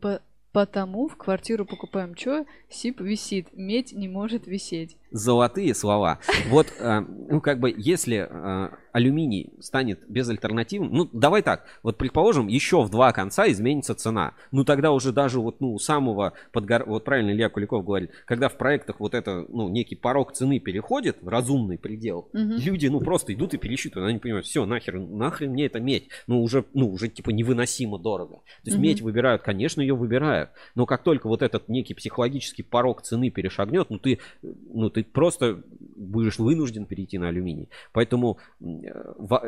[0.00, 0.20] по-
[0.56, 2.46] Потому в квартиру покупаем что?
[2.70, 4.96] СИП висит, медь не может висеть.
[5.10, 6.18] Золотые слова.
[6.48, 12.48] Вот, э, ну, как бы, если э, алюминий станет безальтернативным, ну, давай так, вот, предположим,
[12.48, 14.32] еще в два конца изменится цена.
[14.52, 16.84] Ну, тогда уже даже вот, ну, у самого, подгор...
[16.86, 21.18] вот правильно Илья Куликов говорит, когда в проектах вот это, ну, некий порог цены переходит
[21.20, 22.56] в разумный предел, Мгм.
[22.56, 26.42] люди, ну, просто идут и пересчитывают, они понимают, все, нахер, нахрен мне это медь, ну,
[26.42, 28.36] уже, ну, уже, типа, невыносимо дорого.
[28.36, 28.86] То есть Мгм.
[28.86, 33.90] медь выбирают, конечно, ее выбирают, но как только вот этот некий психологический порог цены перешагнет,
[33.90, 35.62] ну, ты, ну, ты просто
[35.96, 37.68] будешь вынужден перейти на алюминий.
[37.92, 38.64] Поэтому э,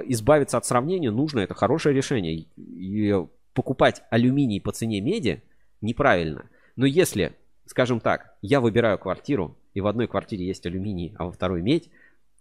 [0.07, 2.47] избавиться от сравнения нужно, это хорошее решение.
[2.57, 3.15] И-
[3.55, 5.43] покупать алюминий по цене меди
[5.81, 6.49] неправильно.
[6.77, 7.33] Но если,
[7.67, 11.91] скажем так, я выбираю квартиру, и в одной квартире есть алюминий, а во второй медь,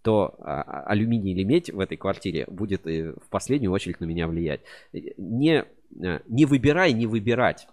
[0.02, 4.04] то а, а, алюминий или медь в этой квартире будет э, в последнюю очередь на
[4.04, 4.60] меня влиять.
[4.92, 7.66] Э, Не, не выбирай, не выбирать.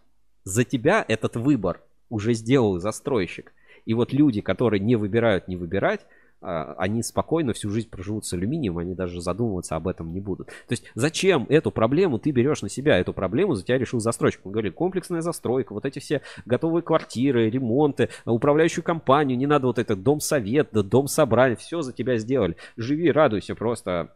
[0.44, 3.54] За тебя этот выбор уже сделал застройщик.
[3.86, 6.06] И вот люди, которые не выбирают не выбирать,
[6.42, 10.48] а, они спокойно всю жизнь проживут с алюминием, они даже задумываться об этом не будут.
[10.48, 13.00] То есть зачем эту проблему ты берешь на себя?
[13.00, 14.46] Эту проблему за тебя решил застройщик.
[14.46, 19.80] Он говорит, комплексная застройка, вот эти все готовые квартиры, ремонты, управляющую компанию, не надо вот
[19.80, 22.58] этот дом-совет, да, дом собрания, все за тебя сделали.
[22.78, 24.16] Живи, радуйся просто,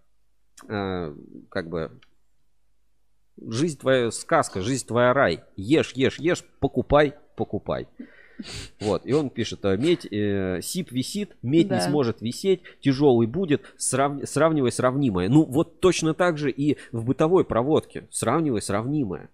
[0.67, 1.15] э,
[1.49, 1.91] как бы,
[3.48, 5.43] жизнь твоя сказка, жизнь твоя рай.
[5.56, 7.88] Ешь, ешь, ешь, покупай, покупай.
[8.80, 11.82] Вот, и он пишет, э, медь, э, СИП висит, медь не Да.
[11.82, 15.30] сможет висеть, тяжелый будет, срав- сравнивай сравнимое.
[15.30, 19.30] Ну, вот точно так же и в бытовой проводке, сравнивай сравнимое.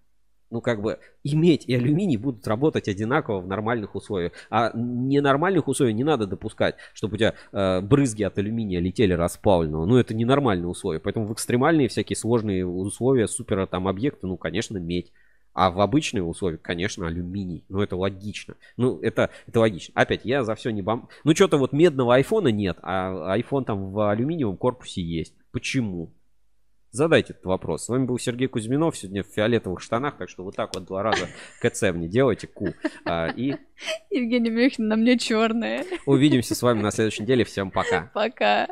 [0.48, 4.32] Ну, как бы и медь, и алюминий будут работать одинаково в нормальных условиях.
[4.48, 9.86] А ненормальных условий не надо допускать, чтобы у тебя э, брызги от алюминия летели расплавленного.
[9.86, 11.00] Ну, это ненормальные условия.
[11.00, 15.12] Поэтому в экстремальные всякие сложные условия, супер там объекты, ну, конечно, медь.
[15.56, 17.64] А в обычные условия, конечно, алюминий.
[17.70, 18.56] Ну, это логично.
[18.76, 19.92] Ну, это, это логично.
[19.96, 21.08] Опять, я за все не бам...
[21.24, 25.32] Ну, что-то вот медного айфона нет, а айфон там в алюминиевом корпусе есть.
[25.52, 26.12] Почему?
[26.90, 27.86] Задайте этот вопрос.
[27.86, 31.02] С вами был Сергей Кузьминов, сегодня в фиолетовых штанах, так что вот так вот два
[31.02, 31.26] раза
[31.62, 32.74] КЦ мне делайте, ку.
[33.06, 33.54] А, и
[34.10, 35.86] Евгения Мюхина на мне черная.
[36.04, 37.46] увидимся с вами на следующей неделе.
[37.46, 38.10] Всем пока.
[38.12, 38.68] Пока.